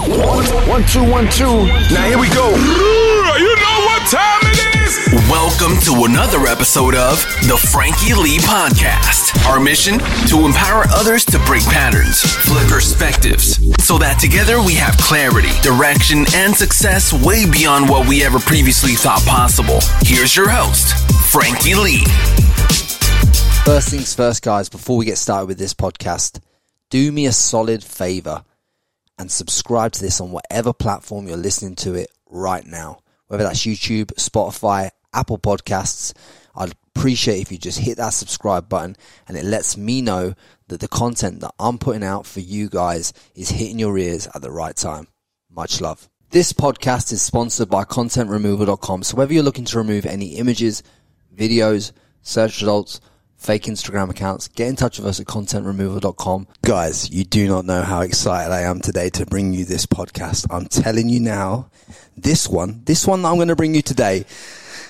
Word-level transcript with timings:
One, 0.00 0.46
one, 0.66 0.84
two, 0.86 1.04
one, 1.10 1.28
two. 1.28 1.66
Now 1.92 2.06
here 2.06 2.18
we 2.18 2.28
go. 2.30 2.48
You 2.48 3.52
know 3.56 3.78
what 3.84 4.08
time 4.08 4.40
it 4.44 4.80
is? 4.80 5.28
Welcome 5.28 5.78
to 5.84 6.04
another 6.08 6.46
episode 6.46 6.94
of 6.94 7.20
the 7.46 7.58
Frankie 7.70 8.14
Lee 8.14 8.38
Podcast. 8.38 9.36
Our 9.46 9.60
mission 9.60 9.98
to 10.28 10.46
empower 10.46 10.84
others 10.94 11.26
to 11.26 11.38
break 11.40 11.62
patterns, 11.64 12.22
flip 12.22 12.66
perspectives, 12.68 13.60
so 13.84 13.98
that 13.98 14.18
together 14.18 14.62
we 14.62 14.74
have 14.76 14.96
clarity, 14.96 15.50
direction, 15.60 16.24
and 16.34 16.56
success 16.56 17.12
way 17.12 17.44
beyond 17.50 17.86
what 17.90 18.08
we 18.08 18.24
ever 18.24 18.38
previously 18.38 18.94
thought 18.94 19.22
possible. 19.26 19.80
Here's 20.00 20.34
your 20.34 20.48
host, 20.48 20.96
Frankie 21.30 21.74
Lee. 21.74 22.04
First 23.66 23.90
things 23.90 24.14
first, 24.14 24.42
guys, 24.42 24.70
before 24.70 24.96
we 24.96 25.04
get 25.04 25.18
started 25.18 25.46
with 25.46 25.58
this 25.58 25.74
podcast, 25.74 26.40
do 26.88 27.12
me 27.12 27.26
a 27.26 27.32
solid 27.32 27.84
favor 27.84 28.44
and 29.20 29.30
subscribe 29.30 29.92
to 29.92 30.00
this 30.00 30.18
on 30.18 30.32
whatever 30.32 30.72
platform 30.72 31.28
you're 31.28 31.36
listening 31.36 31.76
to 31.76 31.92
it 31.94 32.10
right 32.30 32.64
now, 32.64 33.00
whether 33.26 33.44
that's 33.44 33.66
YouTube, 33.66 34.06
Spotify, 34.14 34.88
Apple 35.12 35.36
Podcasts. 35.36 36.14
I'd 36.56 36.72
appreciate 36.96 37.42
if 37.42 37.52
you 37.52 37.58
just 37.58 37.80
hit 37.80 37.98
that 37.98 38.14
subscribe 38.14 38.70
button 38.70 38.96
and 39.28 39.36
it 39.36 39.44
lets 39.44 39.76
me 39.76 40.00
know 40.00 40.32
that 40.68 40.80
the 40.80 40.88
content 40.88 41.40
that 41.40 41.52
I'm 41.58 41.76
putting 41.76 42.02
out 42.02 42.24
for 42.24 42.40
you 42.40 42.70
guys 42.70 43.12
is 43.34 43.50
hitting 43.50 43.78
your 43.78 43.98
ears 43.98 44.26
at 44.34 44.40
the 44.40 44.50
right 44.50 44.74
time. 44.74 45.06
Much 45.50 45.82
love. 45.82 46.08
This 46.30 46.54
podcast 46.54 47.12
is 47.12 47.20
sponsored 47.20 47.68
by 47.68 47.84
contentremoval.com. 47.84 49.02
So 49.02 49.18
whether 49.18 49.34
you're 49.34 49.42
looking 49.42 49.66
to 49.66 49.78
remove 49.78 50.06
any 50.06 50.36
images, 50.36 50.82
videos, 51.36 51.92
search 52.22 52.62
results, 52.62 53.02
fake 53.40 53.62
Instagram 53.64 54.10
accounts, 54.10 54.48
get 54.48 54.68
in 54.68 54.76
touch 54.76 54.98
with 54.98 55.06
us 55.06 55.18
at 55.18 55.26
contentremoval.com. 55.26 56.46
Guys, 56.62 57.10
you 57.10 57.24
do 57.24 57.48
not 57.48 57.64
know 57.64 57.82
how 57.82 58.02
excited 58.02 58.52
I 58.52 58.60
am 58.60 58.80
today 58.80 59.08
to 59.10 59.24
bring 59.24 59.54
you 59.54 59.64
this 59.64 59.86
podcast. 59.86 60.46
I'm 60.50 60.66
telling 60.66 61.08
you 61.08 61.20
now, 61.20 61.70
this 62.16 62.46
one, 62.46 62.82
this 62.84 63.06
one 63.06 63.22
that 63.22 63.28
I'm 63.28 63.36
going 63.36 63.48
to 63.48 63.56
bring 63.56 63.74
you 63.74 63.80
today 63.80 64.26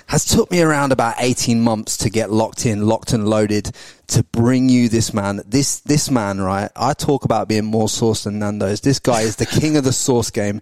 has 0.09 0.25
took 0.25 0.51
me 0.51 0.61
around 0.61 0.91
about 0.91 1.15
18 1.19 1.61
months 1.61 1.97
to 1.99 2.11
get 2.11 2.33
locked 2.33 2.67
in, 2.67 2.85
locked 2.85 3.13
and 3.13 3.29
loaded 3.29 3.71
to 4.09 4.25
bring 4.25 4.69
you 4.69 4.89
this 4.89 5.15
man. 5.15 5.41
This, 5.47 5.79
this 5.81 6.11
man, 6.11 6.41
right? 6.41 6.71
I 6.75 6.95
talk 6.95 7.25
about 7.25 7.47
being 7.47 7.67
more 7.67 7.89
sauce 7.89 8.25
than 8.25 8.41
Nando's. 8.41 8.81
This 8.81 8.99
guy 8.99 9.21
is 9.21 9.37
the 9.37 9.47
king 9.47 9.77
of 9.77 9.85
the 9.85 9.93
sauce 9.93 10.31
game. 10.31 10.61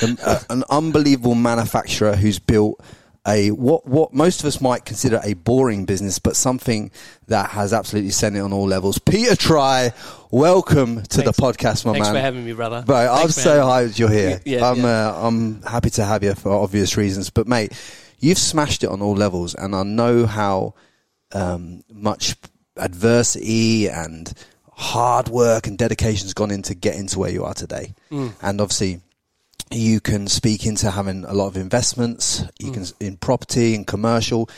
Uh, 0.00 0.38
an 0.50 0.62
unbelievable 0.70 1.34
manufacturer 1.34 2.14
who's 2.14 2.38
built 2.38 2.80
a 3.26 3.50
what 3.50 3.86
what 3.86 4.12
most 4.12 4.40
of 4.40 4.46
us 4.46 4.60
might 4.60 4.84
consider 4.84 5.20
a 5.24 5.34
boring 5.34 5.84
business, 5.84 6.18
but 6.18 6.36
something 6.36 6.90
that 7.26 7.50
has 7.50 7.72
absolutely 7.72 8.12
sent 8.12 8.36
it 8.36 8.40
on 8.40 8.52
all 8.52 8.66
levels. 8.66 8.98
Peter 8.98 9.34
Tri, 9.34 9.92
welcome 10.30 11.02
to 11.02 11.22
Thanks. 11.22 11.36
the 11.36 11.42
podcast, 11.42 11.84
my 11.84 11.92
Thanks 11.92 11.92
man. 11.92 11.92
Thanks 11.94 12.08
for 12.08 12.20
having 12.20 12.44
me, 12.44 12.52
brother. 12.52 12.82
Bro, 12.86 12.96
I'm 12.96 13.28
so 13.30 13.60
hyped 13.60 13.98
you're 13.98 14.10
here. 14.10 14.40
Yeah, 14.44 14.68
I'm 14.68 14.82
yeah. 14.82 15.08
Uh, 15.08 15.26
I'm 15.26 15.62
happy 15.62 15.90
to 15.90 16.04
have 16.04 16.22
you 16.22 16.34
for 16.34 16.52
obvious 16.52 16.96
reasons. 16.96 17.30
But 17.30 17.48
mate, 17.48 17.72
you've 18.18 18.38
smashed 18.38 18.84
it 18.84 18.88
on 18.88 19.02
all 19.02 19.14
levels, 19.14 19.54
and 19.54 19.74
I 19.74 19.82
know 19.82 20.26
how 20.26 20.74
um, 21.32 21.82
much 21.90 22.36
adversity 22.76 23.88
and 23.88 24.32
hard 24.70 25.28
work 25.28 25.66
and 25.66 25.78
dedication's 25.78 26.34
gone 26.34 26.50
into 26.50 26.74
getting 26.74 27.06
to 27.08 27.18
where 27.18 27.30
you 27.30 27.44
are 27.44 27.54
today. 27.54 27.94
Mm. 28.10 28.34
And 28.42 28.60
obviously, 28.60 29.00
you 29.70 30.00
can 30.00 30.28
speak 30.28 30.66
into 30.66 30.90
having 30.90 31.24
a 31.24 31.32
lot 31.32 31.48
of 31.48 31.56
investments. 31.56 32.44
You 32.58 32.72
can 32.72 32.84
in 33.00 33.16
property 33.16 33.74
and 33.74 33.86
commercial. 33.86 34.48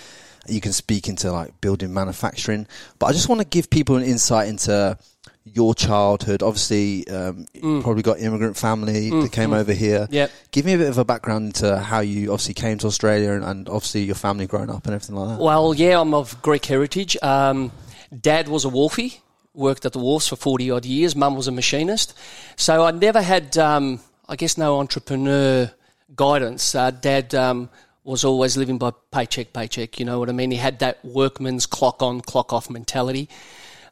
You 0.47 0.61
can 0.61 0.73
speak 0.73 1.09
into 1.09 1.31
like 1.33 1.61
building 1.61 1.93
manufacturing. 1.93 2.67
But 2.99 3.07
I 3.07 3.13
just 3.13 3.29
want 3.29 3.41
to 3.41 3.47
give 3.47 3.71
people 3.71 3.97
an 3.97 4.03
insight 4.03 4.49
into 4.49 4.99
your 5.45 5.75
childhood. 5.75 6.43
Obviously, 6.43 7.09
um, 7.09 7.47
you 7.55 7.83
probably 7.83 8.03
got 8.03 8.21
immigrant 8.21 8.57
family 8.57 9.11
that 9.11 9.33
came 9.33 9.53
over 9.53 9.73
here. 9.73 10.07
Yep. 10.11 10.31
Give 10.51 10.65
me 10.65 10.75
a 10.75 10.79
bit 10.79 10.89
of 10.89 10.99
a 10.99 11.05
background 11.05 11.47
into 11.47 11.79
how 11.79 12.01
you 12.01 12.33
obviously 12.33 12.55
came 12.55 12.79
to 12.79 12.87
Australia 12.87 13.33
and, 13.33 13.45
and 13.45 13.69
obviously 13.69 14.03
your 14.03 14.15
family 14.15 14.47
growing 14.47 14.71
up 14.71 14.85
and 14.87 14.95
everything 14.95 15.17
like 15.17 15.37
that. 15.37 15.43
Well, 15.43 15.75
yeah, 15.75 16.01
I'm 16.01 16.15
of 16.15 16.41
Greek 16.43 16.65
heritage. 16.65 17.17
Um, 17.23 17.73
Dad 18.19 18.49
was 18.49 18.65
a 18.65 18.69
wharfie, 18.69 19.21
worked 19.55 19.85
at 19.85 19.93
the 19.93 19.99
wharfs 19.99 20.29
for 20.29 20.37
40 20.37 20.71
odd 20.71 20.85
years. 20.85 21.17
Mum 21.17 21.35
was 21.35 21.49
a 21.49 21.53
machinist. 21.53 22.17
So 22.57 22.85
I 22.85 22.91
never 22.91 23.23
had, 23.23 23.57
um, 23.59 24.01
I 24.29 24.37
guess, 24.37 24.59
no 24.59 24.79
entrepreneur 24.79 25.71
guidance. 26.15 26.75
Uh, 26.75 26.91
Dad 26.91 27.35
um, 27.35 27.71
was 28.05 28.25
always 28.25 28.57
living 28.57 28.79
by 28.79 28.93
paycheck, 29.11 29.53
paycheck, 29.53 29.99
you 29.99 30.05
know 30.05 30.19
what 30.19 30.29
I 30.29 30.33
mean? 30.33 30.51
He 30.51 30.59
had 30.59 30.81
that 30.81 31.03
workman's 31.05 31.67
clock 31.67 32.03
on, 32.03 32.21
clock 32.21 32.53
off 32.53 32.69
mentality. 32.69 33.29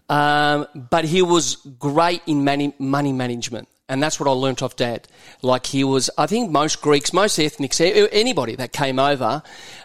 Um, 0.09 0.67
but 0.75 1.05
he 1.05 1.23
was 1.23 1.57
great 1.79 2.23
in 2.27 2.45
money, 2.45 2.75
money 2.79 3.13
management. 3.13 3.69
And 3.89 4.03
that's 4.03 4.19
what 4.19 4.29
I 4.29 4.33
learnt 4.33 4.63
off 4.63 4.77
dad. 4.77 5.07
Like 5.43 5.67
he 5.67 5.85
was, 5.85 6.11
I 6.19 6.27
think 6.27 6.51
most 6.51 6.83
Greeks, 6.83 7.13
most 7.13 7.39
ethnics, 7.39 7.81
anybody 7.81 8.57
that 8.57 8.73
came 8.73 8.99
over, 8.99 9.43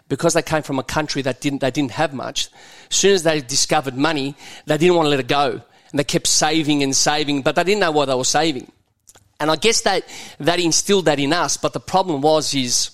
because 0.09 0.33
they 0.33 0.41
came 0.41 0.63
from 0.63 0.79
a 0.79 0.83
country 0.83 1.21
that 1.21 1.39
didn't, 1.39 1.61
they 1.61 1.71
didn't 1.71 1.91
have 1.91 2.13
much, 2.13 2.49
as 2.89 2.95
soon 2.95 3.13
as 3.13 3.23
they 3.23 3.41
discovered 3.41 3.95
money, 3.95 4.35
they 4.65 4.77
didn't 4.77 4.95
want 4.95 5.05
to 5.05 5.11
let 5.11 5.19
it 5.19 5.27
go. 5.27 5.61
And 5.91 5.99
they 5.99 6.03
kept 6.03 6.27
saving 6.27 6.83
and 6.83 6.95
saving, 6.95 7.41
but 7.41 7.55
they 7.55 7.63
didn't 7.63 7.79
know 7.81 7.91
why 7.91 8.05
they 8.05 8.15
were 8.15 8.23
saving. 8.23 8.71
And 9.41 9.49
I 9.49 9.55
guess 9.55 9.81
that, 9.81 10.07
that 10.39 10.59
instilled 10.59 11.05
that 11.05 11.19
in 11.19 11.33
us. 11.33 11.57
But 11.57 11.73
the 11.73 11.79
problem 11.79 12.21
was 12.21 12.53
is, 12.53 12.91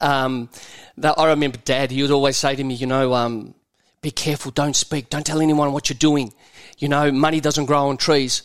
um, 0.00 0.48
that 0.96 1.18
I 1.18 1.28
remember 1.28 1.58
dad, 1.58 1.90
he 1.90 2.00
would 2.00 2.10
always 2.10 2.38
say 2.38 2.56
to 2.56 2.64
me, 2.64 2.74
you 2.74 2.86
know, 2.86 3.12
um, 3.12 3.54
be 4.00 4.10
careful, 4.10 4.52
don't 4.52 4.74
speak, 4.74 5.10
don't 5.10 5.24
tell 5.24 5.42
anyone 5.42 5.72
what 5.74 5.90
you're 5.90 5.98
doing. 5.98 6.32
You 6.78 6.88
know, 6.88 7.12
money 7.12 7.40
doesn't 7.40 7.66
grow 7.66 7.88
on 7.88 7.98
trees. 7.98 8.42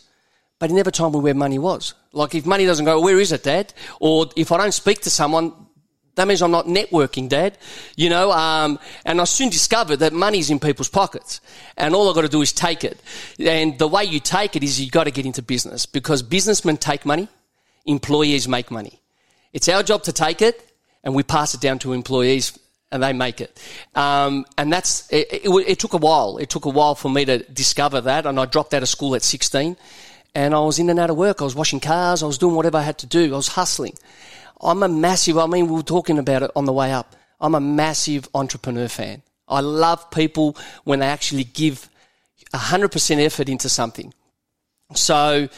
But 0.58 0.68
he 0.68 0.76
never 0.76 0.90
told 0.90 1.14
me 1.14 1.20
where 1.20 1.32
money 1.32 1.58
was. 1.58 1.94
Like 2.12 2.34
if 2.34 2.44
money 2.44 2.66
doesn't 2.66 2.84
go, 2.84 3.00
where 3.00 3.18
is 3.18 3.32
it, 3.32 3.44
dad? 3.44 3.72
Or 3.98 4.26
if 4.36 4.52
I 4.52 4.58
don't 4.58 4.74
speak 4.74 5.00
to 5.02 5.10
someone, 5.10 5.54
that 6.20 6.28
means 6.28 6.42
I'm 6.42 6.50
not 6.50 6.66
networking, 6.66 7.28
Dad. 7.28 7.56
You 7.96 8.10
know, 8.10 8.30
um, 8.30 8.78
and 9.04 9.20
I 9.20 9.24
soon 9.24 9.48
discovered 9.48 9.96
that 9.96 10.12
money's 10.12 10.50
in 10.50 10.60
people's 10.60 10.90
pockets, 10.90 11.40
and 11.76 11.94
all 11.94 12.08
I've 12.08 12.14
got 12.14 12.22
to 12.22 12.28
do 12.28 12.42
is 12.42 12.52
take 12.52 12.84
it. 12.84 13.00
And 13.38 13.78
the 13.78 13.88
way 13.88 14.04
you 14.04 14.20
take 14.20 14.54
it 14.54 14.62
is 14.62 14.80
you've 14.80 14.92
got 14.92 15.04
to 15.04 15.10
get 15.10 15.26
into 15.26 15.42
business 15.42 15.86
because 15.86 16.22
businessmen 16.22 16.76
take 16.76 17.06
money, 17.06 17.28
employees 17.86 18.46
make 18.46 18.70
money. 18.70 19.00
It's 19.52 19.68
our 19.68 19.82
job 19.82 20.02
to 20.04 20.12
take 20.12 20.42
it, 20.42 20.62
and 21.02 21.14
we 21.14 21.22
pass 21.22 21.54
it 21.54 21.60
down 21.60 21.78
to 21.80 21.92
employees, 21.92 22.58
and 22.92 23.02
they 23.02 23.12
make 23.12 23.40
it. 23.40 23.58
Um, 23.94 24.44
and 24.58 24.72
that's 24.72 25.10
it, 25.10 25.28
it, 25.32 25.48
it 25.48 25.78
took 25.78 25.94
a 25.94 25.98
while. 25.98 26.38
It 26.38 26.50
took 26.50 26.66
a 26.66 26.70
while 26.70 26.94
for 26.94 27.10
me 27.10 27.24
to 27.24 27.38
discover 27.38 28.00
that, 28.02 28.26
and 28.26 28.38
I 28.38 28.44
dropped 28.44 28.74
out 28.74 28.82
of 28.82 28.88
school 28.88 29.14
at 29.14 29.22
16, 29.22 29.76
and 30.34 30.54
I 30.54 30.60
was 30.60 30.78
in 30.78 30.90
and 30.90 30.98
out 30.98 31.10
of 31.10 31.16
work. 31.16 31.40
I 31.40 31.44
was 31.44 31.54
washing 31.54 31.80
cars. 31.80 32.22
I 32.22 32.26
was 32.26 32.38
doing 32.38 32.54
whatever 32.54 32.78
I 32.78 32.82
had 32.82 32.98
to 32.98 33.06
do. 33.06 33.32
I 33.32 33.36
was 33.36 33.48
hustling. 33.48 33.96
I'm 34.60 34.82
a 34.82 34.88
massive, 34.88 35.38
I 35.38 35.46
mean, 35.46 35.68
we 35.68 35.76
were 35.76 35.82
talking 35.82 36.18
about 36.18 36.42
it 36.42 36.50
on 36.54 36.64
the 36.64 36.72
way 36.72 36.92
up. 36.92 37.16
I'm 37.40 37.54
a 37.54 37.60
massive 37.60 38.28
entrepreneur 38.34 38.88
fan. 38.88 39.22
I 39.48 39.60
love 39.60 40.10
people 40.10 40.56
when 40.84 41.00
they 41.00 41.06
actually 41.06 41.44
give 41.44 41.88
100% 42.52 43.24
effort 43.24 43.48
into 43.48 43.68
something. 43.68 44.12
So 44.94 45.48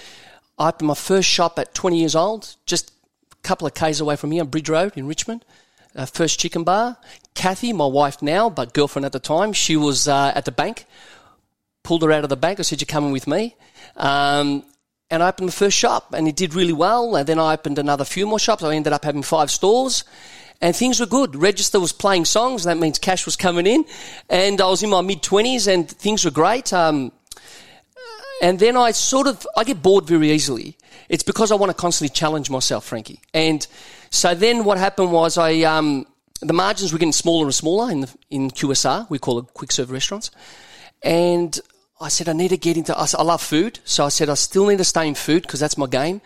I 0.58 0.68
opened 0.68 0.88
my 0.88 0.94
first 0.94 1.28
shop 1.28 1.58
at 1.58 1.74
20 1.74 1.98
years 1.98 2.14
old, 2.14 2.56
just 2.66 2.92
a 3.32 3.36
couple 3.42 3.66
of 3.66 3.74
k's 3.74 4.00
away 4.00 4.16
from 4.16 4.30
here 4.30 4.42
on 4.42 4.48
Bridge 4.48 4.68
Road 4.68 4.92
in 4.96 5.06
Richmond. 5.06 5.44
Uh, 5.94 6.06
first 6.06 6.40
chicken 6.40 6.64
bar. 6.64 6.96
Kathy, 7.34 7.72
my 7.72 7.86
wife 7.86 8.22
now, 8.22 8.48
but 8.48 8.72
girlfriend 8.72 9.04
at 9.04 9.12
the 9.12 9.20
time, 9.20 9.52
she 9.52 9.76
was 9.76 10.08
uh, 10.08 10.32
at 10.34 10.46
the 10.46 10.52
bank. 10.52 10.86
Pulled 11.82 12.02
her 12.02 12.12
out 12.12 12.24
of 12.24 12.30
the 12.30 12.36
bank. 12.36 12.60
I 12.60 12.62
said, 12.62 12.80
"You're 12.80 12.86
coming 12.86 13.12
with 13.12 13.26
me." 13.26 13.56
Um, 13.96 14.64
and 15.12 15.22
I 15.22 15.28
opened 15.28 15.50
the 15.50 15.52
first 15.52 15.76
shop, 15.76 16.14
and 16.14 16.26
it 16.26 16.36
did 16.36 16.54
really 16.54 16.72
well. 16.72 17.14
And 17.16 17.26
then 17.26 17.38
I 17.38 17.52
opened 17.52 17.78
another 17.78 18.02
few 18.02 18.26
more 18.26 18.38
shops. 18.38 18.62
I 18.62 18.74
ended 18.74 18.94
up 18.94 19.04
having 19.04 19.22
five 19.22 19.50
stores, 19.50 20.04
and 20.62 20.74
things 20.74 21.00
were 21.00 21.06
good. 21.06 21.36
Register 21.36 21.78
was 21.78 21.92
playing 21.92 22.24
songs. 22.24 22.64
That 22.64 22.78
means 22.78 22.98
cash 22.98 23.26
was 23.26 23.36
coming 23.36 23.66
in, 23.66 23.84
and 24.30 24.58
I 24.58 24.66
was 24.68 24.82
in 24.82 24.88
my 24.88 25.02
mid 25.02 25.22
twenties, 25.22 25.66
and 25.68 25.86
things 25.86 26.24
were 26.24 26.30
great. 26.30 26.72
Um, 26.72 27.12
and 28.40 28.58
then 28.58 28.74
I 28.74 28.92
sort 28.92 29.26
of 29.26 29.46
I 29.54 29.64
get 29.64 29.82
bored 29.82 30.06
very 30.06 30.30
easily. 30.32 30.78
It's 31.10 31.22
because 31.22 31.52
I 31.52 31.56
want 31.56 31.68
to 31.68 31.74
constantly 31.74 32.14
challenge 32.14 32.48
myself, 32.48 32.86
Frankie. 32.86 33.20
And 33.34 33.66
so 34.08 34.34
then 34.34 34.64
what 34.64 34.78
happened 34.78 35.12
was 35.12 35.36
I 35.36 35.60
um, 35.60 36.06
the 36.40 36.54
margins 36.54 36.90
were 36.90 36.98
getting 36.98 37.12
smaller 37.12 37.44
and 37.44 37.54
smaller 37.54 37.92
in 37.92 38.00
the, 38.00 38.14
in 38.30 38.50
QSR. 38.50 39.10
We 39.10 39.18
call 39.18 39.40
it 39.40 39.52
quick 39.52 39.72
serve 39.72 39.90
restaurants, 39.90 40.30
and 41.02 41.60
I 42.02 42.08
said 42.08 42.28
I 42.28 42.32
need 42.32 42.48
to 42.48 42.56
get 42.56 42.76
into. 42.76 42.98
I, 42.98 43.04
said, 43.04 43.20
I 43.20 43.22
love 43.22 43.40
food, 43.40 43.78
so 43.84 44.04
I 44.04 44.08
said 44.08 44.28
I 44.28 44.34
still 44.34 44.66
need 44.66 44.78
to 44.78 44.84
stay 44.84 45.06
in 45.06 45.14
food 45.14 45.42
because 45.42 45.60
that's 45.60 45.78
my 45.78 45.86
game. 45.86 46.20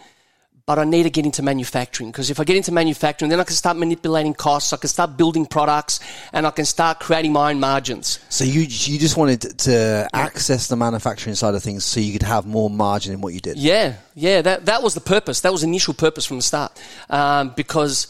But 0.64 0.80
I 0.80 0.84
need 0.84 1.04
to 1.04 1.10
get 1.10 1.24
into 1.24 1.44
manufacturing 1.44 2.10
because 2.10 2.28
if 2.28 2.40
I 2.40 2.44
get 2.44 2.56
into 2.56 2.72
manufacturing, 2.72 3.28
then 3.28 3.38
I 3.38 3.44
can 3.44 3.54
start 3.54 3.76
manipulating 3.76 4.34
costs. 4.34 4.72
I 4.72 4.78
can 4.78 4.88
start 4.88 5.16
building 5.16 5.46
products, 5.46 6.00
and 6.32 6.44
I 6.44 6.50
can 6.50 6.64
start 6.64 6.98
creating 6.98 7.32
my 7.32 7.50
own 7.52 7.60
margins. 7.60 8.18
So 8.30 8.42
you 8.42 8.62
you 8.62 8.98
just 8.98 9.16
wanted 9.16 9.42
to 9.58 10.08
access 10.12 10.66
the 10.66 10.74
manufacturing 10.74 11.36
side 11.36 11.54
of 11.54 11.62
things 11.62 11.84
so 11.84 12.00
you 12.00 12.12
could 12.12 12.24
have 12.24 12.46
more 12.46 12.68
margin 12.68 13.12
in 13.12 13.20
what 13.20 13.32
you 13.32 13.38
did. 13.38 13.58
Yeah, 13.58 13.94
yeah, 14.16 14.42
that 14.42 14.66
that 14.66 14.82
was 14.82 14.94
the 14.94 15.00
purpose. 15.00 15.42
That 15.42 15.52
was 15.52 15.60
the 15.60 15.68
initial 15.68 15.94
purpose 15.94 16.26
from 16.26 16.38
the 16.38 16.42
start. 16.42 16.72
Um, 17.10 17.52
because 17.54 18.08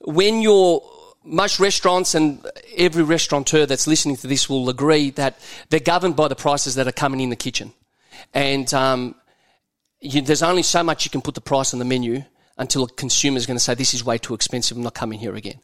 when 0.00 0.40
you're 0.40 0.80
most 1.26 1.58
restaurants 1.60 2.14
and 2.14 2.44
every 2.76 3.02
restaurateur 3.02 3.66
that's 3.66 3.86
listening 3.86 4.16
to 4.16 4.26
this 4.26 4.48
will 4.48 4.68
agree 4.68 5.10
that 5.10 5.38
they're 5.68 5.80
governed 5.80 6.16
by 6.16 6.28
the 6.28 6.36
prices 6.36 6.76
that 6.76 6.86
are 6.86 6.92
coming 6.92 7.20
in 7.20 7.30
the 7.30 7.36
kitchen, 7.36 7.72
and 8.32 8.72
um, 8.72 9.14
you, 10.00 10.22
there's 10.22 10.42
only 10.42 10.62
so 10.62 10.82
much 10.82 11.04
you 11.04 11.10
can 11.10 11.20
put 11.20 11.34
the 11.34 11.40
price 11.40 11.72
on 11.72 11.78
the 11.78 11.84
menu 11.84 12.22
until 12.58 12.84
a 12.84 12.88
consumer 12.88 13.36
is 13.36 13.46
going 13.46 13.56
to 13.56 13.62
say, 13.62 13.74
this 13.74 13.92
is 13.92 14.04
way 14.04 14.18
too 14.18 14.34
expensive, 14.34 14.76
I'm 14.76 14.82
not 14.82 14.94
coming 14.94 15.18
here 15.18 15.34
again. 15.34 15.60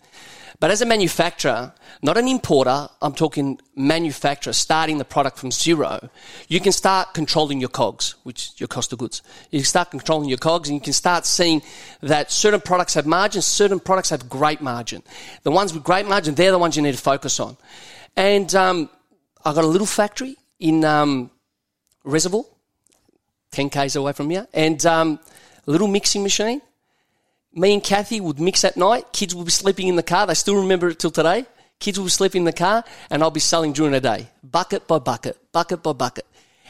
But 0.63 0.71
as 0.71 0.81
a 0.81 0.87
manufacturer, 0.87 1.73
not 2.03 2.17
an 2.17 2.29
importer, 2.29 2.89
I'm 3.03 3.15
talking 3.15 3.59
manufacturer, 3.75 4.53
starting 4.53 4.99
the 4.99 5.05
product 5.05 5.37
from 5.37 5.51
zero, 5.51 6.09
you 6.47 6.61
can 6.61 6.71
start 6.71 7.15
controlling 7.15 7.59
your 7.59 7.69
COGS, 7.69 8.15
which 8.23 8.51
is 8.51 8.61
your 8.61 8.69
cost 8.69 8.93
of 8.93 9.01
goods. 9.01 9.23
You 9.51 9.59
can 9.59 9.67
start 9.67 9.91
controlling 9.91 10.29
your 10.29 10.39
COGS 10.39 10.69
and 10.69 10.77
you 10.77 10.81
can 10.81 10.93
start 10.93 11.27
seeing 11.27 11.63
that 12.01 12.31
certain 12.31 12.61
products 12.61 12.95
have 12.95 13.07
margin, 13.07 13.43
certain 13.43 13.81
products 13.81 14.11
have 14.11 14.29
great 14.29 14.61
margin. 14.61 15.03
The 15.43 15.51
ones 15.51 15.75
with 15.75 15.83
great 15.83 16.07
margin, 16.07 16.37
they're 16.37 16.53
the 16.53 16.59
ones 16.59 16.77
you 16.77 16.83
need 16.85 16.95
to 16.95 17.03
focus 17.03 17.41
on. 17.41 17.57
And 18.17 18.55
um, 18.55 18.89
I 19.45 19.53
got 19.55 19.65
a 19.65 19.67
little 19.67 19.85
factory 19.85 20.37
in 20.61 20.85
um, 20.85 21.33
Reservoir, 22.05 22.45
10 23.51 23.69
k's 23.69 23.97
away 23.97 24.13
from 24.13 24.31
here, 24.31 24.47
and 24.55 24.87
um, 24.87 25.19
a 25.67 25.71
little 25.73 25.89
mixing 25.89 26.23
machine 26.23 26.63
me 27.55 27.75
and 27.75 27.83
Kathy 27.83 28.21
would 28.21 28.41
mix 28.41 28.65
at 28.65 28.77
night. 28.77 29.13
Kids 29.13 29.35
would 29.35 29.45
be 29.45 29.51
sleeping 29.51 29.89
in 29.89 29.97
the 29.97 30.03
car. 30.03 30.27
They 30.27 30.35
still 30.35 30.57
remember 30.57 30.89
it 30.89 30.99
till 30.99 31.11
today. 31.11 31.47
Kids 31.79 31.99
would 31.99 32.07
be 32.07 32.11
sleeping 32.11 32.43
in 32.43 32.47
the 32.47 32.53
car, 32.53 32.85
and 33.11 33.23
I'll 33.23 33.31
be 33.31 33.41
selling 33.41 33.73
during 33.73 33.93
the 33.93 34.01
day, 34.01 34.29
bucket 34.45 34.87
by 34.87 35.01
bucket, 35.01 35.37
bucket 35.51 35.83
by 35.83 35.93
bucket. 35.93 36.27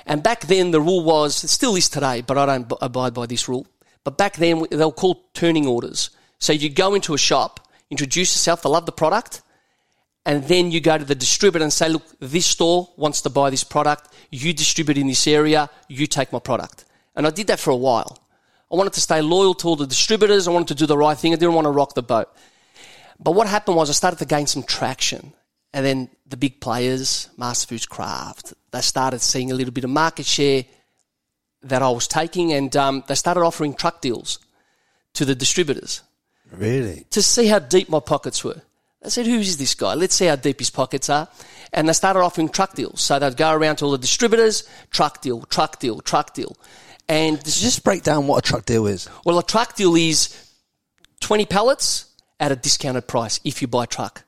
And 0.07 0.23
back 0.23 0.43
then, 0.43 0.71
the 0.71 0.81
rule 0.81 1.05
was, 1.05 1.37
still 1.51 1.77
is 1.77 1.89
today, 1.89 2.23
but 2.23 2.39
I 2.39 2.47
don't 2.47 2.73
abide 2.81 3.15
by 3.15 3.27
this 3.27 3.49
rule. 3.49 3.67
But 4.05 4.17
back 4.17 4.37
then, 4.37 4.65
they'll 4.71 4.91
call 4.91 5.23
turning 5.35 5.67
orders. 5.67 6.11
So 6.39 6.53
you 6.53 6.71
go 6.71 6.95
into 6.95 7.15
a 7.15 7.19
shop, 7.19 7.69
introduce 7.91 8.35
yourself, 8.35 8.63
they 8.63 8.71
love 8.71 8.87
the 8.87 8.93
product, 8.93 9.43
and 10.25 10.45
then 10.45 10.71
you 10.71 10.81
go 10.81 10.97
to 10.99 11.05
the 11.05 11.15
distributor 11.15 11.63
and 11.63 11.73
say, 11.73 11.89
look, 11.89 12.05
this 12.21 12.47
store 12.47 12.89
wants 12.97 13.21
to 13.23 13.31
buy 13.31 13.51
this 13.51 13.65
product. 13.65 14.09
You 14.31 14.53
distribute 14.53 14.99
in 14.99 15.09
this 15.09 15.27
area. 15.27 15.69
You 15.89 16.07
take 16.07 16.33
my 16.33 16.39
product. 16.39 16.85
And 17.17 17.27
I 17.27 17.31
did 17.31 17.49
that 17.49 17.59
for 17.59 17.71
a 17.71 17.77
while. 17.77 18.19
I 18.73 18.77
wanted 18.77 18.95
to 18.95 19.01
stay 19.01 19.21
loyal 19.21 19.55
to 19.55 19.69
all 19.69 19.77
the 19.77 19.87
distributors. 19.87 20.49
I 20.49 20.51
wanted 20.51 20.69
to 20.69 20.75
do 20.75 20.87
the 20.87 20.97
right 20.97 21.17
thing. 21.17 21.33
I 21.33 21.37
didn't 21.37 21.55
want 21.55 21.67
to 21.67 21.71
rock 21.71 21.95
the 21.95 22.03
boat. 22.03 22.29
But 23.21 23.33
what 23.33 23.47
happened 23.47 23.77
was 23.77 23.91
I 23.91 23.93
started 23.93 24.19
to 24.21 24.25
gain 24.25 24.47
some 24.47 24.63
traction. 24.63 25.35
And 25.75 25.85
then 25.85 26.09
the 26.27 26.37
big 26.37 26.61
players, 26.61 27.29
Master 27.37 27.67
Foods 27.67 27.87
Kraft, 27.87 28.55
they 28.71 28.81
started 28.81 29.21
seeing 29.21 29.51
a 29.51 29.55
little 29.55 29.73
bit 29.73 29.85
of 29.85 29.91
market 29.91 30.27
share 30.27 30.65
that 31.65 31.83
I 31.83 31.91
was 31.91 32.09
taking 32.09 32.53
and 32.53 32.75
um, 32.77 33.05
they 33.07 33.15
started 33.15 33.43
offering 33.43 33.75
truck 33.75 34.01
deals 34.01 34.39
to 35.15 35.25
the 35.25 35.35
distributors. 35.35 36.03
Really? 36.51 37.07
To 37.11 37.23
see 37.23 37.47
how 37.47 37.59
deep 37.59 37.89
my 37.89 38.01
pockets 38.01 38.43
were. 38.43 38.61
I 39.05 39.09
said, 39.09 39.27
who 39.27 39.39
is 39.39 39.57
this 39.57 39.75
guy? 39.75 39.95
Let's 39.95 40.15
see 40.15 40.27
how 40.27 40.37
deep 40.37 40.59
his 40.61 40.71
pockets 40.71 41.11
are. 41.11 41.29
And 41.73 41.89
they 41.89 41.93
started 41.93 42.21
offering 42.21 42.49
truck 42.49 42.75
deals. 42.75 43.01
So 43.01 43.19
they'd 43.19 43.37
go 43.37 43.53
around 43.53 43.77
to 43.77 43.87
all 43.87 43.93
the 43.93 43.99
distributors, 43.99 44.65
truck 44.91 45.21
deal, 45.21 45.43
truck 45.43 45.79
deal, 45.79 46.01
truck 46.01 46.35
deal. 46.35 46.57
And 47.13 47.39
this, 47.43 47.61
Just 47.61 47.85
break 47.85 48.03
down 48.03 48.27
what 48.27 48.39
a 48.39 48.49
truck 48.49 48.65
deal 48.65 48.87
is. 48.87 49.07
well, 49.27 49.39
a 49.39 49.43
truck 49.43 49.77
deal 49.77 49.95
is 49.95 50.35
20 51.21 51.45
pallets 51.45 52.07
at 52.41 52.51
a 52.53 52.57
discounted 52.57 53.07
price 53.07 53.39
if 53.45 53.61
you 53.61 53.69
buy 53.69 53.85
truck. 53.85 54.25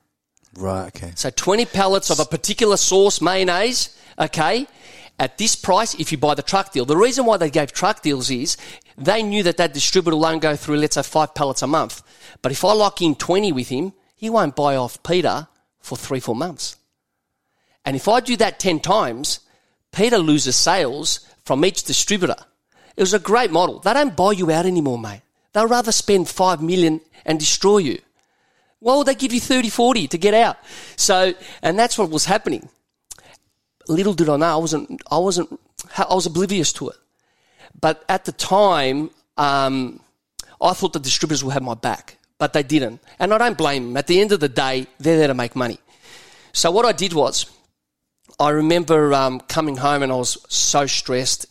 Right, 0.55 0.87
okay. 0.95 1.11
So 1.15 1.31
20 1.31 1.65
pallets 1.65 2.11
of 2.11 2.19
a 2.19 2.25
particular 2.25 2.77
sauce, 2.77 3.21
mayonnaise, 3.21 3.97
okay, 4.19 4.67
at 5.17 5.39
this 5.39 5.55
price 5.55 5.95
if 5.95 6.11
you 6.11 6.19
buy 6.19 6.35
the 6.35 6.43
truck 6.43 6.73
deal. 6.73 6.85
The 6.85 6.95
reason 6.95 7.25
why 7.25 7.37
they 7.37 7.49
gave 7.49 7.71
truck 7.71 8.03
deals 8.03 8.29
is 8.29 8.55
they 8.97 9.23
knew 9.23 9.41
that 9.41 9.57
that 9.57 9.73
distributor 9.73 10.15
will 10.15 10.25
only 10.27 10.39
go 10.39 10.55
through, 10.55 10.77
let's 10.77 10.93
say, 10.93 11.01
five 11.01 11.33
pallets 11.33 11.63
a 11.63 11.67
month. 11.67 12.03
But 12.43 12.51
if 12.51 12.63
I 12.63 12.73
lock 12.73 13.01
in 13.01 13.15
20 13.15 13.51
with 13.51 13.69
him, 13.69 13.93
he 14.15 14.29
won't 14.29 14.55
buy 14.55 14.75
off 14.75 15.01
Peter 15.01 15.47
for 15.79 15.97
three, 15.97 16.19
four 16.19 16.35
months. 16.35 16.75
And 17.83 17.95
if 17.95 18.07
I 18.07 18.19
do 18.19 18.37
that 18.37 18.59
10 18.59 18.79
times, 18.79 19.39
Peter 19.91 20.19
loses 20.19 20.55
sales 20.55 21.27
from 21.43 21.65
each 21.65 21.83
distributor. 21.83 22.35
It 22.97 23.01
was 23.01 23.13
a 23.13 23.19
great 23.19 23.51
model. 23.51 23.79
They 23.79 23.93
don't 23.93 24.15
buy 24.15 24.31
you 24.31 24.51
out 24.51 24.65
anymore, 24.65 24.97
mate. 24.97 25.21
They'll 25.53 25.67
rather 25.67 25.91
spend 25.91 26.27
five 26.27 26.61
million 26.61 27.01
and 27.25 27.39
destroy 27.39 27.79
you. 27.79 27.99
Why 28.79 28.95
would 28.97 29.07
they 29.07 29.15
give 29.15 29.33
you 29.33 29.39
30, 29.39 29.69
40 29.69 30.07
to 30.09 30.17
get 30.17 30.33
out? 30.33 30.57
So, 30.95 31.33
and 31.61 31.79
that's 31.79 31.97
what 31.97 32.09
was 32.09 32.25
happening. 32.25 32.69
Little 33.87 34.13
did 34.13 34.29
I 34.29 34.37
know, 34.37 34.53
I 34.53 34.57
wasn't, 34.57 35.01
I 35.11 35.17
wasn't, 35.17 35.59
I 35.97 36.13
was 36.13 36.25
oblivious 36.25 36.73
to 36.73 36.89
it. 36.89 36.95
But 37.79 38.03
at 38.09 38.25
the 38.25 38.31
time, 38.31 39.11
um, 39.37 39.99
I 40.61 40.73
thought 40.73 40.93
the 40.93 40.99
distributors 40.99 41.43
would 41.43 41.53
have 41.53 41.63
my 41.63 41.73
back, 41.73 42.17
but 42.37 42.53
they 42.53 42.63
didn't. 42.63 43.01
And 43.19 43.33
I 43.33 43.37
don't 43.37 43.57
blame 43.57 43.87
them. 43.87 43.97
At 43.97 44.07
the 44.07 44.19
end 44.21 44.31
of 44.31 44.39
the 44.39 44.49
day, 44.49 44.87
they're 44.99 45.17
there 45.17 45.27
to 45.27 45.33
make 45.33 45.55
money. 45.55 45.79
So 46.53 46.71
what 46.71 46.85
I 46.85 46.91
did 46.91 47.13
was, 47.13 47.45
I 48.39 48.49
remember 48.49 49.13
um, 49.13 49.39
coming 49.41 49.77
home 49.77 50.03
and 50.03 50.11
I 50.11 50.15
was 50.15 50.37
so 50.49 50.85
stressed 50.85 51.45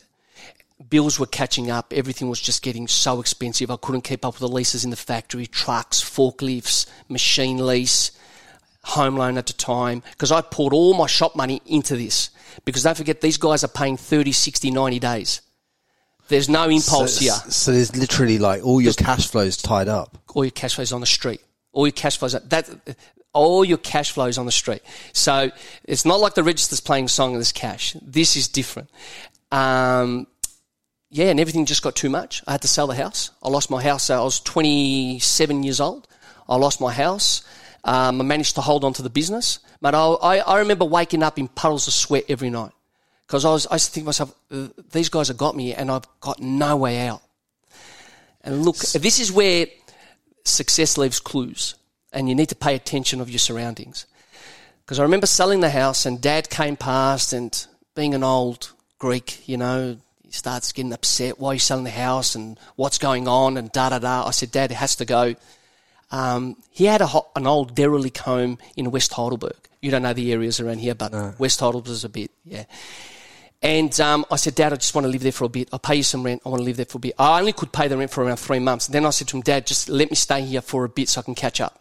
bills 0.89 1.19
were 1.19 1.27
catching 1.27 1.71
up. 1.71 1.93
Everything 1.93 2.29
was 2.29 2.41
just 2.41 2.63
getting 2.63 2.89
so 2.89 3.21
expensive. 3.21 3.71
I 3.71 3.77
couldn't 3.77 4.03
keep 4.03 4.25
up 4.25 4.35
with 4.35 4.41
the 4.41 4.49
leases 4.49 4.85
in 4.85 4.91
the 4.91 4.97
factory, 4.97 5.47
trucks, 5.47 6.03
forklifts, 6.03 6.87
machine 7.09 7.65
lease, 7.65 8.13
home 8.83 9.17
loan 9.17 9.39
at 9.39 9.47
the 9.47 9.53
time, 9.53 10.03
because 10.13 10.33
I 10.33 10.41
poured 10.41 10.73
all 10.73 10.95
my 10.95 11.07
shop 11.07 11.37
money 11.37 11.63
into 11.67 11.97
this. 11.97 12.31
Because 12.65 12.83
don't 12.83 12.97
forget, 12.97 13.21
these 13.21 13.37
guys 13.37 13.65
are 13.65 13.69
paying 13.69 13.97
30, 13.97 14.33
60, 14.33 14.71
90 14.71 14.99
days. 14.99 15.41
There's 16.29 16.49
no 16.49 16.65
impulse 16.65 17.15
so, 17.15 17.21
here. 17.21 17.33
So 17.51 17.73
there's 17.73 17.97
literally 17.97 18.39
like 18.39 18.65
all 18.65 18.81
your 18.81 18.95
cash 18.95 19.29
flows 19.29 19.57
tied 19.57 19.89
up. 19.89 20.17
All 20.35 20.45
your 20.45 20.53
cash 20.53 20.75
flows 20.75 20.93
on 20.93 21.01
the 21.01 21.07
street. 21.07 21.41
All 21.73 21.87
your 21.87 21.93
cash 21.93 22.17
flows, 22.17 22.33
that, 22.33 22.97
all 23.33 23.65
your 23.65 23.79
cash 23.79 24.13
flows 24.13 24.39
on 24.39 24.47
the 24.47 24.53
street. 24.53 24.83
So 25.13 25.51
it's 25.85 26.05
not 26.05 26.21
like 26.21 26.35
the 26.35 26.43
register's 26.43 26.81
playing 26.81 27.09
song 27.09 27.31
and 27.31 27.37
there's 27.37 27.53
cash. 27.53 27.95
This 28.01 28.37
is 28.37 28.49
different. 28.49 28.89
Um, 29.53 30.27
yeah, 31.15 31.27
and 31.27 31.39
everything 31.39 31.65
just 31.65 31.85
got 31.85 31.95
too 31.95 32.11
much. 32.11 32.43
I 32.45 32.53
had 32.53 32.63
to 32.63 32.69
sell 32.69 32.89
the 32.89 32.97
house. 32.97 33.31
I 33.41 33.49
lost 33.49 33.71
my 33.71 33.81
house. 33.81 34.11
I 34.11 34.19
was 34.19 34.41
27 34.41 35.63
years 35.63 35.81
old. 35.81 36.09
I 36.49 36.57
lost 36.57 36.81
my 36.81 36.93
house. 36.93 37.45
Um, 37.85 38.21
I 38.21 38.25
managed 38.25 38.57
to 38.57 38.61
hold 38.61 38.83
on 38.83 38.95
to 38.95 39.03
the 39.03 39.11
business. 39.11 39.61
But 39.81 39.95
I, 39.95 40.01
I, 40.01 40.39
I 40.39 40.59
remember 40.59 40.85
waking 40.85 41.23
up 41.23 41.39
in 41.39 41.47
puddles 41.47 41.87
of 41.87 41.95
sweat 41.95 42.25
every 42.29 42.51
night. 42.51 42.73
Because 43.29 43.45
I, 43.45 43.51
was, 43.51 43.65
I 43.69 43.75
used 43.77 43.87
to 43.87 43.93
think 43.93 44.05
to 44.05 44.09
myself, 44.09 44.35
uh, 44.51 44.67
these 44.91 45.09
guys 45.09 45.29
have 45.29 45.37
got 45.37 45.55
me 45.55 45.73
and 45.73 45.89
I've 45.89 46.07
got 46.19 46.41
no 46.41 46.77
way 46.77 47.07
out. 47.07 47.23
And 48.43 48.65
look, 48.65 48.79
this 48.79 49.21
is 49.21 49.31
where 49.31 49.69
success 50.45 50.99
leaves 50.99 51.21
clues. 51.21 51.77
And 52.13 52.29
you 52.29 52.35
need 52.35 52.49
to 52.49 52.57
pay 52.57 52.75
attention 52.75 53.21
of 53.21 53.31
your 53.31 53.39
surroundings. 53.39 54.07
Because 54.85 54.99
I 54.99 55.05
remember 55.05 55.29
selling 55.29 55.61
the 55.61 55.71
house 55.71 56.07
and 56.07 56.21
dad 56.21 56.51
came 56.51 56.77
past 56.77 57.33
and 57.33 57.67
being 57.95 58.15
an 58.15 58.25
old 58.25 58.73
Greek, 58.99 59.49
you 59.49 59.57
know, 59.57 59.99
starts 60.35 60.73
getting 60.73 60.93
upset. 60.93 61.39
Why 61.39 61.51
are 61.51 61.55
you 61.55 61.61
selling 61.61 61.85
the 61.85 61.91
house 61.91 62.35
and 62.35 62.59
what's 62.77 62.99
going 62.99 63.29
on 63.29 63.57
and 63.57 63.71
da 63.73 63.91
da 63.91 63.99
da. 63.99 64.27
I 64.27 64.31
said, 64.31 64.51
Dad, 64.51 64.71
it 64.71 64.77
has 64.77 64.97
to 64.97 65.05
go. 65.05 65.35
Um, 66.11 66.57
he 66.71 66.85
had 66.85 67.01
a, 67.01 67.09
an 67.35 67.47
old 67.47 67.75
derelict 67.75 68.19
home 68.19 68.59
in 68.77 68.91
West 68.91 69.13
Heidelberg. 69.13 69.57
You 69.81 69.91
don't 69.91 70.03
know 70.03 70.13
the 70.13 70.33
areas 70.33 70.61
around 70.61 70.79
here, 70.79 70.95
but 70.95 71.13
no. 71.13 71.35
West 71.39 71.61
Heidelberg 71.61 71.91
is 71.91 72.05
a 72.05 72.09
bit, 72.09 72.31
yeah. 72.45 72.65
And 73.63 73.99
um, 73.99 74.27
I 74.31 74.37
said, 74.37 74.55
Dad, 74.55 74.75
I 74.75 74.77
just 74.77 74.95
want 74.95 75.07
to 75.07 75.09
live 75.09 75.23
there 75.23 75.33
for 75.33 75.45
a 75.45 75.49
bit. 75.49 75.71
I'll 75.73 75.79
pay 75.79 75.97
you 75.97 76.03
some 76.03 76.23
rent. 76.23 76.43
I 76.45 76.51
want 76.51 76.61
to 76.61 76.65
live 76.65 76.77
there 76.77 76.85
for 76.85 76.99
a 76.99 77.01
bit. 77.01 77.15
I 77.19 77.41
only 77.41 77.55
could 77.55 77.73
pay 77.73 77.89
the 77.89 77.97
rent 77.97 78.11
for 78.11 78.23
around 78.23 78.37
three 78.37 78.59
months. 78.59 78.87
And 78.87 78.95
then 78.95 79.07
I 79.07 79.11
said 79.11 79.29
to 79.29 79.39
him, 79.39 79.43
Dad, 79.43 79.67
just 79.67 79.89
let 79.89 80.11
me 80.11 80.17
stay 80.17 80.43
here 80.43 80.61
for 80.61 80.85
a 80.85 80.89
bit 80.89 81.09
so 81.09 81.21
I 81.21 81.25
can 81.25 81.35
catch 81.35 81.63
up. 81.63 81.81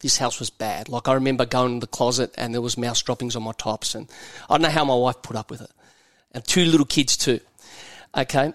This 0.00 0.18
house 0.18 0.40
was 0.40 0.50
bad. 0.50 0.88
Like 0.88 1.06
I 1.06 1.14
remember 1.14 1.46
going 1.46 1.74
in 1.74 1.80
the 1.80 1.86
closet 1.86 2.34
and 2.36 2.52
there 2.52 2.60
was 2.60 2.76
mouse 2.76 3.00
droppings 3.02 3.36
on 3.36 3.44
my 3.44 3.52
tops, 3.52 3.94
and 3.94 4.10
I 4.50 4.54
don't 4.54 4.62
know 4.62 4.68
how 4.68 4.84
my 4.84 4.96
wife 4.96 5.22
put 5.22 5.36
up 5.36 5.48
with 5.48 5.62
it. 5.62 5.70
And 6.32 6.44
two 6.44 6.64
little 6.64 6.86
kids 6.86 7.16
too. 7.16 7.38
Okay. 8.16 8.52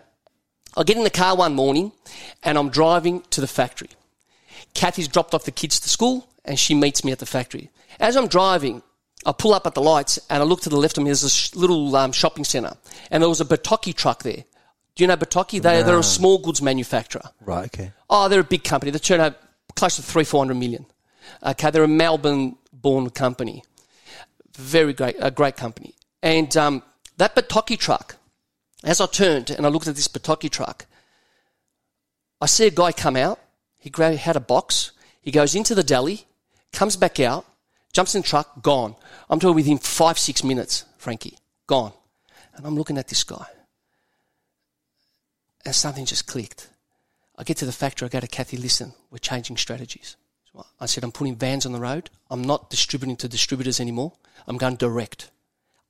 I 0.75 0.83
get 0.83 0.97
in 0.97 1.03
the 1.03 1.09
car 1.09 1.35
one 1.35 1.55
morning 1.55 1.91
and 2.43 2.57
I'm 2.57 2.69
driving 2.69 3.21
to 3.31 3.41
the 3.41 3.47
factory. 3.47 3.89
Kathy's 4.73 5.07
dropped 5.07 5.33
off 5.33 5.45
the 5.45 5.51
kids 5.51 5.79
to 5.79 5.89
school 5.89 6.29
and 6.45 6.59
she 6.59 6.75
meets 6.75 7.03
me 7.03 7.11
at 7.11 7.19
the 7.19 7.25
factory. 7.25 7.71
As 7.99 8.15
I'm 8.15 8.27
driving, 8.27 8.83
I 9.25 9.31
pull 9.31 9.53
up 9.53 9.65
at 9.65 9.73
the 9.73 9.81
lights 9.81 10.19
and 10.29 10.43
I 10.43 10.45
look 10.45 10.61
to 10.61 10.69
the 10.69 10.77
left 10.77 10.97
of 10.97 11.03
me. 11.03 11.09
There's 11.09 11.21
this 11.21 11.55
little 11.55 11.95
um, 11.95 12.11
shopping 12.11 12.43
centre 12.43 12.77
and 13.09 13.23
there 13.23 13.29
was 13.29 13.41
a 13.41 13.45
Bertocci 13.45 13.95
truck 13.95 14.21
there. 14.21 14.43
Do 14.95 15.03
you 15.03 15.07
know 15.07 15.17
Bertocci? 15.17 15.61
They, 15.61 15.79
no. 15.79 15.83
They're 15.83 15.99
a 15.99 16.03
small 16.03 16.37
goods 16.37 16.61
manufacturer. 16.61 17.23
Right, 17.41 17.65
okay. 17.65 17.91
Oh, 18.09 18.29
they're 18.29 18.41
a 18.41 18.43
big 18.43 18.63
company. 18.63 18.91
They 18.91 18.99
turn 18.99 19.19
out 19.19 19.35
close 19.75 19.95
to 19.95 20.03
three, 20.03 20.23
four 20.23 20.41
hundred 20.41 20.55
million. 20.55 20.85
Okay, 21.43 21.71
they're 21.71 21.83
a 21.83 21.87
Melbourne-born 21.87 23.09
company. 23.11 23.63
Very 24.55 24.93
great, 24.93 25.15
a 25.19 25.31
great 25.31 25.55
company. 25.55 25.93
And 26.21 26.55
um, 26.57 26.83
that 27.17 27.35
Bertocci 27.35 27.77
truck 27.77 28.16
as 28.83 29.01
I 29.01 29.05
turned 29.07 29.49
and 29.49 29.65
I 29.65 29.69
looked 29.69 29.87
at 29.87 29.95
this 29.95 30.07
Bertocci 30.07 30.49
truck, 30.49 30.85
I 32.39 32.45
see 32.45 32.67
a 32.67 32.71
guy 32.71 32.91
come 32.91 33.15
out. 33.15 33.39
He 33.79 33.91
had 33.99 34.35
a 34.35 34.41
box. 34.41 34.91
He 35.21 35.31
goes 35.31 35.55
into 35.55 35.75
the 35.75 35.83
deli, 35.83 36.25
comes 36.71 36.95
back 36.95 37.19
out, 37.19 37.45
jumps 37.91 38.15
in 38.15 38.21
the 38.21 38.27
truck, 38.27 38.61
gone. 38.61 38.95
I'm 39.29 39.39
talking 39.39 39.55
within 39.55 39.77
five, 39.77 40.19
six 40.19 40.43
minutes, 40.43 40.85
Frankie, 40.97 41.37
gone. 41.65 41.93
And 42.55 42.65
I'm 42.65 42.75
looking 42.75 42.97
at 42.97 43.07
this 43.07 43.23
guy. 43.23 43.45
And 45.65 45.75
something 45.75 46.05
just 46.05 46.27
clicked. 46.27 46.69
I 47.37 47.43
get 47.43 47.57
to 47.57 47.65
the 47.65 47.71
factory, 47.71 48.05
I 48.05 48.09
go 48.09 48.19
to 48.19 48.27
Kathy, 48.27 48.57
listen, 48.57 48.93
we're 49.11 49.17
changing 49.17 49.57
strategies. 49.57 50.15
I 50.79 50.85
said, 50.87 51.03
I'm 51.03 51.11
putting 51.11 51.35
vans 51.35 51.65
on 51.65 51.71
the 51.71 51.79
road. 51.79 52.09
I'm 52.31 52.41
not 52.41 52.69
distributing 52.69 53.15
to 53.17 53.27
distributors 53.27 53.79
anymore. 53.79 54.13
I'm 54.47 54.57
going 54.57 54.75
direct. 54.75 55.29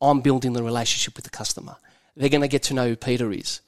I'm 0.01 0.21
building 0.21 0.53
the 0.53 0.63
relationship 0.63 1.15
with 1.15 1.23
the 1.23 1.29
customer. 1.29 1.77
They're 2.17 2.29
going 2.29 2.41
to 2.41 2.47
get 2.47 2.63
to 2.63 2.73
know 2.73 2.89
who 2.89 2.95
Peter 2.95 3.31
is. 3.31 3.61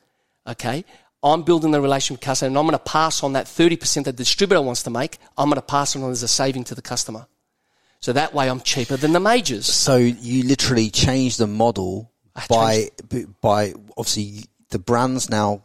Okay? 0.48 0.84
I'm 1.22 1.44
building 1.44 1.72
the 1.72 1.82
relation 1.82 2.14
with 2.14 2.22
customer 2.22 2.48
and 2.48 2.58
I'm 2.58 2.66
going 2.66 2.78
to 2.78 2.84
pass 2.84 3.24
on 3.24 3.34
that 3.34 3.46
30% 3.46 4.06
that 4.06 4.06
the 4.06 4.14
distributor 4.14 4.62
wants 4.62 4.84
to 4.84 4.90
make. 4.90 5.18
I'm 5.38 5.50
going 5.50 5.56
to 5.56 5.62
pass 5.62 5.96
it 5.96 6.02
on 6.02 6.12
as 6.12 6.24
a 6.24 6.28
saving 6.28 6.64
to 6.66 6.76
the 6.76 6.82
customer. 6.82 7.28
So 8.00 8.14
that 8.14 8.34
way 8.34 8.50
I'm 8.50 8.62
cheaper 8.62 8.96
than 8.96 9.12
the 9.12 9.20
majors. 9.20 9.66
So 9.66 9.98
you 9.98 10.44
literally 10.44 10.90
change 10.90 11.38
the 11.38 11.48
model 11.48 12.12
by 12.48 12.90
by 13.42 13.74
obviously 13.98 14.46
the 14.70 14.80
brands 14.80 15.30
now. 15.30 15.64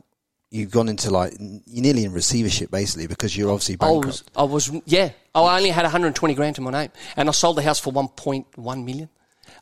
You've 0.51 0.73
gone 0.73 0.89
into 0.89 1.11
like 1.11 1.35
you're 1.39 1.83
nearly 1.83 2.05
in 2.05 2.13
receivership 2.13 2.71
basically 2.71 3.07
because 3.07 3.37
you're 3.37 3.51
obviously 3.51 3.75
I 3.75 3.87
bankrupt. 3.87 4.07
was, 4.07 4.25
I 4.37 4.43
was, 4.43 4.83
yeah. 4.85 5.11
Oh, 5.35 5.45
I 5.45 5.57
only 5.57 5.71
had 5.71 5.83
120 5.83 6.35
grand 6.35 6.57
to 6.57 6.63
my 6.63 6.71
name, 6.71 6.91
and 7.17 7.29
I 7.29 7.33
sold 7.33 7.57
the 7.57 7.63
house 7.63 7.81
for 7.81 7.93
1.1 7.93 8.85
million 8.85 9.09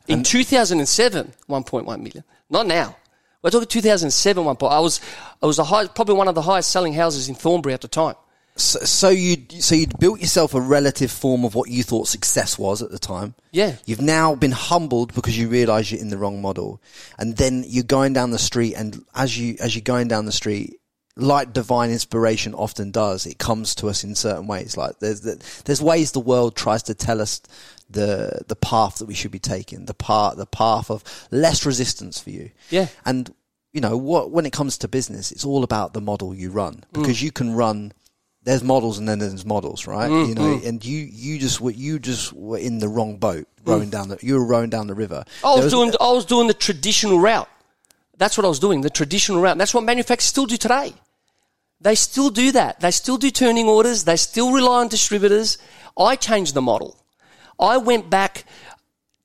in 0.07 0.23
2007. 0.23 1.33
1.1 1.49 1.85
million, 1.85 2.23
not 2.49 2.67
now. 2.67 2.95
We're 3.43 3.49
talking 3.49 3.67
2007. 3.67 4.43
One 4.43 4.55
point. 4.55 4.73
I 4.73 4.79
was, 4.79 5.01
I 5.41 5.45
was 5.45 5.57
the 5.57 5.65
high, 5.65 5.87
probably 5.87 6.15
one 6.15 6.27
of 6.27 6.35
the 6.35 6.41
highest 6.41 6.71
selling 6.71 6.93
houses 6.93 7.29
in 7.29 7.35
Thornbury 7.35 7.73
at 7.73 7.81
the 7.81 7.87
time. 7.87 8.15
So, 8.55 8.79
so 8.79 9.09
you 9.09 9.37
so 9.59 9.73
you'd 9.73 9.97
built 9.97 10.19
yourself 10.19 10.53
a 10.53 10.61
relative 10.61 11.11
form 11.11 11.43
of 11.43 11.55
what 11.55 11.69
you 11.69 11.81
thought 11.81 12.07
success 12.07 12.57
was 12.57 12.83
at 12.83 12.91
the 12.91 12.99
time. 12.99 13.33
Yeah. 13.51 13.77
You've 13.85 14.01
now 14.01 14.35
been 14.35 14.51
humbled 14.51 15.13
because 15.15 15.37
you 15.37 15.49
realise 15.49 15.91
you're 15.91 15.99
in 15.99 16.09
the 16.09 16.19
wrong 16.19 16.39
model, 16.39 16.79
and 17.17 17.35
then 17.35 17.63
you're 17.65 17.83
going 17.83 18.13
down 18.13 18.29
the 18.29 18.37
street, 18.37 18.75
and 18.75 19.03
as 19.15 19.35
you 19.37 19.55
as 19.59 19.75
you're 19.75 19.81
going 19.81 20.07
down 20.07 20.25
the 20.25 20.31
street, 20.31 20.79
like 21.15 21.51
divine 21.51 21.89
inspiration 21.89 22.53
often 22.53 22.91
does, 22.91 23.25
it 23.25 23.39
comes 23.39 23.73
to 23.75 23.87
us 23.87 24.03
in 24.03 24.13
certain 24.13 24.45
ways. 24.45 24.77
Like 24.77 24.99
there's 24.99 25.21
there's 25.21 25.81
ways 25.81 26.11
the 26.11 26.19
world 26.19 26.55
tries 26.55 26.83
to 26.83 26.93
tell 26.93 27.21
us 27.21 27.41
the 27.93 28.41
the 28.47 28.55
path 28.55 28.97
that 28.97 29.05
we 29.05 29.13
should 29.13 29.31
be 29.31 29.39
taking, 29.39 29.85
the 29.85 29.93
path 29.93 30.35
the 30.35 30.45
path 30.45 30.91
of 30.91 31.03
less 31.31 31.65
resistance 31.65 32.19
for 32.19 32.29
you. 32.29 32.51
Yeah. 32.69 32.87
And 33.05 33.33
you 33.71 33.81
know 33.81 33.97
what? 33.97 34.31
When 34.31 34.45
it 34.45 34.53
comes 34.53 34.77
to 34.79 34.87
business, 34.87 35.31
it's 35.31 35.45
all 35.45 35.63
about 35.63 35.93
the 35.93 36.01
model 36.01 36.33
you 36.33 36.51
run 36.51 36.75
mm. 36.75 36.93
because 36.93 37.21
you 37.21 37.31
can 37.31 37.53
run. 37.53 37.93
There's 38.43 38.63
models 38.63 38.99
and 38.99 39.07
then 39.07 39.19
there's 39.19 39.45
models, 39.45 39.87
right? 39.87 40.11
Mm, 40.11 40.27
you 40.27 40.35
know, 40.35 40.57
mm. 40.57 40.67
and 40.67 40.83
you 40.83 40.99
you 40.99 41.39
just 41.39 41.61
were 41.61 41.71
you 41.71 41.97
just 41.97 42.33
were 42.33 42.57
in 42.57 42.79
the 42.79 42.89
wrong 42.89 43.17
boat, 43.17 43.47
rowing 43.65 43.89
down 43.89 44.09
the 44.09 44.19
you 44.21 44.33
were 44.33 44.45
rowing 44.45 44.69
down 44.69 44.87
the 44.87 44.93
river. 44.93 45.23
I 45.43 45.55
There 45.55 45.63
was 45.63 45.71
doing, 45.71 45.93
I 46.01 46.11
was 46.11 46.25
doing 46.25 46.47
the 46.47 46.53
traditional 46.53 47.19
route. 47.19 47.49
That's 48.17 48.37
what 48.37 48.45
I 48.45 48.49
was 48.49 48.59
doing, 48.59 48.81
the 48.81 48.89
traditional 48.89 49.41
route. 49.41 49.53
And 49.53 49.61
that's 49.61 49.73
what 49.73 49.83
manufacturers 49.83 50.25
still 50.25 50.45
do 50.45 50.57
today. 50.57 50.93
They 51.81 51.95
still 51.95 52.29
do 52.29 52.51
that. 52.53 52.79
They 52.79 52.91
still 52.91 53.17
do 53.17 53.29
turning 53.29 53.67
orders. 53.67 54.05
They 54.05 54.15
still 54.15 54.53
rely 54.53 54.81
on 54.81 54.87
distributors. 54.87 55.57
I 55.97 56.15
changed 56.15 56.53
the 56.53 56.61
model. 56.61 57.02
I 57.59 57.77
went 57.77 58.09
back 58.09 58.45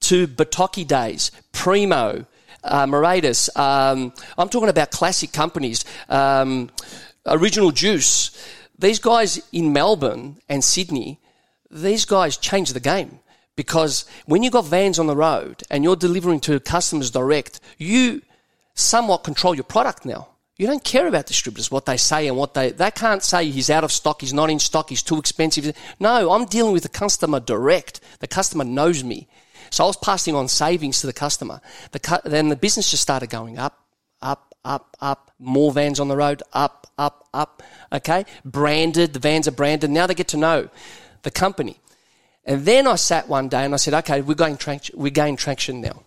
to 0.01 0.27
Bertocci 0.27 0.87
days, 0.87 1.31
Primo, 1.53 2.27
uh, 2.65 2.87
Moratus. 2.87 3.49
Um, 3.57 4.13
I'm 4.37 4.49
talking 4.49 4.69
about 4.69 4.91
classic 4.91 5.33
companies. 5.33 5.85
Um, 6.09 6.71
Original 7.27 7.71
Juice. 7.71 8.31
These 8.79 8.99
guys 9.01 9.43
in 9.53 9.73
Melbourne 9.73 10.37
and 10.49 10.63
Sydney, 10.63 11.21
these 11.71 12.05
guys 12.05 12.37
changed 12.37 12.75
the 12.75 12.81
game 12.81 13.21
because 13.57 14.07
when 14.27 14.43
you've 14.43 14.53
got 14.53 14.67
vans 14.67 14.99
on 14.99 15.09
the 15.09 15.17
road 15.17 15.63
and 15.71 15.83
you're 15.83 15.97
delivering 15.97 16.41
to 16.41 16.61
customers 16.61 17.11
direct, 17.11 17.61
you 17.77 18.23
somewhat 18.75 19.25
control 19.25 19.55
your 19.55 19.65
product 19.65 20.05
now. 20.05 20.29
You 20.59 20.67
don't 20.67 20.83
care 20.83 21.07
about 21.07 21.27
distributors, 21.27 21.71
what 21.71 21.87
they 21.87 21.97
say 21.97 22.27
and 22.27 22.37
what 22.37 22.55
they, 22.55 22.73
they 22.73 22.91
can't 22.91 23.23
say 23.23 23.49
he's 23.49 23.71
out 23.71 23.85
of 23.85 23.93
stock, 23.93 24.21
he's 24.21 24.35
not 24.35 24.51
in 24.51 24.59
stock, 24.59 24.89
he's 24.89 25.05
too 25.05 25.19
expensive. 25.19 25.73
No, 26.01 26.33
I'm 26.33 26.47
dealing 26.47 26.73
with 26.73 26.83
the 26.83 26.89
customer 26.89 27.39
direct. 27.39 28.01
The 28.19 28.27
customer 28.27 28.65
knows 28.65 29.05
me. 29.05 29.29
So 29.71 29.85
I 29.85 29.87
was 29.87 29.97
passing 29.97 30.35
on 30.35 30.49
savings 30.49 31.01
to 31.01 31.07
the 31.07 31.13
customer. 31.13 31.61
The, 31.93 32.01
cu- 32.01 32.29
then 32.29 32.49
the 32.49 32.57
business 32.57 32.91
just 32.91 33.05
started 33.05 33.31
going 33.31 33.57
up, 33.57 33.85
up, 34.21 34.53
up, 34.65 34.97
up, 35.01 35.31
more 35.39 35.71
vans 35.71 36.01
on 36.01 36.09
the 36.09 36.17
road, 36.17 36.43
up, 36.53 36.89
up, 36.99 37.29
up. 37.33 37.63
Okay. 37.93 38.25
Branded. 38.45 39.13
The 39.13 39.21
vans 39.21 39.47
are 39.47 39.53
branded. 39.53 39.91
Now 39.91 40.09
they 40.09 40.15
get 40.15 40.29
to 40.29 40.37
know 40.37 40.71
the 41.23 41.31
company. 41.31 41.79
And 42.45 42.65
then 42.65 42.89
I 42.89 42.97
sat 42.97 43.29
one 43.29 43.49
day 43.49 43.65
and 43.65 43.75
I 43.75 43.77
said, 43.77 43.95
okay, 43.95 44.23
we're 44.23 44.35
going 44.35 44.57
traction, 44.57 44.99
we're 44.99 45.11
gaining 45.11 45.37
traction 45.37 45.81
now. 45.81 46.03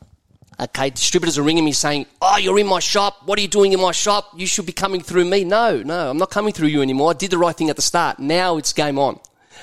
Okay, 0.61 0.91
distributors 0.91 1.39
are 1.39 1.43
ringing 1.43 1.65
me 1.65 1.71
saying, 1.71 2.05
"Oh, 2.21 2.37
you're 2.37 2.59
in 2.59 2.67
my 2.67 2.79
shop. 2.79 3.23
What 3.25 3.39
are 3.39 3.41
you 3.41 3.47
doing 3.47 3.73
in 3.73 3.81
my 3.81 3.91
shop? 3.91 4.31
You 4.35 4.45
should 4.45 4.67
be 4.67 4.73
coming 4.73 5.01
through 5.01 5.25
me." 5.25 5.43
No, 5.43 5.81
no, 5.81 6.11
I'm 6.11 6.17
not 6.17 6.29
coming 6.29 6.53
through 6.53 6.67
you 6.67 6.83
anymore. 6.83 7.09
I 7.09 7.13
did 7.13 7.31
the 7.31 7.39
right 7.39 7.55
thing 7.55 7.71
at 7.71 7.75
the 7.75 7.81
start. 7.81 8.19
Now 8.19 8.57
it's 8.57 8.71
game 8.71 8.99
on. 8.99 9.19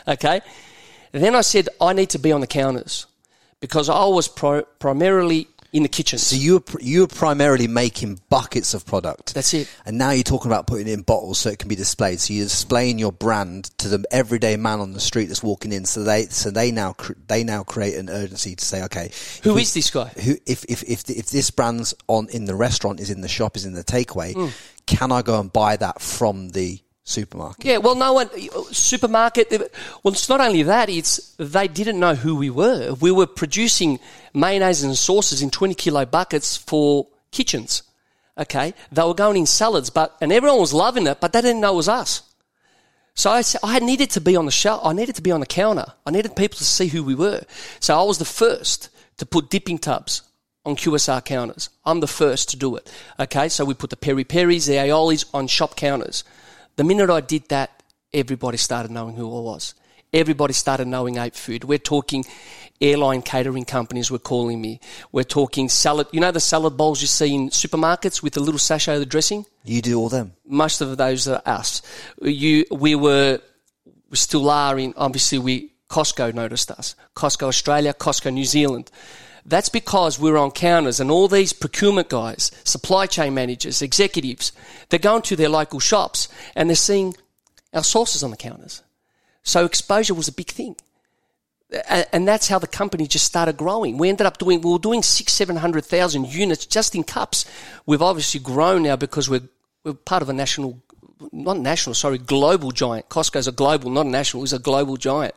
Okay. 0.08 0.40
Then 1.12 1.34
I 1.34 1.40
said, 1.40 1.68
I 1.80 1.92
need 1.92 2.10
to 2.10 2.18
be 2.18 2.32
on 2.32 2.40
the 2.40 2.46
counters 2.46 3.06
because 3.60 3.88
I 3.88 4.04
was 4.06 4.28
pri- 4.28 4.64
primarily 4.78 5.48
in 5.72 5.82
the 5.82 5.88
kitchen. 5.88 6.18
So 6.18 6.34
you 6.36 6.54
were, 6.54 6.80
you 6.80 7.00
were 7.02 7.06
primarily 7.06 7.66
making 7.68 8.20
buckets 8.30 8.72
of 8.72 8.86
product. 8.86 9.34
That's 9.34 9.52
it. 9.52 9.68
And 9.84 9.98
now 9.98 10.10
you're 10.10 10.22
talking 10.22 10.50
about 10.50 10.66
putting 10.66 10.86
it 10.88 10.92
in 10.92 11.02
bottles 11.02 11.38
so 11.38 11.50
it 11.50 11.58
can 11.58 11.68
be 11.68 11.74
displayed. 11.76 12.20
So 12.20 12.32
you're 12.32 12.44
displaying 12.46 12.98
your 12.98 13.12
brand 13.12 13.64
to 13.78 13.88
the 13.88 14.04
everyday 14.10 14.56
man 14.56 14.80
on 14.80 14.92
the 14.94 15.00
street 15.00 15.26
that's 15.26 15.42
walking 15.42 15.72
in. 15.72 15.84
So 15.84 16.04
they 16.04 16.26
so 16.26 16.50
they 16.50 16.70
now 16.72 16.94
cr- 16.94 17.12
they 17.26 17.44
now 17.44 17.64
create 17.64 17.96
an 17.96 18.08
urgency 18.08 18.56
to 18.56 18.64
say, 18.64 18.82
okay, 18.84 19.10
Who 19.42 19.56
if 19.56 19.62
is 19.62 19.74
this 19.74 19.90
guy? 19.90 20.08
Who 20.08 20.36
if 20.46 20.64
if 20.68 20.82
if 20.84 21.08
if 21.10 21.26
this 21.26 21.50
brand's 21.50 21.94
on 22.06 22.28
in 22.30 22.46
the 22.46 22.54
restaurant 22.54 23.00
is 23.00 23.10
in 23.10 23.20
the 23.20 23.28
shop 23.28 23.56
is 23.56 23.64
in 23.66 23.74
the 23.74 23.84
takeaway, 23.84 24.34
Hmm. 24.34 24.48
can 24.86 25.12
I 25.12 25.22
go 25.22 25.38
and 25.38 25.52
buy 25.52 25.76
that 25.76 26.00
from 26.00 26.50
the 26.50 26.80
supermarket? 27.08 27.64
Yeah, 27.64 27.78
well, 27.78 27.94
no 27.94 28.12
one 28.12 28.28
supermarket. 28.72 29.50
Well, 30.02 30.12
it's 30.12 30.28
not 30.28 30.40
only 30.40 30.62
that; 30.64 30.88
it's 30.88 31.34
they 31.38 31.68
didn't 31.68 31.98
know 31.98 32.14
who 32.14 32.36
we 32.36 32.50
were. 32.50 32.94
We 32.94 33.10
were 33.10 33.26
producing 33.26 33.98
mayonnaise 34.34 34.82
and 34.82 34.96
sauces 34.96 35.42
in 35.42 35.50
twenty 35.50 35.74
kilo 35.74 36.04
buckets 36.04 36.56
for 36.56 37.06
kitchens. 37.30 37.82
Okay, 38.36 38.74
they 38.92 39.02
were 39.02 39.14
going 39.14 39.36
in 39.36 39.46
salads, 39.46 39.90
but 39.90 40.16
and 40.20 40.32
everyone 40.32 40.60
was 40.60 40.72
loving 40.72 41.06
it, 41.06 41.20
but 41.20 41.32
they 41.32 41.40
didn't 41.40 41.60
know 41.60 41.72
it 41.74 41.76
was 41.76 41.88
us. 41.88 42.22
So 43.14 43.32
I, 43.32 43.42
I 43.64 43.80
needed 43.80 44.10
to 44.10 44.20
be 44.20 44.36
on 44.36 44.44
the 44.44 44.52
shelf. 44.52 44.80
I 44.84 44.92
needed 44.92 45.16
to 45.16 45.22
be 45.22 45.32
on 45.32 45.40
the 45.40 45.46
counter. 45.46 45.86
I 46.06 46.12
needed 46.12 46.36
people 46.36 46.56
to 46.58 46.64
see 46.64 46.86
who 46.86 47.02
we 47.02 47.16
were. 47.16 47.42
So 47.80 47.98
I 47.98 48.04
was 48.04 48.18
the 48.18 48.24
first 48.24 48.90
to 49.16 49.26
put 49.26 49.50
dipping 49.50 49.78
tubs 49.78 50.22
on 50.64 50.76
QSR 50.76 51.24
counters. 51.24 51.68
I'm 51.84 51.98
the 51.98 52.06
first 52.06 52.50
to 52.50 52.56
do 52.56 52.76
it. 52.76 52.88
Okay, 53.18 53.48
so 53.48 53.64
we 53.64 53.74
put 53.74 53.90
the 53.90 53.96
peri 53.96 54.22
peris, 54.22 54.66
the 54.66 54.74
aiolis 54.74 55.24
on 55.34 55.48
shop 55.48 55.74
counters. 55.74 56.22
The 56.78 56.84
minute 56.84 57.10
I 57.10 57.20
did 57.20 57.48
that, 57.48 57.82
everybody 58.14 58.56
started 58.56 58.92
knowing 58.92 59.16
who 59.16 59.26
I 59.36 59.40
was. 59.40 59.74
Everybody 60.12 60.52
started 60.52 60.86
knowing 60.86 61.16
8 61.16 61.34
Food. 61.34 61.64
We're 61.64 61.76
talking 61.76 62.24
airline 62.80 63.22
catering 63.22 63.64
companies 63.64 64.12
were 64.12 64.20
calling 64.20 64.60
me. 64.60 64.78
We're 65.10 65.24
talking 65.24 65.68
salad. 65.68 66.06
You 66.12 66.20
know 66.20 66.30
the 66.30 66.38
salad 66.38 66.76
bowls 66.76 67.00
you 67.00 67.08
see 67.08 67.34
in 67.34 67.48
supermarkets 67.48 68.22
with 68.22 68.34
the 68.34 68.40
little 68.40 68.60
sachet 68.60 68.94
of 68.94 69.00
the 69.00 69.06
dressing? 69.06 69.44
You 69.64 69.82
do 69.82 69.98
all 69.98 70.08
them. 70.08 70.34
most 70.46 70.80
of 70.80 70.96
those 70.96 71.26
are 71.26 71.42
us. 71.44 71.82
You, 72.22 72.64
we 72.70 72.94
were, 72.94 73.40
we 74.08 74.16
still 74.16 74.48
are 74.48 74.78
in, 74.78 74.94
obviously 74.96 75.38
we, 75.38 75.72
Costco 75.90 76.32
noticed 76.32 76.70
us. 76.70 76.94
Costco 77.16 77.48
Australia, 77.48 77.92
Costco 77.92 78.32
New 78.32 78.44
Zealand. 78.44 78.92
That's 79.48 79.70
because 79.70 80.18
we're 80.18 80.36
on 80.36 80.50
counters 80.50 81.00
and 81.00 81.10
all 81.10 81.26
these 81.26 81.54
procurement 81.54 82.10
guys, 82.10 82.50
supply 82.64 83.06
chain 83.06 83.32
managers, 83.32 83.80
executives, 83.80 84.52
they're 84.88 84.98
going 84.98 85.22
to 85.22 85.36
their 85.36 85.48
local 85.48 85.80
shops 85.80 86.28
and 86.54 86.68
they're 86.68 86.76
seeing 86.76 87.14
our 87.72 87.82
sauces 87.82 88.22
on 88.22 88.30
the 88.30 88.36
counters. 88.36 88.82
So 89.42 89.64
exposure 89.64 90.12
was 90.12 90.28
a 90.28 90.32
big 90.32 90.48
thing. 90.48 90.76
And 91.88 92.28
that's 92.28 92.48
how 92.48 92.58
the 92.58 92.66
company 92.66 93.06
just 93.06 93.24
started 93.24 93.56
growing. 93.56 93.98
We 93.98 94.08
ended 94.08 94.26
up 94.26 94.38
doing, 94.38 94.60
we 94.60 94.70
were 94.70 94.78
doing 94.78 95.02
six, 95.02 95.32
seven 95.32 95.56
hundred 95.56 95.84
thousand 95.84 96.32
units 96.32 96.66
just 96.66 96.94
in 96.94 97.04
cups. 97.04 97.44
We've 97.86 98.02
obviously 98.02 98.40
grown 98.40 98.82
now 98.82 98.96
because 98.96 99.30
we're, 99.30 99.48
we're 99.84 99.94
part 99.94 100.22
of 100.22 100.28
a 100.28 100.32
national, 100.32 100.82
not 101.32 101.58
national, 101.58 101.94
sorry, 101.94 102.18
global 102.18 102.70
giant. 102.70 103.08
Costco's 103.08 103.48
a 103.48 103.52
global, 103.52 103.90
not 103.90 104.06
a 104.06 104.10
national, 104.10 104.42
it's 104.44 104.52
a 104.52 104.58
global 104.58 104.96
giant. 104.96 105.34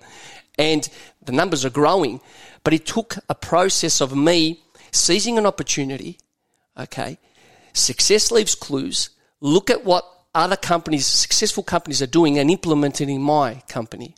And 0.58 0.88
the 1.24 1.32
numbers 1.32 1.64
are 1.66 1.70
growing. 1.70 2.22
But 2.64 2.74
it 2.74 2.86
took 2.86 3.18
a 3.30 3.36
process 3.36 4.02
of 4.02 4.16
me 4.16 4.62
seizing 4.92 5.38
an 5.38 5.46
opportunity, 5.46 6.20
okay? 6.78 7.18
Success 7.74 8.32
leaves 8.32 8.56
clues. 8.56 9.10
Look 9.40 9.70
at 9.70 9.86
what 9.86 10.06
other 10.34 10.56
companies, 10.56 11.06
successful 11.06 11.64
companies 11.64 12.02
are 12.02 12.08
doing 12.08 12.38
and 12.38 12.50
implementing 12.52 13.10
in 13.10 13.22
my 13.22 13.64
company. 13.68 14.16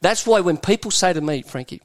That's 0.00 0.26
why 0.26 0.40
when 0.40 0.56
people 0.56 0.90
say 0.90 1.12
to 1.12 1.20
me, 1.20 1.42
Frankie, 1.42 1.80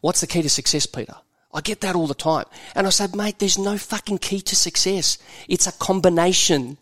what's 0.00 0.20
the 0.20 0.26
key 0.26 0.42
to 0.42 0.50
success, 0.50 0.86
Peter? 0.86 1.16
I 1.52 1.60
get 1.60 1.80
that 1.82 1.94
all 1.94 2.06
the 2.06 2.14
time. 2.14 2.46
And 2.74 2.86
I 2.86 2.90
say, 2.90 3.06
mate, 3.14 3.38
there's 3.38 3.58
no 3.58 3.78
fucking 3.78 4.18
key 4.18 4.40
to 4.40 4.56
success. 4.56 5.18
It's 5.48 5.66
a 5.66 5.72
combination. 5.72 6.78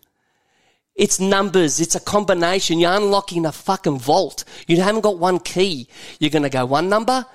It's 0.95 1.19
numbers. 1.19 1.79
It's 1.79 1.95
a 1.95 1.99
combination. 1.99 2.79
You're 2.79 2.93
unlocking 2.93 3.45
a 3.45 3.51
fucking 3.51 3.99
vault. 3.99 4.43
You 4.67 4.81
haven't 4.81 5.01
got 5.01 5.19
one 5.19 5.39
key. 5.39 5.87
You're 6.19 6.31
going 6.31 6.43
to 6.43 6.49
go 6.49 6.65
one 6.65 6.89
number. 6.89 7.25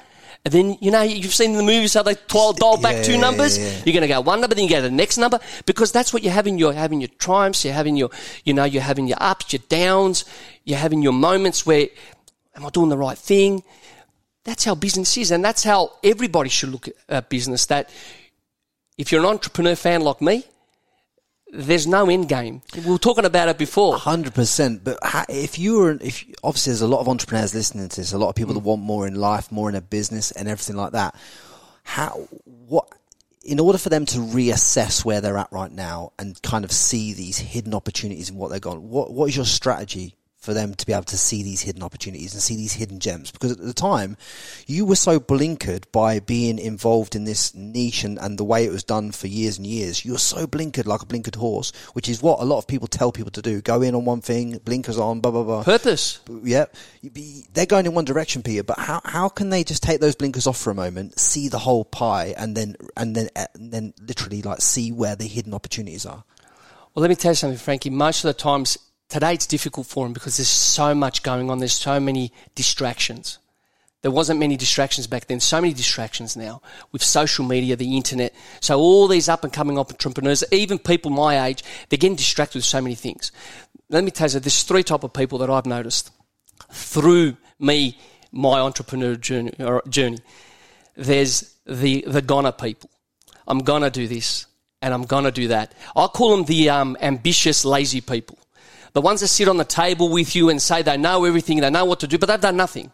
And 0.44 0.54
then, 0.54 0.78
you 0.80 0.90
know, 0.90 1.02
you've 1.02 1.34
seen 1.34 1.50
in 1.50 1.56
the 1.56 1.62
movies 1.62 1.94
how 1.94 2.02
they 2.02 2.14
twirl, 2.14 2.52
dial 2.54 2.80
back 2.80 2.96
Yeah, 2.96 3.02
two 3.02 3.12
yeah, 3.12 3.20
numbers. 3.20 3.58
yeah. 3.58 3.82
You're 3.84 3.92
going 3.92 4.02
to 4.02 4.08
go 4.08 4.20
one 4.20 4.40
number, 4.40 4.54
then 4.54 4.64
you 4.64 4.70
go 4.70 4.76
to 4.76 4.82
the 4.82 4.90
next 4.90 5.18
number 5.18 5.40
because 5.66 5.92
that's 5.92 6.12
what 6.12 6.22
you're 6.22 6.32
having. 6.32 6.58
You're 6.58 6.72
having 6.72 7.00
your 7.00 7.10
triumphs. 7.18 7.64
You're 7.64 7.74
having 7.74 7.96
your, 7.96 8.10
you 8.44 8.54
know, 8.54 8.64
you're 8.64 8.82
having 8.82 9.08
your 9.08 9.18
ups, 9.20 9.52
your 9.52 9.62
downs. 9.68 10.24
You're 10.64 10.78
having 10.78 11.02
your 11.02 11.12
moments 11.12 11.66
where, 11.66 11.88
am 12.54 12.64
I 12.64 12.70
doing 12.70 12.88
the 12.88 12.96
right 12.96 13.18
thing? 13.18 13.62
That's 14.44 14.64
how 14.64 14.74
business 14.74 15.16
is. 15.18 15.30
And 15.30 15.44
that's 15.44 15.64
how 15.64 15.92
everybody 16.02 16.48
should 16.48 16.70
look 16.70 16.88
at 17.08 17.28
business. 17.28 17.66
That 17.66 17.90
if 18.96 19.12
you're 19.12 19.20
an 19.20 19.26
entrepreneur 19.26 19.74
fan 19.74 20.00
like 20.00 20.22
me, 20.22 20.44
there's 21.52 21.86
no 21.86 22.08
end 22.10 22.28
game. 22.28 22.62
We 22.76 22.90
were 22.90 22.98
talking 22.98 23.24
about 23.24 23.48
it 23.48 23.58
before. 23.58 23.96
Hundred 23.96 24.34
percent. 24.34 24.84
But 24.84 24.98
if 25.28 25.58
you 25.58 25.78
were, 25.78 25.98
if 26.00 26.24
obviously 26.42 26.72
there's 26.72 26.82
a 26.82 26.88
lot 26.88 27.00
of 27.00 27.08
entrepreneurs 27.08 27.54
listening 27.54 27.88
to 27.88 27.96
this, 27.96 28.12
a 28.12 28.18
lot 28.18 28.28
of 28.28 28.34
people 28.34 28.54
that 28.54 28.60
mm. 28.60 28.64
want 28.64 28.82
more 28.82 29.06
in 29.06 29.14
life, 29.14 29.50
more 29.50 29.68
in 29.68 29.74
a 29.74 29.80
business, 29.80 30.30
and 30.30 30.48
everything 30.48 30.76
like 30.76 30.92
that. 30.92 31.14
How 31.84 32.28
what? 32.44 32.88
In 33.44 33.60
order 33.60 33.78
for 33.78 33.88
them 33.88 34.04
to 34.06 34.18
reassess 34.18 35.04
where 35.06 35.22
they're 35.22 35.38
at 35.38 35.50
right 35.50 35.72
now 35.72 36.12
and 36.18 36.40
kind 36.42 36.64
of 36.64 36.72
see 36.72 37.14
these 37.14 37.38
hidden 37.38 37.72
opportunities 37.72 38.28
and 38.28 38.38
what 38.38 38.50
they're 38.50 38.60
gone, 38.60 38.90
what 38.90 39.10
what 39.12 39.28
is 39.30 39.36
your 39.36 39.46
strategy 39.46 40.17
for 40.38 40.54
them 40.54 40.72
to 40.72 40.86
be 40.86 40.92
able 40.92 41.02
to 41.02 41.18
see 41.18 41.42
these 41.42 41.62
hidden 41.62 41.82
opportunities 41.82 42.32
and 42.32 42.42
see 42.42 42.56
these 42.56 42.74
hidden 42.74 43.00
gems. 43.00 43.32
Because 43.32 43.52
at 43.52 43.58
the 43.58 43.74
time, 43.74 44.16
you 44.66 44.84
were 44.84 44.96
so 44.96 45.18
blinkered 45.18 45.90
by 45.90 46.20
being 46.20 46.58
involved 46.58 47.16
in 47.16 47.24
this 47.24 47.54
niche 47.54 48.04
and, 48.04 48.18
and 48.20 48.38
the 48.38 48.44
way 48.44 48.64
it 48.64 48.70
was 48.70 48.84
done 48.84 49.10
for 49.10 49.26
years 49.26 49.58
and 49.58 49.66
years. 49.66 50.04
You 50.04 50.12
were 50.12 50.18
so 50.18 50.46
blinkered 50.46 50.86
like 50.86 51.02
a 51.02 51.06
blinkered 51.06 51.34
horse, 51.34 51.72
which 51.92 52.08
is 52.08 52.22
what 52.22 52.40
a 52.40 52.44
lot 52.44 52.58
of 52.58 52.68
people 52.68 52.86
tell 52.86 53.10
people 53.10 53.32
to 53.32 53.42
do. 53.42 53.60
Go 53.60 53.82
in 53.82 53.96
on 53.96 54.04
one 54.04 54.20
thing, 54.20 54.58
blinkers 54.58 54.96
on, 54.96 55.20
blah, 55.20 55.32
blah, 55.32 55.42
blah. 55.42 55.64
Purpose. 55.64 56.20
Yeah. 56.44 56.66
They're 57.52 57.66
going 57.66 57.86
in 57.86 57.94
one 57.94 58.04
direction, 58.04 58.42
Peter, 58.42 58.62
but 58.62 58.78
how, 58.78 59.00
how 59.04 59.28
can 59.28 59.50
they 59.50 59.64
just 59.64 59.82
take 59.82 60.00
those 60.00 60.14
blinkers 60.14 60.46
off 60.46 60.56
for 60.56 60.70
a 60.70 60.74
moment, 60.74 61.18
see 61.18 61.48
the 61.48 61.58
whole 61.58 61.84
pie 61.84 62.34
and 62.36 62.56
then, 62.56 62.76
and 62.96 63.16
then, 63.16 63.28
uh, 63.34 63.46
and 63.54 63.72
then 63.72 63.92
literally 64.00 64.42
like 64.42 64.60
see 64.60 64.92
where 64.92 65.16
the 65.16 65.26
hidden 65.26 65.52
opportunities 65.52 66.06
are? 66.06 66.22
Well, 66.94 67.02
let 67.02 67.08
me 67.08 67.16
tell 67.16 67.32
you 67.32 67.36
something, 67.36 67.58
Frankie. 67.58 67.90
Most 67.90 68.24
of 68.24 68.28
the 68.28 68.40
times 68.40 68.78
today 69.08 69.34
it's 69.34 69.46
difficult 69.46 69.86
for 69.86 70.06
him 70.06 70.12
because 70.12 70.36
there's 70.36 70.48
so 70.48 70.94
much 70.94 71.22
going 71.22 71.50
on. 71.50 71.58
There's 71.58 71.72
so 71.72 71.98
many 71.98 72.32
distractions. 72.54 73.38
There 74.02 74.10
wasn't 74.12 74.38
many 74.38 74.56
distractions 74.56 75.08
back 75.08 75.26
then. 75.26 75.40
So 75.40 75.60
many 75.60 75.72
distractions 75.72 76.36
now 76.36 76.62
with 76.92 77.02
social 77.02 77.44
media, 77.44 77.74
the 77.74 77.96
internet. 77.96 78.32
So 78.60 78.78
all 78.78 79.08
these 79.08 79.28
up 79.28 79.42
and 79.42 79.52
coming 79.52 79.76
entrepreneurs, 79.76 80.44
even 80.52 80.78
people 80.78 81.10
my 81.10 81.46
age, 81.46 81.64
they're 81.88 81.98
getting 81.98 82.16
distracted 82.16 82.58
with 82.58 82.64
so 82.64 82.80
many 82.80 82.94
things. 82.94 83.32
Let 83.88 84.04
me 84.04 84.12
tell 84.12 84.30
you, 84.30 84.38
there's 84.38 84.62
three 84.62 84.84
type 84.84 85.02
of 85.02 85.12
people 85.12 85.38
that 85.38 85.50
I've 85.50 85.66
noticed 85.66 86.12
through 86.70 87.36
me, 87.58 87.98
my 88.30 88.60
entrepreneur 88.60 89.16
journey. 89.16 89.52
journey. 89.88 90.18
There's 90.94 91.56
the 91.66 92.04
the 92.06 92.22
goner 92.22 92.52
people. 92.52 92.90
I'm 93.46 93.60
gonna 93.60 93.90
do 93.90 94.06
this 94.06 94.46
and 94.82 94.94
I'm 94.94 95.04
gonna 95.04 95.30
do 95.30 95.48
that. 95.48 95.74
I 95.96 96.06
call 96.06 96.36
them 96.36 96.44
the 96.44 96.70
um, 96.70 96.96
ambitious, 97.00 97.64
lazy 97.64 98.00
people. 98.00 98.38
The 98.92 99.00
ones 99.00 99.20
that 99.20 99.28
sit 99.28 99.48
on 99.48 99.56
the 99.56 99.64
table 99.64 100.08
with 100.08 100.34
you 100.34 100.48
and 100.48 100.60
say 100.60 100.82
they 100.82 100.96
know 100.96 101.24
everything, 101.24 101.60
they 101.60 101.70
know 101.70 101.84
what 101.84 102.00
to 102.00 102.06
do, 102.06 102.18
but 102.18 102.26
they've 102.26 102.40
done 102.40 102.56
nothing. 102.56 102.90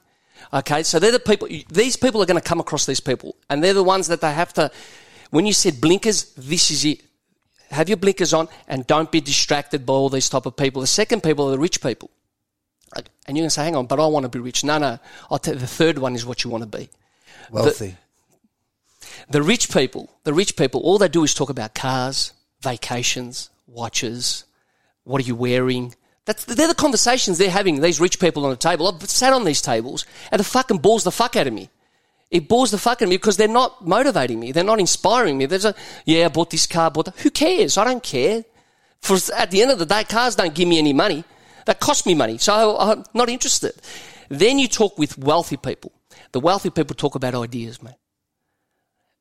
Okay, 0.53 0.83
so 0.83 0.99
they're 0.99 1.13
the 1.13 1.19
people, 1.19 1.49
these 1.71 1.97
people 1.97 2.23
are 2.23 2.27
going 2.27 2.41
to 2.41 2.47
come 2.47 2.61
across 2.61 2.87
these 2.87 3.01
people, 3.01 3.37
and 3.49 3.63
they're 3.63 3.75
the 3.75 3.83
ones 3.83 4.09
that 4.09 4.21
they 4.21 4.33
have 4.33 4.53
to, 4.55 4.71
when 5.31 5.47
you 5.47 5.53
said 5.53 5.81
blinkers, 5.81 6.33
this 6.35 6.71
is 6.71 6.85
it. 6.85 7.03
Have 7.71 7.89
your 7.89 7.97
blinkers 7.97 8.33
on 8.33 8.49
and 8.69 8.87
don't 8.87 9.11
be 9.11 9.21
distracted 9.21 9.85
by 9.85 9.95
all 9.95 10.09
these 10.09 10.29
type 10.29 10.47
of 10.47 10.57
people. 10.57 10.81
The 10.81 10.87
second 10.87 11.23
people 11.23 11.49
are 11.49 11.51
the 11.51 11.59
rich 11.59 11.83
people. 11.83 12.11
And 12.95 13.37
you're 13.37 13.43
going 13.43 13.47
to 13.47 13.51
say, 13.51 13.65
hang 13.65 13.75
on, 13.75 13.87
but 13.87 13.99
I 13.99 14.07
want 14.07 14.25
to 14.25 14.29
be 14.29 14.39
rich. 14.39 14.63
No, 14.63 14.79
no. 14.79 14.99
I'll 15.31 15.39
tell 15.39 15.55
you, 15.55 15.61
the 15.61 15.67
third 15.67 15.99
one 15.99 16.15
is 16.15 16.25
what 16.25 16.45
you 16.45 16.51
want 16.51 16.71
to 16.71 16.79
be. 16.79 16.89
Wealthy. 17.51 17.97
The, 19.01 19.07
the 19.31 19.43
rich 19.43 19.73
people, 19.73 20.11
the 20.23 20.33
rich 20.33 20.57
people, 20.57 20.81
all 20.83 20.99
they 20.99 21.09
do 21.09 21.25
is 21.25 21.35
talk 21.35 21.51
about 21.51 21.75
cars, 21.75 22.33
vacations, 22.61 23.51
watches, 23.67 24.45
what 25.05 25.21
are 25.23 25.25
you 25.25 25.35
wearing? 25.35 25.95
That's, 26.25 26.45
they're 26.45 26.69
the 26.69 26.75
conversations 26.75 27.39
they're 27.39 27.51
having, 27.51 27.81
these 27.81 28.01
rich 28.01 28.19
people 28.19 28.45
on 28.45 28.51
the 28.51 28.57
table. 28.57 28.89
I've 28.89 29.09
sat 29.09 29.33
on 29.33 29.45
these 29.45 29.61
tables 29.61 30.07
and 30.31 30.41
it 30.41 30.45
fucking 30.45 30.79
bores 30.79 31.05
the 31.05 31.13
fuck 31.13 31.37
out 31.37 31.47
of 31.47 31.53
me. 31.53 31.71
It 32.31 32.49
bores 32.49 32.71
the 32.71 32.79
fuck 32.79 32.99
out 32.99 33.03
of 33.03 33.09
me 33.11 33.17
because 33.17 33.37
they're 33.37 33.47
not 33.47 33.87
motivating 33.87 34.41
me. 34.41 34.51
They're 34.51 34.65
not 34.65 34.81
inspiring 34.81 35.39
me. 35.39 35.47
There's 35.47 35.67
a, 35.67 35.75
yeah, 36.05 36.25
I 36.25 36.29
bought 36.29 36.51
this 36.51 36.67
car, 36.67 36.91
bought 36.91 37.07
that. 37.07 37.19
Who 37.21 37.31
cares? 37.31 37.77
I 37.77 37.85
don't 37.85 38.03
care. 38.03 38.45
For, 39.03 39.19
at 39.37 39.51
the 39.51 39.61
end 39.61 39.71
of 39.71 39.79
the 39.79 39.87
day, 39.87 40.05
cars 40.05 40.35
don't 40.35 40.55
give 40.55 40.67
me 40.67 40.79
any 40.79 40.95
money. 40.95 41.25
They 41.67 41.75
cost 41.75 42.07
me 42.07 42.15
money. 42.15 42.39
So 42.39 42.79
I'm 42.79 43.05
not 43.13 43.29
interested. 43.29 43.75
Then 44.31 44.59
you 44.59 44.67
talk 44.67 44.99
with 44.99 45.19
wealthy 45.19 45.59
people. 45.59 45.93
The 46.33 46.41
wealthy 46.41 46.71
people 46.71 46.97
talk 46.97 47.15
about 47.15 47.35
ideas, 47.35 47.83
mate. 47.83 47.95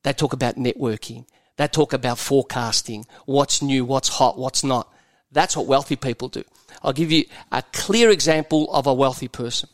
They 0.02 0.12
talk 0.12 0.32
about 0.32 0.56
networking. 0.56 1.26
They 1.56 1.68
talk 1.68 1.92
about 1.92 2.18
forecasting. 2.18 3.06
What's 3.26 3.62
new, 3.62 3.84
what's 3.84 4.08
hot, 4.08 4.38
what's 4.38 4.64
not. 4.64 4.92
That's 5.34 5.56
what 5.56 5.66
wealthy 5.66 5.96
people 5.96 6.28
do. 6.28 6.44
I'll 6.82 6.92
give 6.92 7.12
you 7.12 7.24
a 7.52 7.62
clear 7.72 8.10
example 8.10 8.72
of 8.72 8.86
a 8.86 8.94
wealthy 8.94 9.28
person. 9.28 9.68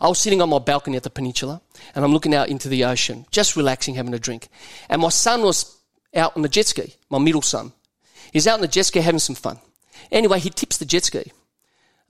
I 0.00 0.08
was 0.08 0.18
sitting 0.18 0.40
on 0.40 0.48
my 0.48 0.58
balcony 0.58 0.96
at 0.96 1.02
the 1.02 1.10
peninsula 1.10 1.60
and 1.94 2.04
I'm 2.04 2.12
looking 2.12 2.34
out 2.34 2.48
into 2.48 2.68
the 2.68 2.84
ocean, 2.84 3.26
just 3.30 3.54
relaxing, 3.56 3.94
having 3.94 4.14
a 4.14 4.18
drink. 4.18 4.48
And 4.88 5.02
my 5.02 5.10
son 5.10 5.42
was 5.42 5.76
out 6.14 6.34
on 6.36 6.42
the 6.42 6.48
jet 6.48 6.66
ski, 6.66 6.94
my 7.10 7.18
middle 7.18 7.42
son. 7.42 7.72
He's 8.32 8.46
out 8.46 8.54
on 8.54 8.60
the 8.62 8.68
jet 8.68 8.84
ski 8.86 9.00
having 9.00 9.18
some 9.18 9.36
fun. 9.36 9.58
Anyway, 10.10 10.38
he 10.40 10.50
tips 10.50 10.78
the 10.78 10.86
jet 10.86 11.04
ski. 11.04 11.30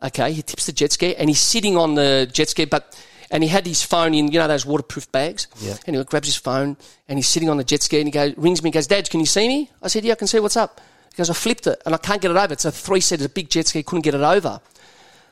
Okay, 0.03 0.33
he 0.33 0.43
tips 0.43 0.67
the 0.67 0.73
jet 0.73 0.93
ski 0.93 1.17
and 1.17 1.29
he's 1.29 1.41
sitting 1.41 1.77
on 1.77 1.97
the 1.97 2.31
jet 2.33 2.49
ski, 2.49 2.65
but 2.65 2.97
and 3.31 3.43
he 3.43 3.49
had 3.49 3.67
his 3.67 3.83
phone 3.83 4.15
in, 4.15 4.31
you 4.31 4.39
know, 4.39 4.49
those 4.49 4.65
waterproof 4.65 5.11
bags. 5.13 5.49
Yeah. 5.61 5.77
Anyway, 5.87 6.05
grabs 6.05 6.29
his 6.29 6.37
phone 6.37 6.77
and 7.09 7.19
he's 7.19 7.29
sitting 7.29 7.51
on 7.51 7.57
the 7.57 7.65
jet 7.65 7.83
ski 7.83 7.99
and 7.99 8.07
he 8.07 8.13
goes, 8.13 8.37
rings 8.39 8.63
me 8.63 8.69
and 8.69 8.75
goes, 8.75 8.87
Dad, 8.87 9.11
can 9.11 9.21
you 9.21 9.27
see 9.27 9.49
me? 9.49 9.71
I 9.83 9.89
said, 9.89 10.05
Yeah, 10.05 10.13
I 10.13 10.17
can 10.17 10.29
see 10.29 10.39
what's 10.39 10.57
up. 10.57 10.81
Because 11.19 11.31
I 11.31 11.35
flipped 11.35 11.67
it 11.67 11.83
and 11.85 11.97
I 11.97 11.99
can't 11.99 12.23
get 12.23 12.31
it 12.31 12.37
over. 12.37 12.53
It's 12.53 12.65
a 12.65 12.71
three 12.71 13.01
seater, 13.01 13.25
a 13.25 13.29
big 13.29 13.51
jet 13.51 13.67
ski, 13.67 13.83
couldn't 13.83 14.03
get 14.03 14.15
it 14.15 14.21
over. 14.21 14.61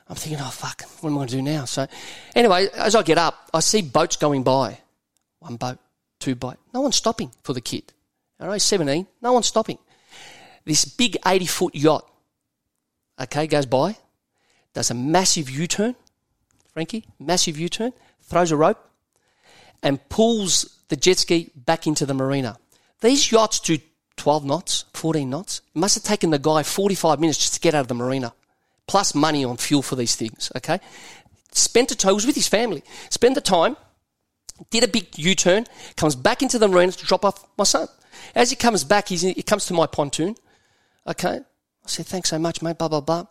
I'm 0.09 0.17
thinking, 0.17 0.41
oh 0.43 0.51
fuck, 0.51 0.83
what 1.01 1.11
am 1.11 1.15
I 1.15 1.19
going 1.19 1.29
to 1.29 1.37
do 1.37 1.43
now? 1.43 1.65
So, 1.65 1.87
anyway, 2.35 2.67
as 2.75 2.97
I 2.97 3.05
get 3.05 3.19
up, 3.19 3.49
I 3.55 3.61
see 3.61 3.83
boats 3.83 4.17
going 4.17 4.43
by. 4.43 4.81
One 5.39 5.55
boat, 5.55 5.79
two 6.19 6.35
boat. 6.35 6.57
No 6.75 6.81
one's 6.81 6.97
stopping 6.97 7.31
for 7.45 7.53
the 7.53 7.61
kid. 7.61 7.93
All 8.41 8.49
right, 8.49 8.61
17. 8.61 9.07
No 9.23 9.33
one's 9.33 9.47
stopping. 9.47 9.79
This 10.65 10.87
big 10.87 11.19
80 11.25 11.47
foot 11.47 11.75
yacht, 11.77 12.11
okay, 13.21 13.47
goes 13.47 13.67
by, 13.67 13.97
does 14.75 14.91
a 14.91 14.95
massive 14.95 15.49
U 15.49 15.69
turn, 15.69 15.95
Frankie, 16.73 17.05
massive 17.21 17.57
U 17.61 17.69
turn, 17.69 17.93
throws 18.23 18.51
a 18.51 18.57
rope, 18.57 18.91
and 19.85 20.01
pulls 20.09 20.81
the 20.89 20.97
jet 20.97 21.19
ski 21.19 21.53
back 21.55 21.87
into 21.87 22.05
the 22.07 22.15
marina. 22.15 22.59
These 23.03 23.31
yachts 23.31 23.61
do 23.61 23.79
12 24.17 24.45
knots, 24.45 24.85
14 24.95 25.29
knots. 25.29 25.61
It 25.75 25.79
must 25.79 25.95
have 25.95 26.05
taken 26.05 26.31
the 26.31 26.39
guy 26.39 26.63
45 26.63 27.21
minutes 27.21 27.39
just 27.39 27.55
to 27.55 27.61
get 27.61 27.75
out 27.75 27.83
of 27.83 27.89
the 27.89 27.95
marina, 27.95 28.33
plus 28.87 29.15
money 29.15 29.45
on 29.45 29.57
fuel 29.57 29.83
for 29.83 29.97
these 29.97 30.17
things, 30.17 30.51
okay? 30.57 30.81
Spent 31.53 31.89
the 31.89 31.95
time, 31.95 32.15
was 32.15 32.27
with 32.27 32.35
his 32.35 32.49
family, 32.49 32.83
spent 33.11 33.35
the 33.35 33.41
time, 33.41 33.77
did 34.71 34.85
a 34.85 34.89
big 34.89 35.07
U 35.19 35.35
turn, 35.35 35.67
comes 35.97 36.17
back 36.17 36.43
into 36.43 36.59
the 36.59 36.69
marina 36.69 36.93
to 36.93 37.07
drop 37.07 37.25
off 37.25 37.47
my 37.59 37.65
son. 37.65 37.89
As 38.35 38.51
he 38.51 38.57
comes 38.57 38.85
back, 38.85 39.09
he's 39.09 39.23
he 39.23 39.43
comes 39.43 39.67
to 39.67 39.75
my 39.75 39.87
pontoon, 39.87 40.35
okay? 41.07 41.41
I 41.41 41.89
said, 41.89 42.07
thanks 42.07 42.31
so 42.31 42.39
much, 42.39 42.63
mate, 42.63 42.79
blah, 42.79 42.89
blah, 42.89 43.01
blah. 43.01 43.27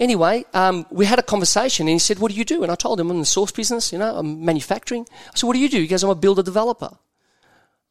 Anyway, 0.00 0.46
um, 0.54 0.86
we 0.90 1.04
had 1.04 1.18
a 1.18 1.22
conversation 1.22 1.86
and 1.86 1.92
he 1.92 1.98
said, 1.98 2.18
What 2.18 2.32
do 2.32 2.38
you 2.38 2.44
do? 2.44 2.62
And 2.62 2.72
I 2.72 2.74
told 2.74 2.98
him 2.98 3.10
I'm 3.10 3.16
in 3.16 3.20
the 3.20 3.26
sauce 3.26 3.52
business, 3.52 3.92
you 3.92 3.98
know, 3.98 4.16
I'm 4.16 4.42
manufacturing. 4.42 5.06
I 5.12 5.32
said, 5.34 5.46
What 5.46 5.52
do 5.52 5.58
you 5.58 5.68
do? 5.68 5.78
He 5.78 5.86
goes, 5.86 6.02
I'm 6.02 6.08
a 6.08 6.14
builder 6.14 6.42
developer. 6.42 6.96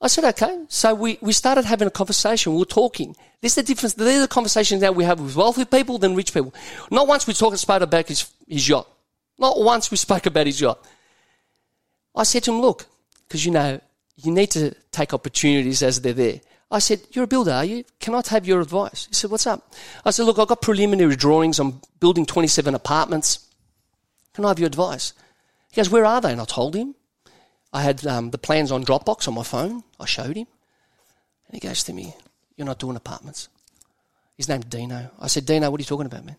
I 0.02 0.08
said, 0.08 0.24
okay. 0.26 0.64
So 0.70 0.96
we, 0.96 1.18
we 1.22 1.34
started 1.34 1.66
having 1.66 1.88
a 1.88 1.92
conversation. 1.92 2.54
We 2.54 2.60
were 2.60 2.66
talking. 2.66 3.16
This 3.42 3.54
is 3.54 3.56
the 3.56 3.64
difference. 3.64 3.94
These 3.94 4.18
are 4.18 4.22
the 4.22 4.28
conversations 4.28 4.82
that 4.82 4.96
we 4.96 5.04
have 5.04 5.20
with 5.20 5.36
wealthy 5.36 5.66
people 5.66 5.98
than 5.98 6.16
rich 6.16 6.34
people. 6.34 6.54
Not 6.90 7.08
once 7.08 7.28
we 7.28 7.34
talked 7.34 7.62
about 7.64 8.08
his, 8.08 8.30
his 8.48 8.68
yacht. 8.68 8.88
Not 9.38 9.60
once 9.60 9.92
we 9.92 9.98
spoke 9.98 10.26
about 10.26 10.46
his 10.46 10.60
yacht. 10.60 10.86
I 12.16 12.24
said 12.24 12.44
to 12.44 12.52
him, 12.52 12.62
look, 12.62 12.86
because 13.28 13.46
you 13.46 13.52
know, 13.52 13.80
you 14.16 14.32
need 14.32 14.52
to 14.52 14.74
take 14.92 15.14
opportunities 15.14 15.84
as 15.84 16.02
they're 16.02 16.14
there. 16.14 16.42
I 16.72 16.80
said, 16.80 17.02
you're 17.12 17.24
a 17.24 17.28
builder, 17.28 17.52
are 17.52 17.66
you? 17.66 17.84
Can 18.00 18.14
I 18.14 18.22
have 18.28 18.46
your 18.46 18.62
advice? 18.62 19.08
He 19.08 19.16
said, 19.16 19.32
what's 19.32 19.48
up? 19.48 19.74
I 20.06 20.12
said, 20.12 20.24
look, 20.24 20.38
I've 20.38 20.48
got 20.48 20.62
preliminary 20.62 21.16
drawings. 21.16 21.60
I'm 21.60 21.82
building 22.00 22.26
27 22.26 22.76
apartments. 22.76 23.48
Can 24.34 24.46
I 24.46 24.50
have 24.50 24.60
your 24.60 24.68
advice? 24.68 25.14
He 25.72 25.78
goes, 25.78 25.90
where 25.90 26.06
are 26.06 26.22
they? 26.22 26.32
And 26.32 26.42
I 26.42 26.46
told 26.46 26.76
him. 26.76 26.96
I 27.72 27.82
had 27.84 28.06
um, 28.06 28.32
the 28.32 28.38
plans 28.38 28.72
on 28.72 28.84
Dropbox 28.84 29.28
on 29.28 29.36
my 29.36 29.44
phone. 29.44 29.84
I 30.00 30.06
showed 30.06 30.36
him. 30.36 30.48
And 31.48 31.62
he 31.62 31.68
goes 31.68 31.84
to 31.84 31.94
me, 31.94 32.16
You're 32.56 32.68
not 32.68 32.80
doing 32.80 32.96
apartments. 32.96 33.50
His 34.38 34.48
name's 34.48 34.66
Dino. 34.66 35.12
I 35.20 35.28
said, 35.28 35.46
Dino, 35.46 35.70
what 35.70 35.80
are 35.80 35.84
you 35.84 35.86
talking 35.86 36.06
about, 36.06 36.26
man? 36.26 36.38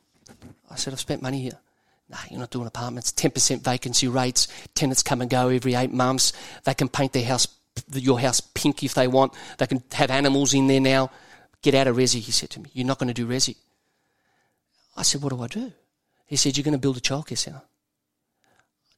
I 0.71 0.77
said, 0.77 0.93
I've 0.93 1.01
spent 1.01 1.23
money 1.23 1.43
here. 1.43 1.59
Nah, 2.09 2.19
you're 2.31 2.41
not 2.41 2.51
doing 2.51 2.67
apartments. 2.67 3.13
10% 3.13 3.63
vacancy 3.63 4.09
rates. 4.09 4.49
Tenants 4.75 5.03
come 5.03 5.21
and 5.21 5.31
go 5.31 5.49
every 5.49 5.75
eight 5.75 5.93
months. 5.93 6.33
They 6.65 6.75
can 6.75 6.89
paint 6.89 7.13
their 7.13 7.25
house, 7.25 7.47
your 7.93 8.19
house 8.19 8.41
pink 8.41 8.83
if 8.83 8.95
they 8.95 9.07
want. 9.07 9.35
They 9.59 9.67
can 9.67 9.83
have 9.93 10.11
animals 10.11 10.55
in 10.55 10.67
there 10.67 10.81
now. 10.81 11.11
Get 11.63 11.75
out 11.75 11.87
of 11.87 11.97
Resi, 11.97 12.21
he 12.21 12.33
said 12.33 12.51
to 12.51 12.61
me. 12.61 12.71
You're 12.73 12.87
not 12.87 12.99
going 12.99 13.09
to 13.09 13.15
do 13.15 13.27
Resi. 13.27 13.57
I 14.97 15.03
said, 15.03 15.23
what 15.23 15.31
do 15.31 15.43
I 15.43 15.47
do? 15.47 15.73
He 16.27 16.37
said, 16.37 16.57
you're 16.57 16.65
going 16.65 16.73
to 16.73 16.79
build 16.79 16.97
a 16.97 17.01
childcare 17.01 17.39
centre. 17.39 17.63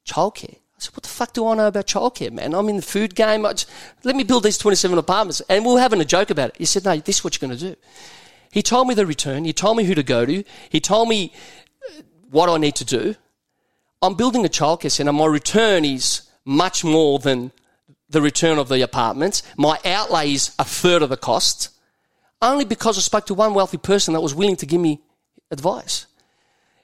Childcare? 0.07 0.59
Said, 0.83 0.95
what 0.95 1.03
the 1.03 1.09
fuck 1.09 1.33
do 1.33 1.47
I 1.47 1.55
know 1.55 1.69
about 1.69 1.87
childcare, 1.87 2.33
man? 2.33 2.55
I'm 2.55 2.69
in 2.69 2.77
the 2.77 2.83
food 2.83 3.15
game. 3.15 3.43
Just, 3.43 3.71
let 4.05 4.17
me 4.17 4.25
build 4.25 4.45
these 4.45 4.59
27 4.59 4.99
apartments. 4.99 5.41
And 5.49 5.65
we 5.65 5.73
are 5.73 5.81
having 5.81 6.01
a 6.01 6.05
joke 6.05 6.31
about 6.31 6.51
it. 6.51 6.57
He 6.59 6.65
said, 6.65 6.85
no, 6.85 6.97
this 6.97 7.19
is 7.19 7.25
what 7.25 7.35
you're 7.35 7.49
going 7.49 7.59
to 7.59 7.71
do. 7.71 7.77
He 8.51 8.63
told 8.63 8.89
me 8.89 8.95
the 8.95 9.07
return. 9.07 9.45
He 9.45 9.53
told 9.53 9.77
me 9.77 9.85
who 9.85 9.95
to 9.95 10.03
go 10.03 10.27
to. 10.27 10.45
He 10.69 10.81
told 10.81 11.09
me 11.09 11.33
uh, 11.89 12.03
what 12.31 12.49
I 12.49 12.59
need 12.59 12.75
to 12.77 12.85
do. 12.85 13.15
I'm 14.03 14.15
building 14.15 14.45
a 14.45 14.49
childcare 14.49 14.91
centre. 14.91 15.13
My 15.13 15.27
return 15.27 15.85
is 15.85 16.23
much 16.45 16.85
more 16.85 17.19
than 17.19 17.53
the 18.11 18.21
return 18.21 18.59
of 18.59 18.69
the 18.69 18.83
apartments. 18.83 19.43
My 19.57 19.79
outlay 19.85 20.33
is 20.33 20.55
a 20.59 20.65
third 20.65 21.03
of 21.03 21.09
the 21.09 21.17
cost. 21.17 21.71
only 22.43 22.65
because 22.65 22.99
I 22.99 23.01
spoke 23.01 23.27
to 23.27 23.35
one 23.35 23.55
wealthy 23.55 23.79
person 23.79 24.13
that 24.15 24.21
was 24.21 24.35
willing 24.35 24.57
to 24.57 24.67
give 24.67 24.81
me 24.81 25.01
advice. 25.51 26.07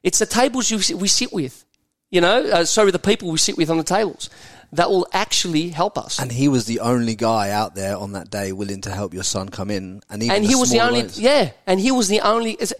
It's 0.02 0.20
the 0.20 0.26
tables 0.26 0.70
you, 0.70 0.96
we 0.96 1.08
sit 1.08 1.32
with, 1.32 1.64
you 2.11 2.21
know, 2.21 2.42
uh, 2.44 2.64
sorry, 2.64 2.90
the 2.90 2.99
people 2.99 3.31
we 3.31 3.38
sit 3.38 3.57
with 3.57 3.71
on 3.71 3.77
the 3.77 3.85
tables 3.85 4.31
that 4.73 4.90
will 4.90 5.07
actually 5.12 5.71
help 5.71 5.97
us. 5.97 6.18
And 6.18 6.31
he 6.31 6.49
was 6.49 6.66
the 6.66 6.81
only 6.81 7.14
guy 7.14 7.51
out 7.51 7.75
there 7.75 7.97
on 7.97 8.12
that 8.12 8.31
day 8.31 8.53
willing 8.53 8.83
to 8.83 8.90
help 8.90 9.14
your 9.14 9.23
son 9.23 9.49
come 9.49 9.71
in. 9.71 10.03
And, 10.11 10.23
even 10.23 10.37
and 10.37 10.44
he 10.44 10.55
was 10.55 10.71
the 10.71 10.81
only, 10.81 11.01
loans. 11.03 11.18
yeah, 11.18 11.53
and 11.66 11.81
he 11.81 11.90
was 11.92 12.09
the 12.09 12.21
only. 12.21 12.53
is- 12.53 12.75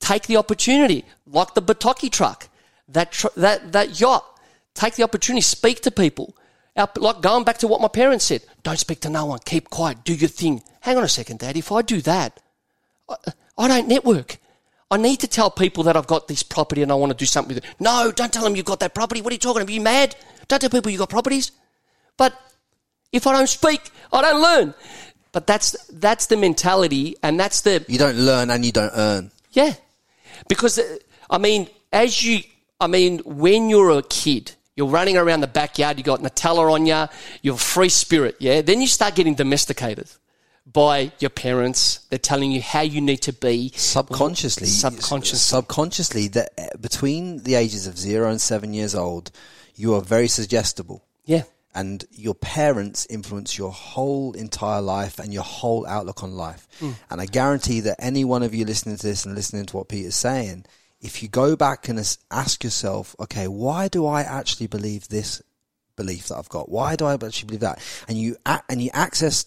Take 0.00 0.26
the 0.26 0.36
opportunity, 0.36 1.04
like 1.26 1.54
the 1.54 1.62
Bertocci 1.62 2.10
truck, 2.10 2.48
that 2.88 3.12
tr- 3.12 3.28
that 3.36 3.70
that 3.70 4.00
yacht. 4.00 4.24
Take 4.74 4.96
the 4.96 5.04
opportunity, 5.04 5.42
speak 5.42 5.80
to 5.82 5.92
people. 5.92 6.36
Our, 6.74 6.88
like 6.96 7.20
going 7.20 7.44
back 7.44 7.58
to 7.58 7.68
what 7.68 7.80
my 7.80 7.86
parents 7.86 8.24
said, 8.24 8.42
don't 8.64 8.78
speak 8.78 8.98
to 9.02 9.10
no 9.10 9.26
one, 9.26 9.38
keep 9.44 9.70
quiet, 9.70 10.02
do 10.02 10.12
your 10.14 10.28
thing. 10.28 10.62
Hang 10.80 10.96
on 10.96 11.04
a 11.04 11.08
second, 11.08 11.38
Dad. 11.38 11.56
If 11.56 11.70
I 11.70 11.82
do 11.82 12.00
that, 12.00 12.40
I, 13.08 13.14
I 13.56 13.68
don't 13.68 13.86
network. 13.86 14.38
I 14.92 14.98
need 14.98 15.20
to 15.20 15.26
tell 15.26 15.50
people 15.50 15.84
that 15.84 15.96
I've 15.96 16.06
got 16.06 16.28
this 16.28 16.42
property 16.42 16.82
and 16.82 16.92
I 16.92 16.94
want 16.96 17.10
to 17.12 17.16
do 17.16 17.24
something 17.24 17.54
with 17.54 17.64
it. 17.64 17.70
No, 17.80 18.12
don't 18.14 18.30
tell 18.30 18.44
them 18.44 18.54
you've 18.54 18.66
got 18.66 18.80
that 18.80 18.94
property. 18.94 19.22
What 19.22 19.32
are 19.32 19.34
you 19.34 19.38
talking 19.38 19.62
about? 19.62 19.70
Are 19.70 19.72
you 19.72 19.80
mad? 19.80 20.14
Don't 20.48 20.60
tell 20.60 20.68
people 20.68 20.90
you've 20.90 20.98
got 20.98 21.08
properties. 21.08 21.50
But 22.18 22.34
if 23.10 23.26
I 23.26 23.32
don't 23.32 23.48
speak, 23.48 23.90
I 24.12 24.20
don't 24.20 24.42
learn. 24.42 24.74
But 25.32 25.46
that's 25.46 25.70
that's 25.86 26.26
the 26.26 26.36
mentality, 26.36 27.16
and 27.22 27.40
that's 27.40 27.62
the 27.62 27.82
You 27.88 27.96
don't 27.96 28.18
learn 28.18 28.50
and 28.50 28.66
you 28.66 28.70
don't 28.70 28.92
earn. 28.94 29.30
yeah, 29.52 29.72
because 30.46 30.78
uh, 30.78 30.98
I 31.30 31.38
mean, 31.38 31.70
as 31.90 32.22
you, 32.22 32.40
I 32.78 32.86
mean, 32.86 33.20
when 33.20 33.70
you're 33.70 33.96
a 33.98 34.02
kid, 34.02 34.52
you're 34.76 34.88
running 34.88 35.16
around 35.16 35.40
the 35.40 35.46
backyard. 35.46 35.96
You 35.96 36.04
got 36.04 36.20
Nutella 36.20 36.70
on 36.70 36.84
you. 36.84 37.08
You're 37.40 37.54
a 37.54 37.58
free 37.58 37.88
spirit. 37.88 38.36
Yeah. 38.40 38.60
Then 38.60 38.82
you 38.82 38.86
start 38.86 39.14
getting 39.14 39.34
domesticated 39.34 40.10
by 40.72 41.12
your 41.18 41.30
parents. 41.30 42.00
They're 42.10 42.18
telling 42.18 42.50
you 42.52 42.62
how 42.62 42.80
you 42.80 43.00
need 43.00 43.18
to 43.22 43.32
be. 43.32 43.72
subconsciously, 43.76 44.66
Subconsciously. 44.68 45.38
subconsciously, 45.38 46.28
that 46.28 46.52
uh, 46.58 46.76
between 46.80 47.42
the 47.42 47.54
ages 47.56 47.86
of 47.86 47.98
zero 47.98 48.30
and 48.30 48.40
seven 48.40 48.72
years 48.74 48.94
old, 48.94 49.30
you 49.74 49.94
are 49.94 50.00
very 50.02 50.28
suggestible, 50.28 51.04
Yeah. 51.24 51.42
and 51.74 52.04
your 52.12 52.34
parents 52.34 53.06
influence 53.06 53.56
your 53.56 53.72
whole 53.72 54.32
entire 54.34 54.82
life 54.82 55.18
and 55.18 55.32
your 55.32 55.42
whole 55.42 55.86
outlook 55.86 56.22
on 56.22 56.34
life. 56.36 56.66
And 57.10 57.20
I 57.20 57.26
guarantee 57.26 57.80
that 57.80 57.96
any 57.98 58.24
one 58.24 58.42
of 58.42 58.54
you 58.54 58.64
listening 58.64 58.96
to 58.96 59.06
this 59.06 59.24
and 59.24 59.34
listening 59.34 59.66
to 59.66 59.76
what 59.76 59.88
Peter's 59.88 60.14
saying, 60.16 60.64
if 61.00 61.22
you 61.22 61.28
go 61.28 61.56
back 61.56 61.88
and 61.88 61.98
ask 62.30 62.62
yourself, 62.62 63.16
okay, 63.18 63.48
why 63.48 63.88
do 63.88 64.06
I 64.06 64.22
actually 64.22 64.66
believe 64.68 65.08
this 65.08 65.42
belief 65.96 66.28
that 66.28 66.36
I've 66.36 66.48
got? 66.48 66.68
Why 66.68 66.94
do 66.96 67.06
I 67.06 67.14
actually 67.14 67.46
believe 67.46 67.60
that? 67.60 67.80
And 68.08 68.18
you 68.18 68.36
and 68.68 68.80
you 68.82 68.90
access 68.92 69.44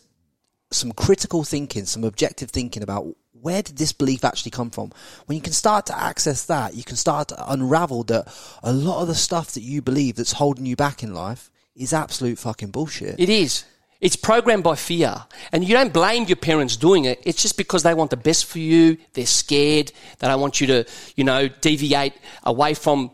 some 0.75 0.91
critical 0.91 1.43
thinking, 1.43 1.85
some 1.85 2.03
objective 2.03 2.51
thinking 2.51 2.83
about 2.83 3.07
where 3.41 3.61
did 3.61 3.77
this 3.77 3.91
belief 3.91 4.25
actually 4.25 4.51
come 4.51 4.71
from? 4.71 4.91
When 5.27 5.35
you 5.35 5.41
can 5.41 5.53
start 5.53 5.85
to 5.87 5.97
access 5.97 6.45
that, 6.45 6.73
you 6.73 6.83
can 6.83 6.95
start 6.95 7.27
to 7.27 7.51
unravel 7.51 8.03
that 8.05 8.27
a 8.63 8.73
lot 8.73 9.01
of 9.01 9.07
the 9.07 9.15
stuff 9.15 9.53
that 9.53 9.61
you 9.61 9.81
believe 9.81 10.15
that's 10.15 10.31
holding 10.31 10.65
you 10.65 10.75
back 10.75 11.03
in 11.03 11.13
life 11.13 11.51
is 11.75 11.93
absolute 11.93 12.39
fucking 12.39 12.71
bullshit. 12.71 13.19
It 13.19 13.29
is. 13.29 13.65
It's 14.01 14.15
programmed 14.15 14.63
by 14.63 14.75
fear. 14.75 15.25
And 15.51 15.63
you 15.63 15.73
don't 15.73 15.93
blame 15.93 16.25
your 16.25 16.35
parents 16.37 16.75
doing 16.75 17.05
it. 17.05 17.21
It's 17.23 17.41
just 17.41 17.57
because 17.57 17.83
they 17.83 17.93
want 17.93 18.09
the 18.09 18.17
best 18.17 18.45
for 18.45 18.59
you. 18.59 18.97
They're 19.13 19.25
scared. 19.25 19.91
They 20.19 20.27
don't 20.27 20.41
want 20.41 20.59
you 20.59 20.67
to, 20.67 20.85
you 21.15 21.23
know, 21.23 21.47
deviate 21.47 22.13
away 22.43 22.73
from 22.73 23.11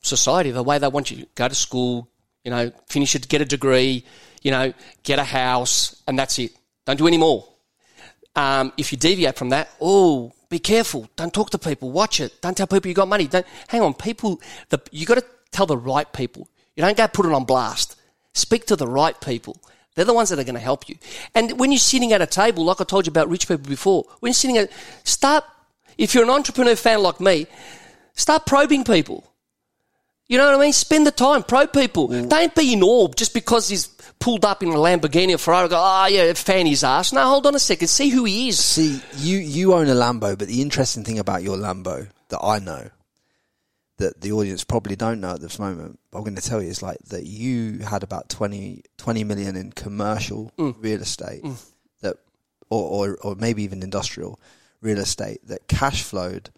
society 0.00 0.50
the 0.50 0.62
way 0.62 0.78
they 0.78 0.88
want 0.88 1.10
you 1.10 1.18
to 1.18 1.26
go 1.34 1.48
to 1.48 1.54
school, 1.54 2.08
you 2.44 2.50
know, 2.50 2.70
finish 2.86 3.14
it, 3.14 3.28
get 3.28 3.40
a 3.40 3.44
degree, 3.44 4.04
you 4.42 4.50
know, 4.50 4.72
get 5.02 5.18
a 5.18 5.24
house, 5.24 6.02
and 6.06 6.18
that's 6.18 6.38
it. 6.38 6.52
Don't 6.88 6.96
do 6.96 7.06
any 7.06 7.18
more. 7.18 7.46
Um, 8.34 8.72
if 8.78 8.92
you 8.92 8.96
deviate 8.96 9.36
from 9.36 9.50
that, 9.50 9.68
oh, 9.78 10.32
be 10.48 10.58
careful. 10.58 11.06
Don't 11.16 11.34
talk 11.34 11.50
to 11.50 11.58
people. 11.58 11.90
Watch 11.90 12.18
it. 12.18 12.40
Don't 12.40 12.56
tell 12.56 12.66
people 12.66 12.88
you 12.88 12.94
got 12.94 13.08
money. 13.08 13.26
Don't 13.26 13.44
hang 13.66 13.82
on. 13.82 13.92
People, 13.92 14.40
the, 14.70 14.80
you 14.90 15.04
got 15.04 15.16
to 15.16 15.24
tell 15.50 15.66
the 15.66 15.76
right 15.76 16.10
people. 16.14 16.48
You 16.76 16.82
don't 16.82 16.96
go 16.96 17.06
put 17.06 17.26
it 17.26 17.32
on 17.32 17.44
blast. 17.44 18.00
Speak 18.32 18.64
to 18.68 18.74
the 18.74 18.86
right 18.86 19.20
people. 19.20 19.60
They're 19.96 20.06
the 20.06 20.14
ones 20.14 20.30
that 20.30 20.38
are 20.38 20.44
going 20.44 20.54
to 20.54 20.62
help 20.62 20.88
you. 20.88 20.96
And 21.34 21.60
when 21.60 21.72
you're 21.72 21.78
sitting 21.78 22.14
at 22.14 22.22
a 22.22 22.26
table, 22.26 22.64
like 22.64 22.80
I 22.80 22.84
told 22.84 23.06
you 23.06 23.10
about 23.10 23.28
rich 23.28 23.46
people 23.46 23.68
before, 23.68 24.06
when 24.20 24.30
you're 24.30 24.34
sitting 24.34 24.56
at, 24.56 24.70
start. 25.04 25.44
If 25.98 26.14
you're 26.14 26.24
an 26.24 26.30
entrepreneur 26.30 26.74
fan 26.74 27.02
like 27.02 27.20
me, 27.20 27.48
start 28.14 28.46
probing 28.46 28.84
people. 28.84 29.30
You 30.26 30.38
know 30.38 30.46
what 30.46 30.54
I 30.54 30.58
mean? 30.58 30.72
Spend 30.72 31.06
the 31.06 31.10
time, 31.10 31.42
probe 31.42 31.74
people. 31.74 32.06
Don't 32.06 32.54
be 32.54 32.72
in 32.72 32.82
awe 32.82 33.08
just 33.08 33.34
because 33.34 33.68
he's 33.68 33.88
pulled 34.20 34.44
up 34.44 34.62
in 34.62 34.70
a 34.70 34.74
Lamborghini 34.74 35.34
or 35.34 35.38
Ferrari. 35.38 35.68
Go, 35.68 35.76
oh 35.78 36.06
yeah, 36.06 36.32
fan 36.32 36.66
his 36.66 36.84
ass. 36.84 37.12
Now, 37.12 37.28
hold 37.28 37.46
on 37.46 37.54
a 37.54 37.58
second. 37.58 37.88
See 37.88 38.08
who 38.08 38.24
he 38.24 38.48
is. 38.48 38.62
See, 38.62 39.00
you 39.16 39.38
you 39.38 39.74
own 39.74 39.88
a 39.88 39.94
Lambo, 39.94 40.36
but 40.38 40.48
the 40.48 40.62
interesting 40.62 41.04
thing 41.04 41.18
about 41.18 41.42
your 41.42 41.56
Lambo 41.56 42.08
that 42.28 42.40
I 42.42 42.58
know 42.58 42.90
that 43.98 44.20
the 44.20 44.32
audience 44.32 44.64
probably 44.64 44.96
don't 44.96 45.20
know 45.20 45.34
at 45.34 45.40
this 45.40 45.58
moment, 45.58 45.98
but 46.10 46.18
I'm 46.18 46.24
going 46.24 46.36
to 46.36 46.42
tell 46.42 46.62
you 46.62 46.68
is 46.68 46.82
like 46.82 46.98
that 47.08 47.26
you 47.26 47.80
had 47.80 48.04
about 48.04 48.28
20, 48.28 48.82
20 48.96 49.24
million 49.24 49.56
in 49.56 49.72
commercial 49.72 50.52
mm. 50.56 50.74
real 50.78 51.02
estate 51.02 51.42
mm. 51.42 51.60
that, 52.00 52.16
or, 52.70 53.08
or 53.08 53.18
or 53.22 53.34
maybe 53.34 53.64
even 53.64 53.82
industrial 53.82 54.38
real 54.80 54.98
estate 54.98 55.46
that 55.48 55.68
cash 55.68 56.02
flowed 56.02 56.50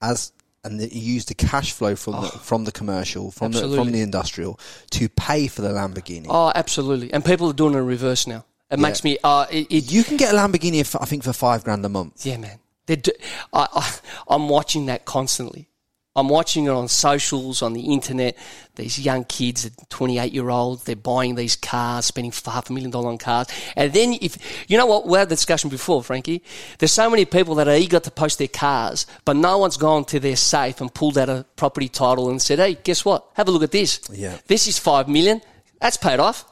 as. 0.00 0.32
And 0.66 0.80
that 0.80 0.92
you 0.92 1.00
used 1.14 1.28
the 1.28 1.34
cash 1.34 1.72
flow 1.72 1.94
from 1.94 2.14
the, 2.14 2.28
from 2.28 2.64
the 2.64 2.72
commercial, 2.72 3.30
from 3.30 3.52
the, 3.52 3.60
from 3.74 3.92
the 3.92 4.00
industrial, 4.00 4.58
to 4.90 5.08
pay 5.08 5.46
for 5.46 5.62
the 5.62 5.68
Lamborghini. 5.68 6.26
Oh, 6.28 6.50
absolutely. 6.54 7.12
And 7.12 7.24
people 7.24 7.48
are 7.48 7.52
doing 7.52 7.74
it 7.74 7.78
in 7.78 7.86
reverse 7.86 8.26
now. 8.26 8.44
It 8.70 8.80
makes 8.80 9.04
me. 9.04 9.16
Uh, 9.22 9.46
it, 9.50 9.68
it, 9.70 9.92
You 9.92 10.02
can 10.02 10.16
get 10.16 10.34
a 10.34 10.36
Lamborghini, 10.36 10.84
for, 10.84 11.00
I 11.00 11.04
think, 11.04 11.22
for 11.22 11.32
five 11.32 11.62
grand 11.62 11.84
a 11.84 11.88
month. 11.88 12.26
yeah, 12.26 12.36
man. 12.36 12.58
Do, 12.86 13.10
I, 13.52 13.66
I, 13.72 13.94
I'm 14.28 14.48
watching 14.48 14.86
that 14.86 15.04
constantly. 15.04 15.68
I'm 16.16 16.28
watching 16.28 16.64
it 16.64 16.70
on 16.70 16.88
socials, 16.88 17.60
on 17.60 17.74
the 17.74 17.92
internet. 17.92 18.36
These 18.74 18.98
young 19.00 19.24
kids, 19.24 19.70
28 19.90 20.32
year 20.32 20.48
olds, 20.48 20.84
they're 20.84 20.96
buying 20.96 21.34
these 21.34 21.56
cars, 21.56 22.06
spending 22.06 22.32
half 22.44 22.70
a 22.70 22.72
million 22.72 22.90
dollars 22.90 23.06
on 23.06 23.18
cars. 23.18 23.48
And 23.76 23.92
then, 23.92 24.16
if 24.20 24.38
you 24.68 24.78
know 24.78 24.86
what, 24.86 25.06
we 25.06 25.18
had 25.18 25.28
the 25.28 25.34
discussion 25.34 25.68
before, 25.68 26.02
Frankie. 26.02 26.42
There's 26.78 26.92
so 26.92 27.10
many 27.10 27.26
people 27.26 27.54
that 27.56 27.68
are 27.68 27.76
eager 27.76 28.00
to 28.00 28.10
post 28.10 28.38
their 28.38 28.48
cars, 28.48 29.06
but 29.26 29.36
no 29.36 29.58
one's 29.58 29.76
gone 29.76 30.06
to 30.06 30.18
their 30.18 30.36
safe 30.36 30.80
and 30.80 30.92
pulled 30.92 31.18
out 31.18 31.28
a 31.28 31.44
property 31.56 31.88
title 31.88 32.30
and 32.30 32.40
said, 32.40 32.58
"Hey, 32.58 32.78
guess 32.82 33.04
what? 33.04 33.26
Have 33.34 33.48
a 33.48 33.50
look 33.50 33.62
at 33.62 33.70
this. 33.70 34.00
Yeah. 34.10 34.38
This 34.46 34.66
is 34.66 34.78
five 34.78 35.08
million. 35.08 35.42
That's 35.80 35.98
paid 35.98 36.18
off. 36.18 36.44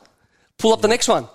Pull 0.59 0.73
up 0.73 0.83
the 0.83 0.89
next 0.89 1.09
one. 1.09 1.27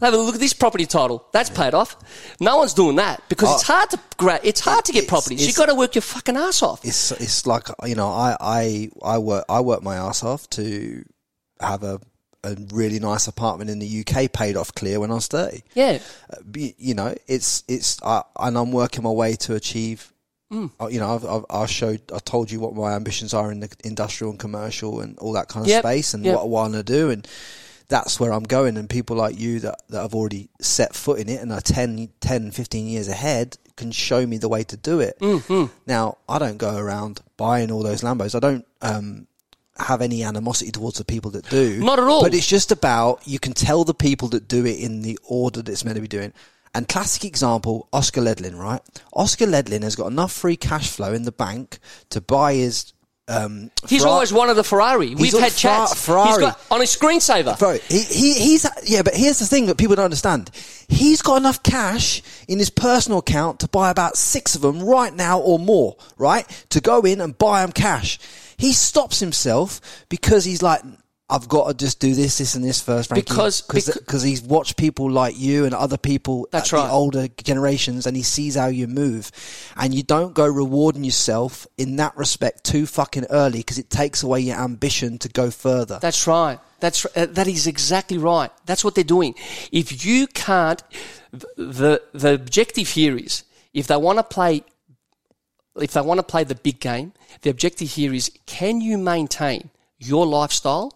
Have 0.00 0.12
a 0.12 0.16
look 0.16 0.34
at 0.34 0.40
this 0.40 0.52
property 0.52 0.86
title. 0.86 1.24
That's 1.32 1.48
paid 1.50 1.72
off. 1.72 1.96
No 2.40 2.56
one's 2.58 2.74
doing 2.74 2.96
that 2.96 3.22
because 3.28 3.52
it's 3.54 3.62
hard 3.62 3.90
to 3.90 4.00
gra- 4.16 4.40
it's 4.42 4.60
hard 4.60 4.84
to 4.86 4.92
get 4.92 5.04
It's- 5.04 5.08
properties. 5.08 5.40
You 5.42 5.48
it's- 5.50 5.56
got 5.56 5.66
to 5.66 5.74
work 5.76 5.94
your 5.94 6.02
fucking 6.02 6.36
ass 6.36 6.62
off. 6.62 6.84
it's 6.84 7.12
it's 7.12 7.46
like 7.46 7.68
you 7.86 7.94
know 7.94 8.08
I 8.08 8.36
I 8.40 8.90
I 9.04 9.18
work 9.18 9.44
I 9.48 9.60
work 9.60 9.82
my 9.82 9.94
ass 9.96 10.24
off 10.24 10.50
to 10.50 11.04
have 11.60 11.84
a 11.84 12.00
a 12.42 12.56
really 12.72 12.98
nice 12.98 13.26
apartment 13.28 13.70
in 13.70 13.78
the 13.78 14.04
UK 14.04 14.30
paid 14.30 14.56
off 14.56 14.74
clear 14.74 14.98
when 15.00 15.10
I 15.12 15.14
was 15.14 15.28
thirty. 15.28 15.62
Yeah, 15.74 16.00
Uh, 16.30 16.36
be- 16.50 16.74
You 16.76 16.94
know, 16.94 17.14
it's 17.28 17.62
it's 17.68 17.96
uh, 18.02 18.22
and 18.38 18.58
I'm 18.58 18.72
working 18.72 19.04
my 19.04 19.10
way 19.12 19.36
to 19.36 19.54
achieve. 19.54 20.12
Hmm. 20.50 20.66
uh, 20.80 20.88
You 20.88 20.98
know, 21.00 21.14
I've, 21.14 21.24
I've 21.24 21.44
I 21.48 21.66
showed 21.66 22.02
I 22.12 22.18
told 22.18 22.50
you 22.50 22.58
what 22.58 22.74
my 22.74 22.92
ambitions 22.94 23.32
are 23.32 23.50
in 23.52 23.60
the 23.60 23.70
industrial 23.84 24.32
and 24.32 24.40
commercial 24.40 25.00
and 25.00 25.16
all 25.20 25.32
that 25.34 25.46
kind 25.48 25.64
of 25.64 25.70
Yep, 25.70 25.82
space 25.84 26.14
and 26.14 26.24
yep. 26.24 26.34
what 26.34 26.42
I 26.42 26.46
want 26.46 26.74
to 26.74 26.82
do 26.82 27.10
and. 27.10 27.26
That's 27.88 28.18
where 28.18 28.32
I'm 28.32 28.44
going, 28.44 28.76
and 28.76 28.88
people 28.88 29.16
like 29.16 29.38
you 29.38 29.60
that, 29.60 29.82
that 29.88 30.02
have 30.02 30.14
already 30.14 30.48
set 30.60 30.94
foot 30.94 31.18
in 31.18 31.28
it 31.28 31.40
and 31.40 31.52
are 31.52 31.60
10, 31.60 32.08
10, 32.20 32.50
15 32.50 32.86
years 32.86 33.08
ahead 33.08 33.58
can 33.76 33.90
show 33.90 34.26
me 34.26 34.38
the 34.38 34.48
way 34.48 34.64
to 34.64 34.76
do 34.76 35.00
it. 35.00 35.18
Mm-hmm. 35.18 35.72
Now, 35.86 36.18
I 36.28 36.38
don't 36.38 36.58
go 36.58 36.76
around 36.76 37.20
buying 37.36 37.70
all 37.70 37.82
those 37.82 38.02
Lambos. 38.02 38.34
I 38.34 38.40
don't 38.40 38.66
um, 38.82 39.26
have 39.76 40.00
any 40.00 40.22
animosity 40.22 40.70
towards 40.70 40.98
the 40.98 41.04
people 41.04 41.30
that 41.32 41.48
do. 41.48 41.80
Not 41.80 41.98
at 41.98 42.04
all. 42.04 42.22
But 42.22 42.34
it's 42.34 42.46
just 42.46 42.72
about 42.72 43.26
you 43.26 43.38
can 43.38 43.52
tell 43.52 43.84
the 43.84 43.94
people 43.94 44.28
that 44.28 44.48
do 44.48 44.64
it 44.64 44.78
in 44.78 45.02
the 45.02 45.18
order 45.24 45.62
that 45.62 45.70
it's 45.70 45.84
meant 45.84 45.96
to 45.96 46.02
be 46.02 46.08
doing. 46.08 46.32
And 46.74 46.88
classic 46.88 47.24
example, 47.24 47.88
Oscar 47.92 48.20
Ledlin, 48.20 48.58
right? 48.58 48.80
Oscar 49.12 49.46
Ledlin 49.46 49.82
has 49.82 49.94
got 49.94 50.08
enough 50.08 50.32
free 50.32 50.56
cash 50.56 50.90
flow 50.90 51.12
in 51.12 51.22
the 51.22 51.32
bank 51.32 51.78
to 52.10 52.20
buy 52.20 52.54
his. 52.54 52.92
Um, 53.26 53.70
he's 53.88 54.02
Ferra- 54.02 54.08
always 54.08 54.32
wanted 54.32 54.58
a 54.58 54.64
Ferrari. 54.64 55.14
We've 55.14 55.32
had 55.32 55.54
chats. 55.54 55.92
He's 55.92 56.04
Ferrari. 56.04 56.42
got 56.42 56.60
on 56.70 56.80
his 56.80 56.94
screensaver. 56.94 57.58
Bro, 57.58 57.78
he, 57.88 58.00
he 58.00 58.34
he's 58.34 58.66
yeah, 58.84 59.00
but 59.02 59.14
here's 59.14 59.38
the 59.38 59.46
thing 59.46 59.66
that 59.66 59.78
people 59.78 59.96
don't 59.96 60.04
understand. 60.04 60.50
He's 60.88 61.22
got 61.22 61.36
enough 61.36 61.62
cash 61.62 62.20
in 62.48 62.58
his 62.58 62.68
personal 62.68 63.20
account 63.20 63.60
to 63.60 63.68
buy 63.68 63.90
about 63.90 64.16
six 64.16 64.54
of 64.54 64.60
them 64.60 64.82
right 64.82 65.14
now 65.14 65.40
or 65.40 65.58
more, 65.58 65.96
right? 66.18 66.46
To 66.70 66.80
go 66.82 67.00
in 67.00 67.20
and 67.22 67.36
buy 67.38 67.62
them 67.62 67.72
cash. 67.72 68.18
He 68.58 68.72
stops 68.74 69.20
himself 69.20 69.80
because 70.10 70.44
he's 70.44 70.62
like, 70.62 70.82
I've 71.30 71.48
got 71.48 71.68
to 71.68 71.74
just 71.74 72.00
do 72.00 72.14
this, 72.14 72.36
this, 72.36 72.54
and 72.54 72.62
this 72.62 72.82
first, 72.82 73.08
Frankie. 73.08 73.22
Because- 73.24 73.62
because 73.62 73.86
becau- 73.88 74.24
he's 74.26 74.42
watched 74.42 74.76
people 74.76 75.10
like 75.10 75.38
you 75.38 75.64
and 75.64 75.74
other 75.74 75.96
people, 75.96 76.46
That's 76.50 76.70
at 76.70 76.76
right. 76.76 76.86
the 76.86 76.92
older 76.92 77.28
generations, 77.42 78.06
and 78.06 78.14
he 78.14 78.22
sees 78.22 78.56
how 78.56 78.66
you 78.66 78.86
move, 78.86 79.30
and 79.74 79.94
you 79.94 80.02
don't 80.02 80.34
go 80.34 80.46
rewarding 80.46 81.02
yourself 81.02 81.66
in 81.78 81.96
that 81.96 82.14
respect 82.18 82.64
too 82.64 82.84
fucking 82.84 83.24
early 83.30 83.60
because 83.60 83.78
it 83.78 83.88
takes 83.88 84.22
away 84.22 84.40
your 84.40 84.56
ambition 84.58 85.16
to 85.20 85.30
go 85.30 85.50
further. 85.50 85.98
That's 85.98 86.26
right. 86.26 86.58
That's 86.80 87.06
uh, 87.16 87.26
that 87.30 87.48
is 87.48 87.66
exactly 87.66 88.18
right. 88.18 88.50
That's 88.66 88.84
what 88.84 88.94
they're 88.94 89.02
doing. 89.04 89.34
If 89.72 90.04
you 90.04 90.26
can't, 90.26 90.82
the 91.56 92.02
the 92.12 92.34
objective 92.34 92.90
here 92.90 93.16
is 93.16 93.44
if 93.72 93.86
they 93.86 93.96
want 93.96 94.18
to 94.18 94.24
play, 94.24 94.62
if 95.76 95.92
they 95.92 96.02
want 96.02 96.18
to 96.18 96.22
play 96.24 96.44
the 96.44 96.54
big 96.54 96.80
game, 96.80 97.14
the 97.40 97.48
objective 97.48 97.92
here 97.92 98.12
is 98.12 98.30
can 98.44 98.82
you 98.82 98.98
maintain 98.98 99.70
your 99.98 100.26
lifestyle 100.26 100.92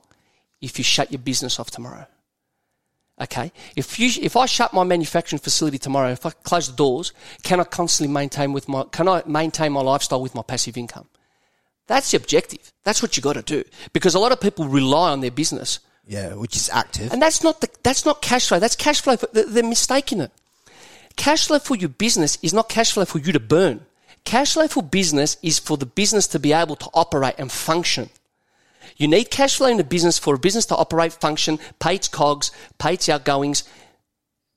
if 0.60 0.78
you 0.78 0.84
shut 0.84 1.10
your 1.12 1.20
business 1.20 1.58
off 1.60 1.70
tomorrow? 1.70 2.06
Okay, 3.20 3.50
if 3.74 3.98
you 3.98 4.10
if 4.22 4.36
I 4.36 4.46
shut 4.46 4.72
my 4.72 4.84
manufacturing 4.84 5.40
facility 5.40 5.76
tomorrow, 5.78 6.10
if 6.10 6.24
I 6.24 6.30
close 6.30 6.68
the 6.70 6.76
doors, 6.76 7.12
can 7.42 7.58
I 7.58 7.64
constantly 7.64 8.12
maintain 8.12 8.52
with 8.52 8.68
my 8.68 8.84
can 8.92 9.08
I 9.08 9.22
maintain 9.26 9.72
my 9.72 9.80
lifestyle 9.80 10.22
with 10.22 10.36
my 10.36 10.42
passive 10.42 10.76
income? 10.76 11.08
That's 11.88 12.10
the 12.12 12.16
objective. 12.18 12.72
That's 12.84 13.02
what 13.02 13.16
you 13.16 13.22
got 13.22 13.32
to 13.32 13.42
do 13.42 13.64
because 13.92 14.14
a 14.14 14.18
lot 14.20 14.30
of 14.30 14.40
people 14.40 14.68
rely 14.68 15.10
on 15.10 15.20
their 15.20 15.32
business, 15.32 15.80
Yeah, 16.06 16.34
which 16.34 16.54
is 16.54 16.70
active. 16.70 17.12
and 17.12 17.20
that's 17.20 17.42
not 17.42 17.60
the, 17.60 17.68
that's 17.82 18.04
not 18.04 18.22
cash 18.22 18.46
flow. 18.48 18.60
That's 18.60 18.76
cash 18.76 19.00
flow. 19.00 19.16
For, 19.16 19.28
they're 19.32 19.46
they're 19.46 19.64
mistaking 19.64 20.20
it. 20.20 20.30
Cash 21.16 21.48
flow 21.48 21.58
for 21.58 21.74
your 21.74 21.88
business 21.88 22.38
is 22.42 22.54
not 22.54 22.68
cash 22.68 22.92
flow 22.92 23.04
for 23.04 23.18
you 23.18 23.32
to 23.32 23.40
burn. 23.40 23.84
Cash 24.24 24.52
flow 24.52 24.68
for 24.68 24.82
business 24.82 25.38
is 25.42 25.58
for 25.58 25.76
the 25.76 25.86
business 25.86 26.28
to 26.28 26.38
be 26.38 26.52
able 26.52 26.76
to 26.76 26.88
operate 26.94 27.34
and 27.38 27.50
function. 27.50 28.10
You 28.98 29.06
need 29.06 29.30
cash 29.30 29.56
flow 29.56 29.68
in 29.68 29.76
the 29.76 29.84
business 29.84 30.18
for 30.18 30.34
a 30.34 30.38
business 30.38 30.66
to 30.66 30.76
operate, 30.76 31.12
function, 31.12 31.58
pay 31.78 31.94
its 31.94 32.08
cogs, 32.08 32.50
pay 32.78 32.94
its 32.94 33.08
outgoings, 33.08 33.62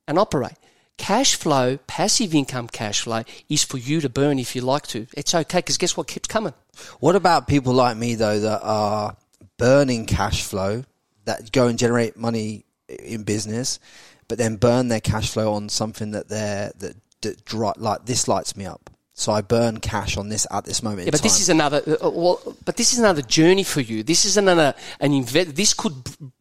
and 0.07 0.17
operate. 0.17 0.57
Cash 0.97 1.35
flow, 1.35 1.77
passive 1.87 2.35
income 2.35 2.67
cash 2.67 3.01
flow, 3.01 3.23
is 3.49 3.63
for 3.63 3.77
you 3.77 4.01
to 4.01 4.09
burn 4.09 4.39
if 4.39 4.55
you 4.55 4.61
like 4.61 4.87
to. 4.87 5.07
It's 5.15 5.33
okay 5.33 5.59
because 5.59 5.77
guess 5.77 5.95
what 5.95 6.07
keeps 6.07 6.27
coming? 6.27 6.53
What 6.99 7.15
about 7.15 7.47
people 7.47 7.73
like 7.73 7.97
me 7.97 8.15
though 8.15 8.39
that 8.39 8.61
are 8.63 9.15
burning 9.57 10.07
cash 10.07 10.43
flow 10.43 10.83
that 11.25 11.51
go 11.51 11.67
and 11.67 11.77
generate 11.77 12.17
money 12.17 12.65
in 12.87 13.23
business, 13.23 13.79
but 14.27 14.37
then 14.37 14.55
burn 14.55 14.87
their 14.87 14.99
cash 14.99 15.29
flow 15.29 15.53
on 15.53 15.69
something 15.69 16.11
that 16.11 16.29
they're 16.29 16.71
that, 16.79 16.95
that 17.21 17.45
dri- 17.45 17.73
like 17.77 18.05
this 18.05 18.27
lights 18.27 18.57
me 18.57 18.65
up. 18.65 18.89
So 19.21 19.31
I 19.31 19.41
burn 19.41 19.79
cash 19.79 20.17
on 20.17 20.29
this 20.29 20.47
at 20.49 20.65
this 20.65 20.81
moment. 20.81 21.05
Yeah, 21.05 21.11
but 21.11 21.19
time. 21.19 21.25
this 21.25 21.39
is 21.39 21.49
another. 21.49 21.83
Uh, 21.85 22.09
well, 22.09 22.57
but 22.65 22.75
this 22.75 22.91
is 22.91 22.97
another 22.97 23.21
journey 23.21 23.63
for 23.63 23.79
you. 23.79 24.01
This 24.01 24.25
is 24.25 24.35
another 24.35 24.73
an 24.99 25.13
invest. 25.13 25.55
This 25.55 25.75
could 25.75 26.03
b- 26.03 26.31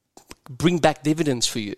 bring 0.48 0.78
back 0.78 1.02
dividends 1.02 1.46
for 1.46 1.58
you. 1.58 1.74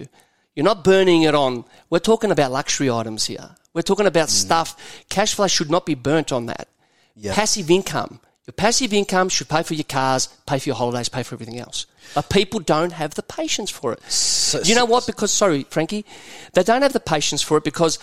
You're 0.55 0.63
not 0.63 0.85
burning 0.85 1.23
it 1.23 1.35
on. 1.35 1.65
We're 1.91 1.99
talking 1.99 2.31
about 2.31 2.53
luxury 2.53 2.89
items 2.89 3.27
here. 3.27 3.51
We're 3.75 3.83
talking 3.83 4.07
about 4.07 4.29
stuff. 4.29 4.77
Cash 5.09 5.35
flow 5.35 5.49
should 5.49 5.73
not 5.73 5.87
be 5.87 5.97
burnt 5.97 6.31
on 6.31 6.47
that. 6.47 6.69
Yeah. 7.17 7.35
Passive 7.35 7.69
income. 7.69 8.21
Your 8.47 8.53
passive 8.53 8.93
income 8.93 9.29
should 9.29 9.49
pay 9.49 9.65
for 9.65 9.75
your 9.75 9.83
cars, 9.83 10.29
pay 10.47 10.61
for 10.61 10.69
your 10.69 10.77
holidays, 10.77 11.09
pay 11.09 11.25
for 11.25 11.35
everything 11.35 11.59
else. 11.59 11.87
But 12.15 12.31
people 12.31 12.61
don't 12.61 12.93
have 12.93 13.15
the 13.15 13.25
patience 13.25 13.71
for 13.71 13.93
it. 13.93 14.03
So- 14.09 14.61
you 14.63 14.77
know 14.77 14.85
what? 14.85 15.07
Because 15.07 15.33
sorry, 15.33 15.65
Frankie, 15.69 16.05
they 16.53 16.63
don't 16.63 16.83
have 16.83 16.93
the 16.93 17.01
patience 17.01 17.43
for 17.43 17.57
it 17.57 17.65
because 17.65 17.99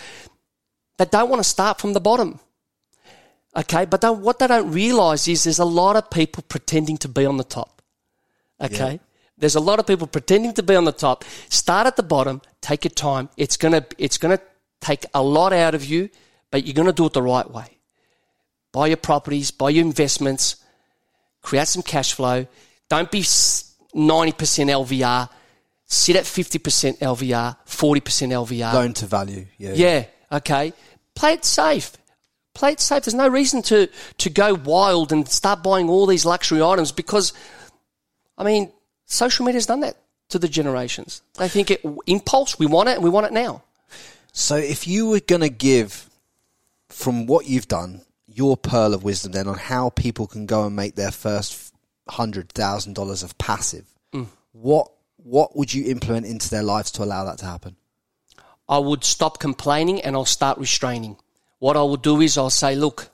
they 0.98 1.06
don't 1.06 1.30
want 1.30 1.40
to 1.42 1.48
start 1.48 1.80
from 1.80 1.94
the 1.94 2.00
bottom. 2.00 2.40
Okay, 3.56 3.84
but 3.84 4.00
don't, 4.00 4.20
what 4.20 4.38
they 4.38 4.46
don't 4.46 4.70
realize 4.70 5.26
is 5.26 5.44
there's 5.44 5.58
a 5.58 5.64
lot 5.64 5.96
of 5.96 6.08
people 6.10 6.44
pretending 6.48 6.96
to 6.98 7.08
be 7.08 7.26
on 7.26 7.36
the 7.36 7.44
top. 7.44 7.82
Okay, 8.60 8.92
Yeah. 8.92 8.98
there's 9.38 9.56
a 9.56 9.60
lot 9.60 9.78
of 9.80 9.86
people 9.86 10.06
pretending 10.06 10.52
to 10.54 10.62
be 10.62 10.76
on 10.76 10.84
the 10.84 10.92
top. 10.92 11.24
Start 11.48 11.86
at 11.86 11.96
the 11.96 12.02
bottom. 12.02 12.42
Take 12.60 12.84
your 12.84 12.90
time. 12.92 13.28
It's 13.36 13.56
gonna 13.56 13.84
it's 13.98 14.18
gonna 14.18 14.38
take 14.80 15.04
a 15.14 15.22
lot 15.22 15.52
out 15.52 15.74
of 15.74 15.84
you, 15.84 16.10
but 16.50 16.64
you're 16.64 16.74
gonna 16.74 16.92
do 16.92 17.06
it 17.06 17.12
the 17.14 17.22
right 17.22 17.50
way. 17.50 17.78
Buy 18.72 18.86
your 18.88 18.98
properties, 18.98 19.50
buy 19.50 19.70
your 19.70 19.84
investments, 19.84 20.56
create 21.42 21.66
some 21.66 21.82
cash 21.82 22.12
flow. 22.12 22.46
Don't 22.88 23.10
be 23.10 23.24
ninety 23.94 24.32
percent 24.32 24.70
LVR. 24.70 25.28
Sit 25.86 26.14
at 26.14 26.24
fifty 26.26 26.58
percent 26.60 27.00
LVR, 27.00 27.56
forty 27.64 28.00
percent 28.00 28.30
LVR. 28.32 28.72
loan 28.74 28.92
to 28.94 29.06
value. 29.06 29.46
Yeah. 29.58 29.72
Yeah, 29.74 30.04
okay. 30.30 30.72
Play 31.16 31.32
it 31.32 31.44
safe. 31.44 31.96
Play 32.60 32.72
it 32.72 32.80
safe. 32.80 33.04
There's 33.04 33.14
no 33.14 33.26
reason 33.26 33.62
to, 33.62 33.88
to 34.18 34.28
go 34.28 34.52
wild 34.52 35.12
and 35.12 35.26
start 35.26 35.62
buying 35.62 35.88
all 35.88 36.04
these 36.04 36.26
luxury 36.26 36.60
items 36.60 36.92
because, 36.92 37.32
I 38.36 38.44
mean, 38.44 38.70
social 39.06 39.46
media's 39.46 39.64
done 39.64 39.80
that 39.80 39.96
to 40.28 40.38
the 40.38 40.46
generations. 40.46 41.22
They 41.38 41.48
think 41.48 41.70
it 41.70 41.80
impulse, 42.06 42.58
we 42.58 42.66
want 42.66 42.90
it 42.90 42.96
and 42.96 43.02
we 43.02 43.08
want 43.08 43.24
it 43.24 43.32
now. 43.32 43.62
So 44.32 44.56
if 44.56 44.86
you 44.86 45.08
were 45.08 45.20
going 45.20 45.40
to 45.40 45.48
give, 45.48 46.10
from 46.90 47.24
what 47.24 47.46
you've 47.46 47.66
done, 47.66 48.02
your 48.26 48.58
pearl 48.58 48.92
of 48.92 49.04
wisdom 49.04 49.32
then 49.32 49.48
on 49.48 49.56
how 49.56 49.88
people 49.88 50.26
can 50.26 50.44
go 50.44 50.66
and 50.66 50.76
make 50.76 50.96
their 50.96 51.10
first 51.10 51.72
hundred 52.10 52.50
thousand 52.50 52.92
dollars 52.92 53.22
of 53.22 53.38
passive, 53.38 53.86
Mm. 54.12 54.26
what 54.52 54.90
what 55.16 55.56
would 55.56 55.72
you 55.72 55.90
implement 55.90 56.26
into 56.26 56.50
their 56.50 56.62
lives 56.62 56.90
to 56.90 57.04
allow 57.04 57.24
that 57.24 57.38
to 57.38 57.46
happen? 57.46 57.76
I 58.68 58.76
would 58.78 59.02
stop 59.02 59.38
complaining 59.38 60.02
and 60.02 60.14
I'll 60.14 60.26
start 60.26 60.58
restraining. 60.58 61.16
What 61.60 61.76
I 61.76 61.82
will 61.82 61.96
do 61.96 62.20
is 62.20 62.36
I'll 62.36 62.50
say, 62.50 62.74
look, 62.74 63.10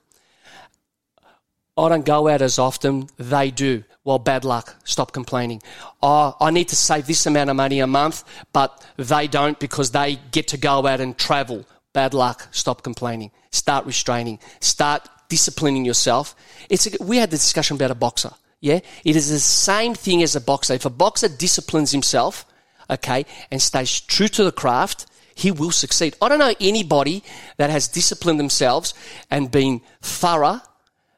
I 1.76 1.88
don't 1.90 2.06
go 2.06 2.28
out 2.28 2.40
as 2.40 2.58
often. 2.58 3.08
They 3.18 3.50
do. 3.50 3.84
Well, 4.02 4.18
bad 4.18 4.44
luck. 4.44 4.76
Stop 4.84 5.12
complaining. 5.12 5.62
Oh, 6.00 6.34
I 6.40 6.50
need 6.50 6.68
to 6.68 6.76
save 6.76 7.06
this 7.06 7.26
amount 7.26 7.50
of 7.50 7.56
money 7.56 7.80
a 7.80 7.86
month, 7.86 8.24
but 8.52 8.86
they 8.96 9.26
don't 9.26 9.58
because 9.58 9.90
they 9.90 10.18
get 10.30 10.48
to 10.48 10.56
go 10.56 10.86
out 10.86 11.00
and 11.00 11.18
travel. 11.18 11.66
Bad 11.92 12.14
luck. 12.14 12.48
Stop 12.52 12.82
complaining. 12.82 13.30
Start 13.50 13.84
restraining. 13.84 14.38
Start 14.60 15.08
disciplining 15.28 15.84
yourself. 15.84 16.34
It's 16.70 16.86
a, 16.86 17.02
we 17.02 17.16
had 17.16 17.30
the 17.30 17.36
discussion 17.36 17.76
about 17.76 17.90
a 17.90 17.96
boxer. 17.96 18.30
Yeah, 18.60 18.80
it 19.04 19.16
is 19.16 19.28
the 19.28 19.38
same 19.38 19.94
thing 19.94 20.22
as 20.22 20.34
a 20.34 20.40
boxer. 20.40 20.74
If 20.74 20.86
a 20.86 20.90
boxer 20.90 21.28
disciplines 21.28 21.90
himself, 21.90 22.46
okay, 22.88 23.26
and 23.50 23.60
stays 23.60 24.00
true 24.00 24.28
to 24.28 24.44
the 24.44 24.52
craft, 24.52 25.06
he 25.36 25.50
will 25.50 25.70
succeed. 25.70 26.16
I 26.20 26.28
don't 26.30 26.38
know 26.38 26.54
anybody 26.60 27.22
that 27.58 27.68
has 27.68 27.88
disciplined 27.88 28.40
themselves 28.40 28.94
and 29.30 29.50
been 29.50 29.82
thorough 30.00 30.62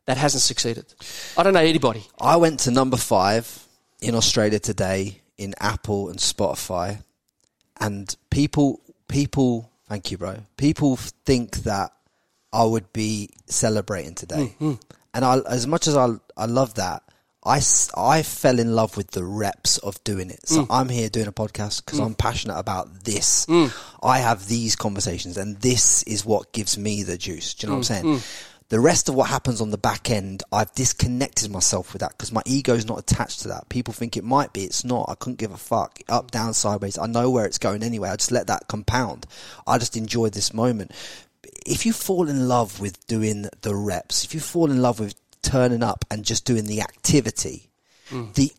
that 0.06 0.16
hasn't 0.16 0.42
succeeded. 0.42 0.86
I 1.36 1.44
don't 1.44 1.54
know 1.54 1.60
anybody. 1.60 2.04
I 2.20 2.36
went 2.36 2.60
to 2.60 2.72
number 2.72 2.96
five 2.96 3.66
in 4.00 4.16
Australia 4.16 4.58
today 4.58 5.22
in 5.38 5.54
Apple 5.60 6.08
and 6.10 6.18
Spotify, 6.18 7.00
and 7.80 8.14
people, 8.28 8.80
people, 9.06 9.70
thank 9.88 10.10
you, 10.10 10.18
bro. 10.18 10.38
People 10.56 10.96
think 10.96 11.58
that 11.58 11.92
I 12.52 12.64
would 12.64 12.92
be 12.92 13.30
celebrating 13.46 14.16
today, 14.16 14.52
mm, 14.58 14.72
mm. 14.72 14.80
and 15.14 15.24
I, 15.24 15.38
as 15.48 15.68
much 15.68 15.86
as 15.86 15.96
I, 15.96 16.08
I 16.36 16.46
love 16.46 16.74
that. 16.74 17.04
I, 17.48 17.62
I 17.96 18.22
fell 18.22 18.58
in 18.58 18.74
love 18.74 18.96
with 18.98 19.12
the 19.12 19.24
reps 19.24 19.78
of 19.78 20.02
doing 20.04 20.30
it. 20.30 20.46
So 20.46 20.64
mm. 20.64 20.66
I'm 20.68 20.90
here 20.90 21.08
doing 21.08 21.28
a 21.28 21.32
podcast 21.32 21.84
because 21.84 21.98
mm. 21.98 22.04
I'm 22.04 22.14
passionate 22.14 22.58
about 22.58 23.04
this. 23.04 23.46
Mm. 23.46 23.72
I 24.02 24.18
have 24.18 24.46
these 24.46 24.76
conversations 24.76 25.38
and 25.38 25.56
this 25.56 26.02
is 26.02 26.26
what 26.26 26.52
gives 26.52 26.76
me 26.76 27.02
the 27.02 27.16
juice. 27.16 27.54
Do 27.54 27.66
you 27.66 27.70
know 27.70 27.78
what 27.78 27.90
I'm 27.90 28.02
saying? 28.02 28.20
The 28.68 28.80
rest 28.80 29.08
of 29.08 29.14
what 29.14 29.30
happens 29.30 29.62
on 29.62 29.70
the 29.70 29.78
back 29.78 30.10
end, 30.10 30.42
I've 30.52 30.70
disconnected 30.74 31.50
myself 31.50 31.94
with 31.94 32.00
that 32.00 32.10
because 32.10 32.32
my 32.32 32.42
ego 32.44 32.74
is 32.74 32.84
not 32.84 32.98
attached 32.98 33.40
to 33.40 33.48
that. 33.48 33.70
People 33.70 33.94
think 33.94 34.18
it 34.18 34.24
might 34.24 34.52
be, 34.52 34.64
it's 34.64 34.84
not. 34.84 35.08
I 35.08 35.14
couldn't 35.14 35.38
give 35.38 35.52
a 35.52 35.56
fuck. 35.56 36.00
Up, 36.06 36.30
down, 36.30 36.52
sideways. 36.52 36.98
I 36.98 37.06
know 37.06 37.30
where 37.30 37.46
it's 37.46 37.56
going 37.56 37.82
anyway. 37.82 38.10
I 38.10 38.16
just 38.16 38.30
let 38.30 38.48
that 38.48 38.68
compound. 38.68 39.26
I 39.66 39.78
just 39.78 39.96
enjoy 39.96 40.28
this 40.28 40.52
moment. 40.52 40.90
If 41.64 41.86
you 41.86 41.94
fall 41.94 42.28
in 42.28 42.46
love 42.46 42.78
with 42.78 43.06
doing 43.06 43.46
the 43.62 43.74
reps, 43.74 44.22
if 44.22 44.34
you 44.34 44.40
fall 44.40 44.70
in 44.70 44.82
love 44.82 45.00
with 45.00 45.14
turning 45.48 45.82
up 45.82 46.04
and 46.10 46.24
just 46.24 46.44
doing 46.44 46.64
the 46.64 46.82
activity, 46.82 47.70
hmm. 48.10 48.26
the 48.34 48.52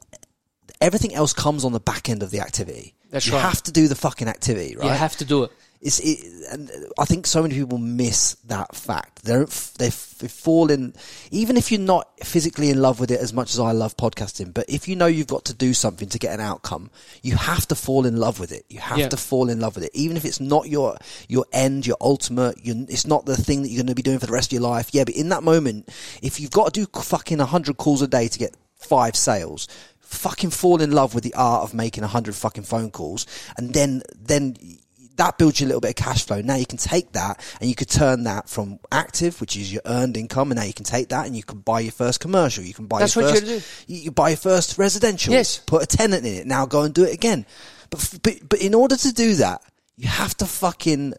everything 0.81 1.13
else 1.13 1.33
comes 1.33 1.63
on 1.63 1.71
the 1.71 1.79
back 1.79 2.09
end 2.09 2.23
of 2.23 2.31
the 2.31 2.39
activity. 2.39 2.95
That's 3.11 3.27
you 3.27 3.33
right. 3.33 3.41
have 3.41 3.61
to 3.63 3.71
do 3.71 3.87
the 3.87 3.95
fucking 3.95 4.27
activity, 4.27 4.75
right? 4.75 4.85
You 4.85 4.91
have 4.91 5.17
to 5.17 5.25
do 5.25 5.43
it. 5.43 5.51
It's, 5.81 5.99
it, 6.01 6.19
and 6.51 6.69
I 6.97 7.05
think 7.05 7.25
so 7.25 7.41
many 7.41 7.55
people 7.55 7.77
miss 7.77 8.35
that 8.47 8.75
fact. 8.75 9.23
They 9.23 9.33
don't, 9.33 9.49
they, 9.77 9.89
fall 9.89 10.69
in, 10.69 10.93
even 11.31 11.55
if 11.55 11.71
you're 11.71 11.79
not 11.79 12.09
physically 12.25 12.69
in 12.69 12.81
love 12.81 12.99
with 12.99 13.11
it 13.11 13.21
as 13.21 13.31
much 13.31 13.53
as 13.53 13.59
I 13.59 13.71
love 13.71 13.95
podcasting, 13.95 14.53
but 14.53 14.65
if 14.67 14.89
you 14.89 14.97
know 14.97 15.05
you've 15.05 15.27
got 15.27 15.45
to 15.45 15.53
do 15.53 15.73
something 15.73 16.09
to 16.09 16.19
get 16.19 16.33
an 16.33 16.41
outcome, 16.41 16.91
you 17.23 17.37
have 17.37 17.65
to 17.67 17.75
fall 17.75 18.05
in 18.05 18.17
love 18.17 18.39
with 18.41 18.51
it. 18.51 18.65
You 18.69 18.79
have 18.81 18.97
Yeah. 18.97 19.07
to 19.09 19.15
fall 19.17 19.49
in 19.49 19.61
love 19.61 19.75
with 19.75 19.85
it. 19.85 19.91
Even 19.93 20.17
if 20.17 20.25
it's 20.25 20.41
not 20.41 20.67
your, 20.67 20.97
your 21.29 21.45
end, 21.53 21.87
your 21.87 21.97
ultimate, 22.01 22.57
you 22.65 22.85
it's 22.89 23.07
not 23.07 23.25
the 23.25 23.37
thing 23.37 23.61
that 23.61 23.69
you're 23.69 23.79
going 23.83 23.87
to 23.87 23.95
be 23.95 24.01
doing 24.01 24.19
for 24.19 24.25
the 24.27 24.33
rest 24.33 24.49
of 24.49 24.53
your 24.59 24.69
life. 24.69 24.89
Yeah, 24.91 25.05
but 25.05 25.15
in 25.15 25.29
that 25.29 25.43
moment, 25.43 25.87
if 26.21 26.41
you've 26.41 26.51
got 26.51 26.73
to 26.73 26.85
do 26.85 27.01
fucking 27.01 27.37
100 27.37 27.77
calls 27.77 28.01
a 28.01 28.07
day 28.07 28.27
to 28.27 28.39
get 28.39 28.57
five 28.75 29.15
sales, 29.15 29.69
fucking 29.99 30.49
fall 30.49 30.81
in 30.81 30.91
love 30.91 31.15
with 31.15 31.23
the 31.23 31.33
art 31.35 31.63
of 31.63 31.73
making 31.73 32.01
100 32.01 32.35
fucking 32.35 32.63
phone 32.63 32.91
calls 32.91 33.25
and 33.57 33.73
then, 33.73 34.01
then, 34.19 34.57
that 35.19 35.37
builds 35.37 35.59
you 35.59 35.65
a 35.65 35.69
little 35.69 35.81
bit 35.81 35.89
of 35.91 35.95
cash 35.95 36.25
flow. 36.25 36.41
Now 36.41 36.55
you 36.55 36.65
can 36.65 36.77
take 36.77 37.11
that 37.11 37.43
and 37.59 37.69
you 37.69 37.75
could 37.75 37.89
turn 37.89 38.23
that 38.23 38.47
from 38.47 38.79
active, 38.91 39.39
which 39.41 39.57
is 39.57 39.71
your 39.71 39.81
earned 39.85 40.15
income, 40.15 40.51
and 40.51 40.59
now 40.59 40.65
you 40.65 40.73
can 40.73 40.85
take 40.85 41.09
that 41.09 41.25
and 41.25 41.35
you 41.35 41.43
can 41.43 41.59
buy 41.59 41.81
your 41.81 41.91
first 41.91 42.21
commercial. 42.21 42.63
You 42.63 42.73
can 42.73 42.87
buy 42.87 42.99
That's 42.99 43.15
your 43.15 43.25
what 43.25 43.39
first, 43.39 43.89
you, 43.89 43.97
you 43.97 44.11
buy 44.11 44.29
your 44.29 44.37
first 44.37 44.77
residential. 44.77 45.33
Yes. 45.33 45.59
Put 45.59 45.83
a 45.83 45.85
tenant 45.85 46.25
in 46.25 46.33
it. 46.33 46.47
Now 46.47 46.65
go 46.65 46.83
and 46.83 46.93
do 46.93 47.03
it 47.03 47.13
again. 47.13 47.45
But, 47.89 48.19
but, 48.23 48.39
but 48.47 48.61
in 48.61 48.73
order 48.73 48.95
to 48.95 49.13
do 49.13 49.35
that, 49.35 49.61
you 49.97 50.07
have 50.07 50.35
to 50.37 50.45
fucking 50.45 51.15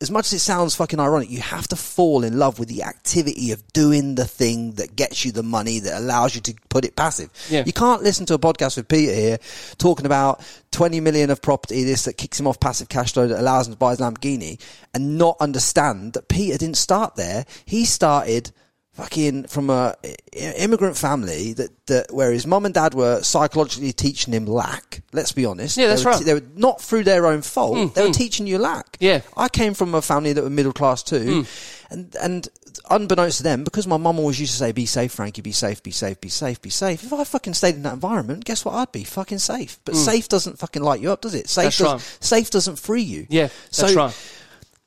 as 0.00 0.12
much 0.12 0.26
as 0.26 0.34
it 0.34 0.38
sounds 0.38 0.76
fucking 0.76 1.00
ironic, 1.00 1.28
you 1.28 1.40
have 1.40 1.66
to 1.68 1.76
fall 1.76 2.22
in 2.22 2.38
love 2.38 2.60
with 2.60 2.68
the 2.68 2.84
activity 2.84 3.50
of 3.50 3.66
doing 3.72 4.14
the 4.14 4.24
thing 4.24 4.72
that 4.72 4.94
gets 4.94 5.24
you 5.24 5.32
the 5.32 5.42
money 5.42 5.80
that 5.80 5.98
allows 5.98 6.36
you 6.36 6.40
to 6.40 6.54
put 6.68 6.84
it 6.84 6.94
passive. 6.94 7.30
Yeah. 7.50 7.64
You 7.66 7.72
can't 7.72 8.02
listen 8.02 8.24
to 8.26 8.34
a 8.34 8.38
podcast 8.38 8.76
with 8.76 8.86
Peter 8.86 9.12
here 9.12 9.38
talking 9.76 10.06
about 10.06 10.40
20 10.70 11.00
million 11.00 11.30
of 11.30 11.42
property, 11.42 11.82
this 11.82 12.04
that 12.04 12.16
kicks 12.16 12.38
him 12.38 12.46
off 12.46 12.60
passive 12.60 12.88
cash 12.88 13.12
flow 13.12 13.26
that 13.26 13.40
allows 13.40 13.66
him 13.66 13.72
to 13.72 13.78
buy 13.78 13.90
his 13.90 13.98
Lamborghini 13.98 14.60
and 14.94 15.18
not 15.18 15.36
understand 15.40 16.12
that 16.12 16.28
Peter 16.28 16.56
didn't 16.56 16.76
start 16.76 17.16
there. 17.16 17.44
He 17.64 17.84
started 17.84 18.52
fucking 18.98 19.44
from 19.44 19.70
a 19.70 19.94
immigrant 20.32 20.96
family 20.96 21.52
that, 21.52 21.86
that 21.86 22.12
where 22.12 22.32
his 22.32 22.48
mum 22.48 22.64
and 22.64 22.74
dad 22.74 22.94
were 22.94 23.22
psychologically 23.22 23.92
teaching 23.92 24.34
him 24.34 24.44
lack. 24.44 25.02
Let's 25.12 25.30
be 25.30 25.46
honest. 25.46 25.76
Yeah, 25.76 25.86
that's 25.86 26.02
they 26.02 26.08
were, 26.08 26.16
right. 26.16 26.24
They 26.24 26.34
were 26.34 26.46
not 26.56 26.82
through 26.82 27.04
their 27.04 27.24
own 27.26 27.42
fault. 27.42 27.76
Hmm, 27.76 27.94
they 27.94 28.02
were 28.02 28.08
hmm. 28.08 28.12
teaching 28.12 28.48
you 28.48 28.58
lack. 28.58 28.96
Yeah. 28.98 29.20
I 29.36 29.48
came 29.48 29.74
from 29.74 29.94
a 29.94 30.02
family 30.02 30.32
that 30.32 30.42
were 30.42 30.50
middle 30.50 30.72
class 30.72 31.04
too, 31.04 31.44
hmm. 31.44 31.92
and 31.92 32.16
and 32.20 32.48
unbeknownst 32.90 33.36
to 33.36 33.44
them, 33.44 33.62
because 33.62 33.86
my 33.86 33.98
mum 33.98 34.18
always 34.18 34.40
used 34.40 34.52
to 34.52 34.58
say, 34.58 34.72
"Be 34.72 34.84
safe, 34.84 35.12
Frankie. 35.12 35.42
Be 35.42 35.52
safe. 35.52 35.80
Be 35.80 35.92
safe. 35.92 36.20
Be 36.20 36.28
safe. 36.28 36.60
Be 36.60 36.70
safe." 36.70 37.04
If 37.04 37.12
I 37.12 37.22
fucking 37.22 37.54
stayed 37.54 37.76
in 37.76 37.84
that 37.84 37.94
environment, 37.94 38.44
guess 38.44 38.64
what? 38.64 38.74
I'd 38.74 38.90
be 38.90 39.04
fucking 39.04 39.38
safe. 39.38 39.78
But 39.84 39.94
safe 39.94 40.28
doesn't 40.28 40.58
fucking 40.58 40.82
light 40.82 41.00
you 41.00 41.12
up, 41.12 41.20
does 41.20 41.36
it? 41.36 41.48
Safe 41.48 41.66
That's 41.66 41.78
does, 41.78 41.92
right. 41.92 42.24
Safe 42.24 42.50
doesn't 42.50 42.80
free 42.80 43.02
you. 43.02 43.28
Yeah, 43.30 43.46
that's 43.46 43.92
so, 43.92 43.94
right. 43.94 44.32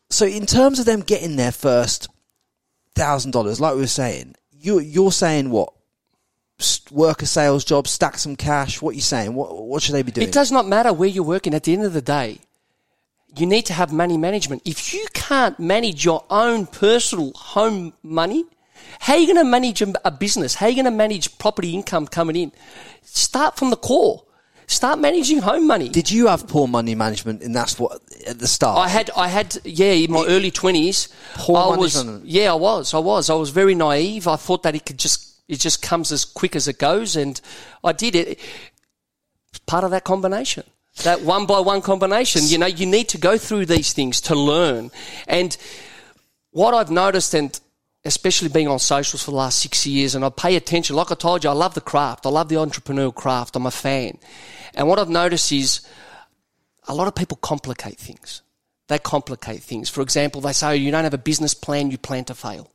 So 0.09 0.25
in 0.25 0.45
terms 0.45 0.79
of 0.79 0.85
them 0.85 0.99
getting 0.99 1.37
there 1.37 1.53
first 1.53 2.09
thousand 3.01 3.31
dollars, 3.31 3.59
like 3.59 3.73
we 3.73 3.81
were 3.81 3.87
saying, 3.87 4.35
you 4.51 4.79
you're 4.79 5.11
saying 5.11 5.49
what? 5.49 5.73
Work 6.91 7.23
a 7.23 7.25
sales 7.25 7.65
job, 7.65 7.87
stack 7.87 8.19
some 8.19 8.35
cash. 8.35 8.81
What 8.81 8.91
are 8.91 8.93
you 8.93 9.01
saying? 9.01 9.33
What 9.33 9.65
what 9.65 9.81
should 9.81 9.95
they 9.95 10.03
be 10.03 10.11
doing? 10.11 10.27
It 10.27 10.33
does 10.33 10.51
not 10.51 10.67
matter 10.67 10.93
where 10.93 11.09
you're 11.09 11.23
working. 11.23 11.55
At 11.55 11.63
the 11.63 11.73
end 11.73 11.83
of 11.83 11.93
the 11.93 12.01
day, 12.03 12.39
you 13.35 13.47
need 13.47 13.65
to 13.65 13.73
have 13.73 13.91
money 13.91 14.17
management. 14.17 14.61
If 14.65 14.93
you 14.93 15.05
can't 15.13 15.59
manage 15.59 16.05
your 16.05 16.23
own 16.29 16.67
personal 16.67 17.31
home 17.33 17.93
money, 18.03 18.45
how 18.99 19.13
are 19.13 19.19
you 19.19 19.25
going 19.25 19.43
to 19.43 19.51
manage 19.57 19.81
a 19.81 19.91
a 20.05 20.11
business? 20.11 20.53
How 20.53 20.67
are 20.67 20.69
you 20.69 20.75
going 20.75 20.85
to 20.85 20.91
manage 21.05 21.35
property 21.39 21.73
income 21.73 22.05
coming 22.05 22.35
in? 22.35 22.51
Start 23.01 23.57
from 23.57 23.71
the 23.71 23.77
core. 23.77 24.23
Start 24.71 24.99
managing 24.99 25.39
home 25.39 25.67
money. 25.67 25.89
Did 25.89 26.09
you 26.09 26.27
have 26.27 26.47
poor 26.47 26.65
money 26.65 26.95
management, 26.95 27.43
and 27.43 27.53
that's 27.53 27.77
what 27.77 27.99
at 28.25 28.39
the 28.39 28.47
start? 28.47 28.79
I 28.79 28.87
had, 28.87 29.11
I 29.17 29.27
had, 29.27 29.57
yeah, 29.65 29.91
in 29.91 30.11
my 30.13 30.23
early 30.25 30.49
twenties, 30.49 31.09
Poor 31.33 31.57
I 31.57 31.75
was, 31.75 31.95
management. 31.95 32.25
yeah, 32.25 32.53
I 32.53 32.55
was, 32.55 32.93
I 32.93 32.99
was, 32.99 33.29
I 33.29 33.33
was 33.33 33.49
very 33.49 33.75
naive. 33.75 34.29
I 34.29 34.37
thought 34.37 34.63
that 34.63 34.73
it 34.73 34.85
could 34.85 34.97
just, 34.97 35.41
it 35.49 35.59
just 35.59 35.81
comes 35.81 36.09
as 36.13 36.23
quick 36.23 36.55
as 36.55 36.69
it 36.69 36.79
goes, 36.79 37.17
and 37.17 37.41
I 37.83 37.91
did 37.91 38.15
it. 38.15 38.39
Part 39.65 39.83
of 39.83 39.91
that 39.91 40.05
combination, 40.05 40.63
that 41.03 41.21
one 41.21 41.45
by 41.45 41.59
one 41.59 41.81
combination. 41.81 42.43
You 42.45 42.57
know, 42.57 42.65
you 42.65 42.85
need 42.85 43.09
to 43.09 43.17
go 43.17 43.37
through 43.37 43.65
these 43.65 43.91
things 43.91 44.21
to 44.21 44.35
learn, 44.35 44.89
and 45.27 45.57
what 46.51 46.73
I've 46.73 46.89
noticed, 46.89 47.33
and 47.33 47.59
especially 48.05 48.47
being 48.47 48.69
on 48.69 48.79
socials 48.79 49.21
for 49.23 49.31
the 49.31 49.37
last 49.37 49.59
six 49.59 49.85
years, 49.85 50.15
and 50.15 50.23
I 50.23 50.29
pay 50.29 50.55
attention. 50.55 50.95
Like 50.95 51.11
I 51.11 51.15
told 51.15 51.43
you, 51.43 51.49
I 51.49 51.53
love 51.53 51.73
the 51.73 51.81
craft. 51.81 52.25
I 52.25 52.29
love 52.29 52.47
the 52.47 52.55
entrepreneurial 52.55 53.13
craft. 53.13 53.57
I'm 53.57 53.65
a 53.65 53.71
fan, 53.71 54.17
and 54.73 54.87
what 54.87 54.99
I've 54.99 55.09
noticed 55.09 55.51
is 55.51 55.81
a 56.87 56.93
lot 56.93 57.07
of 57.07 57.15
people 57.15 57.37
complicate 57.37 57.97
things. 57.97 58.41
They 58.87 58.99
complicate 58.99 59.61
things. 59.61 59.89
For 59.89 60.01
example, 60.01 60.41
they 60.41 60.53
say, 60.53 60.67
oh, 60.67 60.71
you 60.71 60.91
don't 60.91 61.03
have 61.03 61.13
a 61.13 61.17
business 61.17 61.53
plan, 61.53 61.91
you 61.91 61.97
plan 61.97 62.25
to 62.25 62.33
fail. 62.33 62.69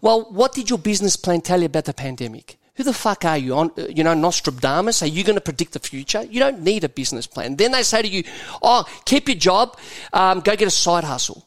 Well, 0.00 0.22
what 0.32 0.52
did 0.52 0.70
your 0.70 0.78
business 0.78 1.16
plan 1.16 1.40
tell 1.40 1.60
you 1.60 1.66
about 1.66 1.84
the 1.84 1.94
pandemic? 1.94 2.58
Who 2.76 2.82
the 2.82 2.92
fuck 2.92 3.24
are 3.24 3.38
you? 3.38 3.54
On, 3.54 3.70
you 3.76 4.04
know, 4.04 4.12
Nostradamus? 4.14 5.02
Are 5.02 5.06
you 5.06 5.24
going 5.24 5.36
to 5.36 5.40
predict 5.40 5.72
the 5.72 5.78
future? 5.78 6.24
You 6.24 6.40
don't 6.40 6.60
need 6.62 6.84
a 6.84 6.88
business 6.88 7.26
plan. 7.26 7.56
Then 7.56 7.72
they 7.72 7.82
say 7.82 8.02
to 8.02 8.08
you, 8.08 8.24
oh, 8.60 8.84
keep 9.04 9.28
your 9.28 9.36
job, 9.36 9.78
um, 10.12 10.40
go 10.40 10.56
get 10.56 10.68
a 10.68 10.70
side 10.70 11.04
hustle. 11.04 11.46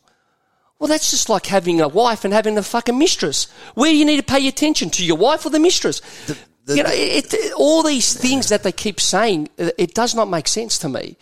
Well, 0.80 0.88
that's 0.88 1.12
just 1.12 1.30
like 1.30 1.46
having 1.46 1.82
a 1.82 1.88
wife 1.88 2.24
and 2.24 2.34
having 2.34 2.58
a 2.58 2.64
fucking 2.64 2.98
mistress. 2.98 3.48
Where 3.76 3.92
do 3.92 3.98
you 3.98 4.06
need 4.06 4.18
to 4.18 4.24
pay 4.24 4.48
attention 4.48 4.90
to 4.92 5.06
your 5.06 5.18
wife 5.18 5.46
or 5.46 5.50
the 5.50 5.60
mistress? 5.60 6.00
the- 6.26 6.38
you 6.68 6.84
know, 6.84 6.90
it, 6.92 7.34
it- 7.34 7.54
all 7.54 7.84
these 7.84 8.14
things 8.14 8.50
that 8.50 8.64
they 8.64 8.72
keep 8.72 9.00
saying, 9.00 9.50
uh, 9.60 9.70
it 9.78 9.94
does 9.94 10.14
not 10.16 10.30
make 10.30 10.48
sense 10.48 10.78
to 10.80 10.90
me. 10.90 11.18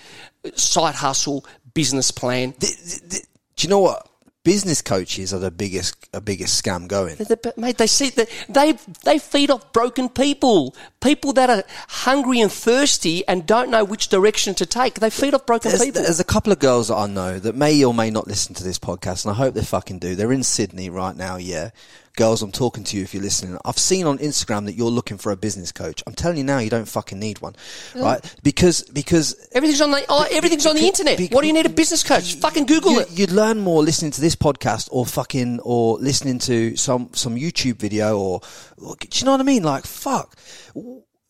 Side 0.55 0.95
hustle, 0.95 1.45
business 1.73 2.11
plan. 2.11 2.53
Th- 2.53 2.75
th- 2.75 3.09
th- 3.09 3.23
do 3.55 3.63
you 3.65 3.69
know 3.69 3.79
what? 3.79 4.07
Business 4.43 4.81
coaches 4.81 5.33
are 5.33 5.39
the 5.39 5.51
biggest, 5.51 6.07
a 6.13 6.21
biggest 6.21 6.63
scam 6.63 6.87
going. 6.87 7.17
The- 7.17 7.25
the- 7.25 7.53
Mate, 7.57 7.77
they 7.77 7.87
see 7.87 8.09
that 8.11 8.29
they 8.47 8.77
they 9.03 9.19
feed 9.19 9.51
off 9.51 9.73
broken 9.73 10.07
people, 10.07 10.73
people 11.01 11.33
that 11.33 11.49
are 11.49 11.63
hungry 11.89 12.39
and 12.39 12.49
thirsty 12.49 13.27
and 13.27 13.45
don't 13.45 13.69
know 13.69 13.83
which 13.83 14.07
direction 14.07 14.53
to 14.55 14.65
take. 14.65 15.01
They 15.01 15.09
feed 15.09 15.33
off 15.33 15.45
broken 15.45 15.71
There's, 15.71 15.83
people. 15.83 16.01
there's 16.01 16.21
a 16.21 16.23
couple 16.23 16.53
of 16.53 16.59
girls 16.59 16.87
that 16.87 16.95
I 16.95 17.07
know 17.07 17.39
that 17.39 17.55
may 17.55 17.83
or 17.83 17.93
may 17.93 18.09
not 18.09 18.25
listen 18.27 18.55
to 18.55 18.63
this 18.63 18.79
podcast, 18.79 19.25
and 19.25 19.33
I 19.33 19.35
hope 19.35 19.53
they 19.53 19.63
fucking 19.65 19.99
do. 19.99 20.15
They're 20.15 20.31
in 20.31 20.43
Sydney 20.43 20.89
right 20.89 21.15
now, 21.17 21.35
yeah. 21.35 21.71
Girls, 22.17 22.41
I'm 22.41 22.51
talking 22.51 22.83
to 22.85 22.97
you 22.97 23.03
if 23.03 23.13
you're 23.13 23.21
listening. 23.21 23.59
I've 23.63 23.77
seen 23.77 24.07
on 24.07 24.17
Instagram 24.17 24.65
that 24.65 24.73
you're 24.73 24.89
looking 24.89 25.19
for 25.19 25.31
a 25.31 25.37
business 25.37 25.71
coach. 25.71 26.01
I'm 26.07 26.15
telling 26.15 26.37
you 26.39 26.43
now, 26.43 26.57
you 26.57 26.69
don't 26.71 26.87
fucking 26.87 27.19
need 27.19 27.39
one, 27.41 27.55
right? 27.95 28.19
Because 28.41 28.81
because 28.81 29.47
Everything's 29.51 29.81
on 29.81 29.91
the 29.91 30.03
oh, 30.09 30.25
everything's 30.31 30.65
on 30.65 30.75
the 30.75 30.81
internet. 30.81 31.19
bec- 31.19 31.31
what 31.31 31.41
do 31.41 31.47
you 31.47 31.53
need 31.53 31.67
a 31.67 31.69
business 31.69 32.03
coach? 32.03 32.33
Fucking 32.33 32.65
Google 32.65 32.93
you, 32.93 32.99
it. 33.01 33.11
You'd 33.11 33.31
learn 33.31 33.59
more 33.59 33.83
listening 33.83 34.09
to 34.11 34.21
this 34.21 34.35
podcast 34.35 34.89
or 34.91 35.05
fucking 35.05 35.59
or 35.59 35.99
listening 35.99 36.39
to 36.39 36.75
some 36.75 37.11
some 37.13 37.35
YouTube 37.35 37.75
video 37.75 38.19
or, 38.19 38.41
or 38.77 38.95
do 38.99 39.07
you 39.11 39.23
know 39.23 39.31
what 39.33 39.39
I 39.39 39.43
mean? 39.43 39.61
Like 39.61 39.85
fuck, 39.85 40.35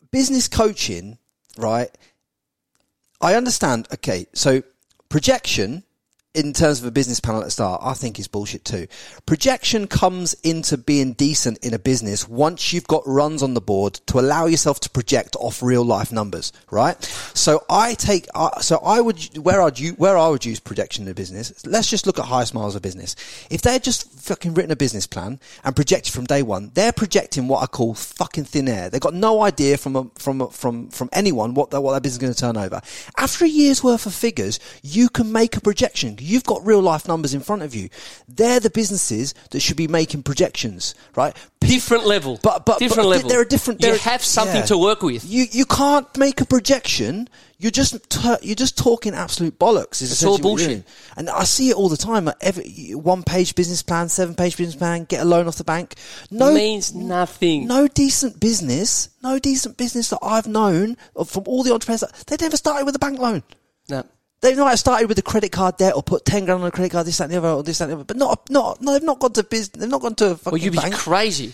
business 0.10 0.48
coaching, 0.48 1.18
right? 1.58 1.90
I 3.20 3.36
understand. 3.36 3.90
Okay, 3.94 4.28
so 4.34 4.64
projection 5.10 5.84
in 6.38 6.54
terms 6.54 6.80
of 6.80 6.86
a 6.86 6.92
business 6.92 7.20
panel 7.20 7.42
at 7.42 7.46
the 7.46 7.52
start, 7.52 7.82
I 7.84 7.94
think 7.94 8.20
is 8.20 8.28
bullshit 8.28 8.64
too. 8.64 8.88
Projection 9.26 9.88
comes 9.88 10.36
into 10.44 10.78
being 10.78 11.14
decent 11.14 11.58
in 11.66 11.74
a 11.74 11.80
business 11.80 12.28
once 12.30 12.72
you've 12.72 12.88
got 12.88 13.02
runs 13.08 13.42
on 13.42 13.56
the 13.56 13.62
board 13.62 13.96
to 14.06 14.20
allow 14.20 14.46
yourself 14.46 14.80
to 14.82 14.90
project 14.90 15.36
off 15.40 15.64
real 15.64 15.84
life 15.84 16.12
numbers, 16.12 16.54
right? 16.70 17.04
So 17.34 17.66
I 17.70 17.96
take, 17.96 18.28
uh, 18.36 18.60
so 18.60 18.78
I 18.78 19.02
would, 19.02 19.38
where 19.40 19.64
I'd 19.64 19.80
you, 19.80 19.94
where 19.94 20.16
I 20.16 20.28
would 20.28 20.46
use 20.46 20.60
projection 20.60 21.06
in 21.06 21.12
a 21.12 21.16
business, 21.16 21.66
let's 21.66 21.90
just 21.90 22.06
look 22.06 22.20
at 22.20 22.26
highest 22.26 22.54
miles 22.54 22.76
of 22.76 22.84
business. 22.84 23.16
If 23.50 23.64
they're 23.64 23.80
just 23.80 24.12
fucking 24.12 24.54
written 24.54 24.72
a 24.72 24.76
business 24.76 25.08
plan 25.08 25.40
and 25.64 25.76
projected 25.76 26.14
from 26.14 26.26
day 26.26 26.44
one, 26.44 26.70
they're 26.76 26.92
projecting 26.92 27.48
what 27.48 27.64
I 27.64 27.66
call 27.66 27.96
fucking 27.96 28.46
thin 28.46 28.70
air. 28.70 28.92
They've 28.92 29.02
got 29.02 29.16
no 29.16 29.42
idea 29.42 29.78
from 29.78 29.96
a, 29.96 30.10
from 30.20 30.42
a, 30.42 30.52
from 30.52 30.90
from 30.90 31.10
anyone 31.14 31.56
what 31.56 31.72
their, 31.72 31.82
what 31.82 31.94
their 31.94 32.02
business 32.02 32.18
is 32.18 32.22
going 32.22 32.34
to 32.34 32.40
turn 32.40 32.58
over. 32.64 32.82
After 33.18 33.46
a 33.46 33.48
year's 33.48 33.84
worth 33.84 34.06
of 34.06 34.14
figures, 34.14 34.60
you 34.84 35.10
can 35.10 35.32
make 35.32 35.58
a 35.58 35.62
projection. 35.62 36.18
You've 36.28 36.44
got 36.44 36.66
real 36.66 36.82
life 36.82 37.08
numbers 37.08 37.34
in 37.34 37.40
front 37.40 37.62
of 37.62 37.74
you. 37.74 37.90
They're 38.28 38.60
the 38.60 38.70
businesses 38.70 39.34
that 39.52 39.62
should 39.62 39.78
be 39.78 39.88
making 39.88 40.24
projections, 40.24 40.94
right? 41.16 41.36
Different 41.62 42.06
level. 42.06 42.40
But 42.44 42.66
but 42.66 42.80
different 42.80 43.04
but 43.04 43.10
level. 43.10 43.30
They're 43.30 43.42
a 43.42 43.48
different. 43.48 43.82
You 43.82 43.90
they're- 43.92 43.98
have 44.00 44.24
something 44.24 44.58
yeah. 44.58 44.66
to 44.66 44.78
work 44.78 45.02
with. 45.02 45.26
You 45.26 45.46
you 45.52 45.66
can't 45.66 46.08
make 46.18 46.42
a 46.42 46.46
projection. 46.46 47.30
You're 47.60 47.72
just 47.72 48.08
t- 48.10 48.36
you're 48.44 48.56
just 48.56 48.78
talking 48.78 49.16
absolute 49.16 49.58
bollocks. 49.58 50.02
Is 50.02 50.12
It's 50.12 50.24
all 50.24 50.36
essentially 50.36 50.52
what 50.52 50.62
you're 50.62 50.68
bullshit. 50.70 50.88
And 51.18 51.30
I 51.30 51.44
see 51.44 51.70
it 51.70 51.76
all 51.76 51.90
the 51.90 51.98
time. 51.98 52.26
Like 52.26 52.36
every 52.42 52.92
one 52.92 53.24
page 53.24 53.56
business 53.56 53.82
plan, 53.82 54.10
seven 54.10 54.36
page 54.36 54.58
business 54.58 54.76
plan, 54.76 55.06
get 55.06 55.22
a 55.22 55.26
loan 55.26 55.48
off 55.48 55.56
the 55.56 55.64
bank. 55.64 55.96
No 56.30 56.54
means 56.54 56.94
nothing. 56.94 57.66
no 57.66 57.88
decent 57.88 58.40
business, 58.40 59.10
no 59.24 59.40
decent 59.40 59.78
business 59.78 60.10
that 60.10 60.20
I've 60.22 60.48
known 60.48 60.98
from 61.26 61.44
all 61.48 61.64
the 61.64 61.74
entrepreneurs. 61.74 62.04
They 62.28 62.38
never 62.40 62.58
started 62.58 62.86
with 62.86 62.96
a 62.96 63.00
bank 63.00 63.18
loan. 63.18 63.42
They 64.42 64.54
might 64.56 64.70
have 64.70 64.80
started 64.80 65.10
with 65.10 65.18
a 65.18 65.24
credit 65.24 65.52
card 65.52 65.78
debt 65.78 65.96
or 65.96 66.04
put 66.04 66.24
ten 66.26 66.46
grand 66.46 66.62
on 66.62 66.68
a 66.68 66.72
credit 66.72 66.92
card, 66.92 67.08
this 67.08 67.18
that 67.18 67.26
and 67.26 67.34
the 67.34 67.38
other, 67.38 67.50
or 67.50 67.64
this 67.64 67.80
that 67.80 67.86
and 67.86 67.92
the 67.92 67.96
other. 67.96 68.04
But 68.04 68.18
not 68.18 68.50
not 68.50 68.82
no, 68.82 68.94
they've 68.94 69.02
not 69.04 69.20
gone 69.20 69.34
to 69.34 69.44
business. 69.44 69.80
They've 69.82 69.90
not 69.90 70.02
gone 70.02 70.16
to 70.16 70.32
a 70.32 70.36
fucking 70.36 70.52
Well, 70.52 70.62
you'd 70.62 70.74
be 70.74 70.78
bank. 70.78 70.94
crazy. 70.96 71.54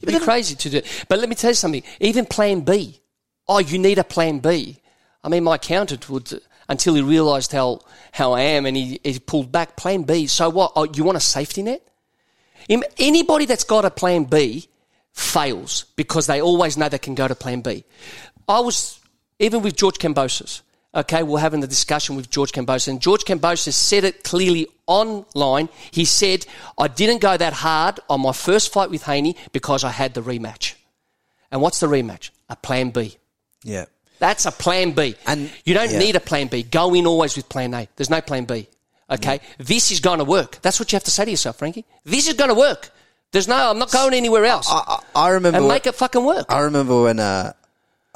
You'd 0.00 0.12
be 0.12 0.18
crazy 0.20 0.54
to 0.54 0.70
do 0.70 0.76
it. 0.78 1.04
But 1.08 1.18
let 1.18 1.28
me 1.28 1.34
tell 1.34 1.50
you 1.50 1.54
something. 1.54 1.82
Even 2.00 2.26
Plan 2.26 2.60
B. 2.60 3.00
Oh, 3.48 3.58
you 3.58 3.78
need 3.78 3.98
a 3.98 4.04
Plan 4.04 4.38
B. 4.40 4.78
I 5.22 5.28
mean, 5.28 5.44
my 5.44 5.56
accountant 5.56 6.08
would 6.08 6.40
until 6.68 6.94
he 6.94 7.02
realised 7.02 7.52
how 7.52 7.80
how 8.12 8.32
I 8.32 8.40
am, 8.42 8.64
and 8.66 8.76
he, 8.76 8.98
he 9.04 9.18
pulled 9.18 9.52
back 9.52 9.76
Plan 9.76 10.02
B. 10.02 10.26
So 10.26 10.48
what? 10.50 10.72
Oh, 10.74 10.84
you 10.84 11.04
want 11.04 11.16
a 11.16 11.20
safety 11.20 11.62
net? 11.62 11.82
Anybody 12.98 13.44
that's 13.44 13.64
got 13.64 13.84
a 13.84 13.90
Plan 13.90 14.24
B 14.24 14.68
fails 15.12 15.84
because 15.96 16.26
they 16.26 16.40
always 16.40 16.76
know 16.76 16.88
they 16.88 16.98
can 16.98 17.14
go 17.14 17.28
to 17.28 17.34
Plan 17.34 17.60
B. 17.60 17.84
I 18.48 18.60
was 18.60 19.00
even 19.38 19.62
with 19.62 19.76
George 19.76 19.98
Kambosos. 19.98 20.62
Okay, 20.96 21.22
we're 21.22 21.40
having 21.40 21.60
the 21.60 21.66
discussion 21.66 22.16
with 22.16 22.30
George 22.30 22.52
Kambosos, 22.52 22.88
and 22.88 23.02
George 23.02 23.24
Kambosos 23.24 23.74
said 23.74 24.02
it 24.04 24.24
clearly 24.24 24.66
online. 24.86 25.68
He 25.90 26.06
said, 26.06 26.46
"I 26.78 26.88
didn't 26.88 27.20
go 27.20 27.36
that 27.36 27.52
hard 27.52 28.00
on 28.08 28.22
my 28.22 28.32
first 28.32 28.72
fight 28.72 28.90
with 28.90 29.02
Haney 29.02 29.36
because 29.52 29.84
I 29.84 29.90
had 29.90 30.14
the 30.14 30.22
rematch." 30.22 30.72
And 31.52 31.60
what's 31.60 31.80
the 31.80 31.86
rematch? 31.86 32.30
A 32.48 32.56
Plan 32.56 32.90
B. 32.90 33.16
yeah. 33.62 33.84
That's 34.18 34.46
a 34.46 34.50
plan 34.50 34.92
B. 34.92 35.14
And- 35.26 35.50
you 35.66 35.74
don't 35.74 35.90
yeah. 35.92 35.98
need 35.98 36.16
a 36.16 36.20
plan 36.20 36.46
B. 36.46 36.62
Go 36.62 36.94
in 36.94 37.06
always 37.06 37.36
with 37.36 37.50
plan 37.50 37.74
A. 37.74 37.86
There's 37.96 38.08
no 38.08 38.22
plan 38.22 38.46
B. 38.46 38.66
Okay? 39.10 39.40
This 39.58 39.90
is 39.90 40.00
going 40.00 40.20
to 40.20 40.24
work. 40.24 40.58
That's 40.62 40.80
what 40.80 40.90
you 40.90 40.96
have 40.96 41.04
to 41.04 41.10
say 41.10 41.26
to 41.26 41.30
yourself, 41.30 41.58
Frankie. 41.58 41.84
This 42.02 42.26
is 42.26 42.32
going 42.32 42.48
to 42.48 42.54
work. 42.54 42.88
There's 43.32 43.46
no, 43.46 43.70
I'm 43.70 43.78
not 43.78 43.92
going 43.92 44.14
anywhere 44.14 44.46
else. 44.46 44.68
I, 44.70 44.82
I 45.14 45.26
I 45.26 45.28
remember. 45.32 45.58
and 45.58 45.66
when- 45.66 45.74
make 45.74 45.86
it 45.86 45.94
fucking 45.94 46.24
work. 46.24 46.46
I 46.48 46.60
remember 46.60 47.02
when 47.02 47.20
uh, 47.20 47.52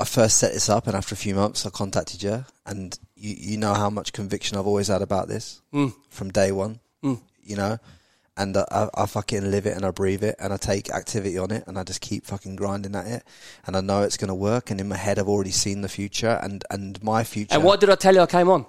I 0.01 0.05
first 0.05 0.38
set 0.38 0.53
this 0.53 0.68
up, 0.68 0.86
and 0.86 0.96
after 0.96 1.14
a 1.14 1.18
few 1.18 1.34
months, 1.34 1.66
I 1.66 1.70
contacted 1.70 2.22
you, 2.22 2.44
and 2.66 2.98
you, 3.16 3.34
you 3.38 3.57
know 3.59 3.74
how 3.74 3.90
much 3.90 4.12
conviction 4.12 4.57
I've 4.59 4.66
always 4.66 4.88
had 4.88 5.03
about 5.03 5.28
this 5.28 5.61
Mm. 5.72 5.92
from 6.09 6.30
day 6.30 6.51
one. 6.53 6.80
you 7.03 7.57
know. 7.57 7.78
And 8.36 8.57
I, 8.57 8.88
I 8.94 9.07
fucking 9.07 9.51
live 9.51 9.66
it 9.66 9.76
and 9.76 9.84
I 9.84 9.90
breathe 9.90 10.22
it 10.22 10.36
and 10.38 10.53
I 10.53 10.57
take 10.57 10.88
activity 10.90 11.36
on 11.36 11.51
it 11.51 11.64
and 11.66 11.78
I 11.78 11.82
just 11.82 12.01
keep 12.01 12.24
fucking 12.24 12.57
grinding 12.57 12.94
at 12.94 13.07
it 13.07 13.24
and 13.66 13.76
I 13.76 13.80
know 13.82 14.03
it's 14.03 14.16
going 14.16 14.28
to 14.28 14.34
work 14.34 14.70
and 14.70 14.80
in 14.80 14.88
my 14.88 14.96
head 14.96 15.18
I've 15.18 15.28
already 15.28 15.51
seen 15.51 15.82
the 15.82 15.88
future 15.90 16.38
and, 16.42 16.64
and 16.70 17.03
my 17.03 17.22
future. 17.24 17.53
And 17.55 17.64
what 17.64 17.80
did 17.80 17.90
I 17.90 17.96
tell 17.96 18.14
you 18.14 18.20
I 18.20 18.26
came 18.26 18.48
on? 18.48 18.64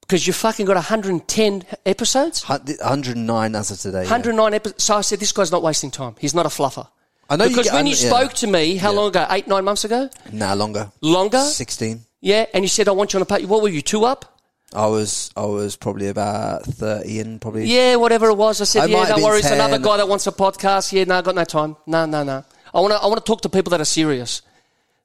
Because 0.00 0.26
you 0.26 0.32
fucking 0.32 0.64
got 0.66 0.76
110 0.76 1.64
episodes? 1.84 2.44
109 2.48 3.54
as 3.56 3.70
of 3.70 3.78
today. 3.80 4.04
yeah. 4.04 4.10
109 4.10 4.54
episodes. 4.54 4.84
So 4.84 4.96
I 4.96 5.00
said, 5.02 5.18
this 5.20 5.32
guy's 5.32 5.52
not 5.52 5.62
wasting 5.62 5.90
time. 5.90 6.14
He's 6.18 6.34
not 6.34 6.46
a 6.46 6.50
fluffer. 6.50 6.88
I 7.28 7.36
know 7.36 7.44
you 7.44 7.50
because 7.50 7.64
get- 7.66 7.74
when 7.74 7.86
I 7.86 7.90
you 7.90 7.96
yeah. 7.96 8.08
spoke 8.10 8.32
to 8.34 8.46
me, 8.46 8.76
how 8.76 8.90
Yeah. 8.92 8.96
long 8.98 9.08
ago? 9.08 9.26
Eight, 9.30 9.48
nine 9.48 9.64
months 9.64 9.84
ago? 9.84 10.08
Nah, 10.32 10.54
longer. 10.54 10.90
Longer? 11.00 11.40
16. 11.42 12.04
Yeah, 12.20 12.46
and 12.54 12.64
you 12.64 12.68
said, 12.68 12.88
I 12.88 12.92
want 12.92 13.12
you 13.12 13.18
on 13.18 13.22
a 13.22 13.26
page. 13.26 13.46
What 13.46 13.62
were 13.62 13.68
you, 13.68 13.82
two 13.82 14.04
up? 14.04 14.32
I 14.74 14.86
was 14.86 15.30
I 15.36 15.44
was 15.44 15.76
probably 15.76 16.08
about 16.08 16.64
30 16.64 17.20
and 17.20 17.40
probably. 17.40 17.66
Yeah, 17.66 17.96
whatever 17.96 18.28
it 18.28 18.36
was. 18.36 18.60
I 18.60 18.64
said, 18.64 18.82
I 18.82 18.86
yeah, 18.86 19.06
don't 19.08 19.22
worry. 19.22 19.38
It's 19.38 19.48
10. 19.48 19.60
another 19.60 19.78
guy 19.78 19.96
that 19.98 20.08
wants 20.08 20.26
a 20.26 20.32
podcast. 20.32 20.92
Yeah, 20.92 21.04
no, 21.04 21.18
I 21.18 21.22
got 21.22 21.34
no 21.36 21.44
time. 21.44 21.76
No, 21.86 22.04
no, 22.04 22.24
no. 22.24 22.44
I 22.74 22.80
want 22.80 22.92
to 22.92 22.98
I 22.98 23.06
want 23.06 23.24
to 23.24 23.28
talk 23.30 23.40
to 23.42 23.48
people 23.48 23.70
that 23.70 23.80
are 23.80 23.84
serious. 23.86 24.42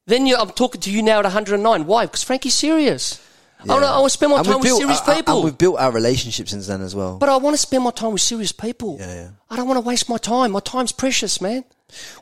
Then 0.07 0.25
you, 0.25 0.35
I'm 0.35 0.49
talking 0.49 0.81
to 0.81 0.91
you 0.91 1.03
now 1.03 1.19
at 1.19 1.25
109. 1.25 1.85
Why? 1.85 2.05
Because 2.05 2.23
Frankie's 2.23 2.55
serious. 2.55 3.21
I 3.63 3.67
want 3.67 3.83
to 3.83 3.87
I 3.89 3.97
wanna 3.99 4.09
spend 4.09 4.31
my 4.31 4.39
And 4.39 4.45
time 4.47 4.55
with 4.55 4.63
built- 4.63 4.79
serious 4.81 4.99
uh, 5.07 5.15
people. 5.15 5.35
And 5.35 5.43
we've 5.45 5.57
built 5.57 5.79
our 5.79 5.91
relationship 5.91 6.49
since 6.49 6.65
then 6.65 6.81
as 6.81 6.95
well. 6.95 7.17
but 7.19 7.29
I 7.29 7.37
want 7.37 7.53
to 7.53 7.61
spend 7.61 7.83
my 7.83 7.91
time 7.91 8.11
with 8.13 8.21
serious 8.21 8.51
people. 8.51 8.97
Yeah, 8.99 9.13
yeah. 9.13 9.27
I 9.51 9.55
don't 9.57 9.67
want 9.67 9.77
to 9.77 9.87
waste 9.87 10.09
my 10.09 10.17
time. 10.17 10.51
My 10.51 10.59
time's 10.59 10.91
precious, 10.91 11.39
man. 11.39 11.63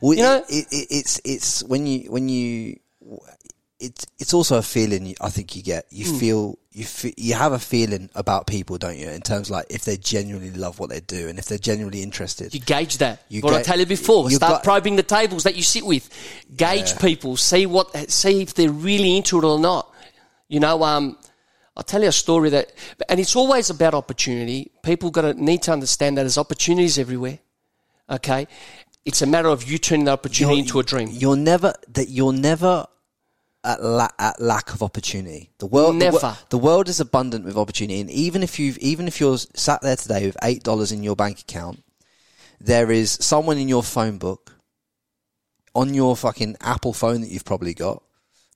Well, 0.01 0.17
You 0.17 0.23
know- 0.23 0.43
it, 0.49 0.67
it, 0.71 0.87
it's 0.89 1.21
it's 1.23 1.63
when 1.63 1.85
you 1.87 2.11
when 2.11 2.29
you 2.29 2.79
it's 3.79 4.05
it's 4.19 4.33
also 4.33 4.57
a 4.57 4.61
feeling 4.61 5.15
I 5.21 5.29
think 5.29 5.55
you 5.55 5.63
get. 5.63 5.85
You 5.89 6.11
Hmm. 6.11 6.17
feel 6.17 6.59
you 6.71 6.85
you 7.17 7.33
have 7.33 7.53
a 7.53 7.59
feeling 7.59 8.09
about 8.13 8.45
people, 8.45 8.77
don't 8.77 8.97
you? 8.97 9.07
In 9.09 9.21
terms 9.21 9.47
of 9.47 9.51
like 9.51 9.67
if 9.69 9.85
they 9.85 9.95
genuinely 9.97 10.51
love 10.51 10.79
what 10.79 10.89
they 10.89 10.99
do 10.99 11.29
and 11.29 11.39
if 11.39 11.45
they're 11.45 11.57
genuinely 11.57 12.03
interested. 12.03 12.53
You 12.53 12.59
gauge 12.59 12.97
that. 12.97 13.23
You 13.29 13.41
what 13.41 13.53
I 13.53 13.57
ga- 13.59 13.63
tell 13.63 13.79
you 13.79 13.85
before. 13.85 14.29
you 14.29 14.35
Start 14.35 14.51
got- 14.55 14.63
probing 14.63 14.97
the 14.97 15.03
tables 15.03 15.43
that 15.43 15.55
you 15.55 15.63
sit 15.63 15.85
with. 15.85 16.09
Gauge 16.55 16.97
people. 16.99 17.37
See 17.37 17.65
what. 17.65 17.95
See 18.11 18.41
if 18.41 18.53
they're 18.53 18.69
really 18.71 19.15
into 19.15 19.37
it 19.39 19.45
or 19.45 19.57
not. 19.59 19.89
You 20.49 20.59
know. 20.59 20.83
Um. 20.83 21.17
I'll 21.77 21.83
tell 21.83 22.01
you 22.01 22.09
a 22.09 22.11
story 22.11 22.49
that, 22.49 22.73
and 23.07 23.21
it's 23.21 23.37
always 23.37 23.69
about 23.69 23.93
opportunity. 23.93 24.69
People 24.83 25.11
got 25.11 25.21
to 25.21 25.33
need 25.33 25.61
to 25.63 25.71
understand 25.71 26.17
that 26.17 26.23
there's 26.23 26.37
opportunities 26.37 26.97
everywhere. 26.99 27.39
Okay, 28.09 28.47
it's 29.05 29.21
a 29.21 29.25
matter 29.25 29.47
of 29.49 29.69
you 29.69 29.77
turning 29.77 30.05
the 30.05 30.11
opportunity 30.11 30.55
You're- 30.55 30.59
into 30.61 30.79
a 30.79 30.83
dream. 30.83 31.09
You're 31.11 31.35
never 31.37 31.73
that 31.89 32.09
you're 32.09 32.33
never 32.33 32.85
at, 33.63 33.83
la- 33.83 34.07
at 34.17 34.39
lack 34.41 34.73
of 34.73 34.81
opportunity. 34.81 35.51
The 35.57 35.65
world 35.65 35.95
the 35.95 35.99
Never. 35.99 36.37
The, 36.49 36.57
world 36.57 36.87
is 36.87 36.99
abundant 36.99 37.43
with 37.45 37.57
opportunity, 37.57 37.99
and 37.99 38.09
even 38.09 38.41
if 38.43 38.57
you've 38.59 38.77
even 38.77 39.07
if 39.07 39.19
you're 39.19 39.37
sat 39.37 39.81
there 39.81 39.95
today 39.97 40.25
with 40.25 40.37
eight 40.43 40.63
dollars 40.63 40.91
in 40.91 41.03
your 41.03 41.15
bank 41.15 41.41
account, 41.41 41.83
there 42.61 42.91
is 42.91 43.11
someone 43.11 43.57
in 43.57 43.67
your 43.67 43.83
phone 43.83 44.17
book, 44.17 44.53
on 45.75 45.93
your 45.93 46.15
fucking 46.15 46.55
Apple 46.61 46.93
phone 46.93 47.21
that 47.21 47.29
you've 47.29 47.45
probably 47.45 47.73
got, 47.73 48.01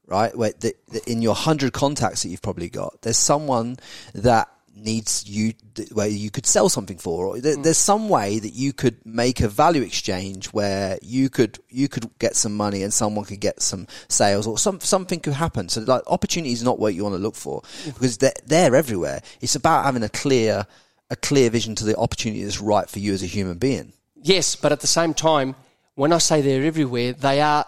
right? 0.08 0.36
Where 0.38 0.54
the, 0.60 0.74
the, 0.90 1.12
in 1.12 1.22
your 1.22 1.36
hundred 1.36 1.74
contacts 1.74 2.24
that 2.24 2.30
you've 2.30 2.42
probably 2.42 2.70
got, 2.70 3.02
there's 3.02 3.18
someone 3.18 3.78
that 4.14 4.50
needs 4.76 5.28
you 5.28 5.54
where 5.92 6.08
you 6.08 6.32
could 6.32 6.46
sell 6.46 6.68
something 6.68 6.98
for 6.98 7.26
or 7.26 7.40
there, 7.40 7.56
mm. 7.56 7.64
there's 7.64 7.78
some 7.78 8.10
way 8.10 8.40
that 8.40 8.54
you 8.54 8.74
could 8.74 8.98
make 9.06 9.40
a 9.40 9.48
value 9.48 9.82
exchange 9.82 10.48
where 10.48 10.98
you 11.02 11.30
could 11.30 11.60
you 11.70 11.88
could 11.88 12.10
get 12.20 12.36
some 12.36 12.56
money 12.56 12.84
and 12.84 12.94
someone 12.94 13.26
could 13.26 13.40
get 13.40 13.62
some 13.62 13.88
sales 14.08 14.48
or 14.48 14.58
some 14.58 14.80
something 14.80 15.20
could 15.20 15.34
happen. 15.34 15.70
So 15.70 15.82
like 15.82 16.02
opportunity 16.08 16.54
is 16.54 16.64
not 16.64 16.80
what 16.80 16.96
you 16.96 17.04
want 17.04 17.16
to 17.16 17.22
look 17.22 17.36
for 17.36 17.62
mm. 17.62 17.94
because 17.94 18.18
they're, 18.18 18.34
they're 18.46 18.76
everywhere. 18.76 19.22
It's 19.42 19.56
about 19.56 19.86
having 19.86 20.04
a 20.04 20.10
clear 20.10 20.66
a 21.10 21.16
clear 21.16 21.50
vision 21.50 21.76
to 21.76 21.86
the 21.86 21.96
opportunity 21.98 22.44
that's 22.44 22.62
right 22.62 22.90
for 22.90 23.00
you 23.00 23.14
as 23.14 23.24
a 23.24 23.28
human 23.28 23.58
being. 23.58 23.94
Yes, 24.16 24.56
but 24.56 24.72
at 24.72 24.80
the 24.80 24.88
same 24.88 25.14
time, 25.14 25.56
when 25.96 26.12
I 26.14 26.18
say 26.18 26.42
they're 26.42 26.64
everywhere, 26.64 27.14
they 27.14 27.42
are 27.42 27.66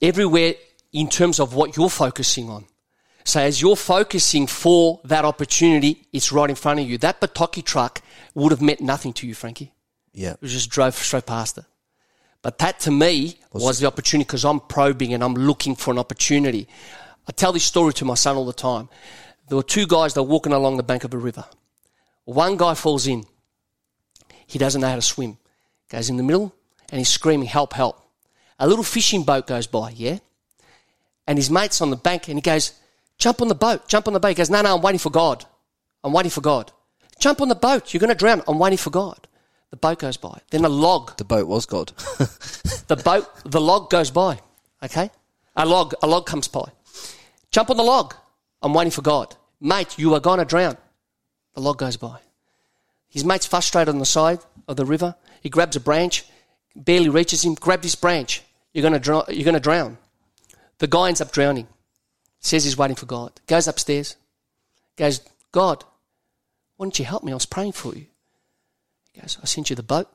everywhere 0.00 0.54
in 0.92 1.08
terms 1.08 1.40
of 1.40 1.54
what 1.54 1.76
you're 1.76 1.90
focusing 1.90 2.48
on. 2.48 2.64
So 3.24 3.40
as 3.40 3.60
you're 3.60 3.76
focusing 3.76 4.46
for 4.46 5.00
that 5.04 5.24
opportunity, 5.24 6.06
it's 6.12 6.32
right 6.32 6.50
in 6.50 6.56
front 6.56 6.80
of 6.80 6.88
you. 6.88 6.98
That 6.98 7.20
Bertocci 7.20 7.64
truck 7.64 8.02
would 8.34 8.50
have 8.50 8.62
meant 8.62 8.80
nothing 8.80 9.12
to 9.14 9.26
you, 9.26 9.34
Frankie. 9.34 9.72
yeah 10.12 10.34
It 10.40 10.48
just 10.48 10.70
drove 10.70 10.94
straight 10.94 11.26
past 11.26 11.58
it. 11.58 11.64
But 12.42 12.58
that 12.58 12.80
to 12.80 12.90
me 12.90 13.38
was 13.52 13.78
the 13.78 13.86
opportunity 13.86 14.26
because 14.26 14.44
I'm 14.44 14.58
probing 14.58 15.14
and 15.14 15.22
I'm 15.22 15.34
looking 15.34 15.76
for 15.76 15.92
an 15.92 15.98
opportunity. 15.98 16.66
I 17.28 17.32
tell 17.32 17.52
this 17.52 17.64
story 17.64 17.92
to 17.94 18.04
my 18.04 18.14
son 18.14 18.36
all 18.36 18.44
the 18.44 18.52
time. 18.52 18.88
There 19.48 19.56
were 19.56 19.62
two 19.62 19.86
guys 19.86 20.14
that 20.14 20.22
were 20.22 20.28
walking 20.28 20.52
along 20.52 20.76
the 20.76 20.82
bank 20.82 21.04
of 21.04 21.14
a 21.14 21.18
river. 21.18 21.44
One 22.24 22.56
guy 22.56 22.74
falls 22.74 23.06
in. 23.06 23.24
He 24.46 24.58
doesn't 24.58 24.80
know 24.80 24.88
how 24.88 24.96
to 24.96 25.02
swim. 25.02 25.38
Goes 25.88 26.10
in 26.10 26.16
the 26.16 26.22
middle 26.24 26.52
and 26.90 26.98
he's 26.98 27.08
screaming, 27.08 27.46
help, 27.46 27.74
help. 27.74 28.02
A 28.58 28.66
little 28.66 28.84
fishing 28.84 29.22
boat 29.22 29.46
goes 29.46 29.66
by, 29.66 29.90
yeah? 29.90 30.18
And 31.26 31.38
his 31.38 31.50
mate's 31.50 31.80
on 31.80 31.90
the 31.90 31.96
bank 31.96 32.28
and 32.28 32.36
he 32.36 32.42
goes, 32.42 32.72
jump 33.22 33.40
on 33.40 33.48
the 33.48 33.54
boat, 33.54 33.86
jump 33.86 34.08
on 34.08 34.14
the 34.14 34.20
boat. 34.20 34.30
He 34.30 34.34
goes, 34.34 34.50
no, 34.50 34.60
no, 34.62 34.74
I'm 34.74 34.82
waiting 34.82 34.98
for 34.98 35.10
God. 35.10 35.44
I'm 36.02 36.12
waiting 36.12 36.30
for 36.30 36.40
God. 36.40 36.72
Jump 37.20 37.40
on 37.40 37.48
the 37.48 37.54
boat. 37.54 37.94
You're 37.94 38.00
going 38.00 38.08
to 38.08 38.16
drown. 38.16 38.42
I'm 38.48 38.58
waiting 38.58 38.78
for 38.78 38.90
God. 38.90 39.28
The 39.70 39.76
boat 39.76 40.00
goes 40.00 40.16
by. 40.16 40.40
Then 40.50 40.64
a 40.64 40.68
log 40.68 41.16
the 41.16 41.24
boat 41.24 41.46
was 41.46 41.64
god 41.64 41.88
the 42.88 43.00
boat, 43.02 43.26
the 43.46 43.60
log 43.60 43.88
goes 43.88 44.10
by. 44.10 44.38
Okay, 44.82 45.10
a 45.56 45.64
log, 45.64 45.94
a 46.02 46.06
log 46.06 46.26
comes 46.26 46.46
by. 46.46 46.66
Jump 47.50 47.70
on 47.70 47.78
the 47.78 47.82
log. 47.82 48.14
I'm 48.60 48.74
waiting 48.74 48.90
for 48.90 49.00
God, 49.00 49.34
mate. 49.62 49.98
You 49.98 50.12
are 50.12 50.20
gonna 50.20 50.44
drown. 50.44 50.76
The 51.54 51.62
log 51.62 51.78
goes 51.78 51.96
by. 51.96 52.18
His 53.08 53.24
mate's 53.24 53.46
frustrated 53.46 53.94
on 53.94 53.98
the 53.98 54.04
side 54.04 54.40
of 54.68 54.76
the 54.76 54.84
river. 54.84 55.14
He 55.40 55.48
grabs 55.48 55.74
a 55.74 55.80
branch, 55.80 56.26
barely 56.76 57.08
reaches 57.08 57.42
him. 57.42 57.54
Grab 57.54 57.80
this 57.80 57.94
branch. 57.94 58.42
You're 58.74 58.82
gonna 58.82 58.98
drown. 58.98 59.24
You're 59.28 59.46
gonna 59.46 59.58
drown. 59.58 59.96
The 60.80 60.86
guy 60.86 61.08
ends 61.08 61.22
up 61.22 61.32
drowning. 61.32 61.66
Says 62.42 62.64
he's 62.64 62.76
waiting 62.76 62.96
for 62.96 63.06
God. 63.06 63.32
Goes 63.46 63.68
upstairs. 63.68 64.16
Goes, 64.96 65.20
God, 65.52 65.84
why 66.76 66.84
don't 66.84 66.98
you 66.98 67.04
help 67.04 67.22
me? 67.22 67.32
I 67.32 67.36
was 67.36 67.46
praying 67.46 67.72
for 67.72 67.94
you. 67.94 68.06
He 69.12 69.20
goes, 69.20 69.38
I 69.40 69.46
sent 69.46 69.70
you 69.70 69.76
the 69.76 69.82
boat. 69.82 70.08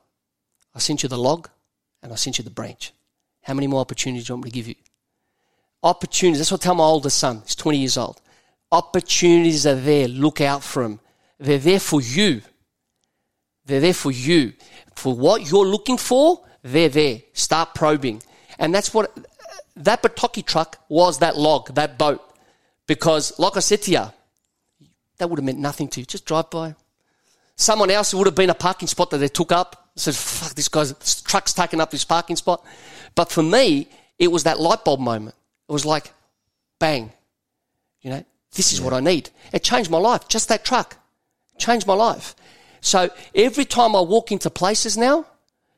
I 0.74 0.78
sent 0.78 1.02
you 1.02 1.08
the 1.08 1.18
log 1.18 1.48
and 2.02 2.12
I 2.12 2.16
sent 2.16 2.38
you 2.38 2.44
the 2.44 2.50
branch. 2.50 2.92
How 3.42 3.54
many 3.54 3.66
more 3.66 3.80
opportunities 3.80 4.26
do 4.26 4.32
you 4.32 4.36
want 4.36 4.44
me 4.44 4.50
to 4.50 4.54
give 4.54 4.68
you? 4.68 4.74
Opportunities. 5.82 6.38
That's 6.38 6.52
what 6.52 6.60
I 6.62 6.64
tell 6.64 6.74
my 6.74 6.84
oldest 6.84 7.18
son. 7.18 7.42
He's 7.44 7.54
20 7.54 7.78
years 7.78 7.96
old. 7.96 8.20
Opportunities 8.70 9.66
are 9.66 9.74
there. 9.74 10.06
Look 10.06 10.40
out 10.40 10.62
for 10.62 10.82
them. 10.82 11.00
They're 11.38 11.58
there 11.58 11.80
for 11.80 12.02
you. 12.02 12.42
They're 13.64 13.80
there 13.80 13.94
for 13.94 14.10
you. 14.10 14.52
For 14.94 15.14
what 15.14 15.50
you're 15.50 15.66
looking 15.66 15.96
for, 15.96 16.44
they're 16.62 16.88
there. 16.88 17.22
Start 17.32 17.74
probing. 17.74 18.22
And 18.58 18.74
that's 18.74 18.92
what 18.92 19.16
that 19.78 20.02
Bertocci 20.02 20.44
truck 20.44 20.78
was 20.88 21.18
that 21.18 21.36
log, 21.36 21.74
that 21.74 21.98
boat. 21.98 22.22
Because, 22.86 23.38
like 23.38 23.56
I 23.56 23.60
said 23.60 23.82
to 23.82 23.90
you, 23.90 24.04
that 25.18 25.28
would 25.28 25.38
have 25.38 25.44
meant 25.44 25.58
nothing 25.58 25.88
to 25.88 26.00
you. 26.00 26.06
Just 26.06 26.24
drive 26.24 26.50
by. 26.50 26.74
Someone 27.56 27.90
else, 27.90 28.12
it 28.12 28.16
would 28.16 28.26
have 28.26 28.34
been 28.34 28.50
a 28.50 28.54
parking 28.54 28.88
spot 28.88 29.10
that 29.10 29.18
they 29.18 29.28
took 29.28 29.52
up. 29.52 29.90
Said, 29.96 30.14
fuck, 30.14 30.54
this 30.54 30.68
guy's 30.68 30.94
this 30.94 31.22
truck's 31.22 31.52
taken 31.52 31.80
up 31.80 31.90
this 31.90 32.04
parking 32.04 32.36
spot. 32.36 32.64
But 33.14 33.32
for 33.32 33.42
me, 33.42 33.88
it 34.18 34.28
was 34.28 34.44
that 34.44 34.60
light 34.60 34.84
bulb 34.84 35.00
moment. 35.00 35.34
It 35.68 35.72
was 35.72 35.84
like, 35.84 36.12
bang, 36.78 37.12
you 38.00 38.10
know, 38.10 38.24
this 38.52 38.72
is 38.72 38.80
what 38.80 38.92
I 38.92 39.00
need. 39.00 39.30
It 39.52 39.64
changed 39.64 39.90
my 39.90 39.98
life. 39.98 40.28
Just 40.28 40.48
that 40.48 40.64
truck 40.64 40.96
changed 41.58 41.86
my 41.86 41.94
life. 41.94 42.36
So 42.80 43.10
every 43.34 43.64
time 43.64 43.96
I 43.96 44.00
walk 44.00 44.30
into 44.30 44.50
places 44.50 44.96
now, 44.96 45.26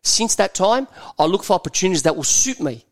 since 0.02 0.34
that 0.36 0.54
time, 0.54 0.86
I 1.18 1.24
look 1.24 1.44
for 1.44 1.54
opportunities 1.54 2.02
that 2.02 2.14
will 2.14 2.24
suit 2.24 2.60
me. 2.60 2.84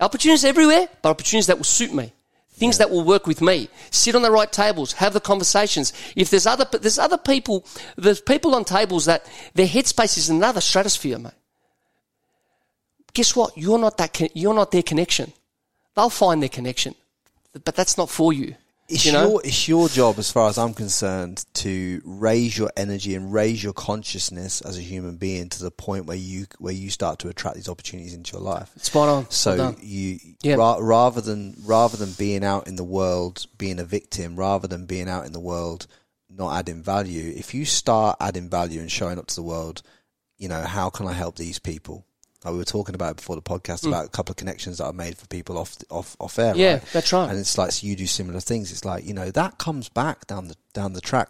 Opportunities 0.00 0.44
everywhere, 0.44 0.88
but 1.02 1.10
opportunities 1.10 1.46
that 1.46 1.58
will 1.58 1.64
suit 1.64 1.92
me. 1.92 2.12
Things 2.52 2.78
that 2.78 2.90
will 2.90 3.04
work 3.04 3.26
with 3.26 3.40
me. 3.40 3.68
Sit 3.90 4.14
on 4.14 4.22
the 4.22 4.30
right 4.30 4.50
tables, 4.50 4.92
have 4.94 5.12
the 5.12 5.20
conversations. 5.20 5.92
If 6.16 6.30
there's 6.30 6.46
other, 6.46 6.66
there's 6.78 6.98
other 6.98 7.18
people, 7.18 7.64
there's 7.96 8.20
people 8.20 8.54
on 8.54 8.64
tables 8.64 9.06
that 9.06 9.24
their 9.54 9.66
headspace 9.66 10.18
is 10.18 10.28
another 10.28 10.60
stratosphere, 10.60 11.18
mate. 11.18 11.32
Guess 13.12 13.34
what? 13.34 13.56
You're 13.56 13.78
not 13.78 13.96
that, 13.98 14.36
you're 14.36 14.54
not 14.54 14.70
their 14.70 14.82
connection. 14.82 15.32
They'll 15.94 16.10
find 16.10 16.42
their 16.42 16.48
connection, 16.48 16.94
but 17.64 17.74
that's 17.74 17.98
not 17.98 18.10
for 18.10 18.32
you. 18.32 18.54
It's 18.90 19.04
you 19.06 19.12
know? 19.12 19.28
your 19.30 19.40
it's 19.44 19.68
your 19.68 19.88
job, 19.88 20.18
as 20.18 20.30
far 20.30 20.48
as 20.48 20.58
I'm 20.58 20.74
concerned, 20.74 21.44
to 21.54 22.00
raise 22.04 22.58
your 22.58 22.70
energy 22.76 23.14
and 23.14 23.32
raise 23.32 23.62
your 23.62 23.72
consciousness 23.72 24.60
as 24.62 24.76
a 24.76 24.80
human 24.80 25.16
being 25.16 25.48
to 25.50 25.62
the 25.62 25.70
point 25.70 26.06
where 26.06 26.16
you 26.16 26.46
where 26.58 26.72
you 26.74 26.90
start 26.90 27.20
to 27.20 27.28
attract 27.28 27.56
these 27.56 27.68
opportunities 27.68 28.14
into 28.14 28.32
your 28.32 28.42
life. 28.42 28.70
Spot 28.78 29.08
on. 29.08 29.30
So 29.30 29.56
Well 29.56 29.76
you 29.80 30.18
Yeah. 30.42 30.56
ra- 30.56 30.78
rather 30.80 31.20
than 31.20 31.56
rather 31.64 31.96
than 31.96 32.12
being 32.12 32.44
out 32.44 32.66
in 32.66 32.76
the 32.76 32.84
world 32.84 33.46
being 33.56 33.78
a 33.78 33.84
victim, 33.84 34.36
rather 34.36 34.66
than 34.66 34.86
being 34.86 35.08
out 35.08 35.24
in 35.26 35.32
the 35.32 35.40
world 35.40 35.86
not 36.28 36.56
adding 36.56 36.82
value, 36.82 37.32
if 37.36 37.54
you 37.54 37.64
start 37.64 38.16
adding 38.20 38.48
value 38.48 38.80
and 38.80 38.90
showing 38.90 39.18
up 39.18 39.26
to 39.26 39.34
the 39.34 39.42
world, 39.42 39.82
you 40.38 40.48
know 40.48 40.62
how 40.62 40.88
can 40.90 41.06
I 41.06 41.12
help 41.12 41.36
these 41.36 41.58
people? 41.58 42.04
Like 42.44 42.52
we 42.52 42.58
were 42.58 42.64
talking 42.64 42.94
about 42.94 43.16
before 43.16 43.36
the 43.36 43.42
podcast 43.42 43.86
about 43.86 44.06
a 44.06 44.08
couple 44.08 44.32
of 44.32 44.36
connections 44.36 44.78
that 44.78 44.86
I 44.86 44.92
made 44.92 45.18
for 45.18 45.26
people 45.26 45.58
off 45.58 45.76
off 45.90 46.16
off 46.18 46.38
air. 46.38 46.54
Mm. 46.54 46.58
Yeah, 46.58 46.72
right? 46.74 46.82
that's 46.92 47.12
right. 47.12 47.28
And 47.28 47.38
it's 47.38 47.58
like 47.58 47.72
so 47.72 47.86
you 47.86 47.96
do 47.96 48.06
similar 48.06 48.40
things. 48.40 48.72
It's 48.72 48.84
like 48.84 49.04
you 49.04 49.12
know 49.12 49.30
that 49.30 49.58
comes 49.58 49.90
back 49.90 50.26
down 50.26 50.48
the 50.48 50.56
down 50.72 50.94
the 50.94 51.02
track. 51.02 51.28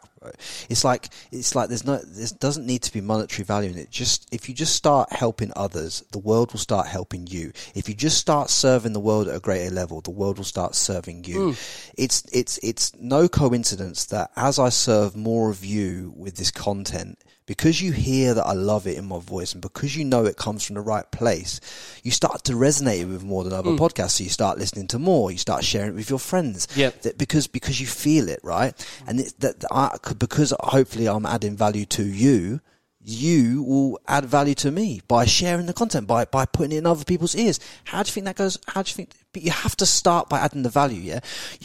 It's 0.69 0.85
like 0.85 1.09
it's 1.33 1.55
like 1.57 1.69
there's 1.69 1.85
no 1.85 1.97
there 1.97 2.29
doesn't 2.39 2.65
need 2.65 2.83
to 2.83 2.93
be 2.93 3.01
monetary 3.01 3.45
value 3.45 3.71
in 3.71 3.79
it. 3.79 3.91
Just 3.91 4.33
if 4.33 4.49
you 4.49 4.55
just 4.55 4.77
start 4.77 5.13
helping 5.13 5.51
others, 5.57 6.05
the 6.13 6.19
world 6.19 6.53
will 6.53 6.61
start 6.61 6.87
helping 6.87 7.27
you. 7.27 7.53
If 7.75 7.89
you 7.89 7.95
just 7.97 8.19
start 8.19 8.49
serving 8.49 8.93
the 8.93 9.01
world 9.01 9.27
at 9.27 9.35
a 9.35 9.41
greater 9.41 9.75
level, 9.75 10.03
the 10.03 10.11
world 10.11 10.37
will 10.37 10.45
start 10.45 10.77
serving 10.77 11.25
you. 11.25 11.57
It's 11.97 12.23
it's 12.33 12.59
it's 12.63 12.95
no 13.01 13.27
coincidence 13.29 14.05
that 14.07 14.31
as 14.37 14.61
I 14.61 14.69
serve 14.69 15.17
more 15.17 15.51
of 15.51 15.65
you 15.65 16.13
with 16.17 16.37
this 16.37 16.53
content, 16.53 17.19
because 17.51 17.83
you 17.83 17.91
hear 17.91 18.33
that 18.33 18.47
I 18.47 18.53
love 18.53 18.87
it 18.87 18.97
in 18.97 19.07
my 19.07 19.19
voice 19.19 19.55
and 19.55 19.61
because 19.61 19.97
you 19.97 20.05
know 20.05 20.25
it 20.25 20.37
comes 20.37 20.65
from 20.65 20.75
the 20.75 20.81
right 20.81 21.11
place, 21.11 21.61
you 22.05 22.13
start 22.13 22.45
to 22.45 22.53
resonate 22.53 23.11
with 23.11 23.25
more 23.25 23.43
than 23.43 23.53
other 23.53 23.73
hmm. 23.73 23.77
podcasts. 23.77 24.19
So 24.19 24.23
you 24.23 24.31
start 24.31 24.57
listening 24.57 24.87
to 24.87 25.01
more, 25.01 25.33
you 25.33 25.37
start 25.37 25.65
sharing 25.65 25.89
it 25.89 25.95
with 25.97 26.09
your 26.09 26.21
friends. 26.21 26.69
Yep. 26.77 27.03
That 27.03 27.19
because 27.19 27.49
because 27.49 27.81
you 27.81 27.89
feel 27.89 28.29
it, 28.29 28.39
right? 28.45 28.73
And 29.05 29.19
that 29.19 29.41
that 29.41 29.65
I, 29.69 29.97
because 30.17 30.55
hopefully 30.61 31.09
I'm 31.09 31.27
adding 31.27 31.57
value 31.57 31.87
to 31.87 32.05
you. 32.05 32.61
You 33.03 33.65
will 33.65 33.99
add 34.07 34.27
value 34.27 34.55
to 34.57 34.71
me 34.71 35.01
by 35.09 35.25
sharing 35.25 35.67
the 35.67 35.73
content, 35.73 36.07
by 36.07 36.27
by 36.27 36.47
putting 36.47 36.71
it 36.71 36.79
in 36.79 36.87
other 36.87 37.05
people's 37.05 37.35
ears. 37.35 37.59
How 37.83 38.05
do 38.05 38.11
you 38.11 38.13
think 38.13 38.27
that 38.27 38.37
goes? 38.37 38.61
How 38.69 38.83
do 38.83 38.91
you 38.91 38.95
think? 38.95 39.11
But 39.33 39.43
you 39.43 39.51
have 39.51 39.75
to 39.79 39.87
start 39.87 40.29
by 40.29 40.39
adding 40.39 40.63
the 40.63 40.69
value. 40.69 41.01
Yeah, 41.01 41.19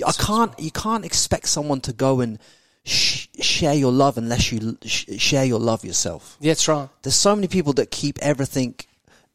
I 0.03 0.13
can't. 0.13 0.59
You 0.59 0.71
can't 0.71 1.05
expect 1.05 1.47
someone 1.47 1.81
to 1.81 1.93
go 1.93 2.21
and 2.21 2.39
sh- 2.86 3.27
share 3.41 3.73
your 3.73 3.91
love 3.91 4.17
unless 4.17 4.51
you 4.51 4.77
sh- 4.86 5.05
share 5.17 5.45
your 5.45 5.59
love 5.59 5.83
yourself. 5.83 6.38
Yeah, 6.39 6.51
that's 6.51 6.67
right. 6.67 6.89
There's 7.01 7.15
so 7.15 7.36
many 7.36 7.47
people 7.47 7.73
that 7.73 7.91
keep 7.91 8.17
everything 8.21 8.75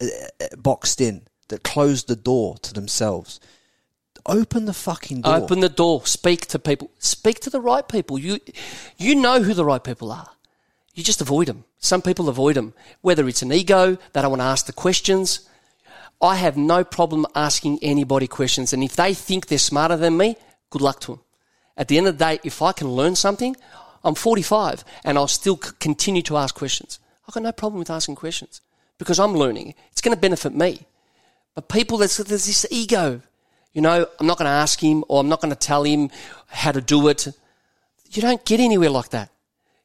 uh, 0.00 0.06
uh, 0.40 0.46
boxed 0.56 1.00
in, 1.00 1.22
that 1.48 1.62
close 1.62 2.04
the 2.04 2.16
door 2.16 2.56
to 2.58 2.72
themselves. 2.72 3.40
Open 4.26 4.66
the 4.66 4.74
fucking 4.74 5.22
door. 5.22 5.36
Open 5.36 5.60
the 5.60 5.68
door. 5.68 6.06
Speak 6.06 6.46
to 6.48 6.58
people. 6.58 6.90
Speak 6.98 7.40
to 7.40 7.50
the 7.50 7.60
right 7.60 7.86
people. 7.86 8.18
You, 8.18 8.38
you 8.96 9.14
know 9.14 9.42
who 9.42 9.54
the 9.54 9.64
right 9.64 9.82
people 9.82 10.12
are. 10.12 10.28
You 10.94 11.02
just 11.02 11.20
avoid 11.20 11.46
them. 11.46 11.64
Some 11.78 12.02
people 12.02 12.28
avoid 12.28 12.56
them. 12.56 12.74
Whether 13.00 13.26
it's 13.28 13.42
an 13.42 13.52
ego, 13.52 13.96
they 14.12 14.20
don't 14.20 14.30
want 14.30 14.40
to 14.40 14.46
ask 14.46 14.66
the 14.66 14.72
questions. 14.72 15.48
I 16.20 16.36
have 16.36 16.56
no 16.56 16.84
problem 16.84 17.24
asking 17.34 17.78
anybody 17.80 18.26
questions. 18.26 18.72
And 18.74 18.84
if 18.84 18.94
they 18.94 19.14
think 19.14 19.46
they're 19.46 19.58
smarter 19.58 19.96
than 19.96 20.16
me, 20.16 20.36
good 20.68 20.82
luck 20.82 21.00
to 21.00 21.12
them. 21.12 21.20
At 21.80 21.88
the 21.88 21.96
end 21.98 22.06
of 22.06 22.18
the 22.18 22.24
day, 22.24 22.40
if 22.44 22.60
I 22.62 22.72
can 22.72 22.88
learn 22.88 23.16
something, 23.16 23.56
I'm 24.04 24.14
45 24.14 24.84
and 25.02 25.16
I'll 25.18 25.26
still 25.28 25.56
c- 25.60 25.70
continue 25.80 26.22
to 26.22 26.36
ask 26.36 26.54
questions. 26.54 26.98
I've 27.26 27.34
got 27.34 27.42
no 27.42 27.52
problem 27.52 27.78
with 27.80 27.90
asking 27.90 28.16
questions 28.16 28.60
because 28.98 29.18
I'm 29.18 29.34
learning. 29.34 29.74
It's 29.90 30.02
going 30.02 30.14
to 30.14 30.20
benefit 30.20 30.54
me. 30.54 30.86
But 31.54 31.68
people, 31.68 31.96
there's, 31.98 32.18
there's 32.18 32.46
this 32.46 32.66
ego. 32.70 33.22
You 33.72 33.80
know, 33.80 34.06
I'm 34.18 34.26
not 34.26 34.36
going 34.38 34.46
to 34.46 34.50
ask 34.64 34.78
him 34.82 35.04
or 35.08 35.20
I'm 35.20 35.28
not 35.28 35.40
going 35.40 35.52
to 35.52 35.58
tell 35.58 35.84
him 35.84 36.10
how 36.48 36.70
to 36.72 36.80
do 36.82 37.08
it. 37.08 37.26
You 38.12 38.20
don't 38.22 38.44
get 38.44 38.60
anywhere 38.60 38.90
like 38.90 39.10
that. 39.10 39.30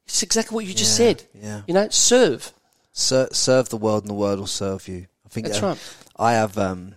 It's 0.06 0.22
exactly 0.22 0.54
what 0.54 0.66
you 0.66 0.74
just 0.74 0.98
Yeah, 1.00 1.06
said. 1.06 1.22
yeah. 1.34 1.62
You 1.66 1.74
know, 1.74 1.88
serve. 1.90 2.52
Ser- 2.92 3.32
serve 3.32 3.68
the 3.70 3.76
world 3.76 4.02
and 4.02 4.10
the 4.10 4.14
world 4.14 4.38
will 4.38 4.46
serve 4.46 4.86
you. 4.88 5.06
I 5.24 5.28
think 5.30 5.46
That's 5.46 5.60
that- 5.60 5.66
right. 5.66 5.78
I 6.18 6.32
have. 6.34 6.56
Um, 6.58 6.94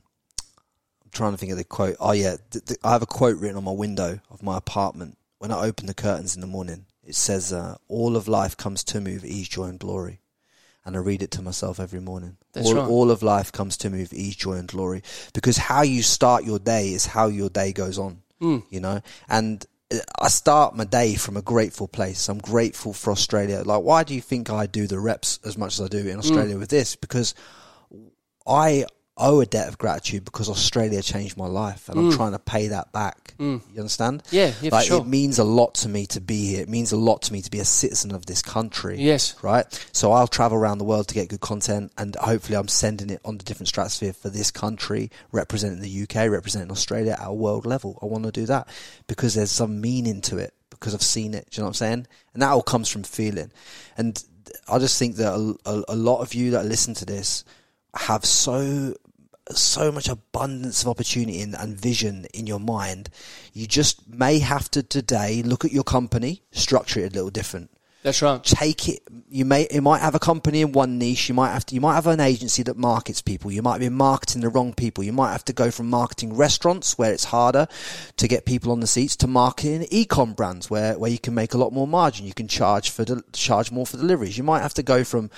trying 1.12 1.32
to 1.32 1.38
think 1.38 1.51
of 1.51 1.57
the 1.57 1.64
quote. 1.64 1.95
Oh 1.99 2.12
yeah, 2.12 2.38
th- 2.51 2.66
th- 2.66 2.80
I 2.84 2.91
have 2.91 3.01
a 3.01 3.05
quote 3.07 3.38
written 3.38 3.57
on 3.57 3.64
my 3.64 3.72
window 3.72 4.20
of 4.30 4.43
my 4.43 4.57
apartment. 4.57 5.18
When 5.39 5.51
I 5.51 5.62
open 5.62 5.86
the 5.86 5.93
curtains 5.93 6.36
in 6.36 6.41
the 6.41 6.47
morning, 6.47 6.86
it 7.03 7.16
says, 7.16 7.53
uh, 7.53 7.78
"All 7.88 8.16
of 8.18 8.28
life 8.28 8.57
comes 8.57 8.84
to 8.86 8.99
me 9.01 9.14
with 9.14 9.26
ease, 9.26 9.47
joy, 9.47 9.66
and 9.66 9.80
glory." 9.80 10.22
And 10.86 10.95
I 10.95 10.99
read 10.99 11.22
it 11.22 11.32
to 11.32 11.41
myself 11.41 11.80
every 11.80 11.99
morning. 11.99 12.38
That's 12.53 12.68
all, 12.68 12.76
right. 12.76 12.88
all 12.88 13.12
of 13.12 13.22
life 13.22 13.51
comes 13.51 13.78
to 13.78 13.89
me 13.89 13.99
with 13.99 14.14
ease, 14.14 14.36
joy, 14.36 14.53
and 14.53 14.68
glory. 14.68 15.03
Because 15.34 15.57
how 15.57 15.82
you 15.84 16.01
start 16.01 16.45
your 16.45 16.57
day 16.57 16.93
is 16.93 17.05
how 17.05 17.28
your 17.28 17.49
day 17.49 17.74
goes 17.74 17.99
on. 17.99 18.22
Hmm. 18.39 18.60
You 18.70 18.80
know, 18.80 19.01
and 19.28 19.64
uh, 19.91 19.97
I 20.20 20.30
start 20.30 20.76
my 20.76 20.86
day 20.86 21.16
from 21.16 21.36
a 21.38 21.41
grateful 21.41 21.88
place. 21.88 22.28
I'm 22.30 22.39
grateful 22.39 22.93
for 22.93 23.12
Australia. 23.12 23.62
Like, 23.66 23.84
why 23.84 24.03
do 24.03 24.16
you 24.16 24.22
think 24.22 24.49
I 24.49 24.66
do 24.66 24.88
the 24.88 24.99
reps 24.99 25.39
as 25.45 25.57
much 25.57 25.74
as 25.80 25.82
I 25.86 25.88
do 25.89 26.07
in 26.07 26.18
Australia 26.18 26.53
Hmm. 26.53 26.60
with 26.62 26.70
this? 26.70 26.95
Because 26.95 27.36
I 28.47 28.86
owe 29.20 29.41
a 29.41 29.45
debt 29.45 29.67
of 29.67 29.78
gratitude 29.78 30.26
because 30.26 30.49
Australia 30.49 31.01
changed 31.01 31.38
my 31.38 31.47
life, 31.47 31.89
and 31.89 31.99
I'm 31.99 32.11
trying 32.11 32.32
to 32.32 32.39
pay 32.39 32.70
that 32.70 32.91
back. 32.91 33.34
You 33.39 33.61
understand? 33.78 34.24
Mm. 34.24 34.34
Yeah, 34.34 34.53
yeah, 34.61 34.70
for 34.70 34.76
like 34.76 34.88
sure. 34.88 35.01
it 35.01 35.07
means 35.07 35.39
a 35.39 35.43
lot 35.43 35.76
to 35.76 35.89
me 35.89 36.05
to 36.07 36.22
be 36.22 36.47
here. 36.47 36.61
It 36.61 36.70
means 36.70 36.91
a 36.91 36.97
lot 36.97 37.22
to 37.24 37.34
me 37.34 37.41
to 37.41 37.51
be 37.51 37.59
a 37.59 37.65
citizen 37.65 38.11
of 38.13 38.26
this 38.26 38.41
country. 38.41 38.97
Yes. 38.99 39.36
right. 39.41 39.65
So 39.91 40.11
I'll 40.11 40.28
travel 40.28 40.57
around 40.57 40.80
the 40.80 40.84
world 40.84 41.07
to 41.09 41.13
get 41.13 41.30
good 41.30 41.41
content, 41.41 41.91
and 41.97 42.15
hopefully, 42.15 42.57
I'm 42.57 42.67
sending 42.67 43.09
it 43.09 43.22
on 43.24 43.38
the 43.38 43.43
different 43.43 43.67
stratosphere 43.67 44.13
for 44.13 44.30
this 44.30 44.51
country, 44.51 45.11
representing 45.32 45.82
the 45.82 46.03
UK, 46.03 46.30
representing 46.30 46.72
Australia 46.72 47.15
at 47.20 47.28
a 47.28 47.34
world 47.34 47.65
level. 47.65 47.99
I 48.01 48.05
want 48.05 48.26
to 48.26 48.32
do 48.32 48.45
that 48.47 48.67
because 49.07 49.36
there's 49.36 49.51
some 49.51 49.82
meaning 49.82 50.22
to 50.22 50.38
it 50.38 50.53
because 50.70 50.93
I've 50.93 51.01
seen 51.01 51.34
it. 51.34 51.49
Do 51.49 51.57
you 51.57 51.61
know 51.61 51.65
what 51.65 51.70
I'm 51.70 51.74
saying? 51.76 52.07
And 52.34 52.41
that 52.41 52.51
all 52.51 52.61
comes 52.61 52.89
from 52.89 53.03
feeling. 53.03 53.51
And 53.97 54.22
I 54.67 54.80
just 54.80 54.97
think 54.97 55.17
that 55.17 55.34
a, 55.34 55.70
a, 55.70 55.84
a 55.89 55.95
lot 55.95 56.22
of 56.22 56.34
you 56.34 56.51
that 56.51 56.65
listen 56.65 56.93
to 56.95 57.05
this 57.05 57.43
have 57.95 58.26
so 58.26 58.93
so 59.52 59.91
much 59.91 60.08
abundance 60.08 60.84
of 60.84 60.89
opportunity 60.89 61.41
and, 61.41 61.56
and 61.56 61.80
vision 61.80 62.26
in 62.34 62.47
your 62.47 62.60
mind. 62.60 63.10
You 63.54 63.68
just 63.68 64.08
may 64.08 64.39
have 64.39 64.70
to 64.72 64.84
today 64.84 65.41
look 65.43 65.66
at 65.66 65.72
your 65.72 65.84
company, 65.84 66.43
structure 66.52 67.02
it 67.02 67.12
a 67.12 67.16
little 67.16 67.30
different. 67.30 67.72
That's 68.02 68.22
right. 68.22 68.41
Take 68.41 68.88
it. 68.88 69.02
You 69.30 69.43
may. 69.43 69.68
You 69.72 69.82
might 69.82 70.00
have 70.00 70.16
a 70.16 70.20
company 70.20 70.62
in 70.62 70.72
one 70.72 70.97
niche. 70.97 71.28
You 71.28 71.36
might 71.36 71.52
have 71.52 71.66
to. 71.66 71.76
You 71.76 71.82
might 71.82 71.95
have 71.95 72.08
an 72.08 72.22
agency 72.22 72.64
that 72.64 72.78
markets 72.78 73.22
people. 73.22 73.52
You 73.52 73.62
might 73.62 73.80
be 73.80 73.89
marketing 73.89 74.41
the 74.41 74.47
wrong 74.47 74.74
people. 74.74 75.04
You 75.04 75.12
might 75.12 75.34
have 75.34 75.43
to 75.45 75.54
go 75.54 75.70
from 75.70 75.89
marketing 75.89 76.34
restaurants 76.34 76.97
where 76.97 77.12
it's 77.12 77.26
harder 77.26 77.68
to 78.16 78.28
get 78.28 78.45
people 78.45 78.72
on 78.72 78.80
the 78.80 78.88
seats 78.88 79.18
to 79.18 79.28
marketing 79.28 79.86
e-com 79.91 80.32
brands 80.32 80.70
where 80.70 80.97
where 80.97 81.12
you 81.12 81.20
can 81.20 81.34
make 81.34 81.54
a 81.54 81.58
lot 81.58 81.74
more 81.74 81.88
margin. 81.88 82.26
You 82.26 82.34
can 82.34 82.47
charge 82.47 82.89
for 82.89 83.04
del- 83.04 83.22
charge 83.34 83.70
more 83.70 83.86
for 83.86 83.97
deliveries. 83.97 84.38
You 84.38 84.45
might 84.45 84.62
have 84.62 84.76
to 84.76 84.84
go 84.84 85.04
from 85.04 85.30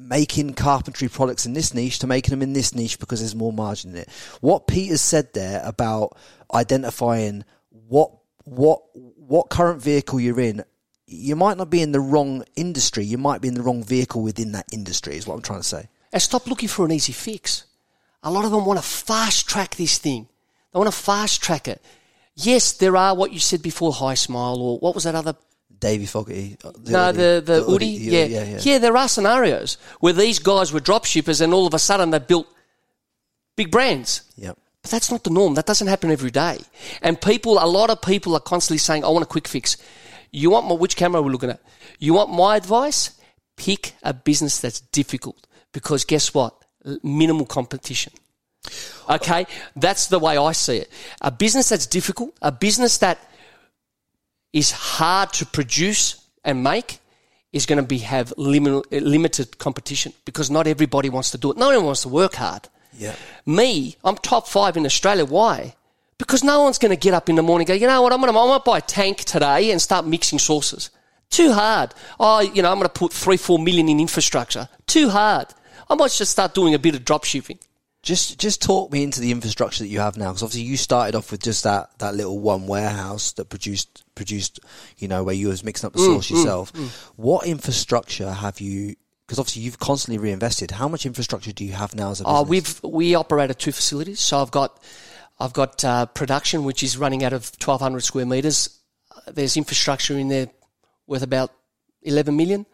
making 0.00 0.54
carpentry 0.54 1.08
products 1.08 1.44
in 1.46 1.52
this 1.52 1.74
niche 1.74 1.98
to 1.98 2.06
making 2.06 2.30
them 2.30 2.42
in 2.42 2.54
this 2.54 2.74
niche 2.74 2.98
because 2.98 3.20
there's 3.20 3.34
more 3.34 3.52
margin 3.52 3.90
in 3.90 3.98
it. 3.98 4.08
What 4.40 4.66
Peter 4.66 4.96
said 4.96 5.32
there 5.34 5.60
about 5.64 6.16
identifying 6.52 7.44
what 7.68 8.10
what 8.44 8.82
what 8.94 9.50
current 9.50 9.82
vehicle 9.82 10.18
you're 10.18 10.40
in, 10.40 10.64
you 11.06 11.36
might 11.36 11.58
not 11.58 11.70
be 11.70 11.82
in 11.82 11.92
the 11.92 12.00
wrong 12.00 12.44
industry. 12.56 13.04
You 13.04 13.18
might 13.18 13.40
be 13.40 13.48
in 13.48 13.54
the 13.54 13.62
wrong 13.62 13.84
vehicle 13.84 14.22
within 14.22 14.52
that 14.52 14.66
industry. 14.72 15.16
Is 15.16 15.26
what 15.26 15.34
I'm 15.34 15.42
trying 15.42 15.60
to 15.60 15.68
say. 15.68 15.88
And 16.12 16.22
stop 16.22 16.46
looking 16.46 16.68
for 16.68 16.84
an 16.84 16.92
easy 16.92 17.12
fix. 17.12 17.66
A 18.22 18.30
lot 18.30 18.44
of 18.44 18.50
them 18.50 18.64
want 18.64 18.78
to 18.78 18.84
fast 18.84 19.48
track 19.48 19.76
this 19.76 19.98
thing. 19.98 20.28
They 20.72 20.78
want 20.78 20.92
to 20.92 20.96
fast 20.96 21.42
track 21.42 21.68
it. 21.68 21.82
Yes, 22.34 22.72
there 22.72 22.96
are 22.96 23.14
what 23.14 23.32
you 23.32 23.38
said 23.38 23.62
before, 23.62 23.92
Hismile, 23.92 24.58
or 24.58 24.78
what 24.78 24.94
was 24.94 25.04
that 25.04 25.14
other? 25.14 25.34
Davie 25.80 26.06
Fogarty. 26.06 26.56
uh, 26.62 26.70
no, 26.86 26.98
Audi- 27.08 27.16
the 27.18 27.42
the, 27.44 27.64
Audi, 27.64 27.98
Oodie. 27.98 28.12
Yeah. 28.12 28.24
yeah, 28.24 28.58
yeah. 28.62 28.78
there 28.78 28.96
are 28.96 29.08
scenarios 29.08 29.78
where 30.00 30.12
these 30.12 30.38
guys 30.38 30.72
were 30.72 30.80
drop 30.80 31.04
shippers, 31.04 31.40
and 31.40 31.52
all 31.52 31.66
of 31.66 31.74
a 31.74 31.78
sudden 31.78 32.10
they 32.10 32.18
built 32.18 32.46
big 33.56 33.70
brands. 33.70 34.22
Yep. 34.36 34.58
But 34.82 34.90
that's 34.90 35.10
not 35.10 35.24
the 35.24 35.30
norm. 35.30 35.54
That 35.54 35.66
doesn't 35.66 35.88
happen 35.88 36.10
every 36.10 36.30
day. 36.30 36.58
And 37.02 37.20
people, 37.20 37.58
a 37.58 37.66
lot 37.66 37.90
of 37.90 38.00
people 38.00 38.34
are 38.34 38.40
constantly 38.40 38.78
saying, 38.78 39.04
I 39.04 39.08
want 39.08 39.22
a 39.22 39.26
quick 39.26 39.46
fix. 39.46 39.76
You 40.30 40.50
want 40.50 40.66
my, 40.66 40.74
which 40.74 40.96
camera 40.96 41.20
we're 41.20 41.26
we 41.26 41.32
looking 41.32 41.50
at? 41.50 41.60
You 41.98 42.14
want 42.14 42.30
my 42.30 42.56
advice? 42.56 43.18
Pick 43.56 43.92
a 44.02 44.14
business 44.14 44.60
that's 44.60 44.80
difficult 44.80 45.46
because 45.72 46.04
guess 46.04 46.32
what? 46.32 46.54
Minimal 47.02 47.44
competition. 47.44 48.12
Okay. 49.08 49.46
That's 49.76 50.06
the 50.06 50.18
way 50.18 50.38
I 50.38 50.52
see 50.52 50.78
it. 50.78 50.90
A 51.20 51.30
business 51.30 51.68
that's 51.68 51.86
difficult, 51.86 52.34
a 52.40 52.52
business 52.52 52.98
that 52.98 53.18
is 54.52 54.72
hard 54.72 55.32
to 55.34 55.46
produce 55.46 56.24
and 56.44 56.62
make 56.62 56.98
is 57.52 57.66
going 57.66 57.80
to 57.80 57.86
be 57.86 57.98
have 57.98 58.32
lim- 58.36 58.82
limited 58.90 59.58
competition 59.58 60.12
because 60.24 60.50
not 60.50 60.66
everybody 60.66 61.08
wants 61.08 61.30
to 61.32 61.38
do 61.38 61.50
it. 61.50 61.56
No 61.56 61.74
one 61.74 61.84
wants 61.84 62.02
to 62.02 62.08
work 62.08 62.34
hard. 62.34 62.68
Yeah. 62.96 63.14
Me, 63.46 63.96
I'm 64.04 64.16
top 64.16 64.46
five 64.46 64.76
in 64.76 64.84
Australia. 64.84 65.24
Why? 65.24 65.74
Because 66.18 66.44
no 66.44 66.62
one's 66.62 66.78
going 66.78 66.90
to 66.90 67.00
get 67.00 67.14
up 67.14 67.28
in 67.28 67.36
the 67.36 67.42
morning 67.42 67.64
and 67.64 67.68
go, 67.68 67.80
you 67.80 67.86
know 67.86 68.02
what, 68.02 68.12
I'm 68.12 68.20
going 68.20 68.32
to, 68.32 68.38
I 68.38 68.46
might 68.46 68.64
buy 68.64 68.78
a 68.78 68.82
tank 68.82 69.18
today 69.18 69.70
and 69.70 69.80
start 69.80 70.06
mixing 70.06 70.38
sauces. 70.38 70.90
Too 71.30 71.52
hard. 71.52 71.94
Oh, 72.18 72.40
you 72.40 72.62
know, 72.62 72.70
I'm 72.70 72.76
going 72.76 72.88
to 72.88 72.92
put 72.92 73.12
three, 73.12 73.36
four 73.36 73.58
million 73.58 73.88
in 73.88 74.00
infrastructure. 74.00 74.68
Too 74.86 75.08
hard. 75.08 75.48
I 75.88 75.94
might 75.94 76.10
just 76.10 76.32
start 76.32 76.54
doing 76.54 76.74
a 76.74 76.78
bit 76.78 76.94
of 76.94 77.04
drop 77.04 77.24
shipping. 77.24 77.58
Just 78.02 78.38
just 78.38 78.62
talk 78.62 78.90
me 78.90 79.02
into 79.02 79.20
the 79.20 79.30
infrastructure 79.30 79.84
that 79.84 79.88
you 79.88 80.00
have 80.00 80.16
now, 80.16 80.30
because 80.30 80.42
obviously 80.42 80.62
you 80.62 80.78
started 80.78 81.14
off 81.14 81.30
with 81.30 81.42
just 81.42 81.64
that, 81.64 81.90
that 81.98 82.14
little 82.14 82.38
one 82.38 82.66
warehouse 82.66 83.32
that 83.32 83.50
produced 83.50 84.04
produced, 84.20 84.60
you 84.98 85.08
know, 85.08 85.24
where 85.24 85.34
you 85.34 85.48
was 85.48 85.64
mixing 85.64 85.86
up 85.86 85.92
the 85.94 85.98
Mm, 86.00 86.06
sauce 86.14 86.30
yourself. 86.30 86.72
What 87.16 87.46
infrastructure 87.46 88.30
have 88.44 88.60
you? 88.60 88.96
Because 89.26 89.38
obviously 89.38 89.62
you've 89.62 89.78
constantly 89.78 90.18
reinvested. 90.18 90.72
How 90.72 90.88
much 90.88 91.06
infrastructure 91.06 91.52
do 91.52 91.64
you 91.64 91.72
have 91.72 91.94
now 91.94 92.10
as 92.10 92.20
a 92.20 92.24
business? 92.24 92.40
Oh, 92.40 92.42
we've 92.42 92.80
we 92.82 93.14
operate 93.14 93.48
at 93.50 93.58
two 93.58 93.72
facilities. 93.72 94.20
So 94.20 94.42
I've 94.42 94.50
got 94.50 94.70
I've 95.38 95.52
got 95.52 95.84
uh, 95.84 96.06
production, 96.06 96.64
which 96.64 96.82
is 96.82 96.98
running 96.98 97.24
out 97.24 97.32
of 97.32 97.42
1,200 97.58 98.00
square 98.00 98.26
meters. 98.26 98.78
Uh, 99.14 99.30
There's 99.32 99.56
infrastructure 99.56 100.18
in 100.18 100.28
there 100.28 100.48
worth 101.06 101.22
about 101.22 101.50
11 102.02 102.36
million. 102.36 102.66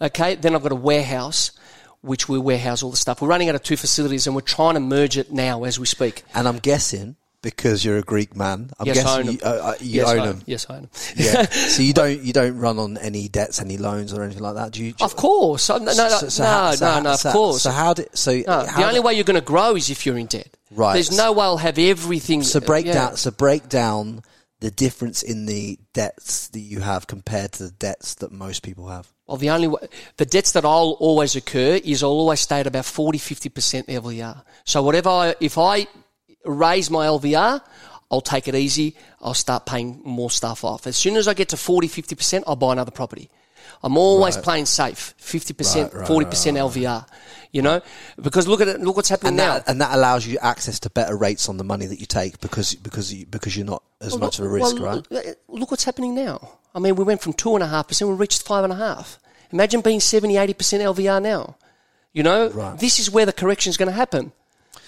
Okay, 0.00 0.34
then 0.36 0.54
I've 0.54 0.62
got 0.62 0.72
a 0.72 0.76
warehouse, 0.90 1.52
which 2.00 2.28
we 2.28 2.38
warehouse 2.38 2.82
all 2.82 2.90
the 2.90 2.96
stuff. 2.96 3.20
We're 3.20 3.28
running 3.28 3.48
out 3.50 3.54
of 3.56 3.62
two 3.62 3.76
facilities, 3.76 4.26
and 4.26 4.34
we're 4.36 4.40
trying 4.58 4.74
to 4.74 4.80
merge 4.80 5.16
it 5.18 5.32
now 5.32 5.64
as 5.64 5.78
we 5.78 5.86
speak. 5.86 6.22
and 6.34 6.46
I'm 6.48 6.58
guessing 6.58 7.16
because 7.44 7.84
you're 7.84 7.98
a 7.98 8.02
Greek 8.02 8.34
man. 8.34 8.70
I'm 8.80 8.86
Yes, 8.86 8.98
I 8.98 9.02
guessing 9.02 9.20
own 9.28 9.32
you, 9.34 9.38
them. 9.38 9.48
uh, 9.52 9.56
uh, 9.68 9.74
you 9.80 9.90
yes, 10.00 10.08
own 10.08 10.18
I 10.18 10.26
them. 10.26 10.42
Yes, 10.46 10.66
I 10.68 10.74
own 10.74 10.80
them. 10.82 10.90
Yeah. 11.16 11.42
so 11.46 11.82
you 11.82 11.92
don't 11.92 12.20
you 12.22 12.32
don't 12.32 12.58
run 12.58 12.78
on 12.80 12.98
any 12.98 13.28
debts, 13.28 13.60
any 13.60 13.76
loans, 13.76 14.12
or 14.12 14.24
anything 14.24 14.42
like 14.42 14.54
that. 14.56 14.72
Do 14.72 14.82
you? 14.84 14.94
Of 15.00 15.14
course. 15.14 15.68
No, 15.68 15.76
no, 15.78 15.92
no, 15.94 16.08
So- 16.08 16.28
so 16.28 16.42
no, 16.42 16.48
how- 16.50 16.72
so 16.72 16.84
no, 16.86 16.92
how- 16.92 17.00
no, 17.00 17.12
of 17.12 17.20
so- 17.20 17.32
course. 17.32 17.62
So 17.62 17.70
how 17.70 17.94
did 17.94 18.08
so? 18.16 18.32
No, 18.34 18.66
how 18.66 18.76
the 18.78 18.82
only 18.82 18.94
did- 18.96 19.04
way 19.04 19.14
you're 19.14 19.24
going 19.24 19.40
to 19.40 19.46
grow 19.46 19.76
is 19.76 19.90
if 19.90 20.04
you're 20.04 20.18
in 20.18 20.26
debt. 20.26 20.48
Right. 20.72 20.94
There's 20.94 21.16
no 21.16 21.30
way 21.32 21.44
I'll 21.44 21.58
have 21.58 21.78
everything. 21.78 22.42
So 22.42 22.58
break 22.60 22.86
yeah. 22.86 22.94
down. 22.94 23.16
So 23.16 23.30
break 23.30 23.68
down 23.68 24.22
the 24.60 24.70
difference 24.70 25.22
in 25.22 25.44
the 25.46 25.78
debts 25.92 26.48
that 26.48 26.60
you 26.60 26.80
have 26.80 27.06
compared 27.06 27.52
to 27.52 27.64
the 27.64 27.70
debts 27.70 28.14
that 28.16 28.32
most 28.32 28.62
people 28.62 28.88
have. 28.88 29.06
Well, 29.26 29.36
the 29.36 29.50
only 29.50 29.68
way, 29.68 29.80
the 30.16 30.24
debts 30.26 30.52
that 30.52 30.64
I'll 30.64 30.96
always 31.00 31.36
occur 31.36 31.80
is 31.84 32.02
I'll 32.02 32.10
always 32.10 32.40
stay 32.40 32.60
at 32.60 32.66
about 32.66 32.84
40, 32.86 33.18
50% 33.18 33.86
LVR. 33.88 34.42
So 34.64 34.82
whatever 34.82 35.08
I, 35.10 35.34
if 35.40 35.56
I 35.58 35.86
raise 36.44 36.90
my 36.90 37.06
LVR, 37.06 37.60
I'll 38.10 38.20
take 38.20 38.48
it 38.48 38.54
easy. 38.54 38.96
I'll 39.20 39.34
start 39.34 39.66
paying 39.66 40.00
more 40.04 40.30
stuff 40.30 40.64
off. 40.64 40.86
As 40.86 40.96
soon 40.96 41.16
as 41.16 41.26
I 41.26 41.34
get 41.34 41.48
to 41.50 41.56
40, 41.56 41.88
50%, 41.88 42.44
I'll 42.46 42.56
buy 42.56 42.72
another 42.72 42.90
property. 42.90 43.30
I'm 43.82 43.96
always 43.96 44.36
playing 44.36 44.66
safe. 44.66 45.14
50%, 45.20 45.82
Right, 45.84 45.94
right, 45.94 46.08
40% 46.08 46.56
LVR. 46.56 47.06
You 47.50 47.62
know? 47.62 47.80
Because 48.20 48.46
look 48.48 48.60
at 48.60 48.68
it, 48.68 48.80
look 48.80 48.96
what's 48.96 49.08
happening 49.08 49.28
And 49.30 49.36
now. 49.38 49.54
that, 49.54 49.68
and 49.68 49.80
that 49.80 49.94
allows 49.94 50.26
you 50.26 50.38
access 50.38 50.78
to 50.80 50.90
better 50.90 51.16
rates 51.16 51.48
on 51.48 51.56
the 51.56 51.64
money 51.64 51.86
that 51.86 51.98
you 52.00 52.06
take 52.06 52.40
because 52.40 52.74
because 52.74 53.12
you, 53.12 53.26
because 53.26 53.56
you're 53.56 53.66
not 53.66 53.82
as 54.00 54.16
much 54.18 54.38
of 54.38 54.44
a 54.44 54.48
risk, 54.48 54.78
Well, 54.80 55.02
right? 55.10 55.26
uh, 55.26 55.32
Look 55.48 55.70
what's 55.70 55.84
happening 55.84 56.14
now. 56.14 56.58
I 56.74 56.78
mean, 56.80 56.96
we 56.96 57.04
went 57.04 57.20
from 57.22 57.32
two 57.32 57.54
and 57.54 57.62
a 57.62 57.68
half 57.68 57.88
percent, 57.88 58.10
we 58.10 58.16
reached 58.16 58.44
5.5. 58.44 59.18
Imagine 59.52 59.80
being 59.82 60.00
70, 60.00 60.36
80 60.36 60.54
percent 60.54 60.82
LVR 60.82 61.22
now. 61.22 61.56
You 62.12 62.22
know, 62.22 62.48
Right. 62.50 62.78
this 62.78 62.98
is 62.98 63.10
where 63.10 63.26
the 63.26 63.32
correction 63.32 63.70
is 63.70 63.76
going 63.76 63.88
to 63.88 63.94
happen. 63.94 64.32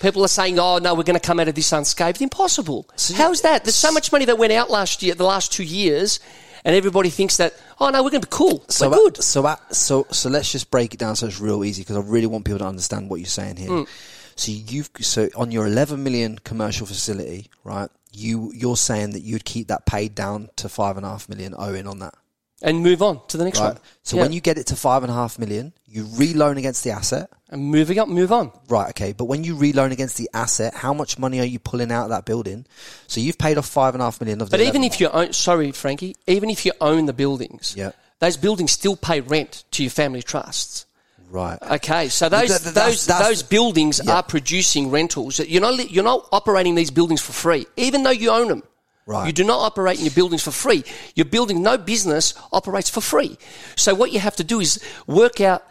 People 0.00 0.24
are 0.24 0.28
saying, 0.28 0.58
"Oh 0.58 0.78
no, 0.78 0.94
we're 0.94 1.02
going 1.02 1.18
to 1.18 1.26
come 1.26 1.40
out 1.40 1.48
of 1.48 1.54
this 1.54 1.72
unscathed." 1.72 2.20
Impossible. 2.20 2.88
How's 3.14 3.42
that? 3.42 3.64
There's 3.64 3.74
so 3.74 3.92
much 3.92 4.12
money 4.12 4.24
that 4.26 4.38
went 4.38 4.52
out 4.52 4.70
last 4.70 5.02
year, 5.02 5.14
the 5.14 5.24
last 5.24 5.52
two 5.52 5.64
years, 5.64 6.20
and 6.64 6.74
everybody 6.74 7.10
thinks 7.10 7.36
that, 7.38 7.54
"Oh 7.80 7.90
no, 7.90 8.02
we're 8.02 8.10
going 8.10 8.22
to 8.22 8.28
be 8.28 8.36
cool. 8.36 8.64
So 8.68 8.90
we're 8.90 8.96
good." 8.96 9.22
So 9.22 9.46
uh, 9.46 9.56
so 9.70 10.06
so 10.10 10.28
let's 10.28 10.52
just 10.52 10.70
break 10.70 10.94
it 10.94 11.00
down 11.00 11.16
so 11.16 11.26
it's 11.26 11.40
real 11.40 11.64
easy 11.64 11.82
because 11.82 11.96
I 11.96 12.00
really 12.00 12.26
want 12.26 12.44
people 12.44 12.58
to 12.58 12.66
understand 12.66 13.08
what 13.08 13.20
you're 13.20 13.26
saying 13.26 13.56
here. 13.56 13.70
Mm. 13.70 13.88
So 14.36 14.52
you've 14.52 14.90
so 15.00 15.28
on 15.34 15.50
your 15.50 15.66
11 15.66 16.02
million 16.02 16.38
commercial 16.38 16.86
facility, 16.86 17.50
right? 17.64 17.88
You 18.12 18.52
you're 18.54 18.76
saying 18.76 19.10
that 19.10 19.20
you'd 19.20 19.44
keep 19.44 19.68
that 19.68 19.86
paid 19.86 20.14
down 20.14 20.50
to 20.56 20.68
five 20.68 20.96
and 20.96 21.06
a 21.06 21.08
half 21.08 21.28
million 21.28 21.54
owing 21.56 21.86
on 21.86 22.00
that, 22.00 22.14
and 22.62 22.82
move 22.82 23.02
on 23.02 23.20
to 23.28 23.36
the 23.36 23.44
next 23.44 23.60
right? 23.60 23.74
one. 23.74 23.78
So 24.02 24.16
Yeah. 24.16 24.22
when 24.22 24.32
you 24.32 24.40
get 24.40 24.56
it 24.58 24.66
to 24.68 24.76
five 24.76 25.02
and 25.02 25.10
a 25.10 25.14
half 25.14 25.38
million, 25.38 25.72
you 25.88 26.04
reloan 26.04 26.56
against 26.58 26.84
the 26.84 26.90
asset, 26.90 27.28
and 27.50 27.62
moving 27.62 27.98
up, 27.98 28.08
move 28.08 28.32
on. 28.32 28.50
right? 28.68 28.88
Okay, 28.90 29.12
but 29.12 29.26
when 29.26 29.44
you 29.44 29.54
reloan 29.56 29.92
against 29.92 30.16
the 30.16 30.28
asset, 30.34 30.74
how 30.74 30.92
much 30.94 31.18
money 31.18 31.38
are 31.40 31.44
you 31.44 31.58
pulling 31.58 31.92
out 31.92 32.04
of 32.04 32.10
that 32.10 32.24
building? 32.24 32.66
So 33.06 33.20
you've 33.20 33.38
paid 33.38 33.56
off 33.58 33.66
five 33.66 33.94
and 33.94 34.02
a 34.02 34.06
half 34.06 34.20
million 34.20 34.40
of 34.40 34.50
the. 34.50 34.56
But 34.58 34.64
even 34.66 34.82
if 34.84 35.00
you 35.00 35.08
own, 35.10 35.32
sorry, 35.32 35.70
Frankie, 35.72 36.16
even 36.26 36.50
if 36.50 36.64
you 36.66 36.72
own 36.80 37.06
the 37.06 37.12
buildings, 37.12 37.74
Yeah. 37.76 37.92
those 38.20 38.36
buildings 38.36 38.72
still 38.72 38.96
pay 38.96 39.20
rent 39.20 39.64
to 39.72 39.82
your 39.82 39.90
family 39.90 40.22
trusts. 40.22 40.84
right, 41.30 41.58
Okay, 41.70 42.08
so 42.08 42.28
those 42.28 42.48
That- 42.48 42.62
that- 42.62 42.74
that's- 42.74 42.96
those 43.00 43.06
that's- 43.06 43.28
those 43.28 43.42
buildings 43.42 44.00
yeah. 44.04 44.14
are 44.14 44.22
producing 44.22 44.90
rentals. 44.90 45.38
You're 45.40 45.60
not 45.60 45.90
you're 45.90 46.04
not 46.04 46.26
operating 46.32 46.76
these 46.76 46.90
buildings 46.92 47.20
for 47.20 47.32
free, 47.32 47.66
even 47.76 48.04
though 48.04 48.10
you 48.10 48.30
own 48.30 48.46
them. 48.48 48.62
Right. 49.06 49.26
You 49.28 49.32
do 49.32 49.44
not 49.44 49.60
operate 49.60 49.98
in 49.98 50.04
your 50.04 50.14
buildings 50.14 50.42
for 50.42 50.50
free. 50.50 50.84
Your 51.14 51.26
building, 51.26 51.62
no 51.62 51.78
business 51.78 52.34
operates 52.52 52.90
for 52.90 53.00
free. 53.00 53.38
So 53.76 53.94
what 53.94 54.10
you 54.12 54.18
have 54.18 54.34
to 54.36 54.44
do 54.44 54.58
is 54.60 54.82
work 55.06 55.40
out 55.40 55.62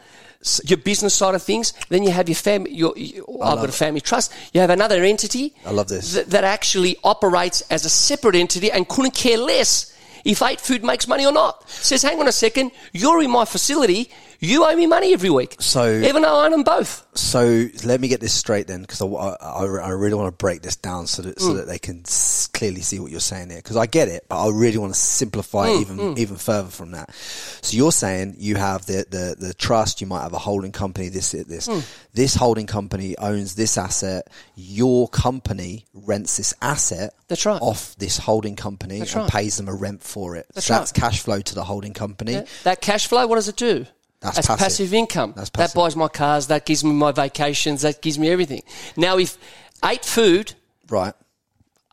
your 0.63 0.77
business 0.77 1.13
side 1.13 1.35
of 1.35 1.43
things. 1.43 1.73
Then 1.89 2.03
you 2.03 2.11
have 2.11 2.29
your 2.29 2.35
family. 2.35 2.71
Your, 2.71 2.93
I've 2.97 3.57
got 3.57 3.69
a 3.69 3.73
family 3.73 3.99
trust. 3.99 4.31
You 4.53 4.61
have 4.61 4.69
another 4.69 5.03
entity. 5.03 5.53
I 5.65 5.71
love 5.71 5.89
this. 5.89 6.13
That, 6.13 6.29
that 6.29 6.43
actually 6.45 6.97
operates 7.03 7.61
as 7.69 7.83
a 7.83 7.89
separate 7.89 8.35
entity 8.35 8.71
and 8.71 8.87
couldn't 8.87 9.15
care 9.15 9.37
less 9.37 9.93
if 10.23 10.41
8 10.41 10.59
Food 10.59 10.83
makes 10.83 11.07
money 11.07 11.25
or 11.25 11.31
not. 11.31 11.69
Says, 11.69 12.01
hang 12.01 12.19
on 12.19 12.27
a 12.27 12.31
second, 12.31 12.71
you're 12.93 13.21
in 13.21 13.31
my 13.31 13.45
facility. 13.45 14.09
You 14.39 14.65
owe 14.65 14.75
me 14.75 14.85
money 14.87 15.13
every 15.13 15.29
week. 15.29 15.55
So- 15.59 15.91
even 15.91 16.21
though 16.21 16.35
I 16.37 16.45
own 16.45 16.51
them 16.51 16.63
both. 16.63 17.05
So 17.17 17.67
let 17.85 18.01
me 18.01 18.09
get 18.09 18.19
this 18.19 18.33
straight 18.33 18.67
then, 18.67 18.81
because 18.81 19.01
I, 19.01 19.05
I, 19.05 19.63
I 19.63 19.89
really 19.91 20.15
want 20.15 20.27
to 20.27 20.35
break 20.37 20.61
this 20.61 20.75
down 20.75 21.07
so 21.07 21.21
that 21.21 21.39
so 21.39 21.51
Mm. 21.53 21.55
that 21.57 21.67
they 21.67 21.79
can 21.79 22.01
s- 22.05 22.47
clearly 22.53 22.81
see 22.81 22.99
what 22.99 23.09
you're 23.09 23.21
saying 23.21 23.49
here. 23.51 23.59
Because 23.59 23.77
I 23.77 23.85
get 23.85 24.09
it, 24.09 24.25
but 24.27 24.43
I 24.45 24.49
really 24.51 24.77
want 24.77 24.93
to 24.93 24.99
simplify 24.99 25.67
Mm, 25.67 25.75
it 25.77 25.81
even 25.81 26.17
even 26.17 26.35
further 26.35 26.69
from 26.69 26.91
that. 26.91 27.13
So 27.61 27.77
you're 27.77 27.93
saying 27.93 28.35
you 28.37 28.55
have 28.57 28.85
the, 28.85 29.05
the, 29.09 29.35
the 29.47 29.53
trust, 29.53 30.01
you 30.01 30.07
might 30.07 30.23
have 30.23 30.33
a 30.33 30.37
holding 30.37 30.73
company. 30.73 31.07
This 31.09 31.31
this 31.31 31.67
Mm. 31.69 31.85
this 32.13 32.35
holding 32.35 32.67
company 32.67 33.17
owns 33.17 33.55
this 33.55 33.77
asset. 33.77 34.27
Your 34.55 35.07
company 35.07 35.85
rents 35.93 36.35
this 36.37 36.53
asset. 36.61 37.13
That's 37.29 37.45
right. 37.45 37.61
Off 37.61 37.95
this 37.97 38.17
holding 38.17 38.55
company 38.57 38.99
That's 38.99 39.13
and 39.13 39.21
right. 39.23 39.31
pays 39.31 39.55
them 39.57 39.69
a 39.69 39.73
rent 39.73 40.03
for 40.03 40.35
it. 40.35 40.47
That's 40.53 40.67
so 40.67 40.73
that's 40.73 40.91
right. 40.91 41.01
cash 41.01 41.21
flow 41.21 41.39
to 41.39 41.55
the 41.55 41.63
holding 41.63 41.93
company. 41.93 42.43
That 42.65 42.81
cash 42.81 43.07
flow, 43.07 43.25
what 43.27 43.35
does 43.35 43.47
it 43.47 43.55
do? 43.55 43.85
That's 44.25 44.35
That's 44.37 44.47
passive. 44.47 44.59
passive. 44.63 44.93
income. 44.93 45.33
That's 45.35 45.49
That 45.51 45.73
buys 45.73 45.95
my 45.95 46.07
cars. 46.07 46.47
That 46.47 46.65
gives 46.65 46.83
me 46.83 46.91
my 46.91 47.11
vacations. 47.11 47.81
That 47.83 48.01
gives 48.01 48.17
me 48.19 48.29
everything. 48.29 48.63
Now, 48.97 49.17
if 49.17 49.37
8 49.83 50.03
Food, 50.05 50.53
Right. 50.89 51.13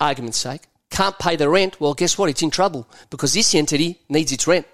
argument's 0.00 0.38
sake, 0.38 0.62
can't 0.90 1.18
pay 1.18 1.36
the 1.36 1.48
rent, 1.48 1.80
well, 1.80 1.94
guess 1.94 2.18
what? 2.18 2.28
It's 2.28 2.42
in 2.42 2.50
trouble 2.50 2.86
because 3.10 3.32
this 3.32 3.54
entity 3.54 4.00
needs 4.08 4.32
its 4.32 4.46
rent. 4.46 4.66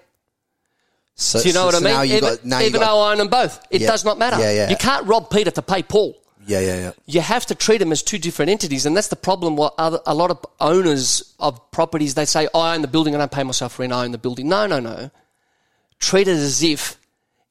So, 1.15 1.41
Do 1.41 1.47
you 1.49 1.53
know 1.53 1.61
so- 1.61 1.65
what 1.65 1.75
so 1.83 1.89
I 1.89 2.03
mean? 2.03 2.11
Even 2.17 2.29
got, 2.29 2.45
now 2.45 2.59
even 2.61 2.79
got, 2.79 2.87
though 2.87 2.99
I 3.01 3.11
own 3.11 3.17
them 3.17 3.27
both, 3.27 3.59
it 3.69 3.81
Yeah. 3.81 3.87
does 3.91 4.05
not 4.05 4.17
matter. 4.17 4.39
Yeah, 4.39 4.51
yeah. 4.51 4.69
You 4.69 4.77
can't 4.77 5.05
rob 5.05 5.29
Peter 5.29 5.51
to 5.51 5.61
pay 5.61 5.83
Paul. 5.83 6.15
yeah, 6.47 6.59
yeah, 6.61 6.75
yeah. 6.77 6.91
you 7.05 7.21
have 7.21 7.45
to 7.47 7.55
treat 7.55 7.77
them 7.77 7.91
as 7.91 8.01
two 8.01 8.17
different 8.17 8.49
entities, 8.49 8.85
and 8.85 8.95
that's 8.97 9.09
the 9.09 9.15
problem. 9.15 9.55
What 9.55 9.73
other, 9.77 9.99
a 10.07 10.15
lot 10.15 10.31
of 10.31 10.39
owners 10.59 11.21
of 11.39 11.71
properties 11.71 12.15
they 12.15 12.25
say, 12.25 12.47
"I 12.55 12.73
own 12.75 12.81
the 12.81 12.87
building, 12.87 13.13
and 13.13 13.21
I 13.21 13.27
pay 13.27 13.43
myself 13.43 13.77
rent. 13.77 13.93
I 13.93 14.03
own 14.05 14.11
the 14.11 14.17
building." 14.17 14.47
No, 14.49 14.65
no, 14.65 14.79
no. 14.79 15.11
Treat 15.99 16.27
it 16.27 16.37
as 16.37 16.63
if 16.63 16.97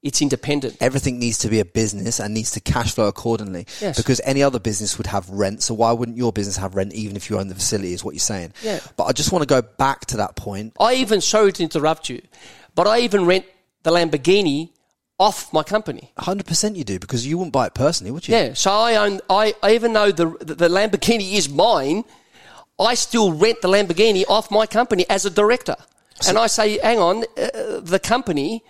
it's 0.09 0.20
independent. 0.20 0.76
everything 0.80 1.18
needs 1.18 1.38
to 1.38 1.48
be 1.48 1.61
a 1.61 1.64
business 1.64 2.18
and 2.18 2.34
needs 2.34 2.50
to 2.52 2.61
cash 2.61 2.94
flow 2.94 3.06
accordingly. 3.06 3.66
Yes. 3.80 3.96
Because 3.96 4.20
any 4.24 4.42
other 4.42 4.59
business 4.59 4.98
would 4.98 5.06
have 5.06 5.28
rent, 5.30 5.62
so 5.62 5.74
why 5.74 5.92
wouldn't 5.92 6.18
your 6.18 6.32
business 6.32 6.56
have 6.56 6.74
rent 6.74 6.92
even 6.94 7.16
if 7.16 7.30
you 7.30 7.38
own 7.38 7.48
the 7.48 7.54
facility? 7.54 7.92
Is 7.92 8.04
what 8.04 8.14
you're 8.14 8.20
saying. 8.20 8.52
Yeah. 8.62 8.80
But 8.96 9.04
I 9.04 9.12
just 9.12 9.30
want 9.32 9.42
to 9.42 9.46
go 9.46 9.62
back 9.62 10.06
to 10.06 10.16
that 10.18 10.34
point. 10.34 10.72
I 10.80 10.94
even 10.94 11.20
sorry 11.20 11.52
to 11.52 11.62
interrupt 11.62 12.09
you, 12.09 12.20
but 12.74 12.86
I 12.86 13.00
even 13.00 13.24
rent 13.26 13.44
the 13.84 13.90
Lamborghini 13.92 14.70
off 15.18 15.52
my 15.52 15.62
company. 15.62 16.12
100 16.16 16.46
percent 16.46 16.76
you 16.76 16.84
do 16.84 16.98
because 16.98 17.26
you 17.26 17.38
wouldn't 17.38 17.52
buy 17.52 17.66
it 17.66 17.74
personally, 17.74 18.11
would 18.11 18.26
you? 18.26 18.34
Yeah, 18.34 18.54
so 18.54 18.70
I 18.72 18.96
own. 18.96 19.20
I 19.30 19.54
even 19.70 19.92
though 19.92 20.11
the 20.11 20.26
the 20.40 20.68
Lamborghini 20.68 21.34
is 21.34 21.48
mine, 21.48 22.04
I 22.78 22.94
still 22.94 23.32
rent 23.32 23.61
the 23.62 23.68
Lamborghini 23.68 24.24
off 24.28 24.50
my 24.50 24.66
company 24.66 25.04
as 25.11 25.24
a 25.26 25.30
director. 25.30 25.76
and 26.26 26.36
I 26.38 26.46
say, 26.48 26.78
hang 26.78 26.98
on, 26.98 27.24
uh, 27.36 27.80
the 27.80 28.00
company 28.02 28.64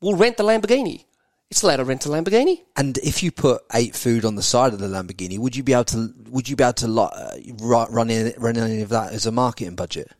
will 0.00 0.14
rent 0.14 0.36
the 0.36 0.44
Lamborghini. 0.44 1.04
It's 1.50 1.62
allowed 1.62 1.76
to 1.76 1.84
rent 1.84 2.06
a 2.06 2.08
Lamborghini. 2.08 2.60
And 2.76 2.96
if 2.98 3.22
you 3.24 3.32
put 3.32 3.62
8 3.74 3.94
Food 3.96 4.24
on 4.24 4.36
the 4.36 4.42
side 4.42 4.72
of 4.72 4.78
the 4.78 4.86
Lamborghini, 4.86 5.36
would 5.38 5.56
you 5.56 5.62
be 5.64 5.72
able 5.72 5.84
to? 5.86 6.12
Would 6.30 6.48
you 6.48 6.54
be 6.56 6.62
able 6.62 6.74
to 6.74 6.86
lo- 6.88 7.04
uh, 7.12 7.36
run 7.60 8.08
in, 8.08 8.32
run 8.38 8.56
any 8.56 8.82
of 8.82 8.90
that 8.90 9.12
as 9.12 9.26
a 9.26 9.32
marketing 9.32 9.74
budget? 9.74 10.12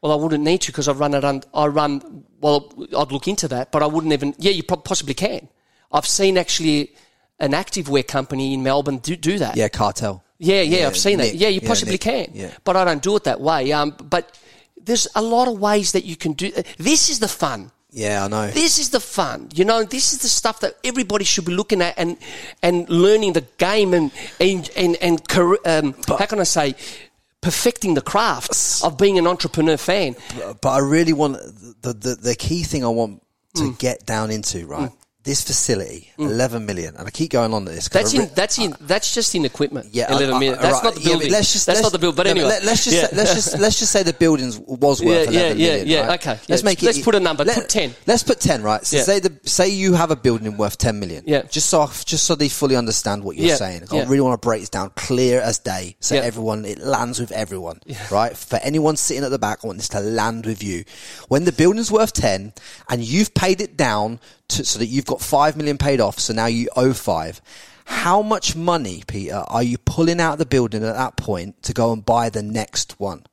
Well, 0.00 0.10
I 0.10 0.16
wouldn't 0.16 0.42
need 0.42 0.62
to 0.62 0.72
because 0.72 0.88
I 0.88 0.92
run 0.92 1.14
it. 1.14 1.24
Un- 1.24 1.44
I 1.54 1.66
run. 1.66 2.24
Well, 2.40 2.72
I'd 2.98 3.12
look 3.12 3.28
into 3.28 3.46
that, 3.48 3.70
but 3.70 3.84
I 3.84 3.86
wouldn't 3.86 4.12
even. 4.12 4.34
Yeah, 4.38 4.50
you 4.50 4.64
possibly 4.64 5.14
can. 5.14 5.48
I've 5.92 6.06
seen 6.06 6.36
actually 6.36 6.92
an 7.38 7.52
activewear 7.52 8.04
company 8.06 8.52
in 8.54 8.64
Melbourne 8.64 8.98
do, 8.98 9.14
do 9.14 9.38
that. 9.38 9.56
Yeah, 9.56 9.68
cartel. 9.68 10.24
Yeah, 10.38 10.62
yeah, 10.62 10.80
Yeah, 10.80 10.86
I've 10.88 10.96
seen 10.96 11.18
Nick. 11.18 11.34
it. 11.34 11.36
Yeah, 11.36 11.48
you 11.48 11.60
possibly 11.60 11.94
Nick. 11.94 12.00
can. 12.00 12.30
Yeah. 12.34 12.50
But 12.64 12.76
I 12.76 12.84
don't 12.84 13.02
do 13.02 13.14
it 13.14 13.22
that 13.24 13.40
way. 13.40 13.70
Um, 13.70 13.94
but 14.02 14.36
there's 14.82 15.06
a 15.14 15.22
lot 15.22 15.46
of 15.46 15.60
ways 15.60 15.92
that 15.92 16.04
you 16.04 16.16
can 16.16 16.32
do. 16.32 16.50
This 16.78 17.08
is 17.08 17.20
the 17.20 17.28
fun. 17.28 17.70
Yeah, 17.94 18.24
I 18.24 18.28
know. 18.28 18.48
This 18.50 18.78
is 18.78 18.88
the 18.90 19.00
fun. 19.00 19.50
You 19.54 19.64
know, 19.66 19.84
this 19.84 20.12
is 20.14 20.20
the 20.20 20.28
stuff 20.28 20.60
that 20.60 20.76
everybody 20.82 21.24
should 21.26 21.44
be 21.44 21.52
looking 21.52 21.82
at 21.82 21.94
and 21.98 22.16
and 22.62 22.88
learning 22.88 23.34
the 23.34 23.42
game 23.58 23.92
and 23.94 24.10
and 24.40 24.70
and, 24.76 24.96
and 25.02 25.20
um, 25.66 25.94
how 26.08 26.24
can 26.26 26.40
I 26.40 26.44
say, 26.44 26.74
perfecting 27.42 27.92
the 27.94 28.00
craft 28.00 28.82
of 28.82 28.96
being 28.96 29.18
an 29.18 29.26
entrepreneur 29.26 29.76
fan. 29.76 30.16
but 30.62 30.70
I 30.70 30.78
really 30.78 31.12
want 31.12 31.34
the 31.82 31.92
the, 31.92 32.14
the 32.14 32.34
key 32.34 32.62
thing 32.62 32.82
I 32.84 32.88
want 32.88 33.20
to 33.56 33.62
Mm. 33.64 33.78
get 33.78 34.06
down 34.06 34.30
into 34.30 34.66
right. 34.66 34.90
This 35.24 35.44
facility, 35.44 36.10
mm. 36.18 36.24
eleven 36.26 36.66
million, 36.66 36.96
and 36.96 37.06
I 37.06 37.10
keep 37.12 37.30
going 37.30 37.54
on 37.54 37.64
to 37.66 37.70
this. 37.70 37.88
That's 37.88 38.12
I 38.12 38.18
re- 38.18 38.24
in. 38.24 38.30
That's 38.34 38.58
in. 38.58 38.74
That's 38.80 39.14
just 39.14 39.32
in 39.36 39.44
equipment. 39.44 39.86
Yeah, 39.92 40.10
eleven 40.10 40.30
I- 40.32 40.36
I- 40.36 40.40
million. 40.40 40.58
That's 40.60 40.74
right, 40.74 40.82
not 40.82 40.94
the 40.96 41.00
yeah, 41.00 41.08
building. 41.10 41.30
let's 41.30 41.52
just, 41.52 41.66
that's 41.66 41.76
let's- 41.76 41.84
not 41.84 41.92
the 41.92 41.98
build. 42.00 42.16
But 42.16 42.24
no, 42.24 42.30
anyway, 42.32 42.48
let, 42.48 42.64
us 42.64 42.84
just 42.84 42.96
yeah. 42.96 43.06
say, 43.06 43.16
let's 43.16 43.34
just 43.34 43.58
let's 43.60 43.78
just 43.78 43.92
say 43.92 44.02
the 44.02 44.14
buildings 44.14 44.58
was 44.58 45.00
worth 45.00 45.30
Yeah, 45.30 45.30
yeah, 45.30 45.40
eleven 45.40 45.58
yeah, 45.58 45.68
million, 45.68 45.86
yeah, 45.86 46.06
right? 46.08 46.20
okay, 46.20 46.40
Let's 46.48 46.62
yeah. 46.62 46.66
make 46.66 46.82
it. 46.82 46.86
Let's 46.86 47.00
put 47.02 47.14
a 47.14 47.20
number. 47.20 47.44
Let, 47.44 47.54
Put 47.56 47.68
10. 47.68 47.94
Let's 48.08 48.24
put 48.24 48.40
ten, 48.40 48.64
right? 48.64 48.84
So 48.84 48.96
Yeah. 48.96 49.02
say 49.04 49.20
the 49.20 49.32
say 49.44 49.68
you 49.68 49.92
have 49.94 50.10
a 50.10 50.16
building 50.16 50.56
worth 50.56 50.76
ten 50.76 50.98
million. 50.98 51.22
Yeah. 51.24 51.42
Just 51.42 51.68
so 51.70 51.86
just 52.04 52.24
so 52.24 52.34
they 52.34 52.48
fully 52.48 52.74
understand 52.74 53.22
what 53.22 53.36
you're 53.36 53.46
Yeah, 53.50 53.54
saying. 53.56 53.82
I 53.92 54.02
really 54.02 54.22
want 54.22 54.42
to 54.42 54.44
break 54.44 54.60
this 54.62 54.70
down 54.70 54.90
clear 54.96 55.40
as 55.40 55.60
day, 55.60 55.94
so 56.00 56.16
Yeah. 56.16 56.22
everyone 56.22 56.64
it 56.64 56.78
lands 56.78 57.20
with 57.20 57.30
everyone, 57.30 57.78
right? 58.10 58.36
For 58.36 58.56
anyone 58.56 58.96
sitting 58.96 59.22
at 59.22 59.30
the 59.30 59.38
back, 59.38 59.60
I 59.62 59.68
want 59.68 59.78
this 59.78 59.88
to 59.90 60.00
land 60.00 60.46
with 60.46 60.64
you. 60.64 60.82
When 61.28 61.44
the 61.44 61.52
building's 61.52 61.92
worth 61.92 62.12
ten 62.12 62.54
and 62.88 63.04
you've 63.04 63.34
paid 63.34 63.60
it 63.60 63.76
down 63.76 64.18
to, 64.56 64.64
so 64.64 64.78
that 64.78 64.86
you've 64.86 65.06
got 65.06 65.20
five 65.20 65.56
million 65.56 65.78
paid 65.78 66.00
off, 66.00 66.18
so 66.18 66.32
now 66.32 66.46
you 66.46 66.68
owe 66.76 66.92
five. 66.92 67.40
How 67.84 68.22
much 68.22 68.54
money, 68.54 69.02
Peter, 69.06 69.44
are 69.48 69.62
you 69.62 69.76
pulling 69.78 70.20
out 70.20 70.34
of 70.34 70.38
the 70.38 70.46
building 70.46 70.84
at 70.84 70.94
that 70.94 71.16
point 71.16 71.62
to 71.64 71.72
go 71.72 71.92
and 71.92 72.04
buy 72.04 72.30
the 72.30 72.42
next 72.42 72.98
one? 73.00 73.24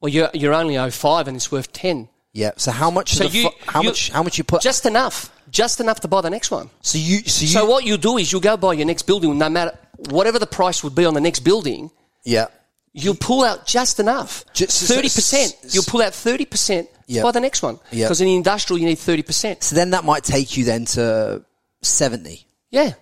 Well, 0.00 0.10
you're, 0.10 0.28
you're 0.34 0.52
only 0.52 0.76
05 0.90 1.28
and 1.28 1.36
it's 1.36 1.50
worth 1.52 1.72
10. 1.72 2.08
Yeah. 2.32 2.50
So 2.56 2.72
how 2.72 2.90
much? 2.90 3.14
So 3.14 3.24
you, 3.24 3.48
fu- 3.48 3.56
how 3.66 3.80
you- 3.82 3.88
much? 3.90 4.10
How 4.10 4.22
much 4.22 4.36
you 4.38 4.44
put? 4.44 4.60
Just 4.60 4.84
enough. 4.86 5.30
Just 5.50 5.78
enough 5.80 6.00
to 6.00 6.08
buy 6.08 6.20
the 6.20 6.30
next 6.30 6.50
one. 6.50 6.68
so 6.82 6.98
you. 6.98 7.20
So 7.20 7.42
you. 7.42 7.48
So 7.48 7.64
what 7.66 7.84
you 7.84 7.96
do 7.96 8.18
is 8.18 8.32
you 8.32 8.40
go 8.40 8.56
buy 8.56 8.72
your 8.72 8.86
next 8.86 9.02
building, 9.02 9.38
no 9.38 9.48
matter 9.48 9.78
whatever 10.10 10.40
the 10.40 10.46
price 10.46 10.82
would 10.82 10.94
be 10.96 11.04
on 11.04 11.14
the 11.14 11.20
next 11.20 11.40
building, 11.40 11.90
yeah. 12.24 12.46
You'll 12.94 13.16
pull 13.16 13.44
out 13.44 13.66
just 13.66 14.00
enough. 14.00 14.44
Thirty 14.54 15.08
percent. 15.08 15.54
You'll 15.70 15.84
pull 15.84 16.00
out 16.00 16.14
thirty 16.14 16.46
percent 16.46 16.88
to 17.26 17.32
the 17.32 17.40
next 17.40 17.60
one. 17.62 17.78
Because 17.90 18.20
in 18.22 18.28
industrial 18.28 18.78
you 18.80 18.86
need 18.86 18.98
thirty 18.98 19.22
percent. 19.22 19.62
So 19.62 19.76
then 19.76 19.90
that 19.90 20.04
might 20.04 20.24
take 20.24 20.56
you 20.56 20.64
then 20.64 20.86
to 20.86 21.44
seventy. 21.82 22.46
Yeah. 22.70 22.92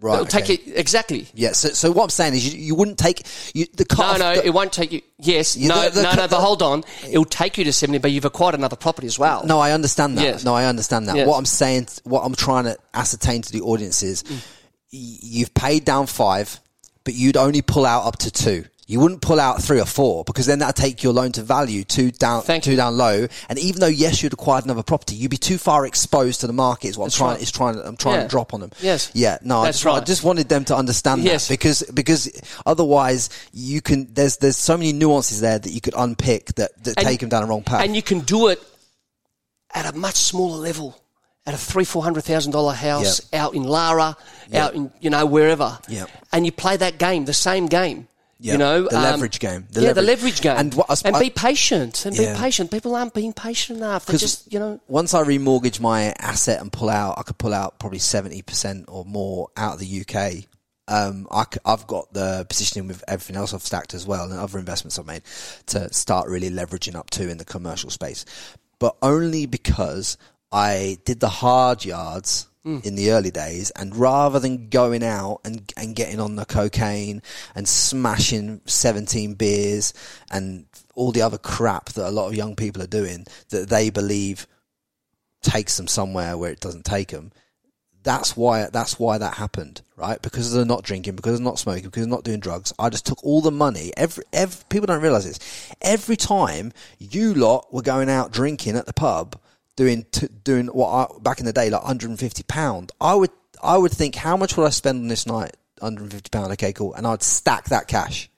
Right. 0.00 0.14
It'll 0.14 0.26
take 0.26 0.50
it 0.50 0.62
exactly. 0.76 1.28
Yeah. 1.32 1.52
So, 1.52 1.68
so 1.68 1.92
what 1.92 2.02
I'm 2.02 2.10
saying 2.10 2.34
is, 2.34 2.52
you, 2.52 2.60
you 2.60 2.74
wouldn't 2.74 2.98
take 2.98 3.22
you, 3.54 3.66
the 3.74 3.84
cost. 3.84 4.18
No, 4.18 4.34
no, 4.34 4.40
the- 4.40 4.46
it 4.48 4.50
won't 4.52 4.72
take 4.72 4.90
you. 4.90 5.00
Yes, 5.18 5.56
You- 5.56 5.68
no, 5.68 5.84
the- 5.84 5.90
the- 5.90 6.02
no, 6.02 6.14
no. 6.14 6.26
But 6.26 6.40
hold 6.40 6.60
on, 6.60 6.82
it'll 7.08 7.24
take 7.24 7.56
you 7.56 7.62
to 7.62 7.72
seventy, 7.72 7.98
but 7.98 8.10
you've 8.10 8.24
acquired 8.24 8.56
another 8.56 8.74
property 8.74 9.06
as 9.06 9.16
well. 9.16 9.44
No, 9.46 9.60
I 9.60 9.70
understand 9.70 10.18
that. 10.18 10.24
Yes. 10.24 10.44
No, 10.44 10.54
I 10.54 10.64
understand 10.64 11.06
that. 11.06 11.14
Yes. 11.14 11.28
What 11.28 11.38
I'm 11.38 11.44
saying, 11.44 11.86
what 12.02 12.22
I'm 12.22 12.34
trying 12.34 12.64
to 12.64 12.76
ascertain 12.92 13.42
to 13.42 13.52
the 13.52 13.60
audience 13.60 14.02
is, 14.02 14.24
Mm. 14.24 14.38
you've 14.90 15.54
paid 15.54 15.84
down 15.84 16.06
five, 16.08 16.58
but 17.04 17.14
you'd 17.14 17.36
only 17.36 17.62
pull 17.62 17.86
out 17.86 18.04
up 18.06 18.18
to 18.18 18.30
two. 18.30 18.64
You 18.88 19.00
wouldn't 19.00 19.22
pull 19.22 19.40
out 19.40 19.62
three 19.62 19.80
or 19.80 19.86
four 19.86 20.22
because 20.24 20.44
then 20.44 20.58
that'd 20.58 20.76
take 20.76 21.02
your 21.02 21.14
loan 21.14 21.32
to 21.32 21.42
value 21.42 21.82
two 21.82 22.10
down, 22.10 22.42
Thank 22.42 22.64
two 22.64 22.72
you. 22.72 22.76
down 22.76 22.96
low. 22.98 23.26
And 23.48 23.58
even 23.58 23.80
though 23.80 23.86
yes, 23.86 24.22
you'd 24.22 24.34
acquired 24.34 24.64
another 24.64 24.82
property, 24.82 25.14
you'd 25.14 25.30
be 25.30 25.38
too 25.38 25.56
far 25.56 25.86
exposed 25.86 26.40
to 26.40 26.46
the 26.46 26.52
market. 26.52 26.88
Is 26.88 26.98
what 26.98 27.06
That's 27.06 27.14
I'm 27.14 27.18
trying. 27.18 27.32
right. 27.34 27.42
Is 27.42 27.50
trying. 27.52 27.78
I'm 27.80 27.96
trying 27.96 28.16
Yeah. 28.16 28.22
to 28.24 28.28
drop 28.28 28.52
on 28.52 28.60
them. 28.60 28.70
Yes. 28.82 29.10
Yeah. 29.14 29.38
No, 29.42 29.60
I 29.60 29.66
That's 29.66 29.80
just, 29.80 29.96
I 29.96 30.00
just 30.04 30.24
wanted 30.24 30.48
them 30.50 30.64
to 30.66 30.76
understand 30.76 31.22
Yes. 31.22 31.46
that 31.48 31.54
because 31.54 31.82
because 31.94 32.28
otherwise 32.66 33.30
you 33.52 33.80
can. 33.80 34.12
There's 34.12 34.36
there's 34.38 34.58
so 34.58 34.76
many 34.76 34.92
nuances 34.92 35.40
there 35.40 35.58
that 35.58 35.70
you 35.70 35.80
could 35.80 35.94
unpick 35.96 36.54
that, 36.56 36.72
that 36.84 36.98
And- 36.98 37.06
take 37.06 37.20
them 37.20 37.28
down 37.30 37.42
the 37.42 37.48
wrong 37.48 37.62
path. 37.62 37.82
and 37.84 37.96
you 37.96 38.02
can 38.02 38.20
do 38.20 38.48
it 38.48 38.60
at 39.72 39.86
a 39.94 39.96
much 39.96 40.16
smaller 40.16 40.58
level, 40.58 41.00
at 41.46 41.54
a 41.54 41.56
three, 41.58 41.84
four 41.84 42.02
hundred 42.02 42.22
thousand 42.22 42.52
dollar 42.52 42.72
house 42.74 43.20
out 43.32 43.54
in 43.54 43.64
Lara, 43.64 44.16
out 44.54 44.74
in 44.74 44.92
you 45.00 45.10
know 45.10 45.26
wherever, 45.26 45.78
Yep. 45.88 46.10
and 46.32 46.46
you 46.46 46.52
play 46.52 46.76
that 46.76 46.98
game, 46.98 47.24
the 47.24 47.32
same 47.34 47.66
game. 47.66 48.08
Yeah, 48.38 48.54
You 48.54 48.58
know, 48.58 48.82
the 48.88 48.96
um, 48.96 49.02
leverage 49.04 49.38
game. 49.38 49.68
The 49.70 49.82
yeah, 49.82 49.92
the 49.92 50.02
leverage- 50.02 50.18
leverage 50.24 50.40
game, 50.40 50.56
and 50.56 50.74
what 50.74 50.90
I 50.90 51.08
and 51.08 51.18
be 51.20 51.30
patient, 51.30 52.04
and 52.06 52.16
Yeah. 52.16 52.32
be 52.34 52.40
patient. 52.40 52.72
People 52.72 52.96
aren't 52.96 53.14
being 53.14 53.32
patient 53.32 53.78
enough. 53.78 54.06
They 54.06 54.16
just, 54.16 54.52
you 54.52 54.58
know, 54.58 54.80
once 54.88 55.14
I 55.14 55.22
remortgage 55.22 55.78
my 55.78 56.12
asset 56.18 56.60
and 56.60 56.72
pull 56.72 56.90
out, 56.90 57.18
I 57.18 57.22
could 57.22 57.38
pull 57.38 57.54
out 57.54 57.78
probably 57.78 58.00
70% 58.00 58.86
or 58.88 59.04
more 59.04 59.50
out 59.56 59.74
of 59.74 59.78
the 59.78 59.86
UK. 59.86 60.48
Um, 60.88 61.28
I, 61.30 61.44
have 61.64 61.86
got 61.86 62.12
the 62.12 62.44
positioning 62.48 62.88
with 62.88 63.04
everything 63.06 63.36
else 63.36 63.54
I've 63.54 63.62
stacked 63.62 63.94
as 63.94 64.08
well 64.08 64.24
and 64.24 64.32
other 64.34 64.58
investments 64.58 64.98
I've 64.98 65.06
made 65.06 65.22
to 65.66 65.92
start 65.94 66.28
really 66.28 66.50
leveraging 66.50 66.96
up 66.96 67.10
to 67.10 67.30
in 67.30 67.38
the 67.38 67.44
commercial 67.44 67.90
space. 67.90 68.24
But 68.80 68.96
only 69.02 69.46
because 69.46 70.16
I 70.52 70.98
did 71.04 71.20
the 71.20 71.28
hard 71.28 71.84
yards 71.84 72.48
hmm. 72.62 72.80
in 72.84 72.94
the 72.94 73.12
early 73.12 73.30
days 73.30 73.70
and 73.70 73.96
rather 73.96 74.38
than 74.38 74.68
going 74.68 75.02
out 75.02 75.40
and, 75.44 75.72
and 75.76 75.96
getting 75.96 76.20
on 76.20 76.36
the 76.36 76.44
cocaine 76.44 77.22
and 77.54 77.66
smashing 77.66 78.60
17 78.66 79.34
beers 79.34 79.94
and 80.30 80.66
all 80.94 81.12
the 81.12 81.22
other 81.22 81.38
crap 81.38 81.86
that 81.90 82.08
a 82.08 82.10
lot 82.10 82.28
of 82.28 82.34
young 82.34 82.54
people 82.54 82.82
are 82.82 82.86
doing 82.86 83.26
that 83.48 83.68
they 83.68 83.90
believe 83.90 84.46
takes 85.42 85.76
them 85.76 85.88
somewhere 85.88 86.36
where 86.36 86.50
it 86.50 86.60
doesn't 86.60 86.84
take 86.84 87.08
them. 87.08 87.32
That's 88.04 88.36
why 88.36 88.68
that's 88.72 88.98
why 88.98 89.18
that 89.18 89.34
happened, 89.34 89.80
right? 89.96 90.20
Because 90.20 90.52
they're 90.52 90.64
not 90.64 90.82
drinking, 90.82 91.14
because 91.14 91.38
they're 91.38 91.44
not 91.44 91.60
smoking, 91.60 91.84
because 91.84 92.02
they're 92.02 92.10
not 92.10 92.24
doing 92.24 92.40
drugs. 92.40 92.72
I 92.76 92.88
just 92.88 93.06
took 93.06 93.22
all 93.24 93.40
the 93.40 93.52
money. 93.52 93.92
Every, 93.96 94.24
every 94.32 94.64
people 94.68 94.86
don't 94.86 95.02
realize 95.02 95.24
this. 95.24 95.72
Every 95.80 96.16
time 96.16 96.72
you 96.98 97.32
lot 97.32 97.72
were 97.72 97.82
going 97.82 98.10
out 98.10 98.32
drinking 98.32 98.76
at 98.76 98.86
the 98.86 98.92
pub, 98.92 99.38
doing 99.76 100.04
t- 100.10 100.28
doing 100.44 100.66
what 100.68 100.88
I, 100.88 101.06
back 101.20 101.40
in 101.40 101.46
the 101.46 101.52
day 101.52 101.70
like 101.70 101.82
150 101.82 102.42
pound, 102.44 102.92
I 103.00 103.14
would 103.14 103.30
I 103.62 103.76
would 103.78 103.92
think 103.92 104.14
how 104.14 104.36
much 104.36 104.56
would 104.56 104.66
I 104.66 104.70
spend 104.70 105.00
on 105.02 105.08
this 105.08 105.26
night? 105.26 105.56
150 105.80 106.28
pound. 106.30 106.52
Okay, 106.52 106.72
cool. 106.72 106.94
And 106.94 107.06
I'd 107.06 107.22
stack 107.22 107.66
that 107.70 107.88
cash 107.88 108.28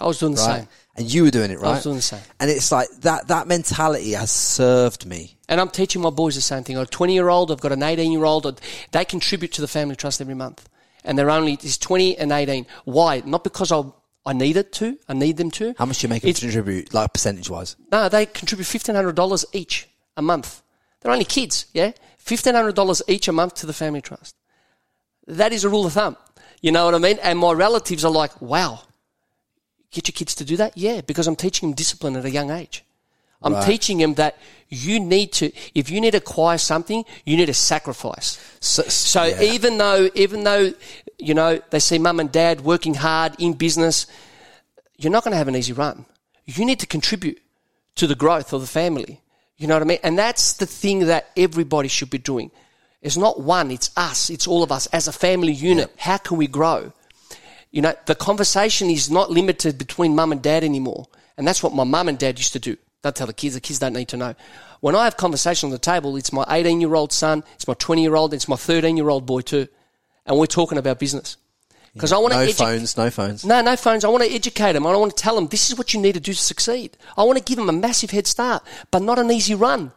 I 0.00 0.06
was 0.06 0.18
doing 0.18 0.34
the 0.34 0.40
right? 0.42 0.58
same. 0.60 0.68
And 0.96 1.12
you 1.12 1.24
were 1.24 1.30
doing 1.30 1.50
it, 1.50 1.58
right? 1.60 1.70
I 1.70 1.74
was 1.74 1.82
doing 1.84 1.96
the 1.96 2.02
same. 2.02 2.20
And 2.40 2.50
it's 2.50 2.70
like 2.72 2.88
that 3.00 3.28
that 3.28 3.46
mentality 3.46 4.12
has 4.12 4.30
served 4.30 5.06
me. 5.06 5.36
And 5.48 5.60
I'm 5.60 5.68
teaching 5.68 6.02
my 6.02 6.10
boys 6.10 6.34
the 6.34 6.40
same 6.40 6.62
thing. 6.64 6.76
I've 6.78 6.86
a 6.86 6.90
20 6.90 7.14
year 7.14 7.28
old, 7.28 7.50
I've 7.50 7.60
got 7.60 7.72
an 7.72 7.82
18 7.82 8.10
year 8.12 8.24
old. 8.24 8.60
They 8.92 9.04
contribute 9.04 9.52
to 9.52 9.60
the 9.60 9.68
family 9.68 9.96
trust 9.96 10.20
every 10.20 10.34
month. 10.34 10.68
And 11.04 11.18
they're 11.18 11.30
only, 11.30 11.54
it's 11.54 11.76
20 11.78 12.16
and 12.16 12.32
18. 12.32 12.66
Why? 12.84 13.22
Not 13.26 13.44
because 13.44 13.70
I, 13.70 13.82
I 14.24 14.32
need 14.32 14.56
it 14.56 14.72
to, 14.74 14.98
I 15.08 15.12
need 15.12 15.36
them 15.36 15.50
to. 15.52 15.74
How 15.76 15.84
much 15.84 15.98
do 16.00 16.06
you 16.06 16.08
make 16.08 16.22
them 16.22 16.30
It's- 16.30 16.40
contribute, 16.40 16.94
like 16.94 17.12
percentage 17.12 17.50
wise? 17.50 17.76
No, 17.92 18.08
they 18.08 18.24
contribute 18.26 18.66
$1,500 18.66 19.44
each 19.52 19.88
a 20.16 20.22
month. 20.22 20.62
They're 21.04 21.12
only 21.12 21.26
kids, 21.26 21.66
yeah? 21.74 21.92
$1,500 22.24 23.02
each 23.08 23.28
a 23.28 23.32
month 23.32 23.54
to 23.56 23.66
the 23.66 23.74
family 23.74 24.00
trust. 24.00 24.34
That 25.26 25.52
is 25.52 25.62
a 25.62 25.68
rule 25.68 25.84
of 25.84 25.92
thumb. 25.92 26.16
You 26.62 26.72
know 26.72 26.86
what 26.86 26.94
I 26.94 26.98
mean? 26.98 27.18
And 27.22 27.38
my 27.38 27.52
relatives 27.52 28.06
are 28.06 28.10
like, 28.10 28.40
wow, 28.40 28.80
get 29.90 30.08
your 30.08 30.14
kids 30.14 30.34
to 30.36 30.44
do 30.46 30.56
that? 30.56 30.78
Yeah, 30.78 31.02
because 31.02 31.26
I'm 31.26 31.36
teaching 31.36 31.68
them 31.68 31.76
discipline 31.76 32.16
at 32.16 32.24
a 32.24 32.30
young 32.30 32.50
age. 32.50 32.84
I'm 33.42 33.52
Right. 33.52 33.66
teaching 33.66 33.98
them 33.98 34.14
that 34.14 34.38
you 34.70 34.98
need 34.98 35.32
to, 35.34 35.52
if 35.74 35.90
you 35.90 36.00
need 36.00 36.12
to 36.12 36.16
acquire 36.16 36.56
something, 36.56 37.04
you 37.26 37.36
need 37.36 37.46
to 37.46 37.54
sacrifice. 37.54 38.38
So, 38.60 38.82
So 38.84 39.24
yeah. 39.24 39.42
even 39.42 39.76
though, 39.76 40.08
even 40.14 40.44
though, 40.44 40.72
you 41.18 41.34
know, 41.34 41.60
they 41.68 41.80
see 41.80 41.98
mum 41.98 42.18
and 42.20 42.32
dad 42.32 42.62
working 42.62 42.94
hard 42.94 43.34
in 43.38 43.52
business, 43.52 44.06
you're 44.96 45.12
not 45.12 45.22
going 45.24 45.32
to 45.32 45.36
have 45.38 45.48
an 45.48 45.56
easy 45.56 45.74
run. 45.74 46.06
You 46.46 46.64
need 46.64 46.80
to 46.80 46.86
contribute 46.86 47.42
to 47.96 48.06
the 48.06 48.14
growth 48.14 48.54
of 48.54 48.62
the 48.62 48.66
family. 48.66 49.20
You 49.56 49.66
know 49.66 49.74
what 49.74 49.82
I 49.82 49.86
mean? 49.86 49.98
And 50.02 50.18
that's 50.18 50.54
the 50.54 50.66
thing 50.66 51.00
that 51.06 51.30
everybody 51.36 51.88
should 51.88 52.10
be 52.10 52.18
doing. 52.18 52.50
It's 53.02 53.16
not 53.16 53.40
one, 53.40 53.70
it's 53.70 53.90
us, 53.96 54.30
it's 54.30 54.46
all 54.46 54.62
of 54.62 54.72
us 54.72 54.86
as 54.86 55.08
a 55.08 55.12
family 55.12 55.52
unit. 55.52 55.92
How 55.98 56.16
can 56.16 56.38
we 56.38 56.46
grow? 56.46 56.92
You 57.70 57.82
know, 57.82 57.94
the 58.06 58.14
conversation 58.14 58.88
is 58.88 59.10
not 59.10 59.30
limited 59.30 59.78
between 59.78 60.14
mum 60.14 60.32
and 60.32 60.40
dad 60.42 60.64
anymore. 60.64 61.06
And 61.36 61.46
that's 61.46 61.62
what 61.62 61.74
my 61.74 61.84
mum 61.84 62.08
and 62.08 62.18
dad 62.18 62.38
used 62.38 62.52
to 62.54 62.58
do. 62.58 62.76
Don't 63.02 63.14
tell 63.14 63.26
the 63.26 63.34
kids, 63.34 63.54
the 63.54 63.60
kids 63.60 63.78
don't 63.78 63.92
need 63.92 64.08
to 64.08 64.16
know. 64.16 64.34
When 64.80 64.94
I 64.94 65.04
have 65.04 65.16
conversation 65.16 65.66
on 65.66 65.70
the 65.72 65.78
table, 65.78 66.16
it's 66.16 66.32
my 66.32 66.44
18 66.48 66.80
year 66.80 66.94
old 66.94 67.12
son, 67.12 67.44
it's 67.54 67.68
my 67.68 67.74
20 67.74 68.02
year 68.02 68.14
old, 68.14 68.32
it's 68.32 68.48
my 68.48 68.56
13 68.56 68.96
year 68.96 69.10
old 69.10 69.26
boy 69.26 69.42
too. 69.42 69.68
And 70.24 70.38
we're 70.38 70.46
talking 70.46 70.78
about 70.78 70.98
business. 70.98 71.36
Because 71.94 72.12
I 72.12 72.18
want 72.18 72.32
to 72.32 72.38
no 72.38 72.42
educate. 72.44 72.64
phones, 72.64 72.96
no 72.96 73.08
phones. 73.10 73.44
No, 73.44 73.60
no 73.62 73.76
phones. 73.76 74.04
I 74.04 74.08
want 74.08 74.24
to 74.24 74.30
educate 74.32 74.72
them. 74.72 74.86
I 74.86 74.94
want 74.96 75.16
to 75.16 75.22
tell 75.22 75.36
them 75.36 75.46
this 75.46 75.70
is 75.70 75.78
what 75.78 75.94
you 75.94 76.00
need 76.00 76.14
to 76.14 76.20
do 76.20 76.32
to 76.32 76.38
succeed. 76.38 76.96
I 77.16 77.22
want 77.22 77.38
to 77.38 77.44
give 77.44 77.56
them 77.56 77.68
a 77.68 77.72
massive 77.72 78.10
head 78.10 78.26
start, 78.26 78.62
but 78.90 79.00
not 79.02 79.18
an 79.18 79.30
easy 79.30 79.54
run. 79.54 79.92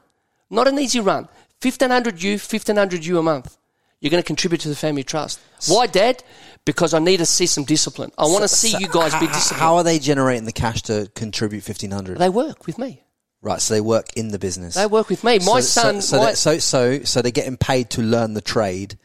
Not 0.50 0.68
an 0.68 0.78
easy 0.80 1.00
run. 1.00 1.28
1500 1.62 2.22
you, 2.22 2.34
1500 2.34 3.04
you 3.04 3.18
a 3.18 3.24
month. 3.24 3.58
You're 4.00 4.12
going 4.12 4.22
to 4.22 4.28
contribute 4.28 4.62
to 4.62 4.70
the 4.70 4.76
family 4.76 5.04
trust. 5.04 5.40
Why, 5.68 5.88
Dad? 5.88 6.24
Because 6.66 6.94
I 6.94 7.00
need 7.00 7.18
to 7.18 7.26
see 7.26 7.48
some 7.48 7.64
discipline. 7.64 8.12
I 8.18 8.26
want 8.26 8.44
to 8.44 8.48
see 8.48 8.70
So 8.70 8.78
you 8.80 8.88
guys 8.88 9.14
be 9.14 9.26
h- 9.26 9.30
h- 9.30 9.34
disciplined. 9.34 9.62
How 9.62 9.76
are 9.78 9.84
they 9.84 9.98
generating 9.98 10.46
the 10.46 10.52
cash 10.52 10.84
to 10.84 11.10
contribute 11.16 11.62
fifteen 11.64 11.90
hundred? 11.92 12.20
they 12.20 12.30
work 12.30 12.68
with 12.68 12.78
me. 12.78 13.02
Right, 13.42 13.62
so 13.62 13.76
they 13.76 13.82
work 13.82 14.08
in 14.16 14.30
the 14.30 14.40
business. 14.40 14.74
They 14.76 14.88
work 14.88 15.10
with 15.10 15.24
me. 15.24 15.38
My 15.40 15.60
so, 15.60 15.82
son, 15.82 16.02
so, 16.02 16.18
so, 16.18 16.18
my- 16.18 16.26
they- 16.30 16.36
so 16.36 16.58
so 16.58 17.04
so 17.04 17.22
they're 17.22 17.32
getting 17.32 17.58
paid 17.58 17.92
to 17.92 18.02
learn 18.02 18.34
the 18.34 18.42
trade 18.42 18.98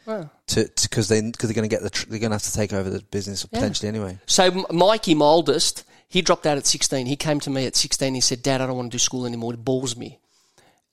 to 0.47 0.69
because 0.81 1.07
they 1.07 1.21
because 1.21 1.49
they're 1.49 1.55
going 1.55 1.69
to 1.69 1.73
get 1.73 1.83
the 1.83 1.91
tr- 1.91 2.09
they're 2.09 2.19
going 2.19 2.31
to 2.31 2.35
have 2.35 2.43
to 2.43 2.53
take 2.53 2.73
over 2.73 2.89
the 2.89 3.01
business 3.11 3.45
potentially 3.45 3.87
anyway. 3.89 4.17
So 4.25 4.65
Mikey, 4.71 5.13
my 5.13 5.25
oldest, 5.25 5.83
he 6.07 6.21
dropped 6.21 6.45
out 6.45 6.57
at 6.57 6.65
16. 6.65 7.05
He 7.05 7.15
came 7.15 7.39
to 7.41 7.49
me 7.49 7.65
at 7.65 7.75
16. 7.75 8.13
He 8.15 8.21
said, 8.21 8.41
Dad, 8.43 8.59
I 8.61 8.67
don't 8.67 8.75
want 8.77 8.91
to 8.91 8.95
do 8.95 8.99
school 8.99 9.25
anymore. 9.25 9.53
It 9.53 9.63
bores 9.63 9.95
me. 9.95 10.19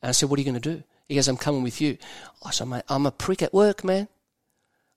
And 0.03 0.09
I 0.09 0.12
said, 0.12 0.30
what 0.30 0.38
are 0.38 0.43
you 0.43 0.51
going 0.51 0.61
to 0.61 0.76
do? 0.76 0.82
He 1.09 1.14
goes, 1.16 1.28
I'm 1.28 1.36
coming 1.36 1.62
with 1.62 1.80
you. 1.80 1.99
I 2.45 2.53
said, 2.53 2.68
mate, 2.68 2.84
I'm 2.88 3.05
a 3.05 3.11
prick 3.11 3.43
at 3.43 3.53
work, 3.53 3.84
man. 3.84 4.09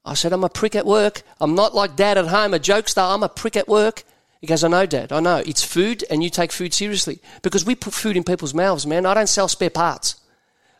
I 0.05 0.13
said, 0.13 0.31
I'm 0.31 0.43
a 0.43 0.49
prick 0.49 0.75
at 0.75 0.85
work. 0.85 1.23
I'm 1.41 1.55
not 1.55 1.73
like 1.73 1.95
dad 1.95 2.17
at 2.17 2.27
home, 2.27 2.53
a 2.53 2.59
jokester. 2.59 3.13
I'm 3.13 3.23
a 3.23 3.29
prick 3.29 3.55
at 3.57 3.67
work. 3.67 4.03
He 4.43 4.47
goes, 4.47 4.61
I 4.61 4.67
know, 4.67 4.85
Dad. 4.85 5.13
I 5.13 5.21
know. 5.21 5.37
It's 5.37 5.63
food, 5.63 6.03
and 6.09 6.21
you 6.21 6.29
take 6.29 6.51
food 6.51 6.73
seriously. 6.73 7.21
Because 7.43 7.63
we 7.63 7.75
put 7.75 7.93
food 7.93 8.17
in 8.17 8.25
people's 8.25 8.53
mouths, 8.53 8.85
man. 8.85 9.05
I 9.05 9.13
don't 9.13 9.29
sell 9.29 9.47
spare 9.47 9.69
parts. 9.69 10.19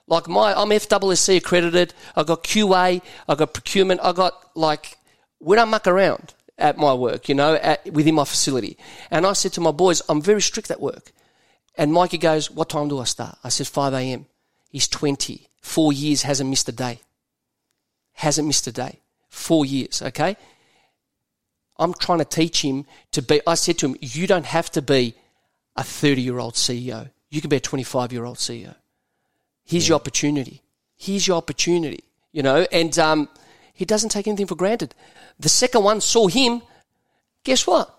Like 0.05 0.27
my, 0.27 0.53
I'm 0.53 0.67
FWSC 0.67 1.37
accredited. 1.37 1.93
I've 2.13 2.27
got 2.27 2.43
QA. 2.43 3.01
I've 3.25 3.37
got 3.37 3.53
procurement. 3.53 4.01
I 4.03 4.11
got 4.11 4.33
like, 4.53 4.97
we 5.39 5.55
don't 5.55 5.69
muck 5.69 5.87
around 5.87 6.33
at 6.57 6.77
my 6.77 6.93
work, 6.93 7.29
you 7.29 7.35
know, 7.35 7.53
at, 7.55 7.89
within 7.93 8.15
my 8.15 8.25
facility. 8.25 8.77
And 9.09 9.25
I 9.25 9.31
said 9.31 9.53
to 9.53 9.61
my 9.61 9.71
boys, 9.71 10.01
I'm 10.09 10.21
very 10.21 10.41
strict 10.41 10.69
at 10.69 10.81
work. 10.81 11.13
And 11.77 11.93
Mikey 11.93 12.17
goes, 12.17 12.51
what 12.51 12.67
time 12.67 12.89
do 12.89 12.99
I 12.99 13.05
start? 13.05 13.37
I 13.45 13.47
said 13.47 13.67
5 13.67 13.93
a.m. 13.93 14.25
He's 14.71 14.89
20. 14.89 15.47
Four 15.61 15.93
years, 15.93 16.23
hasn't 16.23 16.49
missed 16.49 16.67
a 16.67 16.73
day. 16.73 16.99
Hasn't 18.11 18.45
missed 18.45 18.67
a 18.67 18.73
day. 18.73 18.99
Four 19.29 19.65
years, 19.65 20.01
okay? 20.01 20.35
I'm 21.83 21.93
trying 21.93 22.19
to 22.19 22.25
teach 22.25 22.61
him 22.63 22.85
to 23.11 23.21
be, 23.21 23.41
I 23.45 23.55
said 23.55 23.77
to 23.79 23.87
him, 23.87 23.97
you 23.99 24.25
don't 24.25 24.45
have 24.45 24.71
to 24.71 24.81
be 24.81 25.15
a 25.75 25.83
30 25.83 26.21
year 26.21 26.39
old 26.39 26.53
CEO. 26.53 27.09
You 27.29 27.41
can 27.41 27.49
be 27.49 27.57
a 27.57 27.59
25 27.59 28.13
year 28.13 28.23
old 28.25 28.37
CEO. 28.37 28.75
Here's 29.65 29.87
your 29.87 29.95
opportunity. 29.95 30.61
Here's 30.95 31.27
your 31.27 31.37
opportunity, 31.37 32.03
you 32.31 32.43
know, 32.43 32.65
and, 32.71 32.97
um, 32.99 33.29
he 33.73 33.85
doesn't 33.85 34.09
take 34.09 34.27
anything 34.27 34.45
for 34.45 34.55
granted. 34.55 34.93
The 35.39 35.49
second 35.49 35.83
one 35.83 35.99
saw 35.99 36.27
him. 36.27 36.61
Guess 37.43 37.65
what? 37.65 37.93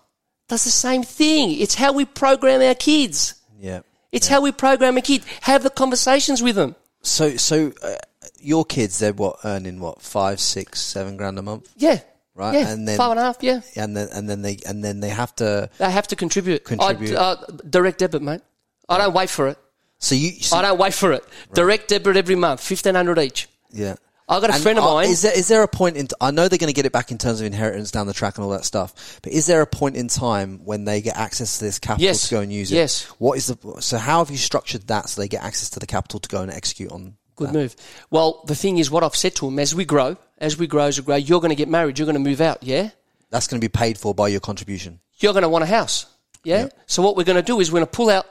Does 0.47 0.63
the 0.63 0.69
same 0.71 1.03
thing. 1.03 1.59
It's 1.59 1.75
how 1.75 1.91
we 1.91 2.05
program 2.05 2.61
our 2.61 2.75
kids. 2.75 3.35
Yeah. 3.59 3.81
It's 4.11 4.27
how 4.27 4.41
we 4.41 4.51
program 4.51 4.97
a 4.97 5.01
kid. 5.01 5.23
Have 5.41 5.63
the 5.63 5.69
conversations 5.69 6.41
with 6.41 6.55
them. 6.55 6.75
So, 7.01 7.35
so 7.35 7.73
uh, 7.83 7.95
your 8.39 8.63
kids, 8.63 8.99
they're 8.99 9.13
what 9.13 9.39
earning 9.43 9.79
what 9.79 10.01
five, 10.01 10.39
six, 10.39 10.79
seven 10.81 11.17
grand 11.17 11.37
a 11.37 11.41
month, 11.41 11.71
Yeah. 11.75 11.99
Right? 12.35 12.53
Yeah. 12.53 12.69
and 12.69 12.87
then 12.87 12.97
five 12.97 13.11
and 13.11 13.19
a 13.19 13.23
half. 13.23 13.37
Yeah. 13.41 13.61
and 13.75 13.95
then 13.97 14.09
and 14.13 14.29
then 14.29 14.41
they 14.41 14.59
and 14.65 14.83
then 14.83 14.99
they 14.99 15.09
have 15.09 15.35
to. 15.37 15.69
They 15.77 15.89
have 15.89 16.07
to 16.09 16.15
contribute. 16.15 16.63
Contribute. 16.63 17.15
I, 17.15 17.19
uh, 17.21 17.45
direct 17.69 17.99
debit, 17.99 18.21
mate. 18.21 18.41
I 18.87 18.97
don't 18.99 19.13
wait 19.13 19.29
for 19.29 19.47
it. 19.47 19.57
So 19.97 20.13
you, 20.13 20.31
so, 20.33 20.57
I 20.57 20.61
don't 20.61 20.77
wait 20.77 20.93
for 20.93 21.11
it. 21.13 21.23
Direct 21.53 21.87
debit 21.87 22.17
every 22.17 22.35
month, 22.35 22.61
fifteen 22.61 22.95
hundred 22.95 23.17
each. 23.19 23.47
yeah. 23.71 23.95
I 24.27 24.39
got 24.39 24.49
a 24.49 24.53
And 24.53 24.63
friend 24.63 24.79
of 24.79 24.85
mine. 24.85 25.07
Is 25.09 25.21
there 25.21 25.37
is 25.37 25.47
there 25.49 25.61
a 25.61 25.67
point 25.67 25.97
in? 25.97 26.07
I 26.19 26.31
know 26.31 26.47
they're 26.47 26.57
going 26.57 26.67
to 26.67 26.73
get 26.73 26.87
it 26.87 26.91
back 26.91 27.11
in 27.11 27.19
terms 27.19 27.41
of 27.41 27.45
inheritance 27.45 27.91
down 27.91 28.07
the 28.07 28.13
track 28.13 28.37
and 28.37 28.43
all 28.43 28.49
that 28.53 28.65
stuff. 28.65 29.19
But 29.21 29.33
is 29.33 29.45
there 29.45 29.61
a 29.61 29.67
point 29.67 29.95
in 29.95 30.07
time 30.07 30.61
when 30.65 30.83
they 30.83 31.01
get 31.01 31.15
access 31.15 31.59
to 31.59 31.65
this 31.65 31.77
capital 31.77 32.05
Yes. 32.05 32.29
to 32.29 32.35
go 32.35 32.41
and 32.41 32.51
use 32.51 32.71
it? 32.71 32.75
Yes. 32.75 33.03
What 33.19 33.37
is 33.37 33.45
the? 33.47 33.81
So 33.81 33.99
how 33.99 34.19
have 34.25 34.31
you 34.31 34.37
structured 34.37 34.87
that 34.87 35.09
so 35.09 35.21
they 35.21 35.27
get 35.27 35.43
access 35.43 35.69
to 35.71 35.79
the 35.79 35.85
capital 35.85 36.19
to 36.19 36.27
go 36.27 36.41
and 36.41 36.51
execute 36.51 36.91
on? 36.91 37.17
Good 37.35 37.53
move. 37.53 37.75
Well, 38.09 38.43
the 38.47 38.55
thing 38.55 38.77
is, 38.77 38.89
what 38.89 39.03
I've 39.03 39.15
said 39.15 39.35
to 39.35 39.47
him, 39.47 39.59
as 39.59 39.75
we 39.75 39.85
grow, 39.85 40.17
as 40.37 40.57
we 40.57 40.67
grow, 40.67 40.85
as 40.85 40.99
we 40.99 41.05
grow, 41.05 41.15
you're 41.15 41.41
going 41.41 41.49
to 41.49 41.55
get 41.55 41.67
married. 41.67 41.99
You're 41.99 42.05
going 42.05 42.15
to 42.15 42.29
move 42.29 42.41
out. 42.41 42.63
Yeah. 42.63 42.89
That's 43.29 43.47
going 43.47 43.59
to 43.59 43.65
be 43.65 43.71
paid 43.71 43.97
for 43.97 44.13
by 44.15 44.29
your 44.29 44.39
contribution. 44.39 44.99
You're 45.17 45.33
going 45.33 45.43
to 45.43 45.49
want 45.49 45.63
a 45.63 45.67
house. 45.67 46.05
Yeah. 46.43 46.63
Yep. 46.63 46.79
So 46.87 47.01
what 47.01 47.17
we're 47.17 47.23
going 47.23 47.35
to 47.35 47.41
do 47.41 47.59
is 47.59 47.71
we're 47.71 47.79
going 47.79 47.87
to 47.87 47.91
pull 47.91 48.09
out 48.09 48.25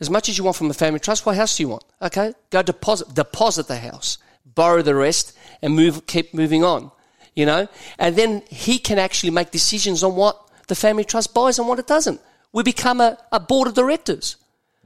as 0.00 0.10
much 0.10 0.28
as 0.28 0.38
you 0.38 0.44
want 0.44 0.56
from 0.56 0.68
the 0.68 0.74
family 0.74 0.98
trust. 0.98 1.26
What 1.26 1.36
house 1.36 1.56
do 1.56 1.62
you 1.62 1.68
want? 1.68 1.84
Okay. 2.02 2.32
Go 2.50 2.62
deposit 2.62 3.14
deposit 3.14 3.68
the 3.68 3.76
house, 3.76 4.18
borrow 4.44 4.82
the 4.82 4.94
rest, 4.94 5.36
and 5.62 5.74
move. 5.74 6.06
Keep 6.06 6.34
moving 6.34 6.64
on. 6.64 6.90
You 7.36 7.46
know, 7.46 7.68
and 7.98 8.16
then 8.16 8.42
he 8.50 8.78
can 8.78 8.98
actually 8.98 9.30
make 9.30 9.52
decisions 9.52 10.02
on 10.02 10.16
what 10.16 10.36
the 10.66 10.74
family 10.74 11.04
trust 11.04 11.32
buys 11.32 11.60
and 11.60 11.68
what 11.68 11.78
it 11.78 11.86
doesn't. 11.86 12.20
We 12.52 12.64
become 12.64 13.00
a, 13.00 13.16
a 13.30 13.38
board 13.38 13.68
of 13.68 13.74
directors. 13.74 14.36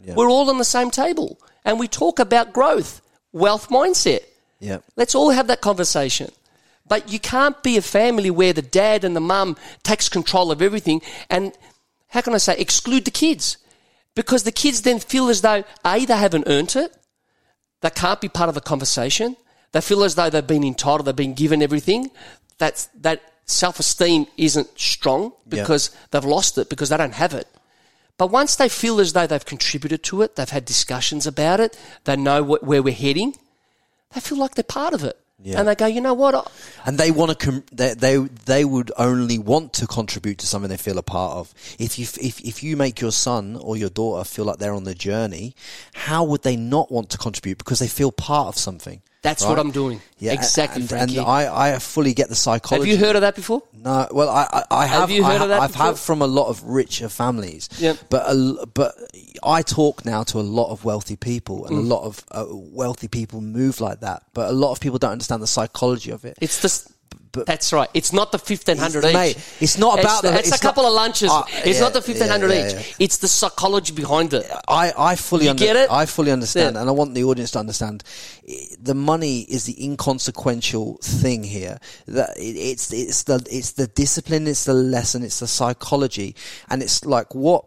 We're 0.06 0.28
all 0.28 0.50
on 0.50 0.58
the 0.58 0.64
same 0.64 0.90
table, 0.90 1.40
and 1.64 1.80
we 1.80 1.88
talk 1.88 2.18
about 2.18 2.52
growth, 2.52 3.00
wealth 3.34 3.68
mindset. 3.68 4.20
Yeah. 4.60 4.78
Let's 4.96 5.14
all 5.14 5.30
have 5.30 5.48
that 5.48 5.60
conversation. 5.60 6.30
But 6.86 7.12
you 7.12 7.18
can't 7.18 7.62
be 7.62 7.76
a 7.76 7.82
family 7.82 8.30
where 8.30 8.54
the 8.54 8.62
dad 8.62 9.04
and 9.04 9.14
the 9.14 9.20
mum 9.20 9.56
takes 9.82 10.08
control 10.08 10.50
of 10.50 10.62
everything 10.62 11.02
and, 11.28 11.52
how 12.08 12.22
can 12.22 12.34
I 12.34 12.38
say, 12.38 12.56
exclude 12.56 13.04
the 13.04 13.10
kids. 13.10 13.58
Because 14.14 14.44
the 14.44 14.52
kids 14.52 14.82
then 14.82 15.00
feel 15.00 15.28
as 15.28 15.40
though, 15.40 15.64
A, 15.84 16.04
they 16.04 16.16
haven't 16.16 16.44
earned 16.46 16.76
it. 16.76 16.96
They 17.80 17.90
can't 17.90 18.20
be 18.20 18.28
part 18.28 18.48
of 18.48 18.54
the 18.54 18.60
conversation. 18.60 19.36
They 19.72 19.80
feel 19.80 20.04
as 20.04 20.14
though 20.14 20.30
they've 20.30 20.46
been 20.46 20.62
entitled, 20.64 21.06
they've 21.06 21.16
been 21.16 21.34
given 21.34 21.62
everything. 21.62 22.10
That's, 22.58 22.86
that 23.00 23.20
self-esteem 23.46 24.26
isn't 24.36 24.78
strong 24.78 25.32
because 25.48 25.90
they've 26.10 26.24
lost 26.24 26.56
it 26.58 26.70
because 26.70 26.90
they 26.90 26.96
don't 26.96 27.14
have 27.14 27.34
it. 27.34 27.48
But 28.16 28.28
once 28.30 28.56
they 28.56 28.68
feel 28.68 29.00
as 29.00 29.12
though 29.12 29.26
they've 29.26 29.44
contributed 29.44 30.02
to 30.04 30.22
it, 30.22 30.36
they've 30.36 30.48
had 30.48 30.64
discussions 30.64 31.26
about 31.26 31.60
it, 31.60 31.78
they 32.04 32.16
know 32.16 32.42
what, 32.42 32.62
where 32.62 32.82
we're 32.82 32.94
heading, 32.94 33.36
they 34.14 34.20
feel 34.20 34.38
like 34.38 34.54
they're 34.54 34.62
part 34.64 34.94
of 34.94 35.02
it. 35.02 35.18
Yeah. 35.42 35.58
And 35.58 35.68
they 35.68 35.74
go, 35.74 35.86
you 35.86 36.00
know 36.00 36.14
what? 36.14 36.34
I- 36.34 36.46
and 36.86 36.96
they 36.96 37.10
want 37.10 37.32
to 37.32 37.46
com- 37.46 37.64
they, 37.72 37.92
they 37.92 38.16
they 38.16 38.64
would 38.64 38.92
only 38.96 39.36
want 39.36 39.72
to 39.74 39.86
contribute 39.86 40.38
to 40.38 40.46
something 40.46 40.70
they 40.70 40.76
feel 40.76 40.96
a 40.96 41.02
part 41.02 41.36
of 41.36 41.52
if 41.78 41.98
you 41.98 42.06
if 42.22 42.40
if 42.40 42.62
you 42.62 42.76
make 42.76 43.00
your 43.00 43.10
son 43.12 43.56
or 43.56 43.76
your 43.76 43.90
daughter 43.90 44.24
feel 44.24 44.44
like 44.44 44.58
they're 44.58 44.72
on 44.72 44.84
the 44.84 44.94
journey 44.94 45.54
how 45.92 46.22
would 46.24 46.42
they 46.44 46.56
not 46.56 46.90
want 46.90 47.10
to 47.10 47.18
contribute 47.18 47.58
because 47.58 47.80
they 47.80 47.88
feel 47.88 48.12
part 48.12 48.46
of 48.48 48.56
something 48.56 49.02
That's 49.24 49.42
what 49.44 49.58
I'm 49.58 49.70
doing. 49.72 50.00
Yeah, 50.18 50.32
Exactly, 50.32 50.82
and, 50.82 50.88
Frankie. 50.88 51.16
and 51.18 51.26
I, 51.26 51.74
I 51.74 51.78
fully 51.80 52.14
get 52.14 52.28
the 52.28 52.34
psychology. 52.34 52.90
Have 52.90 53.00
you 53.00 53.04
heard 53.04 53.16
of 53.16 53.22
that 53.22 53.34
before? 53.34 53.62
no, 53.72 54.06
well, 54.12 54.28
I, 54.28 54.46
I, 54.52 54.62
I 54.82 54.86
have. 54.86 55.00
Have 55.00 55.10
you 55.10 55.24
heard 55.24 55.40
I, 55.40 55.44
of 55.44 55.48
that 55.48 55.60
I've 55.62 55.72
before? 55.72 55.86
had 55.86 55.98
from 55.98 56.22
a 56.22 56.26
lot 56.26 56.48
of 56.48 56.62
richer 56.62 57.08
families. 57.08 57.68
Yep. 57.78 57.96
But 58.10 58.24
a, 58.28 58.66
but 58.72 58.94
I 59.42 59.62
talk 59.62 60.04
now 60.04 60.22
to 60.24 60.38
a 60.38 60.46
lot 60.58 60.70
of 60.70 60.84
wealthy 60.84 61.16
people, 61.16 61.62
Mm. 61.64 61.68
and 61.68 61.76
a 61.78 61.80
lot 61.80 62.04
of 62.04 62.24
uh, 62.30 62.44
wealthy 62.48 63.08
people 63.08 63.40
move 63.40 63.80
like 63.80 64.00
that. 64.00 64.22
But 64.34 64.50
a 64.50 64.52
lot 64.52 64.72
of 64.72 64.80
people 64.80 64.98
don't 64.98 65.12
understand 65.12 65.42
the 65.42 65.46
psychology 65.46 66.10
of 66.12 66.24
it. 66.24 66.36
It's 66.40 66.60
the. 66.62 66.93
But- 67.32 67.46
that's 67.46 67.72
right. 67.72 67.88
It's 67.94 68.12
not 68.12 68.32
the 68.32 68.38
fifteen 68.38 68.76
hundred 68.78 69.04
It's- 69.04 69.10
each. 69.10 69.36
mate, 69.36 69.56
it's 69.60 69.78
not 69.78 69.98
about 69.98 70.22
the, 70.22 70.30
the- 70.30 70.38
It's, 70.38 70.48
it's 70.48 70.56
a 70.58 70.60
couple 70.60 70.82
not- 70.84 70.90
of 70.90 70.94
lunches. 70.94 71.30
Uh, 71.30 71.42
it's 71.64 71.78
yeah, 71.78 71.80
not 71.84 71.92
the 71.92 72.02
fifteen 72.02 72.28
hundred 72.28 72.50
yeah, 72.52 72.66
each. 72.68 72.74
yeah. 72.74 72.82
It's 73.04 73.16
the 73.18 73.28
psychology 73.28 73.92
behind 73.92 74.32
it. 74.34 74.50
I, 74.68 74.92
I 74.96 75.16
fully 75.16 75.44
You 75.44 75.50
under- 75.50 75.64
get 75.64 75.76
it? 75.76 75.90
I 75.90 76.06
fully 76.06 76.30
understand, 76.30 76.76
and 76.76 76.88
I 76.88 76.92
want 76.92 77.14
the 77.14 77.24
audience 77.24 77.50
to 77.52 77.58
understand. 77.58 78.04
The 78.80 78.94
money 78.94 79.40
is 79.40 79.64
the 79.64 79.82
inconsequential 79.84 80.98
thing 81.02 81.42
here. 81.42 81.78
That 82.06 82.36
it, 82.36 82.56
it's 82.56 82.92
it's 82.92 83.24
the 83.24 83.44
it's 83.50 83.72
the 83.72 83.86
discipline, 83.86 84.46
it's 84.46 84.64
the 84.64 84.74
lesson, 84.74 85.22
it's 85.22 85.40
the 85.40 85.46
psychology, 85.48 86.36
and 86.68 86.82
it's 86.82 87.04
like 87.04 87.34
what 87.34 87.66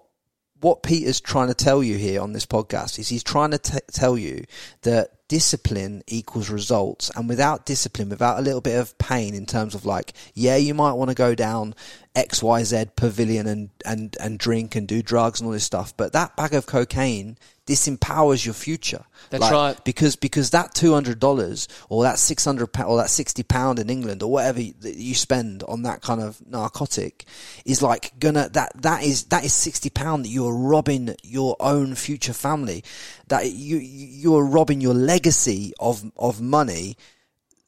what 0.59 0.81
Peter's 0.81 1.21
trying 1.21 1.49
to 1.49 1.53
tell 1.53 1.83
you 1.83 1.97
here 1.97 2.21
on 2.21 2.33
this 2.33 2.45
podcast 2.45 2.97
is 2.97 3.07
he's 3.09 3.23
trying 3.23 3.51
to 3.51 3.59
t- 3.59 3.77
tell 3.91 4.17
you 4.17 4.43
that 4.81 5.09
discipline 5.27 6.03
equals 6.07 6.49
results. 6.49 7.11
And 7.15 7.27
without 7.27 7.65
discipline 7.65 8.09
without 8.09 8.39
a 8.39 8.41
little 8.41 8.61
bit 8.61 8.79
of 8.79 8.97
pain 8.97 9.33
in 9.33 9.45
terms 9.45 9.75
of 9.75 9.85
like 9.85 10.13
yeah 10.33 10.55
you 10.55 10.73
might 10.73 10.93
want 10.93 11.09
to 11.09 11.15
go 11.15 11.35
down 11.35 11.75
xyz 12.15 12.95
pavilion 12.95 13.47
and 13.47 13.69
and 13.85 14.15
and 14.19 14.39
drink 14.39 14.75
and 14.75 14.87
do 14.87 15.01
drugs 15.01 15.39
and 15.39 15.47
all 15.47 15.53
this 15.53 15.63
stuff 15.63 15.95
but 15.97 16.13
that 16.13 16.35
bag 16.35 16.53
of 16.53 16.65
cocaine 16.65 17.37
disempowers 17.67 18.45
your 18.45 18.53
future. 18.53 19.03
That's 19.29 19.41
Like, 19.41 19.51
right. 19.51 19.83
because 19.83 20.15
because 20.15 20.51
that 20.51 20.73
two 20.73 20.93
hundred 20.93 21.19
dollars 21.19 21.67
or 21.89 22.03
that 22.03 22.17
six 22.17 22.43
hundred 22.45 22.67
pound 22.67 22.89
or 22.89 22.97
that 22.97 23.09
sixty 23.09 23.43
pound 23.43 23.77
in 23.77 23.89
England 23.89 24.23
or 24.23 24.31
whatever 24.31 24.61
you, 24.61 24.73
you 24.81 25.13
spend 25.13 25.63
on 25.63 25.83
that 25.83 26.01
kind 26.01 26.21
of 26.21 26.41
narcotic 26.47 27.25
is 27.65 27.81
like 27.81 28.13
gonna 28.19 28.49
that 28.53 28.71
that 28.81 29.03
is 29.03 29.25
that 29.25 29.43
is 29.43 29.53
sixty 29.53 29.89
pound 29.89 30.25
that 30.25 30.29
you 30.29 30.47
are 30.47 30.55
robbing 30.55 31.15
your 31.23 31.55
own 31.59 31.93
future 31.93 32.33
family. 32.33 32.83
That 33.27 33.51
you 33.51 33.77
you 33.77 34.35
are 34.37 34.45
robbing 34.45 34.79
your 34.81 34.93
legacy 34.93 35.73
of 35.79 36.09
of 36.17 36.39
money 36.41 36.95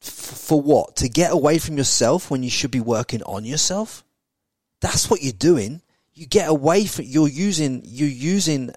f- 0.02 0.08
for 0.08 0.60
what? 0.60 0.96
To 0.96 1.08
get 1.08 1.30
away 1.30 1.58
from 1.58 1.76
yourself 1.76 2.30
when 2.30 2.42
you 2.42 2.50
should 2.50 2.70
be 2.70 2.80
working 2.80 3.22
on 3.24 3.44
yourself? 3.44 4.02
That's 4.80 5.10
what 5.10 5.22
you're 5.22 5.34
doing. 5.34 5.82
You 6.14 6.26
get 6.26 6.48
away 6.48 6.86
from 6.86 7.04
you're 7.06 7.28
using 7.28 7.82
you're 7.84 8.08
using 8.08 8.72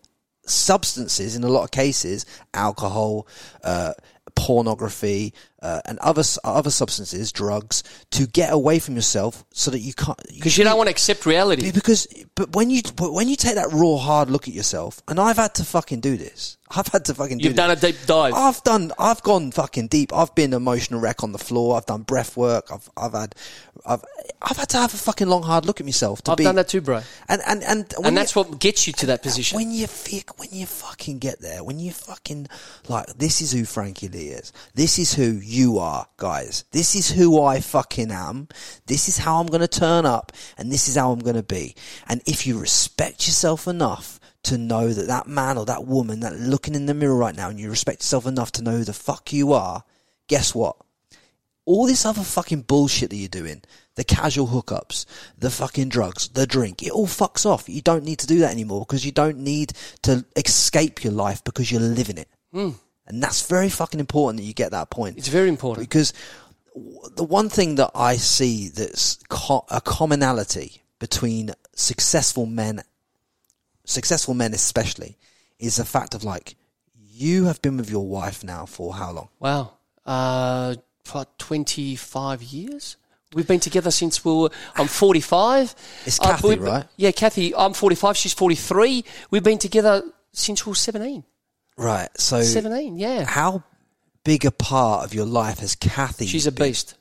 substances 0.46 1.36
in 1.36 1.44
a 1.44 1.50
lot 1.50 1.64
of 1.64 1.72
cases, 1.72 2.26
alcohol, 2.54 3.28
uh, 3.64 3.94
pornography, 4.36 5.34
uh, 5.64 5.82
and 5.86 5.98
other 6.00 6.22
other 6.44 6.70
substances, 6.70 7.32
drugs, 7.32 7.82
to 8.12 8.28
get 8.28 8.54
away 8.54 8.78
from 8.78 8.96
yourself, 8.96 9.44
so 9.52 9.72
that 9.72 9.80
you 9.80 9.94
can't. 9.94 10.20
Because 10.32 10.58
you 10.58 10.64
don't 10.64 10.78
want 10.78 10.88
to 10.88 10.92
accept 10.92 11.26
reality. 11.26 11.72
Because, 11.72 12.06
but 12.36 12.56
when 12.56 12.70
you 12.70 12.82
but 12.96 13.12
when 13.14 13.28
you 13.30 13.36
take 13.36 13.56
that 13.56 13.72
raw 13.72 13.98
hard 13.98 14.30
look 14.30 14.48
at 14.48 14.54
yourself, 14.54 15.02
and 15.08 15.20
I've 15.20 15.38
had 15.38 15.56
to 15.56 15.64
fucking 15.66 16.02
do 16.02 16.18
this. 16.18 16.58
I've 16.76 16.88
had 16.88 17.06
to 17.06 17.14
fucking. 17.14 17.38
do 17.38 17.44
You've 17.46 17.56
done 17.56 17.70
a 17.70 17.76
this. 17.76 17.96
deep 17.98 18.08
dive. 18.08 18.34
I've 18.34 18.64
done. 18.64 18.92
I've 18.98 19.22
gone 19.24 19.52
fucking 19.52 19.88
deep. 19.88 20.12
I've 20.12 20.34
been 20.36 20.54
emotional 20.54 21.00
wreck 21.00 21.24
on 21.24 21.32
the 21.32 21.38
floor. 21.38 21.78
I've 21.78 21.86
done 21.86 22.02
breath 22.02 22.36
work. 22.36 22.66
I've 22.74 22.90
I've 22.98 23.14
had 23.14 23.36
I've 23.86 24.04
I've 24.42 24.58
had 24.58 24.70
to 24.70 24.78
have 24.78 24.94
a 24.94 24.98
fucking 24.98 25.28
long 25.28 25.44
hard 25.44 25.66
look 25.68 25.80
at 25.80 25.86
myself 25.86 26.24
to 26.24 26.32
I've 26.32 26.38
be. 26.38 26.46
done 26.46 26.56
that 26.56 26.68
too, 26.70 26.82
bro. 26.82 27.02
And 27.30 27.42
and 27.46 27.64
and 27.64 27.94
And 27.98 28.06
you- 28.06 28.12
that's 28.16 28.36
what 28.36 28.60
gets 28.60 28.88
you 28.88 28.94
to 28.94 29.06
that 29.08 29.22
position. 29.22 29.56
when 29.56 29.72
you 29.72 29.86
when 30.38 30.50
you 30.52 30.66
fucking 30.66 31.20
get 31.20 31.40
there, 31.42 31.64
when 31.64 31.80
you 31.80 31.92
fucking 31.92 32.48
like, 32.90 33.06
this 33.18 33.40
is 33.42 33.52
who 33.52 33.66
Frankie 33.66 34.08
Lee 34.08 34.30
is. 34.30 34.52
This 34.74 34.98
is 34.98 35.14
who 35.14 35.26
you 35.44 35.53
are, 35.80 36.08
guys. 36.18 36.66
This 36.72 36.96
is 36.96 37.12
who 37.12 37.42
I 37.42 37.60
fucking 37.60 38.12
am. 38.12 38.48
This 38.88 39.08
is 39.08 39.18
how 39.18 39.40
I'm 39.40 39.48
gonna 39.48 39.68
turn 39.68 40.06
up, 40.06 40.32
and 40.58 40.72
this 40.72 40.88
is 40.88 40.96
how 40.96 41.12
I'm 41.12 41.20
gonna 41.20 41.44
be. 41.44 41.76
And 42.08 42.22
if 42.26 42.48
you 42.48 42.60
respect 42.60 43.28
yourself 43.28 43.68
enough 43.68 44.20
to 44.44 44.58
know 44.58 44.90
that 44.90 45.08
that 45.08 45.28
man 45.28 45.58
or 45.58 45.66
that 45.66 45.86
woman 45.86 46.20
that 46.22 46.36
looking 46.40 46.76
in 46.76 46.86
the 46.86 46.94
mirror 46.94 47.16
right 47.16 47.36
now, 47.36 47.50
and 47.50 47.60
you 47.60 47.70
respect 47.70 48.02
yourself 48.02 48.26
enough 48.26 48.52
to 48.54 48.64
know 48.64 48.78
who 48.78 48.84
the 48.84 48.94
fuck 48.94 49.32
you 49.32 49.54
are, 49.54 49.84
guess 50.28 50.56
what? 50.56 50.78
all 51.66 51.88
this 51.88 52.06
other 52.06 52.24
fucking 52.24 52.62
bullshit 52.62 53.10
that 53.10 53.16
you're 53.16 53.28
doing, 53.28 53.62
the 53.96 54.04
casual 54.04 54.48
hookups, 54.48 55.06
the 55.38 55.50
fucking 55.50 55.90
drugs, 55.90 56.28
the 56.30 56.46
drink, 56.46 56.84
it 56.84 56.92
all 56.92 57.08
fucks 57.08 57.46
off. 57.46 57.70
You 57.70 57.82
don't 57.82 58.04
need 58.04 58.20
to 58.20 58.28
do 58.28 58.40
that 58.40 58.52
anymore 58.52 58.82
because 58.82 59.06
you 59.06 59.12
don't 59.12 59.38
need 59.38 59.74
to 60.04 60.26
escape 60.36 61.04
your 61.04 61.14
life 61.14 61.44
because 61.44 61.72
you're 61.72 61.82
living 61.82 62.18
it. 62.18 62.28
Hmm. 62.52 62.72
And 63.08 63.22
that's 63.22 63.46
very 63.48 63.70
fucking 63.70 64.00
important 64.00 64.40
that 64.42 64.46
you 64.48 64.54
get 64.54 64.72
that 64.72 64.90
point. 64.90 65.18
It's 65.18 65.28
very 65.28 65.50
important. 65.50 65.88
Because 65.88 66.14
the 67.16 67.24
one 67.24 67.50
thing 67.50 67.76
that 67.76 67.92
I 67.94 68.16
see 68.16 68.70
that's 68.70 69.18
co- 69.30 69.66
a 69.70 69.82
commonality 69.82 70.82
between 71.00 71.52
successful 71.76 72.46
men, 72.46 72.82
successful 73.86 74.34
men 74.34 74.54
especially, 74.54 75.18
is 75.60 75.76
the 75.78 75.86
fact 75.86 76.16
of 76.16 76.24
like, 76.24 76.56
you 77.16 77.46
have 77.46 77.62
been 77.62 77.78
with 77.78 77.90
your 77.92 78.08
wife 78.08 78.44
now 78.44 78.66
for 78.66 78.94
how 78.94 79.12
long? 79.12 79.30
Wow. 79.40 79.74
Uh, 80.06 80.76
for 81.04 81.26
25 81.38 82.42
years? 82.42 82.96
We've 83.34 83.48
been 83.48 83.60
together 83.60 83.92
since 83.92 84.24
we 84.24 84.32
were. 84.32 84.50
I'm 84.76 84.88
45. 84.88 85.76
It's 86.06 86.20
Uh, 86.20 86.24
Kathy, 86.24 86.48
we- 86.50 86.56
right? 86.56 86.86
Yeah, 86.98 87.12
Kathy. 87.12 87.54
I'm 87.56 87.74
45. 87.74 88.16
She's 88.16 88.34
43. 88.34 89.04
We've 89.32 89.44
been 89.44 89.58
together 89.58 90.04
since 90.32 90.66
we 90.66 90.70
were 90.72 90.76
17. 90.76 91.24
Right. 91.78 92.10
So 92.18 92.42
17, 92.42 92.98
yeah. 92.98 93.24
how 93.26 93.64
big 94.24 94.46
a 94.46 94.52
part 94.52 95.06
of 95.06 95.14
your 95.14 95.26
life 95.26 95.60
has 95.60 95.76
Kathy? 95.76 96.26
She's 96.28 96.48
a 96.48 96.52
been? 96.52 96.70
beast. 96.70 96.96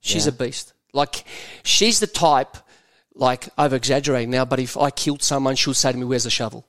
She's 0.00 0.26
Yeah. 0.26 0.30
a 0.30 0.32
beast. 0.32 0.72
Like, 0.92 1.24
she's 1.62 2.00
the 2.00 2.06
type, 2.06 2.56
like, 3.14 3.48
over 3.58 3.76
exaggerating 3.76 4.30
now, 4.30 4.44
but 4.44 4.58
if 4.60 4.76
I 4.76 4.90
killed 4.90 5.22
someone, 5.22 5.54
she'll 5.56 5.74
say 5.74 5.92
to 5.92 5.98
me, 5.98 6.04
Where's 6.04 6.24
the 6.24 6.30
shovel? 6.30 6.66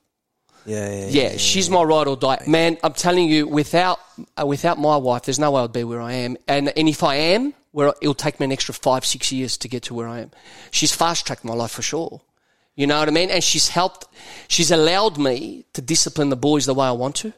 Yeah, 0.65 0.89
yeah, 0.91 1.07
Yeah, 1.31 1.37
she's 1.37 1.69
my 1.69 1.81
ride 1.81 2.07
or 2.07 2.17
die. 2.17 2.43
Man, 2.45 2.77
I'm 2.83 2.93
telling 2.93 3.29
you, 3.29 3.47
without 3.47 3.99
uh, 4.39 4.45
without 4.45 4.77
my 4.77 4.97
wife, 4.97 5.23
there's 5.23 5.39
no 5.39 5.51
way 5.51 5.63
I'd 5.63 5.71
be 5.73 5.83
where 5.85 6.01
I 6.01 6.13
am. 6.13 6.37
And 6.47 6.69
and 6.77 6.89
if 6.89 7.01
I 7.01 7.15
am, 7.15 7.53
where 7.71 7.93
it'll 8.01 8.13
take 8.13 8.39
me 8.39 8.43
an 8.45 8.51
extra 8.51 8.73
five, 8.75 9.05
six 9.05 9.31
years 9.31 9.57
to 9.59 9.67
get 9.69 9.83
to 9.83 9.93
where 9.93 10.07
I 10.07 10.19
am. 10.19 10.31
She's 10.69 10.93
fast 10.93 11.25
tracked 11.25 11.45
my 11.45 11.53
life 11.53 11.71
for 11.71 11.81
sure. 11.81 12.21
You 12.79 12.87
know 12.87 12.97
what 12.97 13.09
I 13.09 13.11
mean? 13.11 13.29
And 13.29 13.43
she's 13.43 13.67
helped. 13.67 14.07
She's 14.47 14.71
allowed 14.71 15.17
me 15.17 15.65
to 15.73 15.81
discipline 15.81 16.29
the 16.29 16.37
boys 16.37 16.65
the 16.65 16.73
way 16.73 16.87
I 16.87 16.91
want 16.91 17.17
to, 17.17 17.33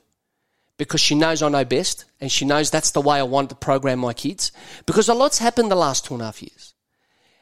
because 0.77 1.01
she 1.01 1.15
knows 1.15 1.41
I 1.41 1.49
know 1.49 1.65
best, 1.65 2.05
and 2.19 2.31
she 2.31 2.45
knows 2.45 2.69
that's 2.69 2.91
the 2.91 3.01
way 3.01 3.17
I 3.17 3.23
want 3.23 3.49
to 3.49 3.55
program 3.55 3.97
my 3.97 4.13
kids. 4.13 4.51
Because 4.85 5.09
a 5.09 5.15
lot's 5.15 5.39
happened 5.39 5.71
the 5.71 5.75
last 5.75 6.05
two 6.05 6.13
and 6.13 6.21
a 6.21 6.25
half 6.25 6.43
years 6.43 6.75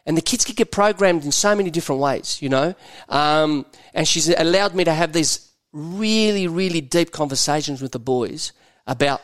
and 0.06 0.16
the 0.16 0.22
kids 0.22 0.45
could 0.45 0.56
get 0.56 0.72
programmed 0.72 1.26
in 1.26 1.32
so 1.32 1.54
many 1.54 1.70
different 1.70 2.00
ways, 2.00 2.41
you 2.41 2.47
know. 2.47 2.74
Um, 3.10 3.66
and 3.93 4.08
she's 4.08 4.30
allowed 4.30 4.74
me 4.74 4.86
to 4.86 4.93
have 4.93 5.12
these 5.12 5.52
really, 5.74 6.47
really 6.47 6.80
deep 6.80 7.12
conversations 7.12 7.82
with 7.82 7.91
the 7.91 8.00
boys 8.00 8.54
about 8.88 9.22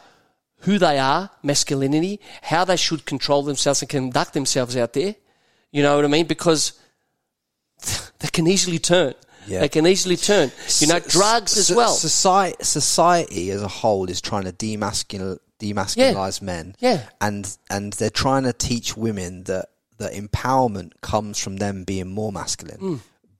who 0.59 0.78
they 0.78 0.99
are, 0.99 1.30
masculinity, 1.41 2.19
how 2.41 2.65
they 2.65 2.76
should 2.76 3.05
control 3.05 3.41
themselves 3.41 3.82
and 3.82 3.89
conduct 3.89 4.34
themselves 4.34 4.76
out 4.76 4.91
there. 4.91 5.15
You 5.71 5.82
know 5.82 5.95
what 5.95 6.03
I 6.03 6.09
mean? 6.09 6.28
Because 6.28 6.73
they 8.19 8.28
can 8.32 8.47
easily 8.47 8.80
turn. 8.80 9.13
Yeah. 9.47 9.59
They 9.59 9.69
can 9.69 9.86
easily 9.86 10.17
turn. 10.17 10.51
You 10.80 10.88
know, 10.88 10.99
drugs 10.99 11.55
as 11.57 11.67
So- 11.67 11.76
well. 11.76 11.93
Society, 11.93 12.55
society 12.63 13.51
as 13.51 13.61
a 13.61 13.67
whole 13.67 14.09
is 14.09 14.19
trying 14.21 14.45
to 14.45 14.51
demasculinize, 14.51 15.38
demasculinize 15.59 16.41
men. 16.41 16.76
Yeah. 16.80 17.07
and 17.21 17.55
and 17.69 17.93
they're 17.93 18.09
trying 18.09 18.43
to 18.43 18.53
teach 18.53 18.97
women 18.97 19.43
that 19.43 19.69
that 19.97 20.13
empowerment 20.13 20.91
comes 21.01 21.39
from 21.39 21.57
them 21.57 21.84
being 21.84 22.09
more 22.09 22.32
masculine. 22.32 22.78
Hmm. 22.80 22.95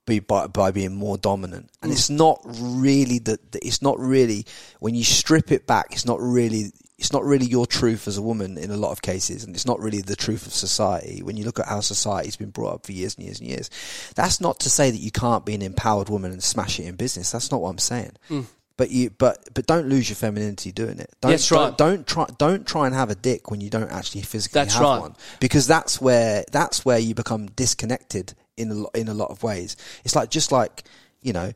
Be 0.06 0.20
by, 0.20 0.46
by 0.46 0.70
being 0.70 0.94
more 0.94 1.18
dominant, 1.18 1.72
and 1.82 1.92
it's 1.92 2.12
not 2.12 2.40
really 2.46 3.18
that 3.20 3.40
It's 3.56 3.82
not 3.82 3.98
really 4.00 4.46
when 4.80 4.94
you 4.94 5.04
strip 5.04 5.52
it 5.52 5.66
back. 5.66 5.88
It's 5.94 6.06
not 6.06 6.22
really. 6.22 6.72
It's 6.98 7.12
not 7.12 7.26
really 7.26 7.46
your 7.46 7.66
truth 7.68 8.08
as 8.08 8.18
a 8.18 8.22
woman 8.22 8.58
in 8.58 8.72
a 8.72 8.78
lot 8.78 8.92
of 8.92 9.02
cases, 9.02 9.44
and 9.44 9.54
it's 9.54 9.66
not 9.66 9.82
really 9.82 10.02
the 10.02 10.16
truth 10.16 10.48
of 10.48 10.54
society. 10.54 11.22
When 11.22 11.36
you 11.36 11.44
look 11.44 11.60
at 11.60 11.68
how 11.68 11.82
society's 11.82 12.38
been 12.38 12.52
brought 12.52 12.76
up 12.76 12.86
for 12.86 12.94
years 12.94 13.16
and 13.16 13.26
years 13.26 13.40
and 13.42 13.50
years, 13.50 13.70
that's 14.16 14.40
not 14.40 14.62
to 14.62 14.70
say 14.70 14.92
that 14.92 14.98
you 15.00 15.12
can't 15.12 15.46
be 15.46 15.56
an 15.56 15.62
empowered 15.62 16.08
woman 16.08 16.32
and 16.32 16.42
smash 16.42 16.80
it 16.80 16.86
in 16.86 16.96
business. 16.96 17.32
That's 17.32 17.52
not 17.52 17.62
what 17.62 17.70
I'm 17.70 17.80
saying. 17.80 18.14
Hmm. 18.30 18.42
But 18.78 18.92
you, 18.92 19.10
but 19.10 19.40
but 19.54 19.68
don't 19.68 19.88
lose 19.88 20.10
your 20.10 20.16
femininity 20.18 20.72
doing 20.72 21.00
it. 21.00 21.10
Don't. 21.22 21.32
That's 21.32 21.48
don't- 21.50 21.60
right. 21.70 21.78
Don't, 21.78 22.08
try. 22.08 22.28
Don't 22.38 22.66
try 22.68 22.86
and 22.88 22.96
have 22.96 23.10
a 23.10 23.16
dick 23.16 23.50
when 23.52 23.60
you 23.62 23.70
don't 23.70 23.92
actually 23.92 24.22
physically 24.22 24.60
That's 24.62 24.74
have 24.74 24.84
right. 24.84 25.00
one, 25.00 25.16
because 25.40 25.66
that's 25.68 26.00
where 26.02 26.44
that's 26.52 26.84
where 26.86 27.00
you 27.00 27.14
become 27.16 27.48
disconnected 27.48 28.34
in 28.58 28.72
a, 28.94 28.98
in 28.98 29.08
a 29.10 29.14
lot 29.14 29.32
of 29.32 29.44
ways. 29.44 29.76
It's 30.06 30.16
like 30.16 30.30
just 30.30 30.52
like 30.52 30.84
you 31.22 31.34
know, 31.34 31.52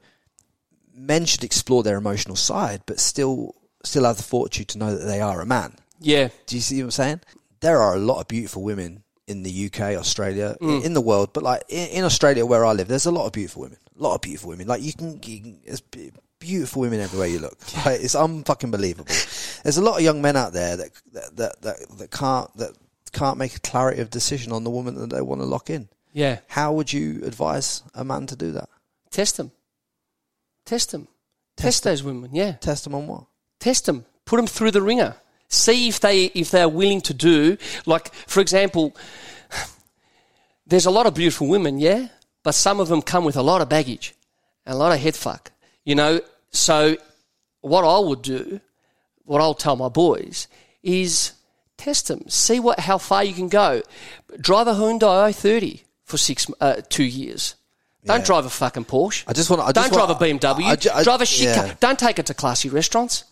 men 0.93 1.25
should 1.25 1.43
explore 1.43 1.83
their 1.83 1.97
emotional 1.97 2.35
side, 2.35 2.81
but 2.85 2.99
still 2.99 3.55
still 3.83 4.03
have 4.05 4.17
the 4.17 4.23
fortitude 4.23 4.67
to 4.69 4.77
know 4.77 4.95
that 4.95 5.05
they 5.05 5.21
are 5.21 5.41
a 5.41 5.45
man. 5.45 5.73
yeah. 5.99 6.29
Do 6.45 6.55
you 6.55 6.61
see 6.61 6.77
what 6.81 6.85
I'm 6.85 6.91
saying? 6.91 7.21
There 7.61 7.77
are 7.81 7.95
a 7.95 7.99
lot 7.99 8.19
of 8.21 8.27
beautiful 8.27 8.63
women 8.63 9.03
in 9.27 9.43
the 9.43 9.65
UK, 9.67 9.95
Australia, 9.97 10.55
Mm. 10.61 10.83
in 10.83 10.93
the 10.93 11.01
world, 11.01 11.33
but 11.33 11.43
like 11.43 11.63
in, 11.69 11.89
in 11.89 12.03
Australia 12.03 12.45
where 12.45 12.65
I 12.65 12.71
live, 12.73 12.87
there's 12.87 13.05
a 13.05 13.11
lot 13.11 13.25
of 13.25 13.31
beautiful 13.33 13.61
women. 13.63 13.77
A 13.99 14.01
lot 14.01 14.15
of 14.15 14.21
beautiful 14.21 14.49
women. 14.49 14.67
Like 14.67 14.81
you 14.81 14.93
can, 14.93 15.19
you 15.23 15.39
can 15.41 15.59
there's 15.65 15.81
beautiful 16.39 16.81
women 16.81 16.99
everywhere 17.01 17.27
you 17.27 17.39
look. 17.39 17.57
Like, 17.85 18.01
it's 18.01 18.15
unfucking 18.15 18.71
believable. 18.71 19.13
There's 19.63 19.77
a 19.77 19.81
lot 19.83 19.97
of 19.97 20.01
young 20.01 20.21
men 20.21 20.35
out 20.37 20.53
there 20.53 20.77
that 20.77 20.89
that, 21.13 21.35
that 21.37 21.61
that 21.61 21.97
that 21.99 22.11
can't 22.11 22.55
that 22.57 22.71
can't 23.11 23.37
make 23.37 23.55
a 23.55 23.59
clarity 23.59 24.01
of 24.01 24.09
decision 24.09 24.51
on 24.53 24.63
the 24.63 24.69
woman 24.69 24.95
that 24.95 25.09
they 25.09 25.21
want 25.21 25.41
to 25.41 25.45
lock 25.45 25.69
in. 25.69 25.89
Yeah. 26.13 26.39
How 26.47 26.71
would 26.73 26.91
you 26.93 27.21
advise 27.25 27.83
a 27.93 28.03
man 28.03 28.25
to 28.27 28.35
do 28.35 28.51
that? 28.53 28.69
Test 29.11 29.37
them. 29.37 29.51
Test 30.65 30.91
them. 30.91 31.07
Test 31.57 31.63
Test, 31.65 31.83
them. 31.83 31.91
those 31.91 32.03
women. 32.03 32.29
Yeah. 32.33 32.53
Test 32.53 32.83
them 32.85 32.95
on 32.95 33.05
what? 33.07 33.25
Test 33.59 33.85
them, 33.85 34.05
put 34.25 34.37
them 34.37 34.47
through 34.47 34.71
the 34.71 34.81
ringer, 34.81 35.15
see 35.47 35.87
if 35.89 35.99
they 35.99 36.25
if 36.25 36.51
they 36.51 36.61
are 36.61 36.69
willing 36.69 37.01
to 37.01 37.13
do. 37.13 37.57
Like 37.85 38.13
for 38.27 38.39
example, 38.39 38.95
there's 40.67 40.85
a 40.85 40.91
lot 40.91 41.05
of 41.05 41.13
beautiful 41.13 41.47
women, 41.47 41.79
yeah, 41.79 42.07
but 42.43 42.53
some 42.53 42.79
of 42.79 42.87
them 42.87 43.01
come 43.01 43.25
with 43.25 43.35
a 43.37 43.41
lot 43.41 43.61
of 43.61 43.69
baggage 43.69 44.15
and 44.65 44.75
a 44.75 44.77
lot 44.77 44.91
of 44.91 44.99
head 44.99 45.15
fuck, 45.15 45.51
you 45.83 45.95
know. 45.95 46.21
So 46.51 46.97
what 47.61 47.83
I 47.83 47.99
would 47.99 48.21
do, 48.21 48.59
what 49.25 49.41
I'll 49.41 49.53
tell 49.53 49.75
my 49.75 49.89
boys 49.89 50.47
is 50.83 51.33
test 51.77 52.07
them, 52.07 52.27
see 52.29 52.59
what 52.59 52.79
how 52.81 52.97
far 52.97 53.23
you 53.23 53.33
can 53.33 53.49
go. 53.49 53.81
Drive 54.39 54.67
a 54.67 54.73
Hyundai 54.73 55.29
i30 55.29 55.81
for 56.03 56.17
six 56.17 56.47
uh, 56.59 56.81
two 56.89 57.03
years. 57.03 57.55
Don't 58.05 58.19
Yeah. 58.21 58.25
drive 58.25 58.45
a 58.45 58.49
fucking 58.49 58.85
Porsche. 58.85 59.25
I 59.27 59.33
just 59.33 59.51
I 59.51 59.71
Don't 59.73 59.91
drive 59.91 60.09
a 60.09 60.15
BMW. 60.15 60.63
I 60.63 60.75
ju- 60.77 60.89
I- 60.93 61.03
drive 61.03 61.21
a 61.21 61.25
shit 61.25 61.49
yeah. 61.49 61.55
car. 61.67 61.77
Don't 61.81 61.99
take 61.99 62.17
it 62.17 62.25
to 62.27 62.33
classy 62.33 62.69
restaurants. 62.69 63.25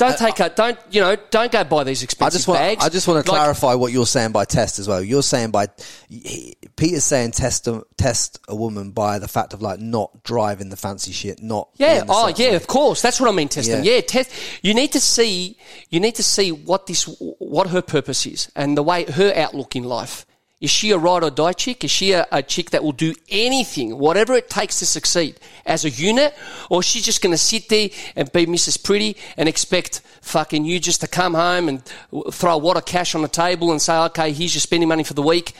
Don't 0.00 0.12
uh, 0.12 0.16
take 0.16 0.40
it. 0.40 0.56
Don't 0.56 0.78
you 0.90 1.00
know? 1.02 1.14
Don't 1.30 1.52
go 1.52 1.62
buy 1.62 1.84
these 1.84 2.02
I 2.02 2.04
expensive 2.04 2.38
just 2.38 2.48
want. 2.48 2.58
bags. 2.60 2.84
I 2.84 2.88
just 2.88 3.06
want 3.06 3.24
to 3.24 3.30
Like, 3.30 3.38
clarify 3.38 3.74
what 3.74 3.92
you're 3.92 4.06
saying 4.06 4.32
by 4.32 4.46
test 4.46 4.78
as 4.78 4.88
well. 4.88 5.02
You're 5.02 5.22
saying 5.22 5.50
by 5.50 5.68
he- 6.08 6.56
Peter's 6.76 7.04
saying 7.04 7.32
test 7.32 7.68
a, 7.68 7.84
test 7.98 8.40
a 8.48 8.56
woman 8.56 8.92
by 8.92 9.18
the 9.18 9.28
fact 9.28 9.52
of 9.52 9.60
like 9.60 9.78
not 9.78 10.22
driving 10.24 10.70
the 10.70 10.76
fancy 10.76 11.12
shit, 11.12 11.42
not 11.42 11.68
Yeah. 11.76 12.04
Oh, 12.08 12.32
yeah. 12.34 12.52
Of 12.52 12.66
course. 12.66 13.02
That's 13.02 13.20
what 13.20 13.28
I 13.28 13.32
mean. 13.32 13.48
Testing. 13.48 13.84
Yeah. 13.84 13.96
Yeah. 13.96 14.00
Test. 14.00 14.30
You 14.62 14.72
need 14.72 14.92
to 14.92 15.00
see. 15.00 15.58
You 15.90 16.00
need 16.00 16.14
to 16.14 16.22
see 16.22 16.50
what 16.50 16.86
this, 16.86 17.04
what 17.38 17.68
her 17.68 17.82
purpose 17.82 18.24
is, 18.26 18.50
and 18.56 18.76
the 18.76 18.82
way 18.82 19.04
her 19.04 19.32
outlook 19.36 19.76
in 19.76 19.84
life. 19.84 20.24
Is 20.60 20.70
she 20.70 20.90
a 20.90 20.98
ride 20.98 21.24
or 21.24 21.30
die 21.30 21.54
chick? 21.54 21.84
Is 21.84 21.90
she 21.90 22.12
a, 22.12 22.26
a 22.30 22.42
chick 22.42 22.70
that 22.70 22.84
will 22.84 22.92
do 22.92 23.14
anything, 23.30 23.98
whatever 23.98 24.34
it 24.34 24.50
takes 24.50 24.78
to 24.80 24.86
succeed 24.86 25.40
as 25.64 25.86
a 25.86 25.90
unit? 25.90 26.34
Or 26.68 26.80
is 26.80 26.86
she 26.86 27.00
just 27.00 27.22
going 27.22 27.32
to 27.32 27.38
sit 27.38 27.70
there 27.70 27.88
and 28.14 28.30
be 28.30 28.44
Mrs. 28.44 28.82
Pretty 28.84 29.16
and 29.38 29.48
expect 29.48 30.02
fucking 30.20 30.66
you 30.66 30.78
just 30.78 31.00
to 31.00 31.06
come 31.08 31.32
home 31.32 31.68
and 31.70 31.82
throw 32.30 32.54
a 32.54 32.58
wad 32.58 32.76
of 32.76 32.84
cash 32.84 33.14
on 33.14 33.22
the 33.22 33.28
table 33.28 33.70
and 33.70 33.80
say, 33.80 33.96
okay, 34.06 34.32
here's 34.32 34.54
your 34.54 34.60
spending 34.60 34.88
money 34.88 35.02
for 35.02 35.14
the 35.14 35.22
week? 35.22 35.54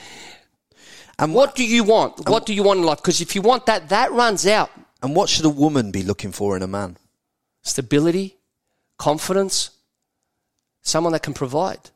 And 1.19 1.35
What 1.35 1.55
do 1.55 1.65
you 1.65 1.83
want? 1.85 2.29
What 2.29 2.45
do 2.45 2.53
you 2.53 2.63
want 2.63 2.81
in 2.81 2.85
life? 2.87 2.99
Because 2.99 3.23
if 3.23 3.35
you 3.35 3.41
want 3.41 3.67
that, 3.67 3.89
that 3.89 4.13
runs 4.13 4.47
out. 4.47 4.71
and 5.03 5.17
what 5.17 5.31
should 5.31 5.47
a 5.47 5.51
woman 5.51 5.91
be 5.91 6.03
looking 6.03 6.31
for 6.33 6.57
in 6.57 6.63
a 6.63 6.67
man? 6.67 6.99
Stability, 7.63 8.37
confidence, 8.99 9.71
someone 10.83 11.13
that 11.15 11.23
can 11.23 11.33
provide. 11.35 11.91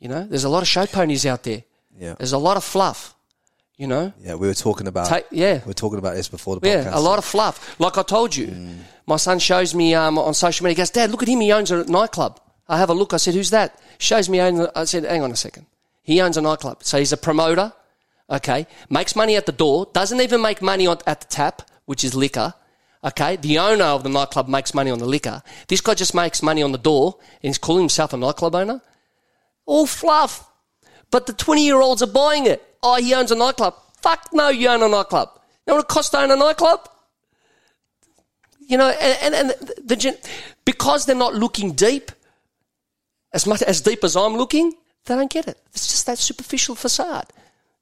You 0.00 0.08
know, 0.08 0.24
there's 0.24 0.44
a 0.44 0.48
lot 0.48 0.62
of 0.62 0.68
show 0.68 0.86
ponies 0.86 1.26
out 1.26 1.44
there. 1.44 1.62
Yeah, 2.00 2.14
There's 2.18 2.32
a 2.32 2.38
lot 2.38 2.56
of 2.56 2.64
fluff. 2.64 3.14
You 3.76 3.86
know, 3.86 4.12
yeah. 4.22 4.34
We 4.34 4.46
were 4.46 4.54
talking 4.54 4.86
about. 4.86 5.06
Take- 5.08 5.26
yeah. 5.30 5.60
we 5.64 5.68
were 5.68 5.74
talking 5.84 5.98
about 5.98 6.14
this 6.14 6.28
before 6.28 6.54
the 6.56 6.60
podcast. 6.60 6.84
yeah, 6.84 6.98
a 6.98 7.00
lot 7.00 7.18
of 7.18 7.24
fluff. 7.24 7.80
Like 7.80 7.96
I 7.96 8.02
told 8.02 8.36
you, 8.36 8.74
my 9.06 9.16
son 9.16 9.38
shows 9.38 9.74
me 9.74 9.94
um, 9.94 10.18
on 10.18 10.34
social 10.34 10.64
media. 10.64 10.74
He 10.74 10.80
goes, 10.82 10.90
"Dad, 10.90 11.10
look 11.10 11.22
at 11.22 11.28
him. 11.28 11.40
He 11.40 11.50
owns 11.52 11.70
a 11.70 11.84
nightclub." 11.84 12.40
I 12.68 12.76
have 12.78 12.90
a 12.90 12.94
look. 12.94 13.14
I 13.14 13.16
said, 13.16 13.34
"Who's 13.34 13.50
that?" 13.50 13.78
Shows 13.98 14.28
me. 14.28 14.38
Own, 14.40 14.68
I 14.74 14.84
said, 14.84 15.04
"Hang 15.04 15.22
on 15.22 15.30
a 15.30 15.36
second. 15.36 15.64
He 16.02 16.20
owns 16.20 16.36
a 16.36 16.42
nightclub. 16.42 16.84
So 16.84 16.98
he's 16.98 17.12
a 17.12 17.16
promoter. 17.16 17.72
Okay, 18.28 18.66
makes 18.90 19.16
money 19.16 19.36
at 19.36 19.46
the 19.46 19.52
door. 19.52 19.88
Doesn't 19.94 20.20
even 20.20 20.42
make 20.42 20.60
money 20.60 20.86
on, 20.86 20.98
at 21.06 21.22
the 21.22 21.26
tap, 21.28 21.62
which 21.86 22.04
is 22.04 22.14
liquor. 22.14 22.52
Okay, 23.02 23.36
the 23.36 23.58
owner 23.58 23.84
of 23.86 24.02
the 24.02 24.10
nightclub 24.10 24.46
makes 24.46 24.74
money 24.74 24.90
on 24.90 24.98
the 24.98 25.06
liquor. 25.06 25.42
This 25.68 25.80
guy 25.80 25.94
just 25.94 26.14
makes 26.14 26.42
money 26.42 26.62
on 26.62 26.72
the 26.72 26.78
door, 26.78 27.16
and 27.42 27.48
he's 27.48 27.56
calling 27.58 27.82
himself 27.84 28.12
a 28.12 28.18
nightclub 28.18 28.54
owner. 28.54 28.82
All 29.64 29.86
fluff. 29.86 30.49
But 31.10 31.26
the 31.26 31.32
20 31.32 31.64
year 31.64 31.80
olds 31.80 32.02
are 32.02 32.06
buying 32.06 32.46
it. 32.46 32.62
Oh, 32.82 32.96
he 32.96 33.14
owns 33.14 33.30
a 33.30 33.36
nightclub. 33.36 33.74
Fuck 34.00 34.28
no, 34.32 34.48
you 34.48 34.68
own 34.68 34.82
a 34.82 34.88
nightclub. 34.88 35.30
You 35.66 35.72
know 35.72 35.76
what 35.76 35.84
it 35.84 35.88
costs 35.88 36.10
to 36.10 36.20
own 36.20 36.30
a 36.30 36.36
nightclub? 36.36 36.88
You 38.66 38.78
know, 38.78 38.88
and, 38.88 39.34
and, 39.34 39.50
and 39.50 39.72
the, 39.84 39.96
gen- 39.96 40.16
because 40.64 41.04
they're 41.04 41.16
not 41.16 41.34
looking 41.34 41.72
deep, 41.72 42.12
as 43.32 43.46
much 43.46 43.62
as 43.62 43.80
deep 43.80 44.04
as 44.04 44.16
I'm 44.16 44.36
looking, 44.36 44.74
they 45.06 45.16
don't 45.16 45.30
get 45.30 45.48
it. 45.48 45.58
It's 45.72 45.88
just 45.88 46.06
that 46.06 46.18
superficial 46.18 46.74
facade, 46.74 47.26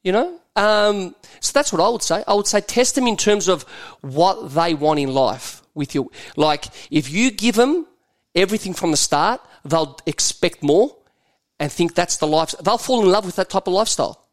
you 0.03 0.13
know? 0.13 0.41
Um, 0.57 1.15
so 1.41 1.53
that's 1.53 1.73
what 1.73 1.81
I 1.81 1.89
would 1.89 2.03
say. 2.03 2.25
I 2.27 2.35
would 2.35 2.47
say 2.47 2.61
test 2.61 2.95
them 2.95 3.07
in 3.07 3.17
terms 3.17 3.49
of 3.49 3.63
what 4.01 4.55
they 4.55 4.75
want 4.75 4.99
in 4.99 5.13
life 5.13 5.63
with 5.75 5.95
you. 5.95 6.11
Like, 6.37 6.67
if 6.91 7.11
you 7.11 7.31
give 7.31 7.55
them 7.55 7.87
everything 8.35 8.75
from 8.75 8.91
the 8.91 8.97
start, 8.97 9.41
they'll 9.65 9.99
expect 10.07 10.63
more 10.63 10.97
and 11.59 11.71
think 11.71 11.95
that's 11.95 12.17
the 12.19 12.27
life. 12.27 12.55
They'll 12.63 12.79
fall 12.79 13.03
in 13.03 13.11
love 13.11 13.27
with 13.27 13.37
that 13.37 13.51
type 13.51 13.67
of 13.67 13.73
lifestyle. 13.73 14.27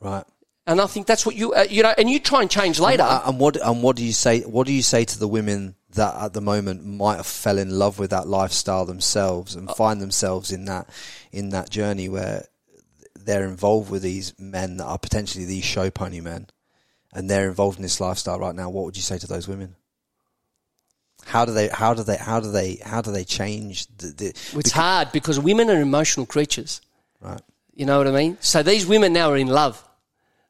right. 0.00 0.24
And 0.66 0.80
I 0.80 0.86
think 0.86 1.06
that's 1.06 1.26
what 1.26 1.34
you, 1.34 1.52
uh, 1.52 1.66
you 1.68 1.82
know, 1.82 1.92
and 1.98 2.08
you 2.08 2.20
try 2.20 2.42
and 2.42 2.50
change 2.50 2.78
later. 2.78 3.02
Uh, 3.02 3.22
and 3.26 3.40
what 3.40 3.56
and 3.56 3.82
what 3.82 3.96
do 3.96 4.04
you 4.04 4.12
say? 4.12 4.42
What 4.42 4.66
do 4.66 4.72
you 4.72 4.82
say 4.82 5.04
to 5.04 5.18
the 5.18 5.26
women 5.26 5.74
that 5.94 6.14
at 6.14 6.32
the 6.32 6.40
moment 6.40 6.84
might 6.84 7.16
have 7.16 7.26
fell 7.26 7.58
in 7.58 7.70
love 7.70 7.98
with 7.98 8.10
that 8.10 8.28
lifestyle 8.28 8.84
themselves 8.84 9.56
Uh, 9.56 9.60
and 9.60 9.70
find 9.70 10.00
themselves 10.00 10.52
in 10.52 10.66
that 10.66 10.88
in 11.32 11.48
that 11.48 11.70
journey 11.70 12.08
where 12.08 12.46
they're 13.18 13.46
involved 13.46 13.90
with 13.90 14.02
these 14.02 14.38
men 14.38 14.76
that 14.76 14.84
are 14.84 14.98
potentially 14.98 15.44
these 15.44 15.64
show 15.64 15.90
pony 15.90 16.20
men, 16.20 16.46
and 17.12 17.28
they're 17.28 17.48
involved 17.48 17.78
in 17.78 17.82
this 17.82 18.00
lifestyle 18.00 18.38
right 18.38 18.54
now? 18.54 18.70
What 18.70 18.84
would 18.84 18.96
you 18.96 19.02
say 19.02 19.18
to 19.18 19.26
those 19.26 19.48
women? 19.48 19.74
How 21.24 21.44
do 21.44 21.52
they? 21.52 21.68
How 21.68 21.94
do 21.94 22.02
they? 22.02 22.16
How 22.16 22.40
do 22.40 22.50
they? 22.50 22.76
How 22.84 23.00
do 23.00 23.12
they 23.12 23.24
change? 23.24 23.86
The, 23.98 24.06
the, 24.08 24.58
It's 24.58 24.72
hard 24.72 25.12
because 25.12 25.38
women 25.38 25.70
are 25.70 25.80
emotional 25.80 26.26
creatures. 26.26 26.80
right. 27.20 27.40
You 27.74 27.86
know 27.86 27.98
what 27.98 28.08
I 28.08 28.10
mean? 28.10 28.36
So 28.40 28.62
these 28.62 28.84
women 28.84 29.12
now 29.12 29.30
are 29.30 29.38
in 29.38 29.46
love. 29.46 29.82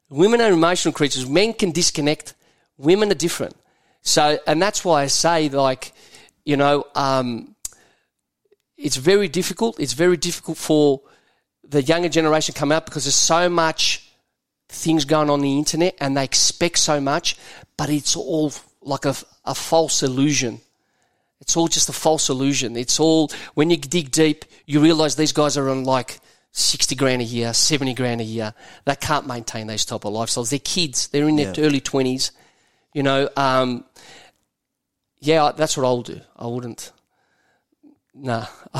Women 0.09 0.41
are 0.41 0.51
emotional 0.51 0.91
creatures. 0.91 1.25
Men 1.29 1.53
can 1.53 1.71
disconnect. 1.71 2.33
Women 2.77 3.09
are 3.11 3.15
different. 3.15 3.55
So, 4.01 4.37
and 4.45 4.61
that's 4.61 4.83
why 4.83 5.03
I 5.03 5.07
say, 5.07 5.47
like, 5.47 5.93
you 6.43 6.57
know, 6.57 6.87
um, 6.95 7.55
it's 8.75 8.97
very 8.97 9.29
difficult. 9.29 9.79
It's 9.79 9.93
very 9.93 10.17
difficult 10.17 10.57
for 10.57 11.01
the 11.63 11.81
younger 11.81 12.09
generation 12.09 12.53
to 12.53 12.59
come 12.59 12.71
out 12.71 12.85
because 12.85 13.05
there's 13.05 13.15
so 13.15 13.47
much 13.47 14.11
things 14.67 15.05
going 15.05 15.29
on, 15.29 15.41
the 15.41 15.57
internet 15.57 15.95
and 15.99 16.17
they 16.17 16.23
expect 16.23 16.79
so 16.79 16.99
much, 16.99 17.37
but 17.77 17.89
it's 17.89 18.15
all 18.15 18.51
like 18.81 19.05
a, 19.05 19.15
a 19.45 19.55
false 19.55 20.03
illusion. 20.03 20.61
It's 21.39 21.57
all 21.57 21.67
just 21.67 21.89
a 21.89 21.93
false 21.93 22.29
illusion. 22.29 22.77
It's 22.77 22.99
all, 22.99 23.31
when 23.55 23.69
you 23.71 23.77
dig 23.77 24.11
deep, 24.11 24.45
you 24.65 24.79
realize 24.79 25.15
these 25.15 25.31
guys 25.31 25.57
are 25.57 25.69
on 25.69 25.83
like 25.85 26.19
60 26.51 26.95
grand 26.95 27.21
a 27.21 27.25
year, 27.25 27.53
70 27.53 27.93
grand 27.95 28.21
a 28.21 28.23
year. 28.23 28.53
They 28.85 28.95
can't 28.95 29.25
maintain 29.25 29.67
those 29.67 29.83
type 29.85 30.05
of 30.05 30.13
lifestyles. 30.13 30.49
They're 30.51 30.59
kids. 30.59 31.07
They're 31.07 31.27
in 31.27 31.37
their 31.37 31.53
Yeah. 31.55 31.65
early 31.65 31.81
20s. 31.81 32.31
You 32.93 33.03
know, 33.03 33.29
um, 33.35 33.85
yeah, 35.19 35.51
that's 35.55 35.77
what 35.77 35.85
I'll 35.85 36.01
do. 36.03 36.19
I 36.37 36.45
wouldn't. 36.45 36.91
Nah. 38.13 38.45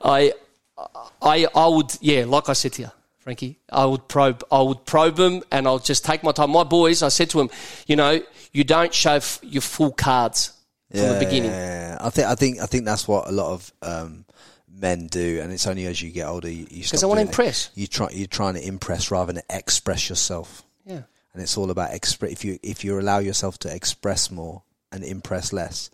I, 0.00 0.32
I, 1.22 1.46
I 1.54 1.68
would, 1.68 1.92
yeah, 2.00 2.24
like 2.24 2.48
I 2.48 2.52
said 2.54 2.72
to 2.74 2.82
you, 2.82 2.90
Frankie, 3.18 3.58
I 3.70 3.84
would 3.84 4.08
probe, 4.08 4.44
I 4.50 4.62
would 4.62 4.84
probe 4.84 5.16
them 5.16 5.42
and 5.52 5.66
I'll 5.66 5.78
just 5.78 6.04
take 6.04 6.22
my 6.22 6.32
time. 6.32 6.50
My 6.50 6.64
boys, 6.64 7.02
I 7.02 7.08
said 7.08 7.30
to 7.30 7.38
them, 7.38 7.50
you 7.86 7.96
know, 7.96 8.20
you 8.56 8.64
don't 8.64 8.92
show 8.94 9.14
f- 9.14 9.38
your 9.42 9.62
full 9.62 9.92
cards 9.92 10.52
from 10.90 11.00
the 11.00 11.18
beginning. 11.18 11.50
Yeah, 11.50 11.98
I 12.00 12.10
think 12.10 12.26
I 12.26 12.34
think 12.34 12.60
I 12.60 12.66
think 12.66 12.84
that's 12.86 13.06
what 13.06 13.28
a 13.28 13.32
lot 13.32 13.52
of 13.52 13.72
um, 13.82 14.24
men 14.68 15.08
do, 15.08 15.40
and 15.42 15.52
it's 15.52 15.66
only 15.66 15.86
as 15.86 16.00
you 16.00 16.10
get 16.10 16.26
older 16.26 16.48
you, 16.48 16.82
stop. 16.82 16.98
I 16.98 17.00
doing 17.02 17.18
it. 17.18 17.28
impress. 17.28 17.70
You 17.74 17.86
try 17.86 18.08
you're 18.12 18.26
trying 18.26 18.54
to 18.54 18.66
impress 18.66 19.10
rather 19.10 19.32
than 19.32 19.42
express 19.50 20.08
yourself, 20.08 20.64
Yeah. 20.86 21.02
and 21.34 21.42
it's 21.42 21.56
all 21.58 21.70
about 21.70 21.92
express. 21.92 22.32
If 22.32 22.44
you 22.44 22.58
if 22.62 22.84
you 22.84 22.98
allow 22.98 23.18
yourself 23.18 23.58
to 23.60 23.74
express 23.74 24.30
more 24.30 24.62
and 24.92 25.04
impress 25.04 25.52
less, 25.52 25.90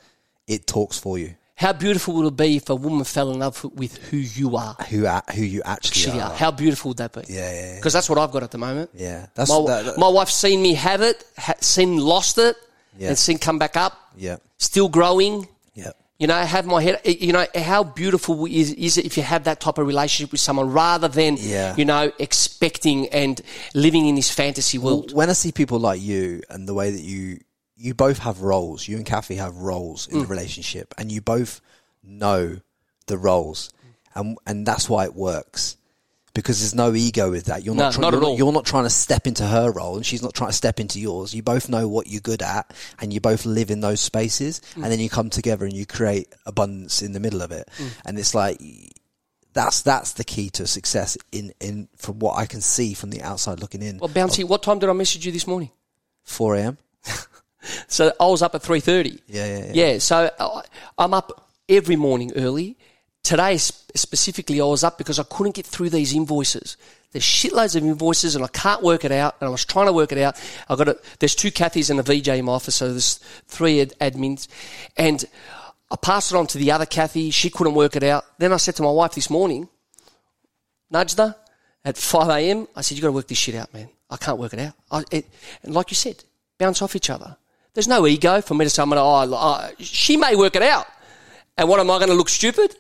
it 0.47 0.67
talks 0.67 0.99
for 0.99 1.19
you. 1.19 1.35
How 1.55 1.73
beautiful 1.73 2.15
would 2.15 2.27
it 2.27 2.37
be 2.37 2.57
if 2.57 2.69
a 2.71 2.75
woman 2.75 3.05
fell 3.05 3.31
in 3.31 3.39
love 3.39 3.63
with 3.77 3.97
who 4.11 4.17
you 4.17 4.57
are? 4.57 4.75
Who 4.89 5.07
a- 5.07 5.23
who 5.35 5.43
you 5.43 5.63
actually 5.65 6.11
Actually, 6.13 6.21
are. 6.23 6.35
How 6.35 6.51
beautiful 6.51 6.89
would 6.91 6.99
that 6.99 7.13
be? 7.13 7.23
Yeah, 7.29 7.41
yeah, 7.53 7.67
yeah. 7.67 7.75
Because 7.77 7.93
that's 7.93 8.09
what 8.09 8.19
I've 8.19 8.33
got 8.33 8.43
at 8.43 8.51
the 8.51 8.59
moment. 8.59 8.91
Yeah, 8.95 9.27
that's 9.35 9.51
My, 9.51 9.63
that, 9.67 9.85
that- 9.85 9.99
my 9.99 10.09
wife's 10.09 10.35
seen 10.35 10.61
me 10.63 10.75
have 10.75 11.03
it, 11.03 11.25
ha- 11.39 11.55
seen 11.61 11.99
lost 11.99 12.39
it, 12.39 12.57
Yeah. 12.99 13.09
and 13.09 13.19
seen 13.19 13.39
come 13.39 13.59
back 13.59 13.77
up, 13.77 13.93
yeah, 14.17 14.37
still 14.59 14.89
growing. 14.89 15.47
yeah. 15.75 15.91
You 16.19 16.29
know, 16.29 16.37
have 16.37 16.67
my 16.67 16.81
head. 16.83 17.01
You 17.05 17.33
know, 17.33 17.45
how 17.57 17.83
beautiful 17.83 18.47
is, 18.47 18.73
is 18.75 18.97
it 18.97 19.05
if 19.07 19.17
you 19.17 19.25
have 19.25 19.43
that 19.45 19.59
type 19.61 19.79
of 19.79 19.87
relationship 19.89 20.31
with 20.31 20.41
someone 20.41 20.71
rather 20.71 21.09
than, 21.09 21.37
Yeah. 21.41 21.75
you 21.77 21.85
know, 21.85 22.13
expecting 22.21 23.09
and 23.09 23.41
living 23.75 24.07
in 24.07 24.15
this 24.15 24.31
fantasy 24.31 24.79
world. 24.79 25.13
When 25.13 25.29
I 25.31 25.33
see 25.33 25.51
people 25.51 25.81
like 25.81 26.01
you 26.01 26.41
and 26.49 26.69
the 26.69 26.75
way 26.75 26.93
that 26.93 27.01
you 27.01 27.41
you 27.77 27.95
both 27.95 28.19
have 28.19 28.41
roles, 28.43 28.87
you 28.89 28.97
and 28.97 29.07
Kathy 29.07 29.37
have 29.37 29.55
roles 29.57 30.07
Mm. 30.09 30.13
in 30.13 30.19
the 30.21 30.27
relationship, 30.27 30.95
and 30.99 31.11
you 31.11 31.21
both 31.21 31.61
know 32.03 32.59
the 33.07 33.19
roles, 33.19 33.71
and 34.15 34.37
and 34.47 34.67
that's 34.67 34.89
why 34.89 35.05
it 35.05 35.15
works. 35.15 35.77
Because 36.35 36.61
there's 36.61 36.75
no 36.75 36.95
ego 36.95 37.31
with 37.31 37.45
that. 37.45 37.63
You're 37.63 37.75
No, 37.75 37.83
not, 37.85 37.93
try- 37.93 38.01
not 38.01 38.13
you're, 38.15 38.23
at 38.23 38.27
all. 38.27 38.37
you're 38.39 38.53
not 38.53 38.65
trying 38.65 38.85
to 38.85 38.91
step 38.91 39.27
into 39.27 39.47
her 39.47 39.71
role, 39.71 39.97
and 39.97 40.07
she's 40.07 40.23
not 40.23 40.33
trying 40.33 40.49
to 40.49 40.57
step 40.57 40.81
into 40.81 40.99
yours. 40.99 41.35
You 41.35 41.43
both 41.43 41.69
know 41.69 41.89
what 41.89 42.07
you're 42.07 42.23
good 42.23 42.41
at, 42.41 42.73
and 43.01 43.13
you 43.13 43.21
both 43.21 43.45
live 43.45 43.71
in 43.71 43.81
those 43.81 44.01
spaces, 44.01 44.63
Mm. 44.75 44.83
and 44.85 44.93
then 44.93 44.99
you 45.01 45.11
come 45.11 45.29
together 45.29 45.67
and 45.67 45.75
you 45.75 45.85
create 45.85 46.33
abundance 46.47 47.03
in 47.03 47.13
the 47.13 47.21
middle 47.21 47.43
of 47.43 47.53
it. 47.53 47.69
Mm. 47.79 47.91
And 48.07 48.19
it's 48.19 48.35
like 48.35 48.59
that's 49.53 49.83
that's 49.83 50.13
the 50.13 50.25
key 50.25 50.49
to 50.51 50.67
success 50.67 51.19
in 51.33 51.53
in 51.61 51.89
from 51.99 52.19
what 52.19 52.39
I 52.39 52.47
can 52.47 52.63
see 52.63 52.95
from 52.95 53.11
the 53.11 53.21
outside 53.21 53.61
looking 53.61 53.83
in. 53.83 53.99
Well, 53.99 54.09
Bouncy, 54.09 54.43
what 54.43 54.63
time 54.63 54.79
did 54.79 54.89
I 54.89 54.95
message 54.95 55.27
you 55.27 55.33
this 55.33 55.47
morning? 55.47 55.71
4 56.23 56.57
a.m. 56.57 56.79
So 57.89 58.13
I 58.21 58.27
was 58.27 58.43
up 58.43 58.55
at 58.55 58.63
three 58.63 58.81
thirty. 58.81 59.21
Yeah, 59.29 59.47
yeah, 59.47 59.65
yeah. 59.67 59.73
Yeah, 59.93 59.99
so 59.99 60.31
I- 60.39 60.63
I'm 60.99 61.15
up 61.15 61.49
every 61.69 61.97
morning 61.97 62.33
early. 62.37 62.77
Today 63.23 63.57
specifically, 63.57 64.61
I 64.61 64.65
was 64.65 64.83
up 64.83 64.99
because 64.99 65.19
I 65.21 65.23
couldn't 65.23 65.55
get 65.55 65.65
through 65.67 65.91
these 65.91 66.13
invoices. 66.13 66.77
There's 67.13 67.23
shitloads 67.25 67.77
of 67.77 67.85
invoices, 67.85 68.35
and 68.35 68.45
I 68.45 68.49
can't 68.49 68.83
work 68.83 69.05
it 69.05 69.13
out. 69.13 69.37
And 69.41 69.47
I 69.47 69.51
was 69.51 69.65
trying 69.65 69.87
to 69.87 69.93
work 69.93 70.11
it 70.13 70.19
out. 70.19 70.41
I 70.69 70.75
got 70.77 70.89
a, 70.89 70.99
there's 71.21 71.35
two 71.37 71.53
Cathys 71.53 71.89
and 71.91 72.01
a 72.01 72.03
VJ 72.03 72.29
in 72.29 72.47
my 72.47 72.53
office, 72.53 72.75
so 72.77 72.89
there's 72.91 73.19
three 73.47 73.81
ad- 73.81 73.93
admins, 74.01 74.49
and 74.97 75.25
I 75.91 75.97
passed 75.97 76.33
it 76.33 76.37
on 76.37 76.47
to 76.49 76.59
the 76.59 76.73
other 76.73 76.87
Kathy. 76.87 77.31
She 77.31 77.51
couldn't 77.51 77.75
work 77.75 77.95
it 77.97 78.03
out. 78.03 78.25
Then 78.39 78.53
I 78.53 78.57
said 78.57 78.75
to 78.77 78.83
my 78.83 78.91
wife 78.91 79.13
this 79.15 79.29
morning, 79.31 79.69
her 80.91 81.37
at 81.85 81.97
5 81.97 82.29
a.m. 82.31 82.67
I 82.75 82.81
said, 82.81 82.97
"You 82.97 83.03
got 83.03 83.09
to 83.09 83.13
work 83.13 83.29
this 83.29 83.39
shit 83.39 83.55
out, 83.55 83.73
man. 83.75 83.89
I 84.11 84.17
can't 84.17 84.39
work 84.39 84.53
it 84.55 84.61
out." 84.61 84.75
I, 84.91 85.05
it, 85.11 85.27
and 85.63 85.75
like 85.75 85.91
you 85.91 85.97
said, 85.97 86.25
bounce 86.59 86.81
off 86.83 86.97
each 86.97 87.11
other. 87.11 87.37
There's 87.75 87.89
no 87.89 88.07
ego 88.07 88.41
for 88.41 88.55
me 88.55 88.65
to 88.65 88.71
say. 88.71 88.83
Oh, 88.83 88.95
oh, 88.97 89.71
she 89.79 90.17
may 90.17 90.37
work 90.37 90.57
it 90.57 90.63
out, 90.63 90.87
and 91.57 91.69
what 91.69 91.81
am 91.81 91.91
I 91.91 91.99
going 91.99 92.11
to 92.11 92.15
look 92.15 92.29
stupid? 92.29 92.77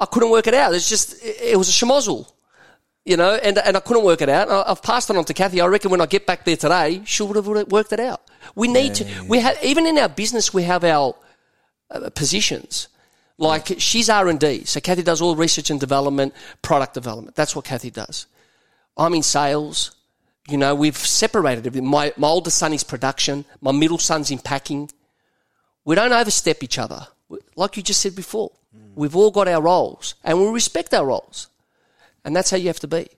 I 0.00 0.06
couldn't 0.06 0.30
work 0.30 0.46
it 0.48 0.54
out. 0.54 0.74
It's 0.74 0.88
just 0.88 1.22
it, 1.24 1.52
it 1.52 1.56
was 1.56 1.68
a 1.68 1.72
schmozzle, 1.72 2.30
you 3.04 3.16
know, 3.16 3.34
and 3.34 3.58
and 3.58 3.76
I 3.76 3.80
couldn't 3.80 4.04
work 4.04 4.20
it 4.20 4.28
out. 4.28 4.50
I, 4.50 4.64
I've 4.70 4.82
passed 4.82 5.10
it 5.10 5.16
on 5.16 5.24
to 5.26 5.34
Kathy. 5.34 5.60
I 5.60 5.66
reckon 5.66 5.90
when 5.90 6.00
I 6.00 6.06
get 6.06 6.26
back 6.26 6.44
there 6.44 6.56
today, 6.56 7.02
she 7.04 7.22
would 7.22 7.36
have 7.36 7.46
worked 7.46 7.92
it 7.92 8.00
out. 8.00 8.22
We 8.56 8.66
need 8.68 8.94
to. 8.96 9.06
We 9.28 9.38
have 9.38 9.62
even 9.62 9.86
in 9.86 9.96
our 9.98 10.08
business, 10.08 10.52
we 10.52 10.64
have 10.64 10.82
our 10.82 11.14
uh, 11.90 12.10
positions. 12.10 12.88
Like 13.38 13.74
she's 13.78 14.10
R 14.10 14.28
and 14.28 14.38
D, 14.38 14.64
so 14.64 14.80
Kathy 14.80 15.02
does 15.02 15.20
all 15.22 15.34
research 15.36 15.70
and 15.70 15.80
development, 15.80 16.34
product 16.60 16.94
development. 16.94 17.34
That's 17.34 17.56
what 17.56 17.64
Kathy 17.64 17.90
does. 17.90 18.26
I'm 18.96 19.14
in 19.14 19.22
sales. 19.22 19.92
You 20.48 20.58
know, 20.58 20.74
we've 20.74 20.96
separated 20.96 21.66
everything. 21.66 21.88
My 21.88 22.12
my 22.16 22.28
older 22.28 22.50
son 22.50 22.72
is 22.72 22.82
production. 22.82 23.44
My 23.60 23.72
middle 23.72 23.98
son's 23.98 24.30
in 24.30 24.38
packing. 24.38 24.90
We 25.84 25.94
don't 25.94 26.12
overstep 26.12 26.62
each 26.62 26.78
other, 26.78 27.06
like 27.56 27.76
you 27.76 27.82
just 27.82 28.00
said 28.00 28.16
before. 28.16 28.52
We've 28.94 29.16
all 29.16 29.30
got 29.30 29.48
our 29.48 29.62
roles, 29.62 30.14
and 30.24 30.40
we 30.40 30.48
respect 30.48 30.92
our 30.94 31.06
roles, 31.06 31.48
and 32.24 32.34
that's 32.34 32.50
how 32.50 32.56
you 32.56 32.66
have 32.66 32.80
to 32.80 32.88
be. 32.88 33.08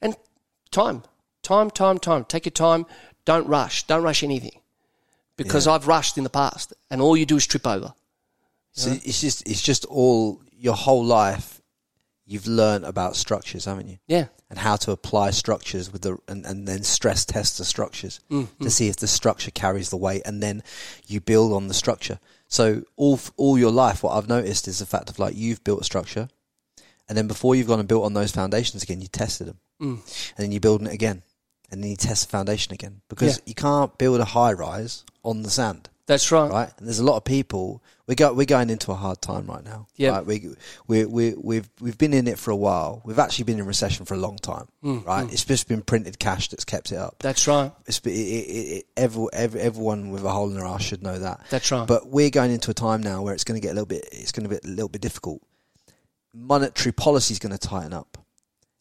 And 0.00 0.16
time, 0.70 1.02
time, 1.42 1.70
time, 1.70 1.98
time. 1.98 2.24
Take 2.24 2.46
your 2.46 2.52
time. 2.52 2.86
Don't 3.24 3.46
rush. 3.46 3.84
Don't 3.84 4.02
rush 4.02 4.22
anything, 4.22 4.60
because 5.36 5.66
I've 5.66 5.86
rushed 5.86 6.16
in 6.16 6.24
the 6.24 6.30
past, 6.30 6.72
and 6.90 7.00
all 7.00 7.16
you 7.16 7.26
do 7.26 7.36
is 7.36 7.46
trip 7.46 7.66
over. 7.66 7.92
So 8.72 8.90
it's 8.90 9.20
just 9.20 9.48
it's 9.48 9.62
just 9.62 9.84
all 9.86 10.40
your 10.52 10.74
whole 10.74 11.04
life. 11.04 11.60
You've 12.26 12.46
learned 12.46 12.84
about 12.84 13.16
structures, 13.16 13.64
haven't 13.64 13.88
you? 13.88 13.98
Yeah. 14.06 14.26
And 14.50 14.58
how 14.60 14.76
to 14.76 14.92
apply 14.92 15.30
structures 15.32 15.92
with 15.92 16.00
the 16.02 16.16
and, 16.26 16.46
and 16.46 16.66
then 16.66 16.82
stress 16.82 17.26
test 17.26 17.58
the 17.58 17.66
structures 17.66 18.20
Mm-hmm. 18.30 18.64
to 18.64 18.70
see 18.70 18.88
if 18.88 18.96
the 18.96 19.06
structure 19.06 19.50
carries 19.50 19.90
the 19.90 19.98
weight, 19.98 20.22
and 20.24 20.42
then 20.42 20.62
you 21.06 21.20
build 21.20 21.52
on 21.52 21.68
the 21.68 21.74
structure. 21.74 22.18
So 22.48 22.82
all 22.96 23.20
all 23.36 23.58
your 23.58 23.70
life, 23.70 24.02
what 24.02 24.16
I've 24.16 24.28
noticed 24.28 24.66
is 24.66 24.78
the 24.78 24.86
fact 24.86 25.10
of 25.10 25.18
like 25.18 25.36
you've 25.36 25.62
built 25.64 25.82
a 25.82 25.84
structure, 25.84 26.28
and 27.08 27.18
then 27.18 27.26
before 27.28 27.54
you've 27.54 27.66
gone 27.66 27.78
and 27.78 27.86
built 27.88 28.04
on 28.06 28.14
those 28.14 28.30
foundations 28.32 28.82
again, 28.82 29.02
you 29.02 29.08
tested 29.08 29.48
them, 29.48 29.58
Mm. 29.82 29.94
and 30.36 30.44
then 30.44 30.50
you 30.52 30.60
build 30.60 30.80
it 30.82 30.94
again, 30.94 31.22
and 31.70 31.82
then 31.82 31.90
you 31.90 31.96
test 31.96 32.24
the 32.26 32.30
foundation 32.30 32.72
again 32.72 33.02
because 33.10 33.36
Yeah. 33.36 33.42
you 33.46 33.54
can't 33.54 33.98
build 33.98 34.18
a 34.20 34.24
high 34.24 34.52
rise 34.54 35.04
on 35.22 35.42
the 35.42 35.50
sand 35.50 35.90
That's 36.08 36.32
right. 36.32 36.50
right? 36.50 36.72
And 36.78 36.86
there's 36.86 36.98
a 37.00 37.04
lot 37.04 37.16
of 37.18 37.24
people. 37.24 37.82
We 38.06 38.14
go, 38.14 38.32
we're 38.32 38.46
going 38.46 38.70
into 38.70 38.90
a 38.90 38.94
hard 38.94 39.20
time 39.20 39.46
right 39.46 39.62
now. 39.62 39.86
Yeah. 39.96 40.12
right? 40.12 40.24
we 40.26 40.54
we 40.86 41.04
we 41.04 41.34
we've 41.34 41.68
we've 41.80 41.98
been 41.98 42.14
in 42.14 42.26
it 42.26 42.38
for 42.38 42.50
a 42.50 42.56
while. 42.56 43.02
We've 43.04 43.18
actually 43.18 43.44
been 43.44 43.58
in 43.58 43.66
recession 43.66 44.06
for 44.06 44.14
a 44.14 44.16
long 44.16 44.36
time, 44.38 44.66
Mm, 44.82 45.04
right? 45.04 45.30
It's 45.30 45.44
just 45.44 45.68
been 45.68 45.82
printed 45.82 46.18
cash 46.18 46.48
that's 46.48 46.64
kept 46.64 46.90
it 46.92 46.96
up. 46.96 47.16
That's 47.20 47.46
right. 47.46 47.70
It's 47.86 47.98
it, 47.98 48.08
it, 48.08 48.12
it, 48.12 48.86
every, 48.96 49.26
every, 49.34 49.60
everyone 49.60 50.10
with 50.10 50.24
a 50.24 50.30
hole 50.30 50.48
in 50.48 50.54
their 50.56 50.64
ass 50.64 50.82
should 50.82 51.02
know 51.02 51.18
that. 51.18 51.42
That's 51.50 51.70
right. 51.70 51.86
But 51.86 52.08
we're 52.08 52.30
going 52.30 52.50
into 52.52 52.70
a 52.70 52.74
time 52.74 53.02
now 53.02 53.20
where 53.22 53.34
it's 53.34 53.44
going 53.44 53.60
to 53.60 53.64
get 53.64 53.72
a 53.72 53.74
little 53.74 53.86
bit. 53.86 54.08
It's 54.10 54.32
going 54.32 54.48
to 54.48 54.50
be 54.50 54.56
a 54.56 54.66
little 54.68 54.88
bit 54.88 55.02
difficult. 55.02 55.42
Monetary 56.34 56.92
policy 56.92 57.32
is 57.32 57.38
going 57.38 57.52
to 57.52 57.58
tighten 57.58 57.92
up. 57.92 58.16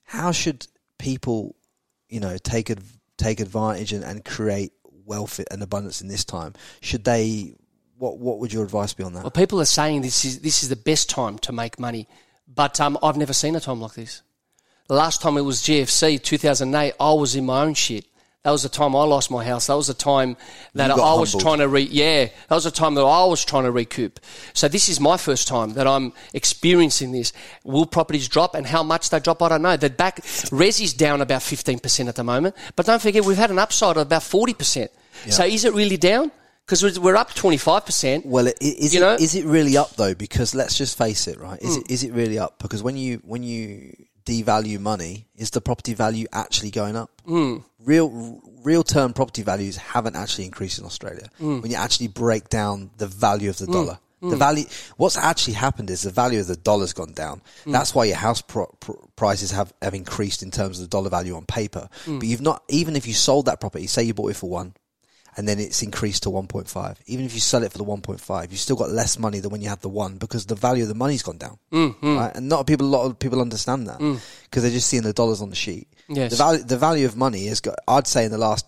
How 0.04 0.32
should 0.32 0.66
people, 0.98 1.56
you 2.08 2.22
know, 2.22 2.38
take 2.38 2.72
take 3.18 3.40
advantage 3.40 3.92
and, 3.94 4.04
and 4.04 4.24
create 4.24 4.72
wealth 5.08 5.40
and 5.50 5.64
abundance 5.64 6.02
in 6.02 6.08
this 6.08 6.24
time? 6.24 6.54
Should 6.82 7.04
they? 7.04 7.56
What 7.98 8.20
What 8.20 8.40
would 8.40 8.54
your 8.54 8.64
advice 8.64 8.94
be 8.94 9.04
on 9.04 9.14
that? 9.14 9.24
Well, 9.24 9.32
people 9.32 9.60
are 9.60 9.66
saying 9.66 10.02
this 10.02 10.26
is 10.26 10.40
this 10.42 10.62
is 10.62 10.70
the 10.70 10.76
best 10.76 11.10
time 11.10 11.40
to 11.40 11.52
make 11.52 11.80
money, 11.80 12.08
but 12.48 12.80
um, 12.80 12.98
I've 13.02 13.18
never 13.18 13.34
seen 13.34 13.56
a 13.56 13.60
time 13.60 13.82
like 13.82 13.94
this. 13.94 14.22
The 14.88 14.96
last 14.96 15.22
time 15.22 15.36
it 15.38 15.42
was 15.42 15.62
GFC, 15.62 16.22
2008, 16.24 16.94
I 16.98 17.14
was 17.14 17.36
in 17.36 17.46
my 17.46 17.64
own 17.64 17.74
shit. 17.74 18.06
That 18.48 18.52
was 18.52 18.64
the 18.64 18.70
time 18.70 18.96
I 18.96 19.04
lost 19.04 19.30
my 19.30 19.44
house. 19.44 19.68
That 19.68 19.74
was 19.76 19.88
the 19.88 19.94
time 19.94 20.38
that 20.74 20.90
I 20.90 20.96
got 20.96 21.20
was 21.20 21.36
trying 21.36 21.58
to 21.58 21.68
re. 21.68 21.82
Yeah, 21.82 22.28
that 22.48 22.56
was 22.56 22.64
the 22.64 22.72
time 22.72 22.96
that 22.96 23.02
I 23.02 23.26
was 23.26 23.44
trying 23.44 23.66
to 23.66 23.72
recoup. 23.72 24.22
So 24.54 24.70
this 24.70 24.88
is 24.88 25.02
my 25.02 25.18
first 25.18 25.50
time 25.50 25.74
that 25.74 25.86
I'm 25.86 26.14
experiencing 26.34 27.12
this. 27.12 27.34
Will 27.66 27.86
properties 27.86 28.30
drop 28.30 28.56
and 28.56 28.66
how 28.66 28.84
much 28.84 29.10
they 29.10 29.20
drop? 29.20 29.42
I 29.42 29.50
don't 29.50 29.64
know. 29.64 29.76
The 29.76 29.90
back 29.90 30.22
resi's 30.22 30.94
down 30.94 31.20
about 31.20 31.42
15% 31.42 32.08
at 32.08 32.16
the 32.16 32.24
moment, 32.24 32.56
but 32.78 32.86
don't 32.86 33.02
forget 33.02 33.26
we've 33.26 33.36
had 33.36 33.52
an 33.52 33.60
upside 33.60 33.98
of 33.98 34.04
about 34.04 34.22
40%. 34.22 34.88
So 35.28 35.44
is 35.44 35.66
it 35.66 35.74
really 35.74 35.98
down? 35.98 36.32
Because 36.66 36.98
we're 37.00 37.18
up 37.18 37.34
25%. 37.34 38.26
Well, 38.26 38.48
i- 38.48 38.54
is 38.62 38.94
You 38.94 39.02
it 39.02 39.04
know? 39.04 39.16
is 39.16 39.36
it 39.36 39.44
really 39.44 39.76
up 39.76 39.98
though? 39.98 40.16
Because 40.16 40.56
let's 40.56 40.78
just 40.78 40.98
face 40.98 41.28
it, 41.28 41.38
right? 41.38 41.62
Is 41.62 41.76
hmm. 41.76 41.82
it 41.82 41.92
is 41.92 42.06
it 42.06 42.14
really 42.14 42.40
up? 42.40 42.60
Because 42.60 42.82
when 42.82 42.96
you 42.96 43.22
when 43.26 43.44
you 43.44 43.94
devalue 44.28 44.80
money 44.80 45.28
is 45.36 45.52
the 45.52 45.62
property 45.62 45.94
value 45.94 46.28
actually 46.34 46.70
going 46.70 46.96
up. 46.96 47.10
Mm. 47.26 47.64
Real 47.80 48.42
real 48.64 48.84
term 48.84 49.14
property 49.14 49.44
values 49.44 49.78
haven't 49.78 50.18
actually 50.18 50.46
increased 50.46 50.78
in 50.78 50.86
Australia. 50.86 51.30
Hmm. 51.38 51.62
When 51.62 51.72
you 51.72 51.78
actually 51.78 52.10
break 52.10 52.50
down 52.50 52.92
the 52.98 53.08
value 53.08 53.50
of 53.50 53.58
the 53.58 53.66
hmm. 53.66 53.72
dollar. 53.72 54.00
Hmm. 54.20 54.32
The 54.32 54.36
value, 54.36 54.66
what's 54.98 55.16
actually 55.16 55.54
happened 55.54 55.90
is 55.90 56.02
the 56.02 56.10
value 56.10 56.40
of 56.40 56.48
the 56.48 56.58
dollar's 56.58 56.92
gone 56.92 57.14
down. 57.14 57.42
That's 57.68 57.94
why 57.94 58.06
your 58.06 58.18
house 58.18 58.42
pro- 58.42 58.76
pro- 58.80 59.08
prices 59.16 59.52
have, 59.52 59.72
have 59.82 59.94
increased 59.94 60.42
in 60.42 60.50
terms 60.50 60.80
of 60.80 60.86
the 60.86 60.90
dollar 60.90 61.12
value 61.12 61.36
on 61.36 61.46
paper. 61.46 61.88
But 62.06 62.28
you've 62.28 62.42
not, 62.42 62.64
even 62.68 62.96
if 62.96 63.08
you 63.08 63.14
sold 63.14 63.46
that 63.46 63.62
property, 63.62 63.86
say 63.86 64.04
you 64.04 64.16
bought 64.16 64.32
it 64.32 64.36
for 64.36 64.50
one, 64.50 64.74
and 65.38 65.48
then 65.48 65.60
it's 65.60 65.84
increased 65.84 66.24
to 66.24 66.30
1.5. 66.30 66.98
Even 67.06 67.26
if 67.26 67.34
you 67.36 67.40
sell 67.40 67.62
it 67.62 67.72
for 67.72 67.78
the 67.78 67.86
1.5, 67.86 68.50
you've 68.50 68.60
still 68.60 68.76
got 68.76 68.90
less 68.90 69.20
money 69.20 69.40
than 69.40 69.52
when 69.52 69.62
you 69.62 69.70
had 69.70 69.82
the 69.82 69.90
one 69.90 70.18
because 70.18 70.48
the 70.48 70.56
value 70.56 70.82
of 70.82 70.90
the 70.90 70.96
money's 70.96 71.22
gone 71.22 71.38
down. 71.38 71.60
Mm-hmm. 71.72 72.18
Right? 72.18 72.36
And 72.36 72.50
not 72.50 72.66
people, 72.66 72.88
a 72.88 72.90
lot 72.90 73.06
of 73.06 73.20
people 73.20 73.40
understand 73.40 73.88
that 73.88 74.00
mm. 74.00 74.20
because 74.46 74.64
they're 74.64 74.72
just 74.72 74.88
seeing 74.88 75.04
the 75.04 75.14
dollars 75.14 75.42
on 75.42 75.52
the 75.52 75.56
sheet. 75.56 75.88
Yes. 76.10 76.32
The 76.32 76.38
value, 76.38 76.64
the 76.64 76.78
value 76.78 77.06
of 77.06 77.16
money 77.16 77.46
has 77.48 77.62
got, 77.62 77.78
I'd 77.88 78.08
say 78.08 78.26
in 78.26 78.32
the 78.32 78.40
last 78.40 78.66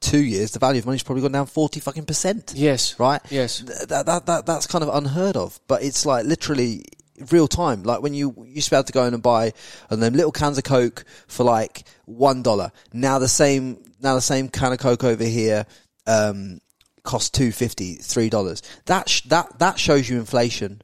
two 0.00 0.22
years, 0.22 0.50
the 0.50 0.58
value 0.58 0.80
of 0.80 0.86
money's 0.86 1.04
probably 1.04 1.22
gone 1.22 1.32
down 1.32 1.46
40 1.46 1.78
fucking 1.78 2.04
percent. 2.04 2.52
Yes. 2.56 2.98
Right? 2.98 3.20
Yes. 3.30 3.60
Th- 3.60 3.88
That, 3.88 4.06
that, 4.06 4.26
that, 4.26 4.44
that's 4.44 4.66
kind 4.66 4.82
of 4.82 4.92
unheard 4.92 5.36
of, 5.36 5.60
but 5.68 5.84
it's 5.84 6.04
like 6.04 6.26
literally 6.26 6.84
real 7.30 7.48
time. 7.48 7.82
Like 7.82 8.02
when 8.02 8.14
you 8.14 8.34
you 8.38 8.54
used 8.54 8.66
to 8.68 8.70
be 8.72 8.76
able 8.76 8.84
to 8.84 8.92
go 8.92 9.04
in 9.04 9.14
and 9.14 9.22
buy 9.22 9.52
and 9.90 10.02
them 10.02 10.14
little 10.14 10.32
cans 10.32 10.58
of 10.58 10.64
Coke 10.64 11.04
for 11.28 11.44
like 11.44 11.84
one 12.04 12.42
dollar. 12.42 12.72
Now 12.92 13.18
the 13.18 13.28
same 13.28 13.78
now 14.00 14.14
the 14.14 14.20
same 14.20 14.48
can 14.48 14.72
of 14.72 14.78
Coke 14.78 15.04
over 15.04 15.24
here 15.24 15.66
um 16.06 16.60
costs 17.02 17.30
two 17.30 17.52
fifty, 17.52 17.94
three 17.94 18.28
dollars. 18.30 18.62
That 18.86 19.08
sh- 19.08 19.22
that 19.22 19.58
that 19.58 19.78
shows 19.78 20.08
you 20.08 20.18
inflation 20.18 20.82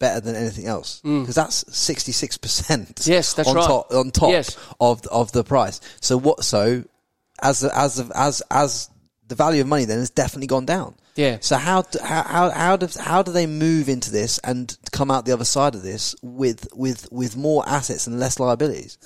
better 0.00 0.20
than 0.20 0.34
anything 0.34 0.66
else 0.66 1.00
because 1.02 1.36
that's 1.36 1.64
sixty 1.76 2.12
six 2.12 2.36
percent. 2.36 2.96
Mm. 2.96 3.06
Yes, 3.08 3.34
that's 3.34 3.48
on 3.48 3.56
right. 3.56 3.66
top 3.66 3.92
on 3.92 4.10
top 4.10 4.30
Yes. 4.30 4.56
of 4.80 5.06
of 5.06 5.30
the 5.32 5.44
price. 5.44 5.80
So 6.00 6.16
what? 6.18 6.44
So 6.44 6.84
as 7.40 7.62
as 7.64 8.10
as 8.14 8.42
as 8.50 8.90
the 9.28 9.34
value 9.36 9.60
of 9.62 9.66
money 9.68 9.84
then 9.84 9.98
has 9.98 10.10
definitely 10.10 10.48
gone 10.48 10.66
down. 10.66 10.94
Yeah. 11.14 11.38
So 11.40 11.56
how 11.56 11.84
how 12.02 12.22
how 12.22 12.50
how 12.50 12.76
does 12.76 12.96
how 12.96 13.22
do 13.22 13.32
they 13.32 13.46
move 13.46 13.88
into 13.88 14.10
this 14.10 14.38
and 14.38 14.76
come 14.92 15.10
out 15.10 15.26
the 15.26 15.32
other 15.32 15.44
side 15.44 15.74
of 15.74 15.82
this 15.82 16.14
with 16.22 16.68
with 16.74 17.10
with 17.12 17.36
more 17.36 17.68
assets 17.68 18.06
and 18.06 18.18
less 18.18 18.40
liabilities? 18.40 18.98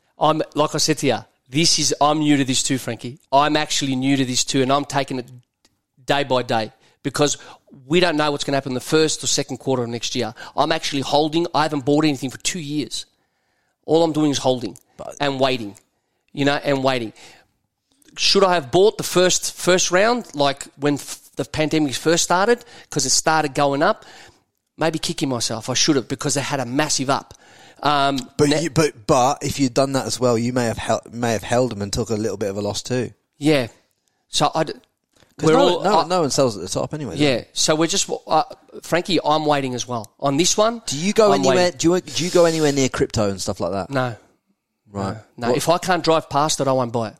I'm 0.18 0.42
like 0.54 0.74
I 0.74 0.78
said 0.78 0.98
to 0.98 1.06
you, 1.06 1.18
this 1.48 1.78
is 1.78 1.94
I'm 2.00 2.20
new 2.20 2.36
to 2.36 2.44
this 2.44 2.62
too, 2.62 2.78
Frankie. 2.78 3.18
I'm 3.30 3.56
actually 3.56 3.96
new 3.96 4.16
to 4.16 4.24
this 4.24 4.44
too, 4.44 4.62
and 4.62 4.72
I'm 4.72 4.84
taking 4.84 5.18
it 5.18 5.30
day 6.04 6.24
by 6.24 6.42
day 6.42 6.72
because 7.02 7.36
we 7.86 8.00
don't 8.00 8.16
know 8.16 8.30
what's 8.30 8.44
going 8.44 8.52
to 8.52 8.56
happen 8.56 8.70
in 8.70 8.74
the 8.74 8.80
first 8.80 9.22
or 9.22 9.26
second 9.26 9.58
quarter 9.58 9.82
of 9.82 9.88
next 9.88 10.14
year. 10.14 10.34
I'm 10.56 10.72
actually 10.72 11.02
holding. 11.02 11.46
I 11.54 11.62
haven't 11.62 11.84
bought 11.84 12.04
anything 12.04 12.30
for 12.30 12.38
two 12.38 12.60
years. 12.60 13.06
All 13.84 14.02
I'm 14.02 14.12
doing 14.12 14.30
is 14.30 14.38
holding 14.38 14.78
and 15.20 15.40
waiting, 15.40 15.76
you 16.32 16.44
know, 16.44 16.54
and 16.56 16.84
waiting. 16.84 17.12
Should 18.16 18.44
I 18.44 18.54
have 18.54 18.70
bought 18.70 18.98
the 18.98 19.04
first 19.04 19.54
first 19.54 19.90
round, 19.90 20.34
like 20.34 20.64
when 20.76 20.98
the 21.42 21.48
pandemic 21.50 21.94
first 21.94 22.24
started, 22.24 22.64
because 22.82 23.06
it 23.06 23.10
started 23.10 23.54
going 23.54 23.82
up? 23.82 24.04
Maybe 24.76 24.98
kicking 24.98 25.28
myself. 25.28 25.68
I 25.68 25.74
should 25.74 25.96
have 25.96 26.08
because 26.08 26.34
they 26.34 26.40
had 26.40 26.60
a 26.60 26.66
massive 26.66 27.10
up. 27.10 27.34
Um, 27.82 28.18
But 28.36 28.48
ne- 28.50 28.62
you, 28.64 28.70
but 28.70 29.06
but 29.06 29.38
if 29.42 29.58
you'd 29.58 29.74
done 29.74 29.92
that 29.92 30.06
as 30.06 30.18
well, 30.20 30.36
you 30.38 30.52
may 30.52 30.66
have 30.66 30.78
held, 30.78 31.12
may 31.12 31.32
have 31.32 31.42
held 31.42 31.72
them 31.72 31.82
and 31.82 31.92
took 31.92 32.10
a 32.10 32.14
little 32.14 32.36
bit 32.36 32.50
of 32.50 32.56
a 32.56 32.60
loss 32.60 32.82
too. 32.82 33.12
Yeah. 33.38 33.68
So 34.28 34.50
I. 34.54 34.64
We're 35.42 35.52
no, 35.54 35.58
all. 35.78 35.82
no, 35.84 35.98
I- 36.00 36.06
no 36.06 36.20
one 36.20 36.30
sells 36.30 36.56
at 36.56 36.62
the 36.62 36.68
top 36.68 36.92
anyway. 36.92 37.16
Yeah. 37.16 37.44
So 37.52 37.74
we're 37.74 37.86
just. 37.88 38.10
Uh, 38.26 38.42
Frankie, 38.82 39.18
I'm 39.24 39.46
waiting 39.46 39.74
as 39.74 39.88
well 39.88 40.12
on 40.20 40.36
this 40.36 40.56
one. 40.56 40.82
Do 40.86 40.98
you 40.98 41.12
go 41.14 41.32
I'm 41.32 41.40
anywhere? 41.40 41.56
waiting. 41.56 41.78
Do 41.78 41.94
you 41.94 42.00
do 42.00 42.24
you 42.24 42.30
go 42.30 42.44
anywhere 42.44 42.72
near 42.72 42.88
crypto 42.90 43.30
and 43.30 43.40
stuff 43.40 43.60
like 43.60 43.72
that? 43.72 43.90
No. 43.90 44.16
Right. 44.92 45.16
No. 45.36 45.48
What- 45.48 45.56
If 45.56 45.68
I 45.68 45.78
can't 45.78 46.04
drive 46.04 46.28
past 46.28 46.60
it, 46.60 46.68
I 46.68 46.72
won't 46.72 46.92
buy 46.92 47.08
it. 47.08 47.16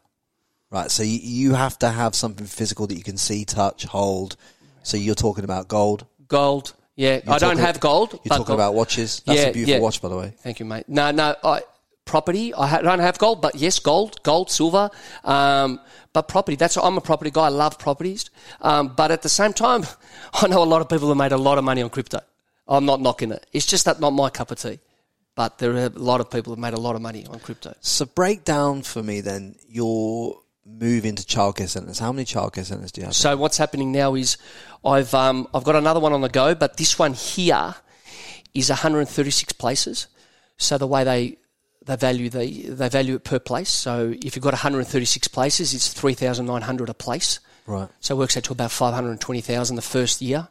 Right. 0.70 0.90
So 0.90 1.02
you, 1.02 1.18
you 1.22 1.54
have 1.54 1.78
to 1.80 1.88
have 1.88 2.14
something 2.14 2.46
physical 2.46 2.86
that 2.86 2.94
you 2.94 3.02
can 3.02 3.16
see, 3.16 3.44
touch, 3.44 3.84
hold. 3.84 4.36
So 4.82 4.96
you're 4.96 5.14
talking 5.14 5.44
about 5.44 5.68
gold. 5.68 6.06
Gold. 6.28 6.74
Yeah. 6.96 7.20
You're 7.24 7.34
I 7.34 7.38
don't 7.38 7.58
have 7.58 7.80
gold. 7.80 8.12
You're 8.24 8.30
talking 8.30 8.44
gold- 8.46 8.60
about 8.60 8.74
watches. 8.74 9.20
That's 9.26 9.40
Yeah, 9.40 9.46
a 9.48 9.52
beautiful 9.52 9.74
yeah. 9.74 9.80
watch, 9.80 10.00
by 10.00 10.08
the 10.08 10.16
way. 10.16 10.32
Thank 10.38 10.60
you, 10.60 10.66
mate. 10.66 10.88
No, 10.88 11.10
no. 11.10 11.34
I, 11.42 11.62
property. 12.04 12.54
I 12.54 12.66
ha- 12.68 12.82
don't 12.82 12.98
have 13.00 13.18
gold, 13.18 13.40
but 13.42 13.54
yes, 13.56 13.78
gold, 13.80 14.22
gold, 14.22 14.50
silver. 14.50 14.90
Um, 15.24 15.80
but 16.12 16.28
property. 16.28 16.56
That's 16.56 16.76
what 16.76 16.84
I'm 16.84 16.96
a 16.96 17.00
property 17.00 17.30
guy. 17.32 17.46
I 17.46 17.48
love 17.48 17.78
properties. 17.78 18.30
Um, 18.60 18.88
but 18.96 19.10
at 19.10 19.22
the 19.22 19.28
same 19.28 19.52
time, 19.52 19.84
I 20.34 20.46
know 20.48 20.62
a 20.62 20.64
lot 20.64 20.80
of 20.82 20.88
people 20.88 21.08
have 21.08 21.16
made 21.16 21.32
a 21.32 21.36
lot 21.38 21.58
of 21.58 21.64
money 21.64 21.82
on 21.82 21.90
crypto. 21.90 22.20
I'm 22.68 22.84
not 22.84 23.00
knocking 23.00 23.32
it. 23.32 23.44
It's 23.52 23.66
just 23.66 23.84
that 23.86 23.98
not 23.98 24.10
my 24.10 24.30
cup 24.30 24.52
of 24.52 24.58
tea. 24.60 24.78
But 25.34 25.58
there 25.58 25.72
are 25.74 25.86
a 25.86 25.88
lot 25.90 26.20
of 26.20 26.30
people 26.30 26.54
who 26.54 26.60
have 26.60 26.72
made 26.72 26.76
a 26.76 26.80
lot 26.80 26.94
of 26.96 27.02
money 27.02 27.26
on 27.26 27.38
crypto. 27.40 27.74
So 27.80 28.04
break 28.04 28.44
down 28.44 28.82
for 28.82 29.02
me 29.02 29.20
then 29.20 29.54
your 29.68 30.39
move 30.78 31.04
into 31.04 31.22
childcare 31.22 31.68
centres. 31.68 31.98
How 31.98 32.12
many 32.12 32.24
childcare 32.24 32.64
centres 32.64 32.92
do 32.92 33.00
you 33.00 33.06
have? 33.06 33.14
So 33.14 33.36
what's 33.36 33.58
happening 33.58 33.92
now 33.92 34.14
is 34.14 34.36
I've 34.84 35.12
um, 35.14 35.48
I've 35.52 35.64
got 35.64 35.76
another 35.76 36.00
one 36.00 36.12
on 36.12 36.20
the 36.20 36.28
go, 36.28 36.54
but 36.54 36.76
this 36.76 36.98
one 36.98 37.14
here 37.14 37.74
is 38.54 38.68
136 38.68 39.52
places. 39.54 40.06
So 40.56 40.78
the 40.78 40.86
way 40.86 41.04
they 41.04 41.36
they 41.84 41.96
value 41.96 42.28
the 42.28 42.68
they 42.68 42.88
value 42.88 43.16
it 43.16 43.24
per 43.24 43.38
place. 43.38 43.70
So 43.70 44.14
if 44.22 44.36
you've 44.36 44.42
got 44.42 44.52
136 44.52 45.28
places, 45.28 45.74
it's 45.74 45.92
3,900 45.92 46.88
a 46.88 46.94
place. 46.94 47.40
right. 47.66 47.88
So 48.00 48.16
it 48.16 48.18
works 48.18 48.36
out 48.36 48.44
to 48.44 48.52
about 48.52 48.70
520,000 48.70 49.76
the 49.76 49.82
first 49.82 50.20
year, 50.22 50.48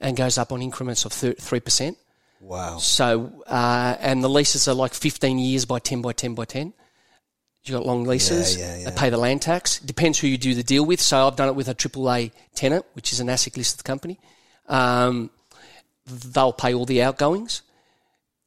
and 0.00 0.16
goes 0.16 0.38
up 0.38 0.52
on 0.52 0.62
increments 0.62 1.04
of 1.04 1.12
three 1.12 1.60
percent. 1.60 1.96
Wow. 2.40 2.78
So 2.78 3.44
uh, 3.46 3.96
and 4.00 4.22
the 4.22 4.28
leases 4.28 4.66
are 4.66 4.74
like 4.74 4.94
15 4.94 5.38
years 5.38 5.64
by 5.64 5.78
10 5.78 6.02
by 6.02 6.12
10 6.12 6.34
by 6.34 6.44
10. 6.44 6.72
You 7.64 7.74
got 7.74 7.86
long 7.86 8.04
leases. 8.04 8.56
Yeah, 8.56 8.64
yeah, 8.64 8.78
yeah. 8.78 8.90
They 8.90 8.96
pay 8.96 9.10
the 9.10 9.18
land 9.18 9.42
tax. 9.42 9.78
Depends 9.78 10.18
who 10.18 10.26
you 10.26 10.36
do 10.36 10.54
the 10.54 10.64
deal 10.64 10.84
with. 10.84 11.00
So 11.00 11.26
I've 11.26 11.36
done 11.36 11.48
it 11.48 11.54
with 11.54 11.68
a 11.68 11.74
AAA 11.74 12.32
tenant, 12.54 12.84
which 12.94 13.12
is 13.12 13.20
an 13.20 13.28
ASIC 13.28 13.56
listed 13.56 13.84
company. 13.84 14.18
Um, 14.68 15.30
they'll 16.06 16.52
pay 16.52 16.74
all 16.74 16.86
the 16.86 17.02
outgoings, 17.02 17.62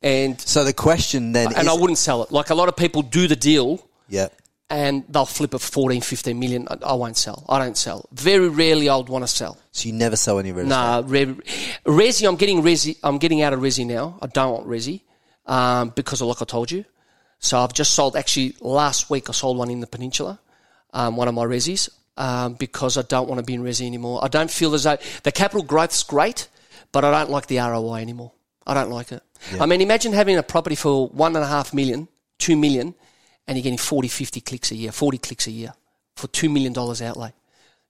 and 0.01 0.39
So 0.39 0.63
the 0.63 0.73
question 0.73 1.31
then 1.31 1.47
and 1.47 1.63
is, 1.63 1.67
I 1.67 1.73
wouldn't 1.73 1.97
sell 1.97 2.23
it. 2.23 2.31
Like 2.31 2.51
a 2.51 2.55
lot 2.55 2.69
of 2.69 2.75
people 2.75 3.01
do 3.01 3.27
the 3.27 3.35
deal 3.35 3.87
yeah. 4.07 4.27
and 4.69 5.03
they'll 5.09 5.25
flip 5.25 5.53
it 5.53 5.59
14, 5.59 6.01
15 6.01 6.39
million. 6.39 6.67
I, 6.69 6.77
I 6.85 6.93
won't 6.93 7.17
sell. 7.17 7.43
I 7.49 7.57
don't 7.57 7.75
sell. 7.75 8.07
Very 8.11 8.47
rarely 8.47 8.87
I'd 8.87 9.09
want 9.09 9.23
to 9.23 9.27
sell. 9.27 9.57
So 9.71 9.87
you 9.87 9.93
never 9.93 10.15
sell 10.15 10.37
any 10.37 10.51
real 10.51 10.65
estate. 10.65 10.69
Nah, 10.69 11.01
re- 11.05 11.35
resi. 11.85 12.27
I'm 12.27 12.35
getting 12.35 12.61
resi. 12.61 12.97
I'm 13.03 13.17
getting 13.17 13.41
out 13.41 13.53
of 13.53 13.61
resi 13.61 13.85
now. 13.85 14.19
I 14.21 14.27
don't 14.27 14.53
want 14.53 14.67
resi 14.67 15.01
um, 15.47 15.91
because 15.95 16.21
of 16.21 16.27
like 16.27 16.41
I 16.41 16.45
told 16.45 16.69
you. 16.71 16.85
So 17.45 17.59
I've 17.59 17.73
just 17.73 17.93
sold. 17.93 18.15
Actually, 18.15 18.55
last 18.59 19.09
week 19.09 19.30
I 19.30 19.31
sold 19.31 19.57
one 19.57 19.69
in 19.69 19.80
the 19.80 19.88
peninsula, 19.88 20.39
um, 20.93 21.15
one 21.15 21.27
of 21.27 21.35
my 21.35 21.43
resis, 21.45 21.89
um, 22.17 22.55
because 22.55 22.97
I 22.97 23.03
don't 23.03 23.30
want 23.30 23.39
to 23.39 23.45
be 23.45 23.53
in 23.53 23.63
resi 23.63 23.85
anymore. 23.85 24.19
I 24.23 24.27
don't 24.27 24.49
feel 24.49 24.73
as 24.73 24.84
though 24.84 24.97
the 25.22 25.31
capital 25.31 25.63
growth's 25.63 26.01
great, 26.01 26.47
but 26.91 27.05
I 27.05 27.11
don't 27.11 27.30
like 27.30 27.45
the 27.45 27.59
ROI 27.59 27.97
anymore. 27.97 28.31
I 28.65 28.73
don't 28.73 28.89
like 28.89 29.11
it. 29.11 29.22
I 29.59 29.67
mean, 29.67 29.81
imagine 29.81 30.11
having 30.11 30.38
a 30.38 30.43
property 30.43 30.76
for 30.76 31.07
one 31.09 31.35
and 31.35 31.45
a 31.45 31.47
half 31.47 31.72
million, 31.72 32.07
two 32.39 32.55
million, 32.55 32.95
and 33.47 33.57
you're 33.57 33.63
getting 33.63 33.77
40, 33.77 34.07
50 34.07 34.41
clicks 34.41 34.72
a 34.72 34.76
year, 34.76 34.91
40 34.91 35.19
clicks 35.19 35.45
a 35.45 35.51
year 35.51 35.73
for 36.15 36.27
$2 36.27 36.51
million 36.51 36.76
outlay. 36.76 37.31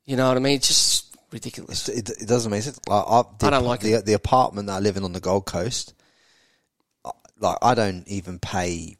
You 0.05 0.17
know 0.17 0.27
what 0.27 0.35
I 0.35 0.41
mean? 0.41 0.55
It's 0.57 0.67
just 0.67 1.15
ridiculous. 1.31 1.87
It, 1.87 2.09
it 2.09 2.27
doesn't 2.27 2.51
make 2.51 2.63
sense. 2.63 2.79
Like, 2.89 3.05
I, 3.07 3.23
the, 3.39 3.47
I 3.47 3.49
don't 3.51 3.63
like 3.63 3.79
the, 3.79 4.01
the 4.01 4.13
apartment 4.13 4.67
that 4.67 4.73
I 4.73 4.79
live 4.79 4.97
in 4.97 5.05
on 5.05 5.13
the 5.13 5.21
Gold 5.21 5.45
Coast. 5.45 5.93
Like 7.39 7.57
I 7.61 7.73
don't 7.73 8.05
even 8.07 8.39
pay 8.39 8.97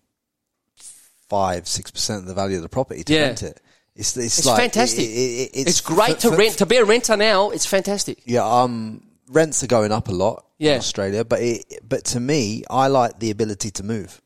five 1.30 1.68
six 1.68 1.92
percent 1.92 2.22
of 2.22 2.26
the 2.28 2.34
value 2.34 2.58
of 2.58 2.64
the 2.64 2.70
property 2.70 3.04
to 3.04 3.14
Yeah. 3.14 3.22
rent 3.22 3.44
it. 3.44 3.60
It's 3.96 4.16
it's, 4.18 4.40
It's 4.40 4.46
like, 4.48 4.60
fantastic. 4.60 5.06
it- 5.06 5.10
it- 5.12 5.52
it- 5.54 5.68
It's, 5.68 5.82
great 5.82 6.16
for- 6.16 6.22
to 6.22 6.30
for- 6.32 6.38
rent. 6.38 6.58
To 6.58 6.66
be 6.66 6.78
a 6.78 6.86
renter 6.86 7.16
now, 7.18 7.52
it's 7.52 7.66
fantastic. 7.66 8.22
Yeah, 8.26 8.46
um, 8.46 9.02
rents 9.30 9.64
are 9.64 9.68
going 9.68 9.92
up 9.92 10.08
a 10.10 10.12
lot 10.12 10.46
in 10.60 10.68
Yeah. 10.68 10.78
Australia, 10.78 11.24
but 11.24 11.42
it, 11.42 11.66
but 11.88 12.04
to 12.06 12.20
me, 12.20 12.64
I 12.70 12.88
like 12.88 13.20
the 13.20 13.32
ability 13.32 13.72
to 13.72 13.84
move 13.84 14.22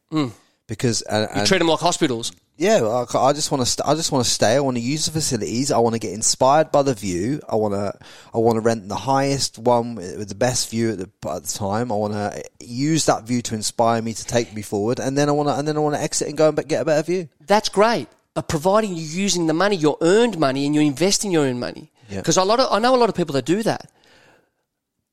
because 0.68 1.02
and, 1.04 1.28
Mm. 1.30 1.38
You 1.42 1.46
treat 1.46 1.58
them 1.60 1.68
like 1.68 1.80
hospitals. 1.80 2.32
Yeah, 2.60 2.82
I, 2.84 3.18
I 3.18 3.32
just 3.32 3.52
want 3.52 3.62
to. 3.62 3.66
St- 3.66 3.88
I 3.88 3.96
just 3.96 4.12
want 4.12 4.26
to 4.26 4.30
stay. 4.30 4.56
I 4.56 4.60
want 4.60 4.76
to 4.76 4.84
use 4.84 5.06
the 5.06 5.14
facilities. 5.14 5.72
I 5.72 5.78
want 5.78 5.94
to 5.94 6.00
get 6.00 6.12
inspired 6.12 6.74
by 6.74 6.84
the 6.84 6.94
view. 6.94 7.40
I 7.48 7.56
want 7.56 7.74
to. 7.74 7.98
I 8.34 8.38
want 8.38 8.58
to 8.58 8.60
rent 8.60 8.90
the 8.90 8.98
highest 8.98 9.58
one 9.58 9.96
with 9.96 10.28
the 10.28 10.36
best 10.36 10.70
view 10.70 10.92
at 10.92 10.98
the, 10.98 11.10
at 11.30 11.44
the 11.44 11.58
time. 11.58 11.90
I 11.90 11.96
want 11.96 12.14
to 12.14 12.44
use 12.60 13.06
that 13.06 13.24
view 13.24 13.42
to 13.44 13.56
inspire 13.56 14.02
me 14.02 14.14
to 14.14 14.26
take 14.26 14.54
me 14.54 14.62
forward, 14.62 15.00
and 15.00 15.18
then 15.18 15.30
I 15.30 15.32
want 15.32 15.48
to. 15.48 15.56
And 15.56 15.66
then 15.66 15.78
I 15.78 15.80
want 15.80 15.96
to 15.96 16.02
exit 16.02 16.28
and 16.28 16.38
go 16.38 16.50
and 16.50 16.68
get 16.68 16.82
a 16.82 16.86
better 16.86 17.04
view. 17.04 17.30
That's 17.48 17.70
great. 17.70 18.10
But 18.34 18.50
providing 18.50 18.92
you're 18.92 19.06
using 19.06 19.48
the 19.48 19.54
money, 19.54 19.78
your 19.78 19.98
earned 20.02 20.38
money, 20.38 20.66
and 20.66 20.76
you're 20.76 20.84
investing 20.84 21.32
your 21.32 21.46
own 21.46 21.62
money. 21.62 21.94
Yeah. 22.10 22.18
Because 22.18 22.36
a 22.36 22.44
lot 22.44 22.60
of 22.60 22.68
I 22.74 22.80
know 22.80 22.94
a 22.94 22.98
lot 22.98 23.08
of 23.08 23.16
people 23.16 23.34
that 23.34 23.46
do 23.46 23.64
that, 23.64 23.90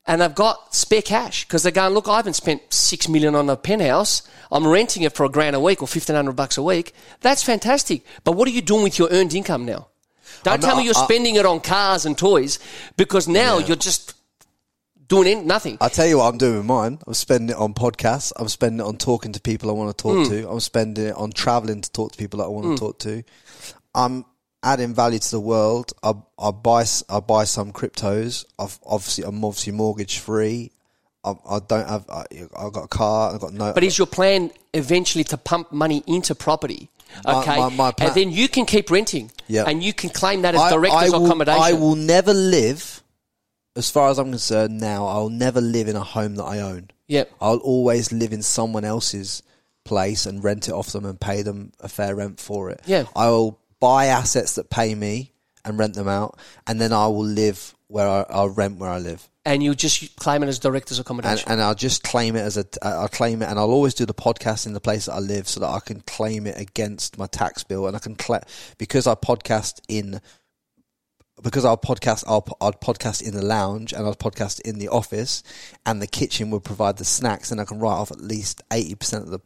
and 0.07 0.21
they've 0.21 0.33
got 0.33 0.73
spare 0.73 1.01
cash 1.01 1.45
because 1.45 1.63
they're 1.63 1.71
going, 1.71 1.93
look, 1.93 2.07
I 2.07 2.15
haven't 2.15 2.33
spent 2.33 2.73
six 2.73 3.07
million 3.09 3.35
on 3.35 3.49
a 3.49 3.57
penthouse. 3.57 4.27
I'm 4.51 4.65
renting 4.65 5.03
it 5.03 5.13
for 5.13 5.25
a 5.25 5.29
grand 5.29 5.55
a 5.55 5.59
week 5.59 5.81
or 5.81 5.87
fifteen 5.87 6.15
hundred 6.15 6.35
bucks 6.35 6.57
a 6.57 6.63
week. 6.63 6.93
That's 7.21 7.43
fantastic. 7.43 8.03
But 8.23 8.31
what 8.33 8.47
are 8.47 8.51
you 8.51 8.61
doing 8.61 8.83
with 8.83 8.97
your 8.97 9.09
earned 9.11 9.33
income 9.33 9.65
now? 9.65 9.89
Don't 10.43 10.53
I'm 10.53 10.59
tell 10.61 10.69
not- 10.71 10.77
me 10.77 10.85
you're 10.85 10.97
I- 10.97 11.03
spending 11.03 11.35
it 11.35 11.45
on 11.45 11.59
cars 11.59 12.05
and 12.05 12.17
toys 12.17 12.59
because 12.95 13.27
now 13.27 13.57
you're 13.57 13.75
just 13.75 14.13
doing 15.07 15.47
nothing. 15.47 15.77
I 15.81 15.89
tell 15.89 16.05
you 16.07 16.17
what 16.17 16.31
I'm 16.31 16.37
doing 16.37 16.57
with 16.57 16.65
mine. 16.65 16.99
I'm 17.05 17.13
spending 17.13 17.55
it 17.55 17.59
on 17.59 17.73
podcasts. 17.73 18.31
I'm 18.35 18.47
spending 18.47 18.79
it 18.79 18.87
on 18.87 18.97
talking 18.97 19.33
to 19.33 19.41
people 19.41 19.69
I 19.69 19.73
want 19.73 19.95
to 19.95 20.01
talk 20.01 20.27
hmm. 20.27 20.33
to. 20.33 20.49
I'm 20.49 20.59
spending 20.59 21.07
it 21.07 21.15
on 21.15 21.31
traveling 21.31 21.81
to 21.81 21.91
talk 21.91 22.13
to 22.13 22.17
people 22.17 22.39
that 22.39 22.45
I 22.45 22.49
want 22.49 22.65
to 22.65 22.69
hmm. 22.69 22.75
talk 22.75 22.99
to. 22.99 23.23
I'm 23.95 24.25
adding 24.63 24.93
value 24.93 25.19
to 25.19 25.31
the 25.31 25.39
world. 25.39 25.93
I, 26.03 26.13
I 26.39 26.51
buy 26.51 26.85
I 27.09 27.19
buy 27.19 27.43
some 27.45 27.71
cryptos. 27.71 28.45
I've 28.59 28.77
obviously 28.85 29.23
I'm 29.23 29.43
obviously 29.43 29.73
mortgage 29.73 30.19
free. 30.19 30.71
I, 31.23 31.33
I 31.49 31.59
don't 31.59 31.87
have. 31.87 32.09
I, 32.09 32.25
I've 32.57 32.73
got 32.73 32.83
a 32.85 32.87
car. 32.87 33.33
I've 33.33 33.41
got 33.41 33.53
no. 33.53 33.73
But 33.73 33.83
is 33.83 33.97
your 33.97 34.07
plan 34.07 34.51
eventually 34.73 35.23
to 35.25 35.37
pump 35.37 35.71
money 35.71 36.03
into 36.07 36.35
property? 36.35 36.89
My- 37.25 37.39
Okay, 37.41 37.57
my- 37.57 37.69
my 37.69 37.91
plan- 37.91 38.09
and 38.09 38.15
then 38.17 38.31
you 38.31 38.47
can 38.49 38.65
keep 38.65 38.91
renting, 38.91 39.31
Yeah. 39.47 39.63
and 39.65 39.81
you 39.81 39.93
can 39.93 40.09
claim 40.09 40.41
that 40.41 40.55
as 40.55 40.61
I- 40.61 40.71
director's 40.71 41.13
I 41.13 41.17
will, 41.17 41.25
accommodation. 41.25 41.61
I 41.61 41.73
will 41.73 41.95
never 41.95 42.33
live, 42.33 43.01
as 43.77 43.89
far 43.89 44.09
as 44.09 44.19
I'm 44.19 44.29
concerned 44.29 44.79
now, 44.79 45.07
I'll 45.07 45.29
never 45.29 45.61
live 45.61 45.87
in 45.87 45.95
a 45.95 46.03
home 46.03 46.35
that 46.35 46.43
I 46.43 46.59
own. 46.59 46.89
Yep. 47.07 47.31
I'll 47.39 47.57
always 47.59 48.11
live 48.11 48.33
in 48.33 48.41
someone 48.41 48.83
else's 48.83 49.41
place 49.85 50.25
and 50.25 50.43
rent 50.43 50.67
it 50.67 50.73
off 50.73 50.91
them 50.91 51.05
and 51.05 51.17
pay 51.19 51.41
them 51.43 51.71
a 51.79 51.87
fair 51.87 52.13
rent 52.13 52.41
for 52.41 52.69
it. 52.71 52.81
Yeah. 52.85 53.05
I 53.15 53.29
will 53.29 53.57
buy 53.79 54.05
assets 54.07 54.55
that 54.55 54.69
pay 54.69 54.93
me 54.95 55.33
and 55.65 55.77
rent 55.77 55.93
them 55.95 56.07
out, 56.07 56.39
and 56.65 56.79
then 56.79 56.93
I 56.93 57.07
will 57.07 57.25
live 57.25 57.75
where 57.87 58.07
I, 58.07 58.25
I'll 58.29 58.49
rent 58.49 58.77
where 58.79 58.89
I 58.89 58.99
live. 58.99 59.27
and 59.45 59.63
you 59.63 59.73
just 59.75 60.15
claim 60.17 60.43
it 60.43 60.47
as 60.49 60.59
director's 60.59 60.97
And, 60.99 61.05
accommodation. 61.05 61.49
and 61.49 61.61
I'll 61.61 61.75
just 61.75 62.03
claim 62.03 62.35
it 62.35 62.41
as 62.41 62.57
a, 62.57 62.65
I'll 62.81 63.07
claim 63.07 63.41
it, 63.41 63.49
and 63.49 63.57
I'll 63.57 63.71
always 63.71 63.93
do 63.93 64.05
the 64.05 64.13
podcast 64.13 64.65
in 64.65 64.73
the 64.73 64.81
place 64.81 65.05
that 65.05 65.13
I 65.13 65.19
live, 65.19 65.47
so 65.47 65.59
that 65.61 65.69
I 65.69 65.79
can 65.79 66.01
claim 66.01 66.47
it 66.47 66.59
against 66.59 67.17
my 67.17 67.27
tax 67.27 67.63
bill, 67.63 67.87
and 67.87 67.95
I 67.95 67.99
can 67.99 68.15
cla 68.15 68.41
because 68.77 69.07
I 69.07 69.15
podcast 69.15 69.79
in, 69.87 70.19
because 71.41 71.63
I'll 71.65 71.77
podcast, 71.77 72.23
I'll, 72.27 72.45
I'd 72.61 72.81
podcast 72.81 73.21
in 73.21 73.33
the 73.35 73.45
lounge, 73.45 73.93
and 73.93 74.05
I'll 74.05 74.15
podcast 74.15 74.59
in 74.61 74.79
the 74.79 74.89
office, 74.89 75.43
and 75.85 76.01
the 76.01 76.07
kitchen 76.07 76.49
would 76.51 76.63
provide 76.63 76.97
the 76.97 77.05
snacks, 77.05 77.51
and 77.51 77.61
I 77.61 77.65
can 77.65 77.79
write 77.79 77.93
off 77.93 78.11
at 78.11 78.19
least 78.21 78.61
eighty 78.73 78.95
percent 78.95 79.23
of 79.25 79.29
the 79.31 79.39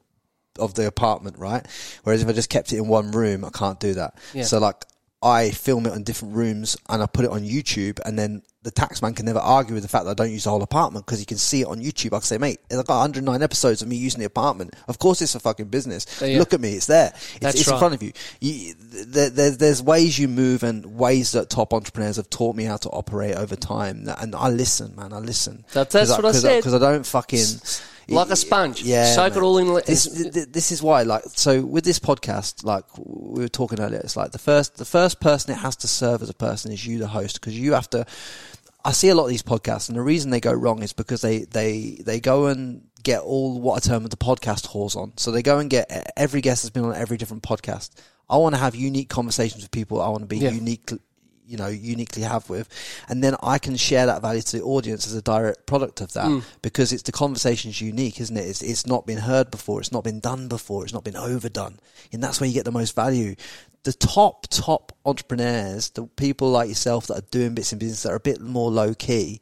of 0.61 0.75
the 0.75 0.87
apartment, 0.87 1.37
right? 1.37 1.65
Whereas 2.03 2.21
if 2.21 2.29
I 2.29 2.33
just 2.33 2.49
kept 2.49 2.71
it 2.71 2.77
in 2.77 2.87
one 2.87 3.11
room, 3.11 3.43
I 3.43 3.49
can't 3.49 3.79
do 3.79 3.95
that. 3.95 4.17
Yeah. 4.33 4.43
So 4.43 4.59
like 4.59 4.85
I 5.23 5.51
film 5.51 5.85
it 5.85 5.93
in 5.93 6.03
different 6.03 6.35
rooms 6.35 6.77
and 6.89 7.03
I 7.03 7.05
put 7.05 7.25
it 7.25 7.31
on 7.31 7.41
YouTube 7.41 7.99
and 8.05 8.17
then 8.17 8.41
the 8.63 8.71
taxman 8.71 9.15
can 9.15 9.25
never 9.25 9.39
argue 9.39 9.73
with 9.73 9.83
the 9.83 9.89
fact 9.89 10.05
that 10.05 10.11
I 10.11 10.13
don't 10.13 10.31
use 10.31 10.43
the 10.43 10.51
whole 10.51 10.61
apartment 10.61 11.05
because 11.05 11.19
you 11.19 11.25
can 11.25 11.37
see 11.37 11.61
it 11.61 11.67
on 11.67 11.79
YouTube. 11.79 12.07
I 12.07 12.17
can 12.17 12.21
say, 12.21 12.37
mate, 12.37 12.59
I've 12.71 12.85
got 12.85 12.99
109 12.99 13.41
episodes 13.41 13.81
of 13.81 13.87
me 13.87 13.95
using 13.95 14.19
the 14.19 14.25
apartment. 14.25 14.75
Of 14.87 14.99
course 14.99 15.21
it's 15.21 15.33
a 15.33 15.39
fucking 15.39 15.67
business. 15.67 16.21
Uh, 16.21 16.25
yeah. 16.25 16.39
Look 16.39 16.53
at 16.53 16.61
me, 16.61 16.73
it's 16.73 16.85
there. 16.85 17.11
It's, 17.41 17.61
it's 17.61 17.67
in 17.67 17.77
front 17.77 17.95
of 17.95 18.03
you. 18.03 18.13
you 18.39 18.75
there, 18.77 19.29
there's, 19.29 19.57
there's 19.57 19.81
ways 19.81 20.17
you 20.17 20.27
move 20.27 20.63
and 20.63 20.97
ways 20.97 21.31
that 21.31 21.49
top 21.49 21.73
entrepreneurs 21.73 22.17
have 22.17 22.29
taught 22.29 22.55
me 22.55 22.63
how 22.63 22.77
to 22.77 22.89
operate 22.89 23.35
over 23.35 23.55
time. 23.55 24.07
And 24.19 24.35
I 24.35 24.49
listen, 24.49 24.95
man, 24.95 25.13
I 25.13 25.19
listen. 25.19 25.65
That- 25.73 25.89
that's 25.89 26.11
what 26.11 26.25
I 26.25 26.31
said. 26.31 26.57
Because 26.57 26.73
I 26.73 26.79
don't 26.79 27.05
fucking... 27.05 27.45
Like 28.07 28.29
a 28.29 28.35
sponge. 28.35 28.81
Yeah, 28.83 29.13
Soak 29.15 29.35
it 29.37 29.41
all 29.41 29.57
in- 29.57 29.73
This, 29.85 30.05
th- 30.07 30.33
th- 30.33 30.47
this 30.51 30.71
is 30.71 30.81
why, 30.83 31.03
like, 31.03 31.23
so 31.27 31.61
with 31.63 31.83
this 31.85 31.99
podcast, 31.99 32.63
like 32.65 32.83
we 32.97 33.41
were 33.43 33.47
talking 33.49 33.79
earlier, 33.79 33.99
it's 33.99 34.17
like 34.17 34.31
the 34.31 34.37
first, 34.39 34.75
the 34.77 34.85
first 34.85 35.19
person 35.21 35.51
it 35.53 35.57
has 35.57 35.75
to 35.77 35.87
serve 35.87 36.21
as 36.21 36.29
a 36.29 36.33
person 36.33 36.71
is 36.71 36.85
you, 36.85 36.99
the 36.99 37.07
host, 37.07 37.39
because 37.39 37.57
you 37.57 37.73
have 37.73 37.89
to. 37.91 38.05
I 38.83 38.91
see 38.93 39.09
a 39.09 39.15
lot 39.15 39.25
of 39.25 39.29
these 39.29 39.43
podcasts, 39.43 39.89
and 39.89 39.97
the 39.97 40.01
reason 40.01 40.31
they 40.31 40.39
go 40.41 40.51
wrong 40.51 40.81
is 40.81 40.91
because 40.93 41.21
they 41.21 41.39
they 41.45 41.99
they 42.03 42.19
go 42.19 42.47
and 42.47 42.83
get 43.03 43.21
all 43.21 43.59
what 43.61 43.75
I 43.85 43.87
term 43.87 44.03
the 44.03 44.17
podcast 44.17 44.67
whores 44.69 44.95
on. 44.95 45.13
So 45.17 45.31
they 45.31 45.43
go 45.43 45.59
and 45.59 45.69
get 45.69 46.11
every 46.17 46.41
guest 46.41 46.63
that's 46.63 46.71
been 46.71 46.85
on 46.85 46.95
every 46.95 47.17
different 47.17 47.43
podcast. 47.43 47.91
I 48.29 48.37
want 48.37 48.55
to 48.55 48.59
have 48.61 48.75
unique 48.75 49.09
conversations 49.09 49.61
with 49.63 49.71
people. 49.71 50.01
I 50.01 50.09
want 50.09 50.21
to 50.23 50.27
be 50.27 50.37
Yeah. 50.37 50.51
unique 50.51 50.91
you 51.51 51.57
know 51.57 51.67
uniquely 51.67 52.23
have 52.23 52.49
with 52.49 52.67
and 53.09 53.23
then 53.23 53.35
i 53.43 53.57
can 53.59 53.75
share 53.75 54.05
that 54.05 54.21
value 54.21 54.41
to 54.41 54.57
the 54.57 54.63
audience 54.63 55.05
as 55.05 55.13
a 55.13 55.21
direct 55.21 55.65
product 55.65 56.01
of 56.01 56.13
that 56.13 56.25
Mm. 56.25 56.43
because 56.61 56.93
it's 56.93 57.03
the 57.03 57.11
conversation's 57.11 57.81
unique 57.81 58.19
isn't 58.21 58.37
it 58.37 58.45
it's, 58.47 58.61
it's 58.61 58.87
not 58.87 59.05
been 59.05 59.17
heard 59.17 59.51
before 59.51 59.79
it's 59.81 59.91
not 59.91 60.03
been 60.03 60.19
done 60.19 60.47
before 60.47 60.83
it's 60.83 60.93
not 60.93 61.03
been 61.03 61.15
overdone 61.17 61.77
and 62.13 62.23
that's 62.23 62.39
where 62.39 62.47
you 62.47 62.53
get 62.53 62.65
the 62.65 62.71
most 62.71 62.95
value 62.95 63.35
the 63.83 63.93
top 63.93 64.47
top 64.49 64.91
entrepreneurs 65.05 65.89
the 65.91 66.03
people 66.15 66.49
like 66.51 66.69
yourself 66.69 67.07
that 67.07 67.17
are 67.17 67.27
doing 67.31 67.53
bits 67.55 67.73
in 67.73 67.79
business 67.79 68.03
that 68.03 68.11
are 68.11 68.15
a 68.15 68.19
bit 68.19 68.39
more 68.41 68.69
low 68.71 68.93
key 68.93 69.39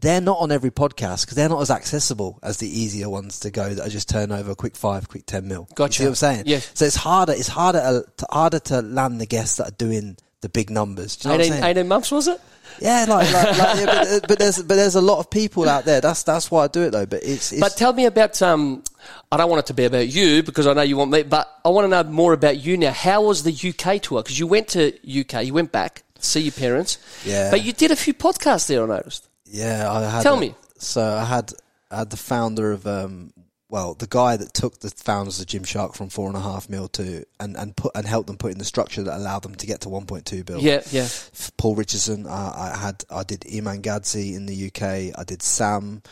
they're 0.00 0.20
not 0.20 0.38
on 0.38 0.50
every 0.50 0.70
podcast 0.70 1.22
because 1.24 1.36
they're 1.36 1.48
not 1.48 1.60
as 1.60 1.70
accessible 1.70 2.38
as 2.42 2.56
the 2.58 2.66
easier 2.68 3.08
ones 3.08 3.38
to 3.40 3.50
go 3.52 3.72
that 3.72 3.86
are 3.86 3.90
just 3.90 4.08
turn 4.08 4.32
over 4.32 4.50
a 4.50 4.56
quick 4.56 4.74
five, 4.74 5.08
quick 5.08 5.24
ten 5.26 5.46
mil. 5.46 5.66
You 5.70 5.74
Gotcha. 5.76 5.98
see 5.98 6.04
what 6.04 6.08
I'm 6.08 6.14
saying? 6.16 6.42
Yeah. 6.46 6.58
So 6.74 6.86
it's 6.86 6.96
harder. 6.96 7.34
It's 7.34 7.46
harder. 7.46 7.78
uh, 7.78 8.00
To, 8.16 8.26
harder 8.28 8.58
to 8.58 8.82
land 8.82 9.20
the 9.20 9.26
guests 9.26 9.58
that 9.58 9.68
are 9.68 9.76
doing 9.76 10.16
the 10.42 10.48
big 10.48 10.70
numbers. 10.70 11.16
Do 11.16 11.28
you 11.28 11.32
know 11.32 11.38
what 11.38 11.46
I'm 11.46 11.52
18, 11.52 11.62
saying? 11.62 11.76
18 11.78 11.88
months 11.88 12.10
was 12.12 12.28
it? 12.28 12.40
Yeah, 12.80 13.06
like, 13.08 13.32
like, 13.32 13.58
like 13.58 13.78
yeah, 13.78 13.86
but, 13.86 14.22
but 14.28 14.38
there's 14.38 14.62
but 14.62 14.74
there's 14.74 14.94
a 14.94 15.00
lot 15.00 15.18
of 15.18 15.30
people 15.30 15.68
out 15.68 15.84
there. 15.84 16.00
That's 16.00 16.22
that's 16.22 16.50
why 16.50 16.64
I 16.64 16.68
do 16.68 16.82
it 16.82 16.90
though. 16.90 17.06
But 17.06 17.22
it's, 17.22 17.52
it's 17.52 17.60
But 17.60 17.76
tell 17.76 17.92
me 17.92 18.06
about. 18.06 18.40
Um, 18.42 18.82
I 19.30 19.36
don't 19.36 19.50
want 19.50 19.60
it 19.60 19.66
to 19.66 19.74
be 19.74 19.84
about 19.84 20.08
you 20.08 20.42
because 20.42 20.66
I 20.66 20.74
know 20.74 20.82
you 20.82 20.96
want 20.96 21.10
me, 21.10 21.22
but 21.22 21.48
I 21.64 21.68
want 21.68 21.84
to 21.84 21.88
know 21.88 22.02
more 22.10 22.32
about 22.32 22.58
you 22.58 22.76
now. 22.76 22.92
How 22.92 23.22
was 23.22 23.42
the 23.42 23.52
UK 23.52 24.00
tour? 24.00 24.22
Because 24.22 24.38
you 24.38 24.46
went 24.46 24.68
to 24.68 24.92
UK, 25.20 25.44
you 25.44 25.54
went 25.54 25.72
back 25.72 26.02
to 26.14 26.22
see 26.24 26.40
your 26.40 26.52
parents. 26.52 26.98
Yeah. 27.24 27.50
But 27.50 27.64
you 27.64 27.72
did 27.72 27.90
a 27.90 27.96
few 27.96 28.14
podcasts 28.14 28.68
there. 28.68 28.82
I 28.82 28.86
noticed. 28.86 29.28
Yeah, 29.44 29.90
I 29.90 30.08
had. 30.08 30.22
Tell 30.22 30.36
a- 30.36 30.40
me. 30.40 30.54
So 30.78 31.02
I 31.02 31.24
had 31.24 31.52
I 31.90 31.98
had 31.98 32.10
the 32.10 32.16
founder 32.16 32.72
of 32.72 32.86
um, 32.86 33.32
well, 33.72 33.94
the 33.94 34.06
guy 34.06 34.36
that 34.36 34.52
took 34.52 34.80
the 34.80 34.90
founders 34.90 35.40
of 35.40 35.46
Gymshark 35.46 35.96
from 35.96 36.10
four 36.10 36.28
and 36.28 36.36
a 36.36 36.40
half 36.40 36.68
mil 36.68 36.88
to 36.88 37.24
and 37.40 37.56
and 37.56 37.74
put 37.74 37.92
and 37.94 38.06
helped 38.06 38.26
them 38.26 38.36
put 38.36 38.52
in 38.52 38.58
the 38.58 38.66
structure 38.66 39.02
that 39.02 39.16
allowed 39.16 39.44
them 39.44 39.54
to 39.54 39.66
get 39.66 39.80
to 39.80 39.88
one 39.88 40.04
point 40.04 40.26
two 40.26 40.44
bill. 40.44 40.60
Yeah, 40.60 40.82
yeah. 40.90 41.08
Paul 41.56 41.74
Richardson. 41.74 42.26
Uh, 42.26 42.52
I 42.54 42.76
had 42.76 43.02
I 43.10 43.22
did 43.22 43.46
Iman 43.50 43.80
Gadzi 43.80 44.34
in 44.36 44.44
the 44.44 44.66
UK. 44.66 45.18
I 45.18 45.24
did 45.24 45.40
Sam, 45.40 46.02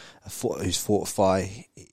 who's 0.41 0.79
Fortify. 0.79 1.49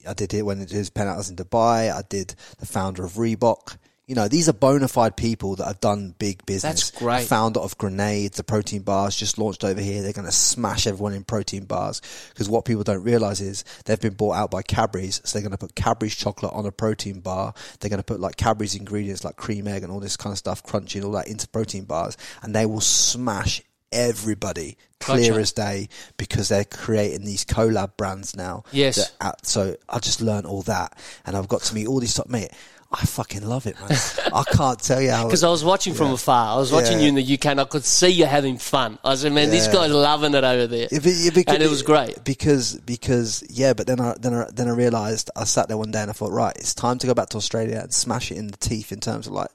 I 0.08 0.14
did 0.14 0.32
it 0.32 0.40
when 0.40 0.62
it 0.62 0.72
was 0.72 0.88
penalties 0.88 1.28
in 1.28 1.36
Dubai. 1.36 1.94
I 1.94 2.02
did 2.08 2.34
the 2.58 2.66
founder 2.66 3.04
of 3.04 3.12
Reebok. 3.12 3.76
You 4.08 4.14
know, 4.14 4.26
these 4.26 4.48
are 4.48 4.54
bona 4.54 4.88
fide 4.88 5.16
people 5.18 5.56
that 5.56 5.66
have 5.66 5.80
done 5.80 6.14
big 6.18 6.44
business. 6.46 6.90
That's 6.90 6.98
great. 6.98 7.26
Founder 7.26 7.60
of 7.60 7.76
Grenades, 7.76 8.38
the 8.38 8.42
protein 8.42 8.80
bars 8.80 9.14
just 9.14 9.36
launched 9.36 9.64
over 9.64 9.82
here. 9.82 10.00
They're 10.02 10.14
going 10.14 10.24
to 10.24 10.32
smash 10.32 10.86
everyone 10.86 11.12
in 11.12 11.24
protein 11.24 11.66
bars 11.66 12.00
because 12.30 12.48
what 12.48 12.64
people 12.64 12.84
don't 12.84 13.02
realize 13.04 13.42
is 13.42 13.64
they've 13.84 14.00
been 14.00 14.14
bought 14.14 14.36
out 14.36 14.50
by 14.50 14.62
Cadbury's. 14.62 15.20
So 15.24 15.38
they're 15.38 15.46
going 15.46 15.56
to 15.56 15.58
put 15.58 15.74
Cadbury's 15.74 16.16
chocolate 16.16 16.54
on 16.54 16.64
a 16.64 16.72
protein 16.72 17.20
bar. 17.20 17.52
They're 17.80 17.90
going 17.90 18.00
to 18.00 18.02
put 18.02 18.18
like 18.18 18.36
Cadbury's 18.36 18.74
ingredients 18.74 19.24
like 19.24 19.36
cream 19.36 19.68
egg 19.68 19.82
and 19.82 19.92
all 19.92 20.00
this 20.00 20.16
kind 20.16 20.32
of 20.32 20.38
stuff, 20.38 20.62
crunchy 20.64 20.96
and 20.96 21.04
all 21.04 21.12
that 21.12 21.28
into 21.28 21.46
protein 21.46 21.84
bars. 21.84 22.16
And 22.42 22.54
they 22.54 22.64
will 22.64 22.80
smash 22.80 23.60
everybody 23.92 24.76
clear 25.00 25.30
Gotcha. 25.32 25.40
as 25.40 25.52
day 25.52 25.88
because 26.16 26.48
they're 26.48 26.64
creating 26.64 27.24
these 27.24 27.44
collab 27.44 27.96
brands 27.96 28.34
now. 28.34 28.64
Yes. 28.72 29.10
that- 29.20 29.46
so 29.46 29.76
I 29.88 29.98
just 29.98 30.20
learned 30.20 30.46
all 30.46 30.62
that 30.62 30.98
and 31.26 31.36
I've 31.36 31.48
got 31.48 31.62
to 31.62 31.74
meet 31.74 31.86
all 31.86 32.00
these 32.00 32.14
top 32.14 32.28
mate. 32.28 32.50
I 32.90 33.04
fucking 33.04 33.46
love 33.46 33.66
it, 33.66 33.78
man. 33.80 33.90
I 34.32 34.44
can't 34.44 34.80
tell 34.80 35.00
you 35.02 35.10
how. 35.10 35.24
Because 35.28 35.44
I 35.44 35.50
was 35.50 35.62
watching 35.62 35.92
from 35.92 36.10
afar. 36.12 36.56
I 36.56 36.58
was 36.58 36.72
watching 36.72 36.94
Yeah. 36.98 37.02
you 37.02 37.08
in 37.10 37.14
the 37.16 37.34
UK 37.34 37.46
and 37.46 37.60
I 37.60 37.64
could 37.64 37.84
see 37.84 38.08
you 38.08 38.24
having 38.24 38.56
fun. 38.56 38.98
I 39.04 39.14
said, 39.14 39.32
man, 39.34 39.50
this 39.50 39.68
guy's 39.68 39.90
loving 39.90 40.32
it 40.32 40.42
over 40.42 40.66
there. 40.66 40.88
Yeah, 40.90 40.98
yeah, 41.04 41.30
because- 41.30 41.54
and 41.54 41.62
it 41.62 41.68
was 41.68 41.82
great. 41.82 42.24
because 42.24 42.76
because 42.80 43.44
yeah. 43.50 43.74
But 43.74 43.88
then 43.88 44.00
I 44.00 44.14
then 44.18 44.32
I 44.32 44.46
then 44.50 44.68
I 44.68 44.72
realised 44.72 45.30
I 45.36 45.44
sat 45.44 45.68
there 45.68 45.76
one 45.76 45.90
day 45.90 46.00
and 46.00 46.10
I 46.10 46.14
thought, 46.14 46.32
right, 46.32 46.56
it's 46.56 46.72
time 46.74 46.98
to 47.00 47.06
go 47.06 47.12
back 47.12 47.28
to 47.30 47.36
Australia 47.36 47.78
and 47.82 47.92
smash 47.92 48.32
it 48.32 48.38
in 48.38 48.46
the 48.46 48.56
teeth 48.56 48.90
in 48.90 49.00
terms 49.00 49.26
of 49.26 49.34
like 49.34 49.50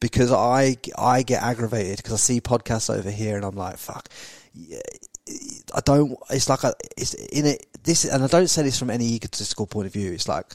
because 0.00 0.32
I 0.32 0.76
I 0.98 1.22
get 1.22 1.40
aggravated 1.40 1.98
because 1.98 2.14
I 2.14 2.16
see 2.16 2.40
podcasts 2.40 2.92
over 2.92 3.12
here 3.12 3.36
and 3.36 3.44
I'm 3.44 3.54
like, 3.54 3.76
fuck. 3.78 4.08
Yeah, 4.54 4.80
I 5.72 5.80
don't. 5.84 6.18
It's 6.30 6.48
like 6.48 6.64
a. 6.64 6.74
It's 6.96 7.14
in 7.14 7.46
it. 7.46 7.64
This 7.84 8.04
and 8.04 8.24
I 8.24 8.26
don't 8.26 8.48
say 8.48 8.62
this 8.64 8.76
from 8.76 8.90
any 8.90 9.06
egotistical 9.14 9.68
point 9.68 9.86
of 9.86 9.92
view. 9.92 10.10
It's 10.12 10.26
like. 10.26 10.52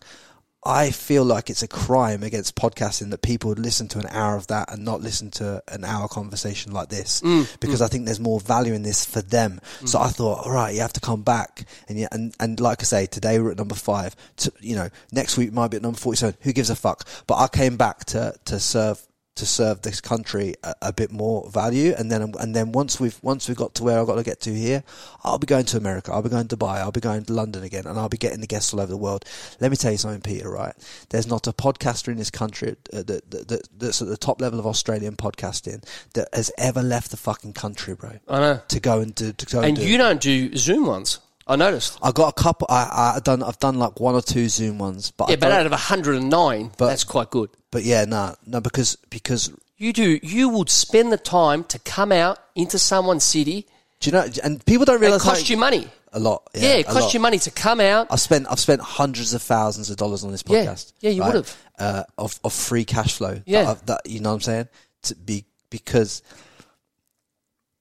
I 0.63 0.91
feel 0.91 1.23
like 1.23 1.49
it's 1.49 1.63
a 1.63 1.67
crime 1.67 2.23
against 2.23 2.55
podcasting 2.55 3.11
that 3.11 3.21
people 3.21 3.49
would 3.49 3.59
listen 3.59 3.87
to 3.89 3.99
an 3.99 4.07
hour 4.09 4.35
of 4.35 4.47
that 4.47 4.71
and 4.71 4.83
not 4.83 5.01
listen 5.01 5.31
to 5.31 5.63
an 5.67 5.85
hour 5.85 6.07
conversation 6.07 6.73
like 6.73 6.89
this 6.89 7.21
mm, 7.21 7.43
mm. 7.43 7.59
because 7.59 7.81
I 7.81 7.87
think 7.87 8.05
there's 8.05 8.19
more 8.19 8.39
value 8.39 8.73
in 8.73 8.81
this 8.81 9.05
for 9.05 9.21
them. 9.21 9.61
Mm. 9.79 9.87
So 9.87 9.99
I 9.99 10.07
thought, 10.07 10.45
all 10.45 10.51
right, 10.51 10.73
you 10.73 10.81
have 10.81 10.93
to 10.93 10.99
come 10.99 11.21
back 11.21 11.65
and 11.87 11.97
yeah, 11.97 12.09
and, 12.11 12.35
and 12.39 12.59
like 12.59 12.81
I 12.81 12.83
say, 12.83 13.05
today 13.05 13.39
we're 13.39 13.51
at 13.51 13.57
number 13.57 13.75
five. 13.75 14.15
To, 14.37 14.51
you 14.59 14.75
know, 14.75 14.89
next 15.11 15.37
week 15.37 15.53
might 15.53 15.69
be 15.69 15.77
at 15.77 15.83
number 15.83 15.97
forty-seven. 15.97 16.37
Who 16.41 16.51
gives 16.51 16.69
a 16.69 16.75
fuck? 16.75 17.07
But 17.27 17.37
I 17.37 17.47
came 17.47 17.77
back 17.77 18.03
to 18.05 18.33
to 18.45 18.59
serve 18.59 19.06
to 19.37 19.45
serve 19.45 19.81
this 19.81 20.01
country 20.01 20.53
a, 20.63 20.75
a 20.83 20.93
bit 20.93 21.11
more 21.11 21.49
value, 21.49 21.93
and 21.97 22.11
then 22.11 22.33
and 22.39 22.55
then 22.55 22.71
once 22.71 22.99
we've 22.99 23.17
once 23.23 23.47
we've 23.47 23.57
got 23.57 23.73
to 23.75 23.83
where 23.83 23.99
I've 23.99 24.07
got 24.07 24.15
to 24.15 24.23
get 24.23 24.41
to 24.41 24.53
here, 24.53 24.83
I'll 25.23 25.39
be 25.39 25.47
going 25.47 25.65
to 25.65 25.77
America, 25.77 26.11
I'll 26.11 26.21
be 26.21 26.29
going 26.29 26.47
to 26.47 26.55
Dubai, 26.57 26.77
I'll 26.77 26.91
be 26.91 26.99
going 26.99 27.23
to 27.25 27.33
London 27.33 27.63
again, 27.63 27.85
and 27.87 27.97
I'll 27.97 28.09
be 28.09 28.17
getting 28.17 28.41
the 28.41 28.47
guests 28.47 28.73
all 28.73 28.79
over 28.81 28.91
the 28.91 28.97
world. 28.97 29.25
Let 29.59 29.71
me 29.71 29.77
tell 29.77 29.91
you 29.91 29.97
something, 29.97 30.21
Peter. 30.21 30.49
Right? 30.49 30.73
There's 31.09 31.27
not 31.27 31.47
a 31.47 31.53
podcaster 31.53 32.09
in 32.09 32.17
this 32.17 32.29
country 32.31 32.75
uh, 32.93 33.03
that, 33.03 33.31
that, 33.31 33.47
that 33.47 33.67
that's 33.77 34.01
at 34.01 34.07
the 34.07 34.17
top 34.17 34.41
level 34.41 34.59
of 34.59 34.65
Australian 34.67 35.15
podcasting 35.15 35.83
that 36.13 36.27
has 36.33 36.51
ever 36.57 36.81
left 36.83 37.11
the 37.11 37.17
fucking 37.17 37.53
country, 37.53 37.95
bro. 37.95 38.11
I 38.27 38.39
know. 38.39 38.61
To 38.67 38.79
go 38.79 38.99
and 38.99 39.15
do 39.15 39.33
to 39.33 39.45
go 39.45 39.59
and, 39.59 39.67
And 39.69 39.77
do 39.77 39.87
you 39.87 39.95
it. 39.95 39.97
don't 39.99 40.21
do 40.21 40.55
Zoom 40.55 40.85
ones. 40.85 41.19
I 41.49 41.55
noticed. 41.55 41.97
I 42.03 42.11
got 42.11 42.27
a 42.37 42.41
couple. 42.41 42.67
I 42.69 43.13
I 43.15 43.19
done. 43.23 43.41
I've 43.41 43.57
done 43.59 43.79
like 43.79 44.01
one 44.01 44.15
or 44.15 44.21
two 44.21 44.49
Zoom 44.49 44.79
ones, 44.79 45.11
but 45.11 45.29
Yeah, 45.29 45.35
I 45.35 45.37
but 45.37 45.51
out 45.53 45.65
of 45.65 45.71
109, 45.71 46.71
But- 46.77 46.87
that's 46.87 47.05
quite 47.05 47.29
good. 47.29 47.49
But 47.71 47.83
yeah, 47.83 48.05
no, 48.05 48.35
no, 48.45 48.61
because 48.61 48.95
because 49.09 49.51
You 49.77 49.93
do. 49.93 50.19
You 50.23 50.49
would 50.49 50.69
spend 50.69 51.11
the 51.11 51.17
time 51.17 51.63
to 51.65 51.79
come 51.79 52.11
out 52.11 52.39
into 52.55 52.79
someone's 52.79 53.23
city. 53.23 53.67
do 53.99 54.09
you 54.09 54.11
know? 54.13 54.25
And 54.43 54.65
people 54.65 54.85
don't 54.85 54.97
It 54.97 55.01
realize 55.01 55.23
how- 55.23 55.31
cost 55.31 55.49
you 55.49 55.57
money. 55.57 55.87
a 56.13 56.19
lot. 56.19 56.47
Yeah, 56.55 56.61
Yeah, 56.69 56.75
it 56.77 56.85
costs 56.85 57.01
lot. 57.01 57.13
you 57.13 57.19
money 57.19 57.37
to 57.39 57.51
come 57.51 57.79
out. 57.79 58.07
I've 58.09 58.21
spent 58.21 58.47
I've 58.49 58.59
spent 58.59 58.81
hundreds 58.81 59.33
of 59.33 59.41
thousands 59.43 59.89
of 59.91 59.97
dollars 59.97 60.23
on 60.23 60.31
this 60.31 60.41
podcast. 60.43 60.93
Yeah, 61.01 61.11
you 61.11 61.21
right? 61.21 61.27
would've. 61.33 61.57
uh, 61.77 62.03
of 62.17 62.39
of 62.43 62.53
free 62.53 62.85
cash 62.85 63.13
flow. 63.17 63.41
Yeah. 63.45 63.65
that, 63.65 63.85
that 63.87 64.01
you 64.09 64.19
know 64.21 64.29
what 64.29 64.35
I'm 64.35 64.41
saying 64.41 64.67
to 65.03 65.15
be 65.15 65.45
because 65.69 66.23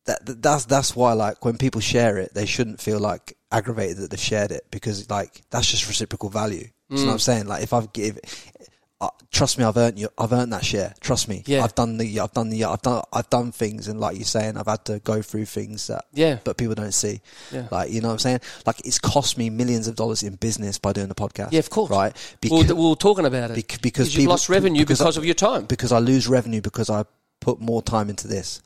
that, 0.06 0.24
that 0.26 0.42
that's 0.42 0.64
that's 0.66 0.94
why 0.94 1.12
like 1.14 1.44
when 1.44 1.56
people 1.56 1.80
share 1.80 2.18
it, 2.18 2.34
they 2.34 2.46
shouldn't 2.46 2.80
feel 2.80 2.98
like 3.00 3.36
aggravated 3.50 3.96
that 3.98 4.10
they've 4.10 4.20
shared 4.20 4.50
it 4.52 4.66
because 4.70 5.08
like 5.10 5.42
that's 5.50 5.70
just 5.70 5.88
reciprocal 5.88 6.28
value. 6.28 6.68
You 6.88 6.96
know 6.98 7.02
what 7.04 7.08
Mm. 7.08 7.12
I'm 7.14 7.18
saying? 7.18 7.46
Like 7.46 7.62
if 7.62 7.72
I've 7.72 7.92
give. 7.92 8.18
Uh, 8.98 9.10
trust 9.30 9.58
me, 9.58 9.64
I've 9.64 9.76
earned 9.76 9.98
you. 9.98 10.08
I've 10.16 10.32
earned 10.32 10.52
that 10.54 10.64
share. 10.64 10.94
Trust 11.00 11.28
me. 11.28 11.42
Yeah. 11.44 11.62
I've 11.64 11.74
done 11.74 11.98
the. 11.98 12.18
I've 12.20 12.32
done 12.32 12.48
the. 12.48 12.64
I've 12.64 12.80
done. 12.80 13.02
I've 13.12 13.28
done 13.28 13.52
things, 13.52 13.88
and 13.88 14.00
like 14.00 14.16
you're 14.16 14.24
saying, 14.24 14.56
I've 14.56 14.66
had 14.66 14.86
to 14.86 15.00
go 15.00 15.20
through 15.20 15.44
things 15.44 15.88
that. 15.88 16.06
Yeah. 16.14 16.38
But 16.44 16.56
people 16.56 16.74
don't 16.74 16.94
see. 16.94 17.20
Yeah. 17.52 17.68
Like 17.70 17.90
you 17.90 18.00
know 18.00 18.08
what 18.08 18.14
I'm 18.14 18.18
saying. 18.20 18.40
Like 18.64 18.80
it's 18.86 18.98
cost 18.98 19.36
me 19.36 19.50
millions 19.50 19.86
of 19.86 19.96
dollars 19.96 20.22
in 20.22 20.36
business 20.36 20.78
by 20.78 20.94
doing 20.94 21.08
the 21.08 21.14
podcast. 21.14 21.52
Yeah, 21.52 21.58
of 21.58 21.68
course. 21.68 21.90
Right. 21.90 22.16
we 22.42 22.48
were, 22.50 22.74
we 22.74 22.88
were 22.88 22.94
talking 22.94 23.26
about 23.26 23.50
it 23.50 23.56
bec- 23.68 23.82
because 23.82 24.14
you've 24.14 24.22
people- 24.22 24.32
lost 24.32 24.48
revenue 24.48 24.80
because 24.80 24.98
because, 25.00 25.18
I- 25.18 25.20
of 25.20 25.24
your 25.26 25.34
time. 25.34 25.66
because 25.66 25.92
I 25.92 25.98
lose 25.98 26.26
revenue 26.26 26.62
because 26.62 26.88
I 26.88 27.04
put 27.40 27.60
more 27.60 27.82
time 27.82 28.08
into 28.08 28.28
this. 28.28 28.62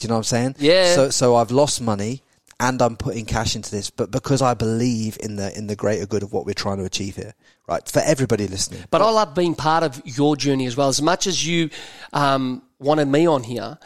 Do 0.00 0.04
you 0.04 0.08
know 0.08 0.14
what 0.14 0.18
I'm 0.18 0.24
saying? 0.24 0.56
Yeah. 0.58 0.94
So 0.96 1.10
so 1.10 1.36
I've 1.36 1.52
lost 1.52 1.80
money 1.80 2.22
and 2.60 2.82
I'm 2.82 2.96
putting 2.96 3.24
cash 3.24 3.54
into 3.54 3.70
this, 3.70 3.90
but 3.90 4.10
because 4.10 4.42
I 4.42 4.54
believe 4.54 5.16
in 5.20 5.36
the 5.36 5.56
in 5.56 5.68
the 5.68 5.76
greater 5.76 6.06
good 6.06 6.22
of 6.22 6.32
what 6.32 6.44
we're 6.44 6.54
trying 6.54 6.78
to 6.78 6.84
achieve 6.84 7.16
here, 7.16 7.34
right? 7.68 7.86
For 7.88 8.00
everybody 8.00 8.48
listening. 8.48 8.82
But 8.90 9.00
I 9.00 9.10
love 9.10 9.34
being 9.34 9.54
part 9.54 9.84
of 9.84 10.02
your 10.04 10.36
journey 10.36 10.66
as 10.66 10.76
well. 10.76 10.88
As 10.88 11.00
much 11.00 11.26
as 11.26 11.46
you 11.46 11.70
um, 12.12 12.62
wanted 12.80 13.06
me 13.06 13.26
on 13.26 13.44
here, 13.44 13.78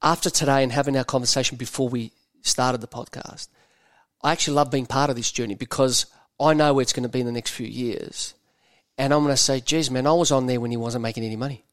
after 0.00 0.30
today 0.30 0.62
and 0.62 0.70
having 0.70 0.96
our 0.96 1.04
conversation 1.04 1.56
before 1.56 1.88
we 1.88 2.12
started 2.42 2.80
the 2.80 2.86
podcast, 2.86 3.48
I 4.22 4.32
actually 4.32 4.54
love 4.54 4.70
being 4.70 4.86
part 4.86 5.10
of 5.10 5.16
this 5.16 5.32
journey 5.32 5.56
because 5.56 6.06
I 6.38 6.54
know 6.54 6.74
where 6.74 6.82
it's 6.82 6.92
going 6.92 7.02
to 7.02 7.08
be 7.08 7.20
in 7.20 7.26
the 7.26 7.32
next 7.32 7.50
few 7.50 7.66
years. 7.66 8.34
And 8.98 9.12
I'm 9.12 9.22
going 9.22 9.34
to 9.34 9.36
say, 9.36 9.60
geez, 9.60 9.90
man, 9.90 10.06
I 10.06 10.12
was 10.12 10.30
on 10.30 10.46
there 10.46 10.60
when 10.60 10.70
he 10.70 10.76
wasn't 10.76 11.02
making 11.02 11.24
any 11.24 11.36
money. 11.36 11.65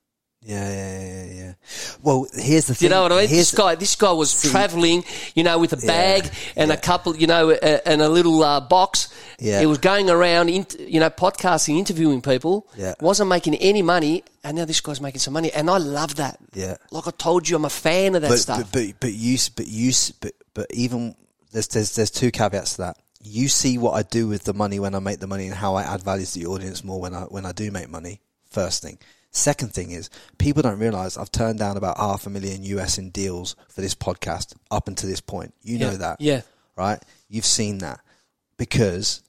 Yeah, 0.46 0.70
yeah, 0.70 1.06
yeah, 1.06 1.34
yeah. 1.34 1.54
Well, 2.02 2.28
here's 2.34 2.68
the 2.68 2.76
thing. 2.76 2.88
You 2.88 2.90
know 2.90 3.04
what 3.04 3.12
I 3.14 3.22
mean? 3.22 3.30
Here's 3.30 3.52
This 3.52 3.58
guy, 3.58 3.76
this 3.76 3.96
guy 3.96 4.12
was 4.12 4.42
traveling, 4.42 5.06
you 5.36 5.44
know, 5.44 5.58
with 5.58 5.72
a 5.74 5.78
bag 5.78 6.30
and 6.56 6.72
a 6.72 6.78
couple, 6.78 7.16
you 7.16 7.28
know, 7.28 7.52
a, 7.52 7.88
and 7.88 8.02
a 8.02 8.10
little 8.10 8.44
uh, 8.44 8.60
box. 8.60 9.14
Yeah. 9.40 9.62
He 9.62 9.66
was 9.66 9.78
going 9.78 10.10
around, 10.10 10.50
in, 10.50 10.66
you 10.80 11.00
know, 11.00 11.10
podcasting, 11.10 11.78
interviewing 11.78 12.22
people. 12.22 12.68
Yeah. 12.76 12.94
Wasn't 13.00 13.30
making 13.30 13.56
any 13.56 13.82
money, 13.82 14.24
and 14.44 14.58
now 14.58 14.66
this 14.66 14.82
guy's 14.82 15.00
making 15.00 15.20
some 15.20 15.34
money, 15.34 15.52
and 15.54 15.70
I 15.70 15.78
love 15.78 16.16
that. 16.16 16.40
Yeah. 16.54 16.76
Like 16.92 17.08
I 17.08 17.12
told 17.12 17.48
you, 17.48 17.56
I'm 17.56 17.66
a 17.66 17.70
fan 17.70 18.16
of 18.16 18.22
that 18.24 18.30
but, 18.30 18.40
stuff. 18.40 18.72
But, 18.72 18.72
but 18.72 19.00
but 19.00 19.14
you 19.14 19.38
but 19.56 19.68
you 19.68 19.94
but 20.20 20.34
but 20.54 20.68
even 20.72 21.16
there's 21.52 21.68
there's 21.68 21.96
there's 21.96 22.12
two 22.12 22.32
caveats 22.32 22.76
to 22.76 22.82
that. 22.82 22.98
You 23.22 23.48
see 23.48 23.78
what 23.78 23.92
I 23.92 24.04
do 24.04 24.28
with 24.28 24.44
the 24.44 24.54
money 24.54 24.80
when 24.82 24.96
I 24.96 25.00
make 25.00 25.20
the 25.20 25.28
money 25.28 25.46
and 25.46 25.56
how 25.56 25.76
I 25.76 25.84
add 25.84 26.04
value 26.04 26.26
to 26.26 26.40
the 26.40 26.48
audience 26.48 26.84
more 26.84 27.00
when 27.00 27.14
I 27.14 27.22
when 27.22 27.46
I 27.46 27.54
do 27.54 27.72
make 27.72 27.90
money. 27.90 28.20
First 28.50 28.84
thing. 28.84 29.00
Second 29.36 29.74
thing 29.74 29.90
is 29.92 30.10
people 30.38 30.62
don't 30.62 30.78
realize 30.80 31.18
I've 31.18 31.32
turned 31.32 31.58
down 31.60 31.76
about 31.76 31.98
half 31.98 32.26
a 32.28 32.30
million 32.30 32.64
US 32.64 32.98
in 33.00 33.10
deals 33.10 33.56
for 33.68 33.82
this 33.82 33.96
podcast 33.96 34.54
up 34.72 34.88
until 34.88 35.10
this 35.10 35.22
point. 35.22 35.54
You 35.64 35.80
know 35.80 35.98
that, 35.98 36.22
Yeah. 36.22 36.42
right? 36.78 37.02
You've 37.30 37.46
seen 37.46 37.80
that 37.80 38.00
because 38.58 39.22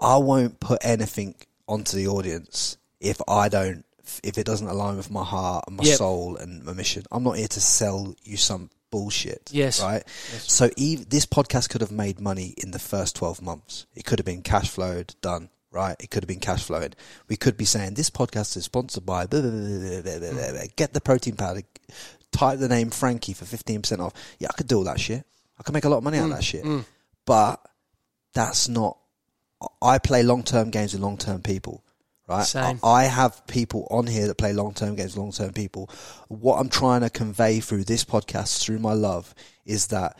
I 0.00 0.16
won't 0.16 0.58
put 0.60 0.84
anything 0.84 1.36
onto 1.68 1.96
the 1.96 2.08
audience 2.08 2.76
if 3.00 3.20
I 3.28 3.48
don't, 3.48 3.84
if 4.22 4.36
it 4.38 4.44
doesn't 4.44 4.66
align 4.66 4.96
with 4.96 5.10
my 5.10 5.24
heart 5.24 5.64
and 5.68 5.76
my 5.76 5.84
Yep. 5.84 5.98
soul 5.98 6.36
and 6.36 6.64
my 6.64 6.72
mission. 6.72 7.04
I'm 7.12 7.22
not 7.22 7.38
here 7.38 7.48
to 7.48 7.60
sell 7.60 8.14
you 8.24 8.36
some 8.36 8.70
bullshit. 8.90 9.50
Yes. 9.52 9.80
Right. 9.80 10.02
So 10.40 10.66
ev 10.78 11.08
this 11.08 11.26
podcast 11.26 11.68
could 11.68 11.80
have 11.80 11.90
made 11.92 12.20
money 12.20 12.54
in 12.58 12.72
the 12.72 12.78
first 12.78 13.14
12 13.16 13.40
months. 13.40 13.86
It 13.94 14.04
could 14.04 14.18
have 14.18 14.26
been 14.26 14.42
cash 14.42 14.68
flowed, 14.68 15.14
done. 15.20 15.48
Right. 15.74 15.96
It 15.98 16.10
could 16.10 16.22
have 16.22 16.28
been 16.28 16.38
cash 16.38 16.62
flowing. 16.62 16.92
We 17.28 17.36
could 17.36 17.56
be 17.56 17.64
saying 17.64 17.94
this 17.94 18.08
podcast 18.08 18.56
is 18.56 18.64
sponsored 18.64 19.04
by 19.04 19.26
blah, 19.26 19.40
blah, 19.40 19.50
blah, 19.50 20.62
get 20.76 20.92
the 20.92 21.00
protein 21.00 21.34
powder, 21.34 21.62
type 22.30 22.60
the 22.60 22.68
name 22.68 22.90
Frankie 22.90 23.32
for 23.32 23.44
15% 23.44 23.98
off. 23.98 24.12
Yeah, 24.38 24.48
I 24.50 24.56
could 24.56 24.68
do 24.68 24.78
all 24.78 24.84
that 24.84 25.00
shit. 25.00 25.24
I 25.58 25.64
could 25.64 25.74
make 25.74 25.84
a 25.84 25.88
lot 25.88 25.98
of 25.98 26.04
money 26.04 26.18
out 26.18 26.26
of 26.26 26.30
mm, 26.30 26.36
that 26.36 26.44
shit. 26.44 26.64
Mm. 26.64 26.84
But 27.26 27.60
that's 28.34 28.68
not 28.68 28.98
I 29.82 29.98
play 29.98 30.22
long 30.22 30.42
term 30.42 30.70
games 30.70 30.92
with 30.92 31.02
long 31.02 31.16
term 31.16 31.42
people. 31.42 31.82
Right. 32.26 32.44
Same. 32.44 32.80
I, 32.82 32.88
I 32.88 33.04
have 33.04 33.46
people 33.46 33.86
on 33.90 34.06
here 34.06 34.26
that 34.28 34.36
play 34.36 34.52
long 34.52 34.74
term 34.74 34.94
games 34.94 35.14
with 35.14 35.22
long 35.22 35.32
term 35.32 35.52
people. 35.52 35.90
What 36.28 36.58
I'm 36.58 36.68
trying 36.68 37.02
to 37.02 37.10
convey 37.10 37.60
through 37.60 37.84
this 37.84 38.04
podcast, 38.04 38.62
through 38.62 38.78
my 38.78 38.92
love, 38.92 39.34
is 39.66 39.88
that 39.88 40.18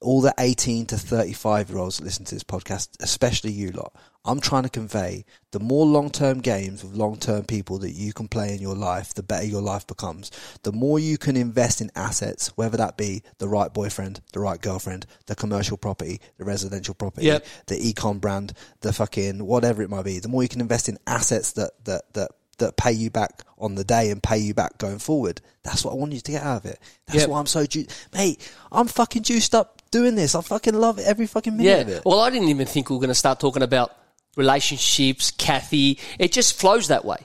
all 0.00 0.20
the 0.20 0.34
18 0.38 0.86
to 0.86 0.96
35 0.96 1.68
year 1.70 1.78
olds 1.78 1.98
that 1.98 2.04
listen 2.04 2.24
to 2.26 2.34
this 2.34 2.44
podcast, 2.44 2.88
especially 3.00 3.52
you 3.52 3.70
lot, 3.72 3.92
I'm 4.24 4.40
trying 4.40 4.64
to 4.64 4.68
convey 4.68 5.24
the 5.50 5.60
more 5.60 5.86
long 5.86 6.10
term 6.10 6.40
games 6.40 6.82
with 6.82 6.92
long 6.94 7.16
term 7.16 7.44
people 7.44 7.78
that 7.78 7.92
you 7.92 8.12
can 8.12 8.28
play 8.28 8.54
in 8.54 8.60
your 8.60 8.74
life, 8.74 9.14
the 9.14 9.22
better 9.22 9.46
your 9.46 9.62
life 9.62 9.86
becomes. 9.86 10.30
The 10.62 10.72
more 10.72 10.98
you 10.98 11.16
can 11.18 11.36
invest 11.36 11.80
in 11.80 11.90
assets, 11.94 12.48
whether 12.56 12.76
that 12.76 12.96
be 12.96 13.22
the 13.38 13.48
right 13.48 13.72
boyfriend, 13.72 14.20
the 14.32 14.40
right 14.40 14.60
girlfriend, 14.60 15.06
the 15.26 15.34
commercial 15.34 15.76
property, 15.76 16.20
the 16.38 16.44
residential 16.44 16.94
property, 16.94 17.26
Yep. 17.26 17.46
the 17.66 17.76
econ 17.92 18.20
brand, 18.20 18.52
the 18.82 18.92
fucking 18.92 19.44
whatever 19.44 19.82
it 19.82 19.90
might 19.90 20.04
be, 20.04 20.18
the 20.18 20.28
more 20.28 20.42
you 20.42 20.48
can 20.48 20.60
invest 20.60 20.88
in 20.88 20.98
assets 21.06 21.52
that, 21.52 21.72
that, 21.84 22.12
that, 22.14 22.30
that 22.58 22.76
pay 22.76 22.92
you 22.92 23.10
back 23.10 23.42
on 23.58 23.74
the 23.74 23.84
day 23.84 24.10
and 24.10 24.22
pay 24.22 24.36
you 24.36 24.52
back 24.52 24.76
going 24.76 24.98
forward. 24.98 25.40
That's 25.62 25.82
what 25.82 25.92
I 25.92 25.94
want 25.94 26.12
you 26.12 26.20
to 26.20 26.32
get 26.32 26.42
out 26.42 26.58
of 26.58 26.66
it. 26.66 26.78
That's 27.06 27.20
Yep. 27.20 27.28
why 27.30 27.38
I'm 27.40 27.46
so 27.46 27.64
ju- 27.64 27.86
mate. 28.12 28.52
I'm 28.70 28.86
fucking 28.86 29.22
juiced 29.22 29.54
up 29.54 29.79
doing 29.90 30.14
this. 30.14 30.34
I 30.34 30.40
fucking 30.40 30.74
love 30.74 30.98
it 30.98 31.06
every 31.06 31.26
fucking 31.26 31.56
minute 31.56 31.80
of 31.82 31.88
Yeah. 31.88 31.94
it. 31.96 32.02
Well, 32.04 32.20
I 32.20 32.30
didn't 32.30 32.48
even 32.48 32.66
think 32.66 32.90
we 32.90 32.96
were 32.96 33.00
going 33.00 33.08
to 33.08 33.14
start 33.14 33.40
talking 33.40 33.62
about 33.62 33.96
relationships, 34.36 35.30
Kathy. 35.30 35.98
It 36.18 36.32
just 36.32 36.58
flows 36.58 36.88
that 36.88 37.04
way. 37.04 37.18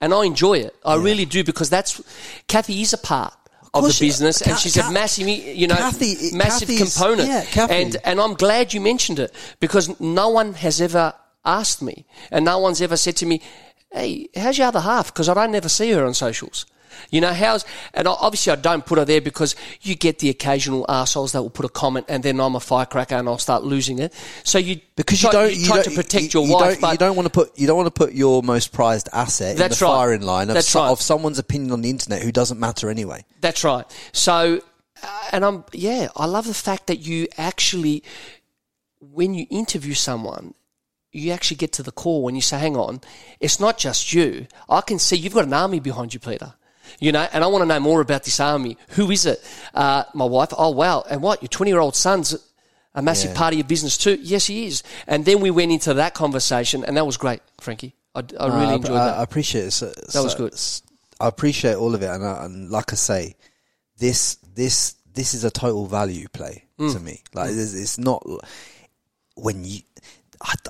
And 0.00 0.14
I 0.14 0.24
enjoy 0.24 0.54
it. 0.58 0.74
I 0.84 0.94
really 0.96 1.24
do 1.26 1.44
because 1.44 1.68
that's, 1.68 2.00
Kathy 2.48 2.80
is 2.80 2.92
a 2.92 2.98
part 2.98 3.34
of, 3.74 3.84
the 3.84 3.96
business 4.00 4.40
and 4.42 4.58
she's 4.58 4.76
a 4.76 4.90
massive, 4.90 5.28
you 5.28 5.66
know, 5.68 5.76
Kathy- 5.76 6.30
massive 6.34 6.68
Kathy's- 6.68 6.94
component. 6.96 7.28
yeah, 7.28 7.44
Kathy. 7.44 7.74
And, 7.74 7.96
and 8.04 8.20
I'm 8.20 8.34
glad 8.34 8.72
you 8.74 8.80
mentioned 8.80 9.18
it 9.18 9.32
because 9.60 10.00
no 10.00 10.28
one 10.30 10.54
has 10.54 10.80
ever 10.80 11.12
asked 11.44 11.82
me 11.82 12.06
and 12.30 12.44
no 12.44 12.58
one's 12.58 12.80
ever 12.82 12.96
said 12.96 13.16
to 13.16 13.26
me, 13.26 13.40
hey, 13.92 14.28
how's 14.34 14.56
your 14.58 14.68
other 14.68 14.80
half? 14.80 15.12
Because 15.12 15.28
I 15.28 15.34
don't 15.34 15.52
never 15.52 15.68
see 15.68 15.90
her 15.92 16.04
on 16.06 16.14
socials. 16.14 16.64
You 17.10 17.20
know, 17.20 17.32
how's, 17.32 17.64
and 17.94 18.06
obviously 18.08 18.52
I 18.52 18.56
don't 18.56 18.84
put 18.84 18.98
her 18.98 19.04
there 19.04 19.20
because 19.20 19.56
you 19.82 19.94
get 19.94 20.18
the 20.18 20.28
occasional 20.30 20.84
arseholes 20.88 21.32
that 21.32 21.42
will 21.42 21.50
put 21.50 21.64
a 21.66 21.68
comment 21.68 22.06
and 22.08 22.22
then 22.22 22.40
I'm 22.40 22.54
a 22.56 22.60
firecracker 22.60 23.14
and 23.14 23.28
I'll 23.28 23.38
start 23.38 23.64
losing 23.64 23.98
it. 23.98 24.12
So 24.44 24.58
you, 24.58 24.80
because 24.96 25.20
try, 25.20 25.30
you 25.30 25.32
don't, 25.32 25.54
you 25.54 25.66
try 25.66 25.76
don't- 25.76 25.84
to 25.84 25.90
protect 25.90 26.34
you- 26.34 26.40
your 26.40 26.48
you 26.48 26.54
wife, 26.54 26.70
Don't, 26.72 26.80
but 26.80 26.92
you 26.92 26.98
don't 26.98 27.16
want 27.16 27.26
to 27.26 27.30
put 27.30 27.58
you 27.58 27.66
don't 27.66 27.76
want 27.76 27.86
to 27.86 27.98
put 27.98 28.12
your 28.12 28.42
most 28.42 28.72
prized 28.72 29.08
asset 29.12 29.52
in 29.52 29.56
the 29.58 29.62
right. 29.64 29.76
firing 29.76 30.22
line 30.22 30.50
of, 30.50 30.62
so- 30.62 30.80
right. 30.80 30.90
of 30.90 31.00
someone's 31.00 31.38
opinion 31.38 31.72
on 31.72 31.80
the 31.82 31.90
internet 31.90 32.22
who 32.22 32.32
doesn't 32.32 32.58
matter 32.60 32.90
anyway. 32.90 33.24
That's 33.40 33.64
right. 33.64 33.84
So, 34.12 34.60
uh, 35.02 35.22
and 35.32 35.44
I'm, 35.44 35.64
yeah, 35.72 36.08
I 36.16 36.26
love 36.26 36.46
the 36.46 36.54
fact 36.54 36.86
that 36.88 36.98
you 36.98 37.26
actually, 37.38 38.02
when 39.00 39.34
you 39.34 39.46
interview 39.50 39.94
someone, 39.94 40.54
you 41.12 41.32
actually 41.32 41.56
get 41.56 41.72
to 41.72 41.82
the 41.82 41.90
core 41.90 42.22
when 42.22 42.34
you 42.36 42.40
say, 42.40 42.58
hang 42.58 42.76
on, 42.76 43.00
it's 43.40 43.58
not 43.58 43.78
just 43.78 44.12
you. 44.12 44.46
I 44.68 44.80
can 44.80 44.98
see 44.98 45.16
you've 45.16 45.34
got 45.34 45.44
an 45.44 45.52
army 45.52 45.80
behind 45.80 46.14
you, 46.14 46.20
Peter. 46.20 46.54
You 46.98 47.12
know, 47.12 47.26
and 47.32 47.44
I 47.44 47.46
want 47.46 47.62
to 47.62 47.66
know 47.66 47.80
more 47.80 48.00
about 48.00 48.24
this 48.24 48.40
army. 48.40 48.76
Who 48.90 49.10
is 49.10 49.26
it? 49.26 49.42
Uh, 49.74 50.04
my 50.14 50.24
wife. 50.24 50.48
Oh, 50.56 50.70
wow. 50.70 51.04
And 51.08 51.22
what? 51.22 51.42
Your 51.42 51.48
20 51.48 51.70
year 51.70 51.80
old 51.80 51.94
son's 51.96 52.36
a 52.94 53.02
massive 53.02 53.30
Yeah. 53.30 53.36
part 53.36 53.52
of 53.54 53.58
your 53.58 53.66
business 53.68 53.96
too? 53.96 54.18
Yes, 54.20 54.46
he 54.46 54.66
is. 54.66 54.82
And 55.06 55.24
then 55.24 55.40
we 55.40 55.50
went 55.50 55.70
into 55.70 55.94
that 55.94 56.14
conversation, 56.14 56.84
and 56.84 56.96
that 56.96 57.06
was 57.06 57.16
great, 57.16 57.40
Frankie. 57.60 57.94
I, 58.14 58.24
I 58.40 58.46
really 58.60 58.74
enjoyed 58.74 58.96
I, 58.96 59.06
that. 59.06 59.18
I 59.18 59.22
appreciate 59.22 59.66
it. 59.66 59.70
So, 59.70 59.86
That 60.12 60.22
was 60.24 60.34
good. 60.34 60.54
I 61.20 61.28
appreciate 61.28 61.76
all 61.76 61.94
of 61.94 62.02
it, 62.02 62.06
and, 62.06 62.24
I, 62.24 62.44
and 62.46 62.70
like 62.70 62.92
I 62.92 62.96
say, 62.96 63.36
this 63.98 64.36
this 64.54 64.94
this 65.14 65.34
is 65.34 65.44
a 65.44 65.50
total 65.50 65.86
value 65.86 66.26
play 66.28 66.64
Mm. 66.78 66.94
to 66.94 67.00
me. 67.00 67.22
Like 67.34 67.50
it's, 67.50 67.74
it's 67.74 67.98
not 67.98 68.26
when 69.36 69.64
you. 69.64 69.80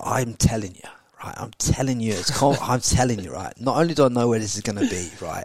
I, 0.04 0.20
am 0.22 0.34
telling 0.34 0.74
you, 0.74 0.88
right? 1.24 1.34
I'm 1.38 1.52
telling 1.58 2.00
you, 2.00 2.12
it's. 2.14 2.36
con- 2.36 2.56
I'm 2.62 2.80
telling 2.80 3.20
you, 3.20 3.32
right? 3.32 3.52
Not 3.60 3.76
only 3.76 3.94
do 3.94 4.04
I 4.04 4.08
know 4.08 4.28
where 4.28 4.38
this 4.40 4.56
is 4.56 4.62
going 4.62 4.78
to 4.78 4.88
be, 4.90 5.08
right? 5.24 5.44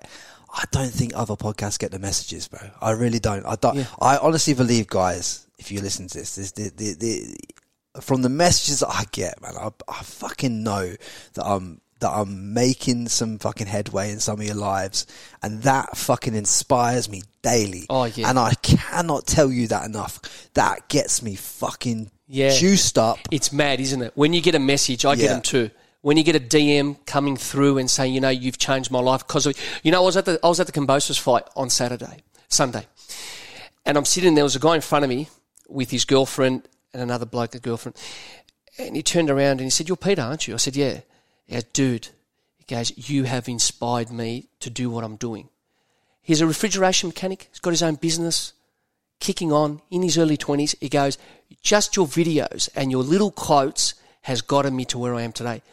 I 0.56 0.64
don't 0.72 0.90
think 0.92 1.12
other 1.16 1.36
podcasts 1.36 1.78
get 1.78 1.92
the 1.92 2.00
messages, 2.00 2.48
bro. 2.48 2.62
I 2.82 2.92
really 2.92 3.20
don't. 3.20 3.46
I 3.46 3.56
don't. 3.56 3.76
Yeah. 3.76 3.86
I 4.02 4.18
honestly 4.18 4.54
believe, 4.54 4.88
guys, 4.88 5.46
if 5.60 5.70
you 5.72 5.82
listen 5.82 6.08
to 6.08 6.18
this, 6.20 6.36
this 6.36 6.52
the, 6.52 6.70
the, 6.70 6.94
the, 6.94 8.02
from 8.02 8.22
the 8.22 8.30
messages 8.30 8.80
that 8.80 8.90
I 8.90 9.04
get, 9.12 9.42
man, 9.42 9.54
I, 9.60 9.70
I 9.90 10.02
fucking 10.02 10.64
know 10.64 10.94
that 11.34 11.46
I'm 11.46 11.82
that 12.00 12.10
I'm 12.12 12.54
making 12.54 13.08
some 13.10 13.38
fucking 13.40 13.68
headway 13.68 14.12
in 14.12 14.20
some 14.20 14.40
of 14.40 14.46
your 14.46 14.56
lives, 14.56 15.08
and 15.42 15.64
that 15.64 15.98
fucking 15.98 16.36
inspires 16.36 17.10
me 17.10 17.22
daily. 17.42 17.86
Oh, 17.90 18.06
yeah. 18.06 18.30
and 18.30 18.38
I 18.38 18.54
cannot 18.56 19.26
tell 19.28 19.52
you 19.52 19.68
that 19.68 19.86
enough. 19.86 20.20
That 20.54 20.88
gets 20.90 21.22
me 21.22 21.36
fucking 21.36 22.12
Yeah. 22.28 22.50
juiced 22.58 22.98
up. 22.98 23.20
It's 23.32 23.52
mad, 23.54 23.80
isn't 23.80 24.02
it? 24.02 24.12
When 24.16 24.34
you 24.34 24.42
get 24.42 24.56
a 24.56 24.60
message, 24.60 25.06
I 25.06 25.16
get 25.16 25.30
them 25.30 25.42
too. 25.42 25.70
When 26.06 26.18
you 26.18 26.24
get 26.24 26.36
a 26.36 26.40
DM 26.40 27.04
coming 27.08 27.36
through 27.36 27.80
and 27.80 27.90
saying, 27.90 28.14
you 28.14 28.22
know, 28.22 28.30
you've 28.30 28.60
changed 28.60 28.92
my 28.92 29.00
life 29.00 29.26
because 29.26 29.48
you 29.82 29.92
know, 29.92 30.04
I 30.04 30.06
was 30.06 30.16
at 30.16 30.26
the 30.26 30.40
I 30.44 30.48
was 30.48 30.60
at 30.60 30.68
the 30.68 30.72
Kambosos 30.72 31.20
fight 31.20 31.46
on 31.56 31.72
Saturday, 31.72 32.20
Sunday, 32.48 32.86
and 33.88 33.98
I'm 33.98 34.06
sitting 34.06 34.36
there. 34.36 34.44
Was 34.44 34.56
a 34.56 34.60
guy 34.60 34.76
in 34.76 34.82
front 34.82 35.04
of 35.04 35.10
me 35.10 35.30
with 35.68 35.90
his 35.90 36.06
girlfriend 36.06 36.68
and 36.94 37.02
another 37.02 37.26
bloke, 37.26 37.56
a 37.56 37.60
girlfriend. 37.60 37.98
And 38.78 38.96
he 38.96 39.02
turned 39.02 39.32
around 39.32 39.54
and 39.54 39.62
he 39.62 39.72
said, 39.72 39.88
You're 39.88 39.98
Peter, 39.98 40.22
aren't 40.22 40.48
you? 40.48 40.54
I 40.54 40.58
said, 40.58 40.76
Yeah. 40.76 41.00
He 41.48 41.56
goes, 41.56 41.64
Dude, 41.64 42.10
he 42.56 42.66
goes, 42.66 42.96
You 42.96 43.24
have 43.24 43.50
inspired 43.50 44.12
me 44.12 44.50
to 44.60 44.70
do 44.70 44.92
what 44.92 45.04
I'm 45.04 45.16
doing. 45.16 45.50
He's 46.22 46.40
a 46.40 46.46
refrigeration 46.46 47.10
mechanic. 47.10 47.48
He's 47.50 47.60
got 47.60 47.72
his 47.72 47.82
own 47.82 47.96
business, 47.96 48.54
kicking 49.20 49.52
on 49.52 49.82
in 49.90 50.04
his 50.04 50.20
early 50.20 50.38
20s. 50.38 50.76
He 50.80 50.88
goes, 50.88 51.18
Just 51.64 51.96
your 51.96 52.06
videos 52.06 52.70
and 52.76 52.92
your 52.92 53.02
little 53.02 53.32
quotes 53.32 53.96
has 54.22 54.44
gotten 54.44 54.76
me 54.76 54.86
to 54.86 55.00
where 55.00 55.16
I 55.16 55.24
am 55.24 55.32
today. 55.32 55.64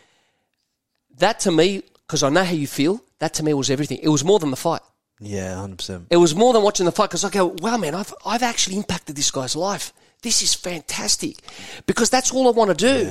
That 1.23 1.39
to 1.41 1.53
me, 1.53 1.83
because 2.05 2.25
I 2.25 2.31
know 2.31 2.43
how 2.43 2.53
you 2.53 2.67
feel, 2.67 3.01
that 3.21 3.35
to 3.35 3.45
me 3.45 3.55
was 3.55 3.71
everything. 3.71 4.01
It 4.03 4.09
was 4.09 4.25
more 4.25 4.41
than 4.41 4.51
the 4.51 4.57
fight. 4.57 4.81
Yeah, 5.21 5.55
hundred 5.55 5.77
percent. 5.79 6.07
It 6.11 6.17
was 6.17 6.35
more 6.35 6.53
than 6.53 6.65
watching 6.65 6.85
the 6.85 6.91
fight 6.91 7.11
because 7.11 7.25
I 7.25 7.31
go, 7.31 7.55
wow, 7.61 7.77
man, 7.77 7.95
I've, 7.95 8.13
I've 8.27 8.43
actually 8.43 8.75
impacted 8.75 9.15
this 9.15 9.31
guy's 9.31 9.55
life. 9.55 9.93
This 10.23 10.43
is 10.43 10.53
fantastic 10.53 11.37
because 11.87 12.11
that's 12.11 12.33
all 12.33 12.49
I 12.49 12.51
want 12.51 12.77
to 12.77 12.77
do. 12.77 13.05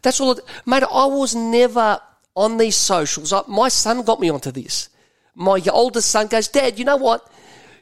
that's 0.00 0.22
all, 0.22 0.32
I, 0.32 0.34
mate. 0.64 0.84
I 0.84 1.04
was 1.04 1.34
never 1.34 2.00
on 2.34 2.56
these 2.56 2.76
socials. 2.76 3.30
I, 3.30 3.42
my 3.46 3.68
son 3.68 4.04
got 4.04 4.20
me 4.20 4.30
onto 4.30 4.50
this. 4.50 4.88
My 5.34 5.60
oldest 5.70 6.10
son 6.10 6.28
goes, 6.28 6.48
Dad, 6.48 6.78
you 6.78 6.86
know 6.86 6.96
what? 6.96 7.30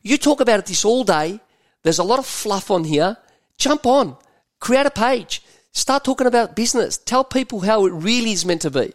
You 0.02 0.18
talk 0.18 0.40
about 0.40 0.66
this 0.66 0.84
all 0.84 1.04
day. 1.04 1.38
There's 1.84 2.00
a 2.00 2.04
lot 2.04 2.18
of 2.18 2.26
fluff 2.26 2.72
on 2.72 2.82
here. 2.82 3.16
Jump 3.58 3.86
on, 3.86 4.16
create 4.58 4.86
a 4.86 4.90
page, 4.90 5.40
start 5.70 6.02
talking 6.02 6.26
about 6.26 6.56
business. 6.56 6.98
Tell 6.98 7.22
people 7.22 7.60
how 7.60 7.86
it 7.86 7.92
really 7.92 8.32
is 8.32 8.44
meant 8.44 8.62
to 8.62 8.70
be. 8.72 8.92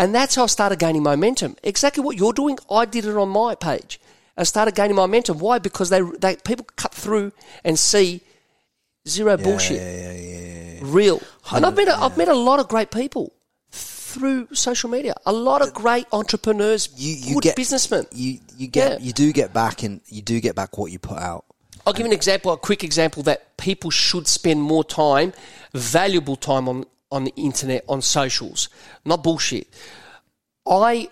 And 0.00 0.14
that's 0.14 0.34
how 0.34 0.44
I 0.44 0.46
started 0.46 0.78
gaining 0.78 1.02
momentum. 1.02 1.56
Exactly 1.62 2.02
what 2.02 2.16
you're 2.16 2.32
doing, 2.32 2.58
I 2.70 2.86
did 2.86 3.04
it 3.04 3.16
on 3.16 3.28
my 3.28 3.54
page. 3.54 4.00
I 4.36 4.44
started 4.44 4.74
gaining 4.74 4.96
momentum. 4.96 5.38
Why? 5.38 5.58
Because 5.58 5.90
they, 5.90 6.00
they 6.00 6.36
people 6.36 6.66
cut 6.76 6.94
through 6.94 7.32
and 7.64 7.78
see 7.78 8.22
zero 9.06 9.36
bullshit, 9.36 9.76
Yeah, 9.80 10.12
yeah, 10.12 10.12
yeah, 10.12 10.72
yeah. 10.74 10.80
real. 10.84 11.20
And 11.52 11.66
I've 11.66 11.76
met 11.76 11.88
a, 11.88 11.96
I've 11.96 12.16
met 12.16 12.28
a 12.28 12.34
lot 12.34 12.60
of 12.60 12.68
great 12.68 12.90
people 12.90 13.32
through 13.70 14.48
social 14.54 14.88
media. 14.90 15.14
A 15.26 15.32
lot 15.32 15.60
of 15.62 15.74
great 15.74 16.06
entrepreneurs, 16.12 16.88
You 16.96 17.14
you 17.14 17.34
good 17.34 17.42
get 17.42 17.56
businessmen. 17.56 18.06
You 18.12 18.38
you 18.56 18.68
get 18.68 18.92
Yeah. 18.92 19.06
you 19.06 19.12
do 19.12 19.32
get 19.32 19.52
back 19.52 19.82
and 19.82 20.00
you 20.08 20.22
do 20.22 20.40
get 20.40 20.54
back 20.56 20.78
what 20.78 20.90
you 20.90 20.98
put 20.98 21.18
out. 21.18 21.44
I'll 21.86 21.92
give 21.92 22.06
an 22.06 22.12
example, 22.12 22.52
a 22.52 22.56
quick 22.58 22.82
example 22.84 23.22
that 23.24 23.56
people 23.56 23.90
should 23.90 24.26
spend 24.26 24.62
more 24.62 24.84
time, 24.84 25.32
valuable 25.74 26.36
time 26.36 26.68
on, 26.68 26.84
on 27.10 27.24
the 27.24 27.32
internet, 27.36 27.84
on 27.88 28.02
socials, 28.02 28.68
not 29.04 29.22
bullshit. 29.22 29.66
I, 30.66 31.08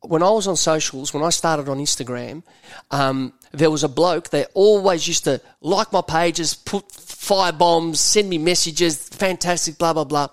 when 0.00 0.22
I 0.22 0.30
was 0.30 0.46
on 0.46 0.56
socials, 0.56 1.12
when 1.12 1.22
I 1.22 1.30
started 1.30 1.68
on 1.68 1.78
Instagram, 1.78 2.42
um, 2.90 3.32
there 3.52 3.70
was 3.70 3.84
a 3.84 3.88
bloke 3.88 4.30
that 4.30 4.50
always 4.54 5.06
used 5.06 5.24
to 5.24 5.40
like 5.60 5.92
my 5.92 6.02
pages, 6.02 6.54
put 6.54 6.90
fire 6.92 7.52
bombs, 7.52 8.00
send 8.00 8.28
me 8.28 8.38
messages, 8.38 9.08
fantastic, 9.08 9.78
blah, 9.78 9.92
blah, 9.92 10.04
blah. 10.04 10.28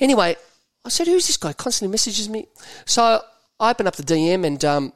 Anyway, 0.00 0.36
I 0.84 0.88
said, 0.88 1.06
who's 1.06 1.26
this 1.26 1.36
guy? 1.36 1.52
Constantly 1.52 1.92
messages 1.92 2.28
me. 2.28 2.46
So 2.84 3.20
I 3.58 3.70
opened 3.70 3.88
up 3.88 3.96
the 3.96 4.02
DM 4.02 4.46
and 4.46 4.64
um, 4.64 4.92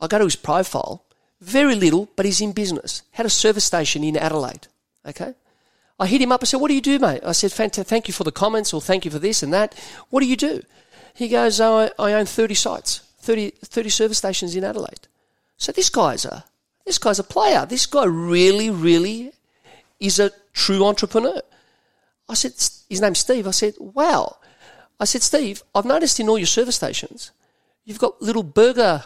I 0.00 0.06
go 0.06 0.18
to 0.18 0.24
his 0.24 0.36
profile. 0.36 1.04
Very 1.40 1.74
little, 1.74 2.08
but 2.16 2.24
he's 2.24 2.40
in 2.40 2.52
business. 2.52 3.02
Had 3.10 3.26
a 3.26 3.30
service 3.30 3.64
station 3.64 4.02
in 4.04 4.16
Adelaide. 4.16 4.68
Okay. 5.06 5.34
I 5.98 6.06
hit 6.06 6.20
him 6.20 6.32
up. 6.32 6.42
I 6.42 6.46
said, 6.46 6.60
"What 6.60 6.68
do 6.68 6.74
you 6.74 6.80
do, 6.80 6.98
mate?" 6.98 7.22
I 7.24 7.32
said, 7.32 7.50
"Fanta- 7.50 7.86
"Thank 7.86 8.08
you 8.08 8.14
for 8.14 8.24
the 8.24 8.32
comments, 8.32 8.72
or 8.74 8.80
thank 8.80 9.04
you 9.04 9.10
for 9.10 9.18
this 9.18 9.42
and 9.42 9.52
that. 9.52 9.74
What 10.10 10.20
do 10.20 10.26
you 10.26 10.36
do?" 10.36 10.62
He 11.14 11.28
goes, 11.28 11.60
oh, 11.60 11.90
I, 11.98 12.10
"I 12.10 12.12
own 12.12 12.26
thirty 12.26 12.54
sites, 12.54 13.00
30, 13.20 13.50
30 13.64 13.88
service 13.88 14.18
stations 14.18 14.54
in 14.54 14.64
Adelaide." 14.64 15.08
So 15.56 15.72
this 15.72 15.88
guy's 15.88 16.24
a 16.24 16.44
this 16.84 16.98
guy's 16.98 17.18
a 17.18 17.24
player. 17.24 17.66
This 17.66 17.86
guy 17.86 18.04
really, 18.04 18.70
really 18.70 19.32
is 19.98 20.18
a 20.18 20.30
true 20.52 20.84
entrepreneur. 20.84 21.42
I 22.28 22.34
said, 22.34 22.52
his 22.88 23.00
name's 23.00 23.18
Steve. 23.18 23.46
I 23.46 23.50
said, 23.50 23.74
wow. 23.78 24.36
I 24.98 25.04
said, 25.04 25.22
Steve, 25.22 25.62
I've 25.74 25.84
noticed 25.84 26.18
in 26.20 26.28
all 26.28 26.38
your 26.38 26.46
service 26.46 26.76
stations, 26.76 27.32
you've 27.84 27.98
got 27.98 28.20
little 28.22 28.42
burger 28.42 29.04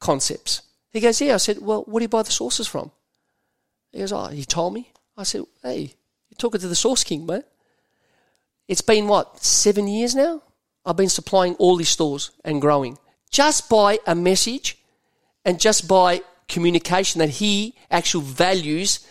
concepts. 0.00 0.62
He 0.90 1.00
goes, 1.00 1.20
yeah. 1.20 1.34
I 1.34 1.38
said, 1.38 1.58
well, 1.60 1.82
where 1.82 2.00
do 2.00 2.04
you 2.04 2.08
buy 2.08 2.22
the 2.22 2.30
sauces 2.30 2.66
from? 2.66 2.90
He 3.92 3.98
goes, 3.98 4.12
oh, 4.12 4.26
he 4.26 4.44
told 4.44 4.74
me. 4.74 4.90
I 5.16 5.22
said, 5.22 5.44
hey, 5.62 5.94
talking 6.42 6.60
to 6.60 6.66
the 6.66 6.74
Sauce 6.74 7.04
King, 7.04 7.24
mate. 7.24 7.44
It's 8.66 8.80
been, 8.80 9.06
what, 9.06 9.42
seven 9.44 9.86
years 9.86 10.14
now? 10.16 10.42
I've 10.84 10.96
been 10.96 11.08
supplying 11.08 11.54
all 11.54 11.76
these 11.76 11.88
stores 11.88 12.32
and 12.44 12.60
growing 12.60 12.98
just 13.30 13.70
by 13.70 14.00
a 14.08 14.14
message 14.16 14.76
and 15.44 15.60
just 15.60 15.86
by 15.86 16.20
communication 16.48 17.20
that 17.20 17.28
he 17.28 17.76
actually 17.92 18.24
values 18.24 19.06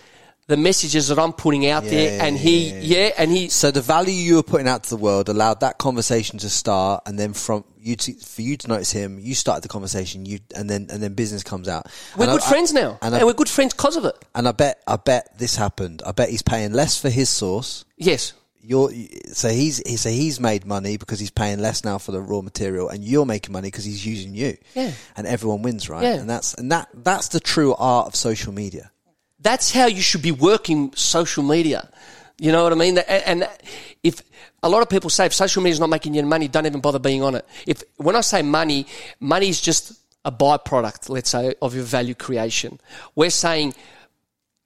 the 0.52 0.58
messages 0.58 1.08
that 1.08 1.18
I'm 1.18 1.34
putting 1.34 1.66
out 1.66 1.84
there, 1.84 2.18
yeah, 2.18 2.26
and 2.26 2.38
he, 2.38 2.70
yeah, 2.80 3.10
and 3.18 3.32
he, 3.32 3.50
So 3.50 3.72
the 3.72 3.82
value 3.82 4.14
you 4.14 4.36
were 4.36 4.44
putting 4.44 4.68
out 4.68 4.84
to 4.84 4.90
the 4.92 4.98
world 4.98 5.30
allowed 5.30 5.62
that 5.62 5.78
conversation 5.80 6.38
to 6.40 6.50
start, 6.50 7.04
and 7.08 7.18
then 7.18 7.34
from 7.34 7.64
you 7.80 7.96
to 7.96 8.14
for 8.14 8.42
you 8.44 8.58
to 8.58 8.68
notice 8.68 8.92
him, 8.92 9.18
you 9.20 9.34
started 9.34 9.64
the 9.64 9.68
conversation. 9.70 10.26
You 10.26 10.40
and 10.56 10.70
then 10.70 10.88
and 10.92 11.02
then 11.02 11.14
business 11.16 11.42
comes 11.44 11.68
out. 11.68 11.88
we're 12.16 12.26
And 12.26 12.34
good 12.34 12.44
I- 12.44 12.50
friends 12.50 12.72
now, 12.74 13.00
and 13.02 13.14
and, 13.16 13.24
I- 13.24 13.26
we're 13.26 13.34
good 13.34 13.50
friends 13.50 13.74
because 13.74 13.96
of 13.96 14.06
it. 14.06 14.16
And 14.36 14.48
I 14.48 14.52
bet 14.52 14.84
I 14.86 14.98
bet 14.98 15.38
this 15.40 15.56
happened. 15.56 16.04
I 16.06 16.12
bet 16.12 16.30
he's 16.30 16.44
paying 16.44 16.74
less 16.74 17.00
for 17.02 17.10
his 17.10 17.30
sauce. 17.30 17.86
Yes, 17.98 18.34
You're 18.62 18.92
so 19.34 19.50
he's 19.50 19.82
he- 19.88 19.98
so 19.98 20.10
he's 20.10 20.40
made 20.40 20.66
money 20.66 20.98
because 20.98 21.20
he's 21.20 21.32
paying 21.32 21.60
less 21.60 21.84
now 21.84 21.98
for 21.98 22.12
the 22.12 22.22
raw 22.22 22.42
material, 22.42 22.90
and 22.90 23.04
you're 23.04 23.26
making 23.26 23.52
money 23.54 23.70
because 23.70 23.86
he's 23.86 24.06
using 24.06 24.36
you. 24.36 24.58
Yeah. 24.76 24.92
and 25.18 25.26
everyone 25.26 25.64
wins, 25.64 25.90
right? 25.90 26.04
Yeah. 26.04 26.16
And 26.20 26.30
that's 26.30 26.54
and 26.54 26.72
that 26.72 26.90
that's 26.94 27.30
the 27.30 27.40
true 27.40 27.74
art 27.74 28.06
of 28.08 28.16
social 28.16 28.54
media. 28.54 28.91
That's 29.42 29.72
how 29.72 29.88
you 29.88 30.02
should 30.02 30.22
be 30.22 30.32
working 30.32 30.94
social 30.96 31.44
media. 31.44 31.90
You 32.40 32.52
know 32.52 32.64
what 32.64 32.72
I 32.72 32.76
mean? 32.76 32.98
And, 32.98 33.24
and 33.44 33.50
if 34.04 34.22
a 34.64 34.70
lot 34.70 34.82
of 34.82 34.90
people 34.90 35.10
say 35.10 35.26
if 35.26 35.34
social 35.34 35.62
media 35.62 35.74
is 35.74 35.80
not 35.80 35.90
making 35.90 36.14
you 36.14 36.24
money, 36.24 36.48
don't 36.48 36.66
even 36.66 36.82
bother 36.82 37.00
being 37.00 37.24
on 37.24 37.36
it. 37.36 37.46
If 37.68 37.84
when 37.98 38.16
I 38.16 38.22
say 38.22 38.42
money, 38.42 38.88
money 39.20 39.50
is 39.50 39.62
just 39.62 39.94
a 40.24 40.32
byproduct, 40.32 41.10
let's 41.10 41.30
say, 41.30 41.54
of 41.62 41.74
your 41.74 41.84
value 41.84 42.16
creation. 42.16 42.80
We're 43.16 43.32
saying 43.32 43.74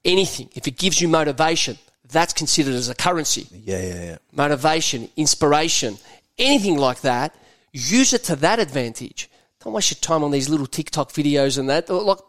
anything 0.03 0.49
if 0.55 0.67
it 0.67 0.77
gives 0.77 1.01
you 1.01 1.07
motivation, 1.07 1.77
that's 2.09 2.33
considered 2.33 2.75
as 2.75 2.89
a 2.89 2.95
currency. 2.95 3.47
Yeah, 3.51 3.81
yeah, 3.81 4.03
yeah. 4.03 4.17
Motivation, 4.33 5.09
inspiration, 5.15 5.97
anything 6.37 6.77
like 6.77 7.01
that. 7.01 7.35
Use 7.71 8.13
it 8.13 8.23
to 8.25 8.35
that 8.37 8.59
advantage. 8.59 9.29
Don't 9.63 9.73
waste 9.73 9.91
your 9.91 9.99
time 9.99 10.23
on 10.23 10.31
these 10.31 10.47
little 10.47 10.67
TikTok 10.67 11.11
videos 11.11 11.57
and 11.57 11.69
that. 11.69 11.89
Like 11.89 12.19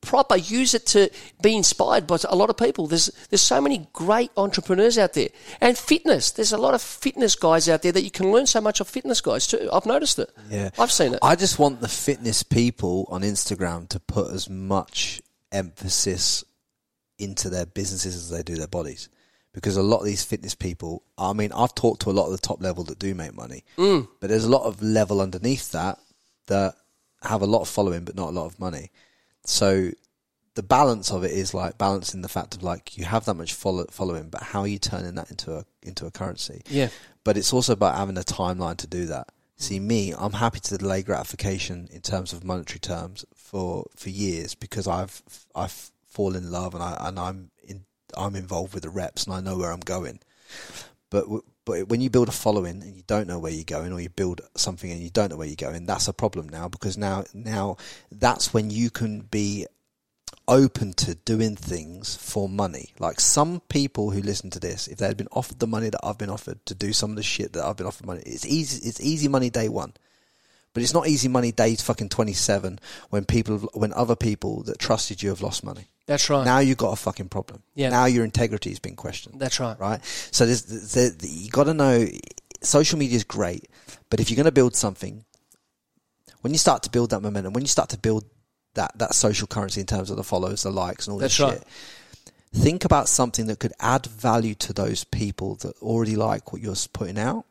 proper, 0.00 0.36
use 0.36 0.74
it 0.74 0.86
to 0.86 1.10
be 1.42 1.54
inspired 1.54 2.06
by 2.06 2.18
a 2.28 2.36
lot 2.36 2.50
of 2.50 2.56
people. 2.56 2.86
There's 2.86 3.06
there's 3.30 3.42
so 3.42 3.60
many 3.60 3.88
great 3.92 4.30
entrepreneurs 4.36 4.98
out 4.98 5.14
there, 5.14 5.28
and 5.60 5.76
fitness. 5.76 6.30
There's 6.30 6.52
a 6.52 6.58
lot 6.58 6.74
of 6.74 6.82
fitness 6.82 7.36
guys 7.36 7.68
out 7.68 7.82
there 7.82 7.92
that 7.92 8.02
you 8.02 8.10
can 8.10 8.32
learn 8.32 8.46
so 8.46 8.60
much 8.60 8.80
of 8.80 8.88
fitness 8.88 9.20
guys 9.20 9.46
too. 9.46 9.68
I've 9.72 9.86
noticed 9.86 10.18
it. 10.18 10.30
Yeah, 10.50 10.70
I've 10.78 10.92
seen 10.92 11.14
it. 11.14 11.20
I 11.22 11.36
just 11.36 11.58
want 11.58 11.80
the 11.80 11.88
fitness 11.88 12.42
people 12.42 13.06
on 13.10 13.22
Instagram 13.22 13.88
to 13.90 14.00
put 14.00 14.32
as 14.32 14.48
much 14.48 15.20
emphasis 15.52 16.44
into 17.18 17.48
their 17.48 17.66
businesses 17.66 18.14
as 18.16 18.30
they 18.30 18.42
do 18.42 18.56
their 18.56 18.66
bodies, 18.66 19.08
because 19.52 19.76
a 19.76 19.82
lot 19.82 19.98
of 19.98 20.06
these 20.06 20.24
fitness 20.24 20.54
people. 20.54 21.02
I 21.16 21.32
mean, 21.32 21.52
I've 21.52 21.74
talked 21.74 22.02
to 22.02 22.10
a 22.10 22.12
lot 22.12 22.26
of 22.26 22.32
the 22.32 22.38
top 22.38 22.62
level 22.62 22.84
that 22.84 22.98
do 22.98 23.14
make 23.14 23.34
money, 23.34 23.64
mm. 23.76 24.08
but 24.20 24.30
there's 24.30 24.44
a 24.44 24.50
lot 24.50 24.64
of 24.64 24.82
level 24.82 25.20
underneath 25.20 25.72
that 25.72 25.98
that 26.46 26.74
have 27.22 27.42
a 27.42 27.46
lot 27.46 27.62
of 27.62 27.68
following 27.68 28.04
but 28.04 28.14
not 28.14 28.28
a 28.28 28.32
lot 28.32 28.46
of 28.46 28.60
money. 28.60 28.90
So 29.48 29.90
the 30.54 30.62
balance 30.62 31.10
of 31.10 31.22
it 31.22 31.32
is 31.32 31.54
like 31.54 31.78
balancing 31.78 32.22
the 32.22 32.28
fact 32.28 32.54
of 32.54 32.62
like 32.62 32.96
you 32.96 33.04
have 33.04 33.24
that 33.26 33.34
much 33.34 33.52
follow, 33.52 33.86
following, 33.90 34.28
but 34.28 34.42
how 34.42 34.60
are 34.60 34.66
you 34.66 34.78
turning 34.78 35.14
that 35.14 35.30
into 35.30 35.54
a 35.54 35.64
into 35.82 36.06
a 36.06 36.10
currency? 36.10 36.62
Yeah. 36.68 36.88
But 37.24 37.36
it's 37.36 37.52
also 37.52 37.72
about 37.72 37.96
having 37.96 38.16
a 38.16 38.22
timeline 38.22 38.76
to 38.78 38.86
do 38.86 39.06
that. 39.06 39.28
See 39.56 39.80
me, 39.80 40.12
I'm 40.16 40.32
happy 40.32 40.60
to 40.60 40.78
delay 40.78 41.02
gratification 41.02 41.88
in 41.92 42.00
terms 42.00 42.32
of 42.32 42.44
monetary 42.44 42.80
terms 42.80 43.24
for 43.34 43.86
for 43.94 44.10
years 44.10 44.54
because 44.54 44.86
I've 44.86 45.22
I've 45.54 45.90
fallen 46.06 46.44
in 46.44 46.50
love 46.50 46.74
and 46.74 46.82
I 46.82 46.96
and 47.00 47.18
I'm 47.18 47.50
in 47.62 47.84
I'm 48.16 48.34
involved 48.34 48.74
with 48.74 48.82
the 48.82 48.90
reps 48.90 49.24
and 49.24 49.34
I 49.34 49.40
know 49.40 49.58
where 49.58 49.72
I'm 49.72 49.80
going. 49.80 50.20
But 51.10 51.24
w- 51.24 51.44
but 51.66 51.88
when 51.88 52.00
you 52.00 52.08
build 52.08 52.28
a 52.28 52.32
following 52.32 52.80
and 52.80 52.94
you 52.94 53.02
don't 53.06 53.26
know 53.26 53.40
where 53.40 53.52
you're 53.52 53.64
going, 53.64 53.92
or 53.92 54.00
you 54.00 54.08
build 54.08 54.40
something 54.54 54.90
and 54.90 55.00
you 55.00 55.10
don't 55.10 55.30
know 55.30 55.36
where 55.36 55.48
you're 55.48 55.56
going, 55.56 55.84
that's 55.84 56.08
a 56.08 56.12
problem 56.12 56.48
now 56.48 56.68
because 56.68 56.96
now 56.96 57.24
now 57.34 57.76
that's 58.10 58.54
when 58.54 58.70
you 58.70 58.88
can 58.88 59.20
be 59.20 59.66
open 60.48 60.92
to 60.92 61.16
doing 61.16 61.56
things 61.56 62.14
for 62.14 62.48
money. 62.48 62.92
Like 63.00 63.18
some 63.18 63.60
people 63.68 64.12
who 64.12 64.22
listen 64.22 64.48
to 64.50 64.60
this, 64.60 64.86
if 64.86 64.98
they 64.98 65.08
had 65.08 65.16
been 65.16 65.28
offered 65.32 65.58
the 65.58 65.66
money 65.66 65.90
that 65.90 66.00
I've 66.04 66.18
been 66.18 66.30
offered 66.30 66.64
to 66.66 66.74
do 66.74 66.92
some 66.92 67.10
of 67.10 67.16
the 67.16 67.24
shit 67.24 67.52
that 67.54 67.64
I've 67.64 67.76
been 67.76 67.88
offered 67.88 68.06
money, 68.06 68.22
it's 68.24 68.46
easy. 68.46 68.88
It's 68.88 69.00
easy 69.00 69.26
money 69.26 69.50
day 69.50 69.68
one, 69.68 69.92
but 70.72 70.84
it's 70.84 70.94
not 70.94 71.08
easy 71.08 71.26
money 71.26 71.50
day 71.50 71.74
fucking 71.74 72.10
twenty 72.10 72.32
seven 72.32 72.78
when 73.10 73.24
people 73.24 73.58
when 73.74 73.92
other 73.92 74.14
people 74.14 74.62
that 74.62 74.78
trusted 74.78 75.20
you 75.20 75.30
have 75.30 75.42
lost 75.42 75.64
money. 75.64 75.88
That's 76.06 76.30
right. 76.30 76.44
Now 76.44 76.60
you've 76.60 76.78
got 76.78 76.92
a 76.92 76.96
fucking 76.96 77.28
problem. 77.28 77.62
Yeah. 77.74 77.90
Now 77.90 78.06
your 78.06 78.24
integrity 78.24 78.70
has 78.70 78.78
been 78.78 78.96
questioned. 78.96 79.40
That's 79.40 79.58
right. 79.58 79.78
Right. 79.78 80.04
So 80.04 80.46
there's, 80.46 80.62
there, 80.92 81.10
you 81.20 81.50
got 81.50 81.64
to 81.64 81.74
know 81.74 82.06
social 82.62 82.98
media 82.98 83.16
is 83.16 83.24
great, 83.24 83.68
but 84.08 84.20
if 84.20 84.30
you're 84.30 84.36
going 84.36 84.44
to 84.44 84.52
build 84.52 84.76
something, 84.76 85.24
when 86.42 86.52
you 86.52 86.58
start 86.58 86.84
to 86.84 86.90
build 86.90 87.10
that 87.10 87.20
momentum, 87.20 87.52
when 87.52 87.64
you 87.64 87.68
start 87.68 87.88
to 87.90 87.98
build 87.98 88.24
that, 88.74 88.96
that 88.98 89.14
social 89.14 89.46
currency 89.46 89.80
in 89.80 89.86
terms 89.86 90.10
of 90.10 90.16
the 90.16 90.22
follows, 90.24 90.62
the 90.62 90.70
likes, 90.70 91.06
and 91.06 91.14
all 91.14 91.18
That's 91.18 91.36
this 91.36 91.44
right. 91.44 91.58
shit, 91.58 91.66
think 92.52 92.84
about 92.84 93.08
something 93.08 93.46
that 93.46 93.58
could 93.58 93.72
add 93.80 94.06
value 94.06 94.54
to 94.54 94.72
those 94.72 95.02
people 95.02 95.56
that 95.56 95.76
already 95.82 96.14
like 96.14 96.52
what 96.52 96.62
you're 96.62 96.76
putting 96.92 97.18
out 97.18 97.46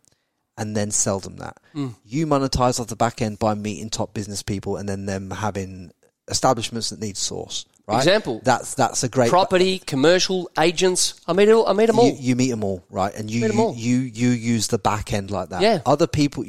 and 0.57 0.77
then 0.77 0.91
sell 0.91 1.19
them 1.19 1.37
that. 1.37 1.57
Mm. 1.75 1.95
You 2.05 2.25
monetize 2.25 2.79
off 2.79 2.87
the 2.87 2.95
back 2.95 3.21
end 3.21 3.37
by 3.39 3.53
meeting 3.53 3.89
top 3.89 4.13
business 4.13 4.41
people 4.41 4.77
and 4.77 4.87
then 4.87 5.05
them 5.05 5.31
having 5.31 5.91
establishments 6.29 6.89
that 6.89 6.99
need 6.99 7.17
sauce. 7.17 7.65
Right? 7.87 7.97
Example. 7.97 8.41
That's 8.43 8.73
that's 8.73 9.03
a 9.03 9.09
great 9.09 9.29
Property, 9.29 9.77
commercial, 9.77 10.49
agents. 10.59 11.21
I 11.27 11.33
meet 11.33 11.49
all. 11.49 11.67
I 11.67 11.73
meet 11.73 11.85
them 11.85 11.99
all. 11.99 12.07
you, 12.07 12.15
you 12.19 12.35
meet 12.35 12.49
them 12.49 12.63
all, 12.63 12.83
right? 12.89 13.13
And 13.13 13.29
you 13.29 13.45
you, 13.47 13.73
you 13.75 13.97
you 13.99 14.29
use 14.29 14.67
the 14.67 14.79
back 14.79 15.13
end 15.13 15.29
like 15.29 15.49
that. 15.49 15.61
Yeah. 15.61 15.81
Other 15.85 16.07
people, 16.07 16.43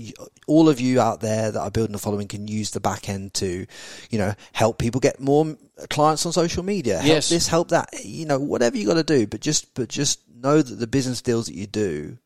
all 0.47 0.71
of 0.71 0.81
you 0.81 0.99
out 0.99 1.21
there 1.21 1.51
that 1.51 1.61
are 1.61 1.71
building 1.71 1.95
a 1.95 1.99
following 1.99 2.27
can 2.27 2.49
use 2.49 2.71
the 2.71 2.81
back 2.81 3.11
end 3.11 3.35
to, 3.35 3.67
you 4.11 4.19
know, 4.19 4.33
help 4.53 4.79
people 4.79 4.99
get 4.99 5.21
more 5.21 5.57
clients 5.91 6.25
on 6.25 6.33
social 6.33 6.63
media. 6.63 6.97
Help 6.97 7.07
Yes. 7.07 7.29
this, 7.29 7.49
help 7.49 7.69
that. 7.69 7.91
You 8.03 8.25
know, 8.25 8.39
whatever 8.39 8.79
you 8.79 8.87
got 8.87 8.95
to 8.95 9.05
do, 9.05 9.27
but 9.27 9.41
just 9.41 9.75
but 9.75 9.91
just 9.91 10.21
know 10.35 10.63
that 10.63 10.75
the 10.77 10.87
business 10.87 11.21
deals 11.21 11.47
that 11.49 11.55
you 11.55 11.67
do 11.67 12.17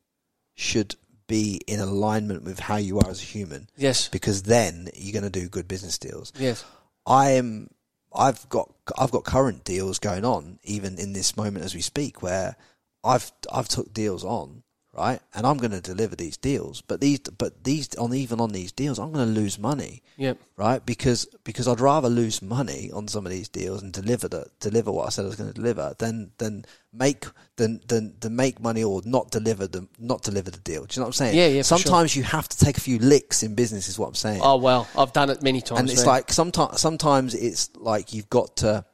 should 0.55 0.95
be 1.27 1.61
in 1.67 1.81
alignment 1.81 2.45
with 2.45 2.61
how 2.61 2.77
you 2.77 2.99
are 3.01 3.09
as 3.11 3.21
a 3.23 3.25
human. 3.25 3.69
Yes. 3.77 4.07
Because 4.09 4.45
then 4.45 4.89
you're 4.95 5.13
going 5.21 5.31
to 5.31 5.41
do 5.41 5.49
good 5.49 5.67
business 5.67 5.99
deals. 5.99 6.33
Yes. 6.39 6.65
I 7.07 7.31
am 7.33 7.71
I've 8.13 8.49
got 8.49 8.73
I've 8.99 9.11
got 9.11 9.25
current 9.25 9.65
deals 9.65 9.99
going 9.99 10.25
on 10.25 10.59
even 10.65 10.99
in 10.99 11.13
this 11.13 11.37
moment 11.37 11.65
as 11.65 11.75
we 11.75 11.81
speak 11.81 12.23
where 12.23 12.57
I've 13.05 13.33
I've 13.53 13.69
took 13.69 13.93
deals 13.93 14.25
on 14.25 14.63
right 14.93 15.21
and 15.35 15.47
I'm 15.47 15.57
going 15.59 15.71
to 15.71 15.81
deliver 15.81 16.17
these 16.17 16.37
deals 16.37 16.81
but 16.81 17.01
these 17.01 17.21
but 17.21 17.63
these 17.63 17.95
on 17.95 18.13
even 18.13 18.41
on 18.41 18.51
these 18.51 18.73
deals 18.73 18.99
I'm 18.99 19.13
going 19.13 19.25
to 19.33 19.41
lose 19.41 19.57
money 19.59 20.03
Yep. 20.17 20.39
right 20.57 20.85
because 20.85 21.29
because 21.45 21.69
I'd 21.69 21.79
rather 21.79 22.09
lose 22.09 22.43
money 22.43 22.91
on 22.93 23.07
some 23.07 23.25
of 23.25 23.31
these 23.31 23.49
deals 23.49 23.83
and 23.85 23.93
deliver 23.93 24.27
the 24.27 24.47
deliver 24.59 24.91
what 24.91 25.07
I 25.07 25.11
said 25.11 25.23
I 25.25 25.29
was 25.29 25.37
going 25.37 25.53
to 25.53 25.55
deliver 25.55 25.95
than 25.99 26.33
than 26.39 26.65
make 26.93 27.25
than 27.57 27.81
than 27.87 28.15
than 28.19 28.35
make 28.35 28.59
money 28.61 28.83
or 28.83 29.01
not 29.05 29.31
deliver 29.31 29.69
the 29.69 29.87
not 29.99 30.23
deliver 30.23 30.51
the 30.51 30.59
deal 30.59 30.85
do 30.87 30.95
you 30.97 31.01
know 31.01 31.05
what 31.05 31.09
I'm 31.11 31.13
saying 31.13 31.37
Yeah, 31.37 31.47
yeah, 31.47 31.63
for 31.63 31.69
sure. 31.69 31.79
sometimes 31.79 32.17
you 32.17 32.25
have 32.25 32.49
to 32.49 32.59
take 32.59 32.77
a 32.77 32.81
few 32.81 32.99
licks 32.99 33.45
in 33.45 33.55
business 33.55 33.89
is 33.89 33.97
what 33.97 34.09
I'm 34.09 34.15
saying 34.17 34.41
Oh 34.43 34.57
well, 34.57 34.89
I've 34.99 35.13
done 35.13 35.31
it 35.31 35.41
many 35.41 35.61
times. 35.61 35.81
and 35.83 35.91
it's 35.91 36.05
like 36.05 36.33
sometimes 36.33 36.81
sometimes 36.81 37.35
it's 37.37 37.71
like 37.77 38.13
you've 38.13 38.29
got 38.31 38.57
to 38.57 38.85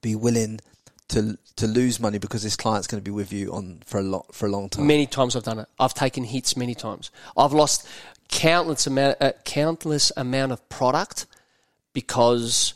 be 0.00 0.14
willing 0.14 0.60
to 1.08 1.38
to 1.56 1.66
lose 1.66 1.98
money 2.00 2.18
because 2.18 2.42
this 2.42 2.56
client's 2.56 2.86
going 2.86 3.00
to 3.02 3.04
be 3.04 3.10
with 3.14 3.32
you 3.32 3.52
on 3.52 3.80
for 3.84 3.98
a 3.98 4.02
lot 4.02 4.34
for 4.34 4.46
a 4.46 4.50
long 4.50 4.68
time. 4.68 4.86
Many 4.86 5.06
times 5.06 5.34
I've 5.36 5.42
done 5.44 5.58
it. 5.58 5.68
I've 5.78 5.94
taken 5.94 6.24
hits 6.24 6.56
many 6.56 6.74
times. 6.74 7.10
I've 7.36 7.52
lost 7.52 7.86
countless 8.28 8.86
amount, 8.86 9.16
uh, 9.20 9.32
countless 9.44 10.12
amount 10.16 10.52
of 10.52 10.68
product 10.68 11.26
because 11.92 12.74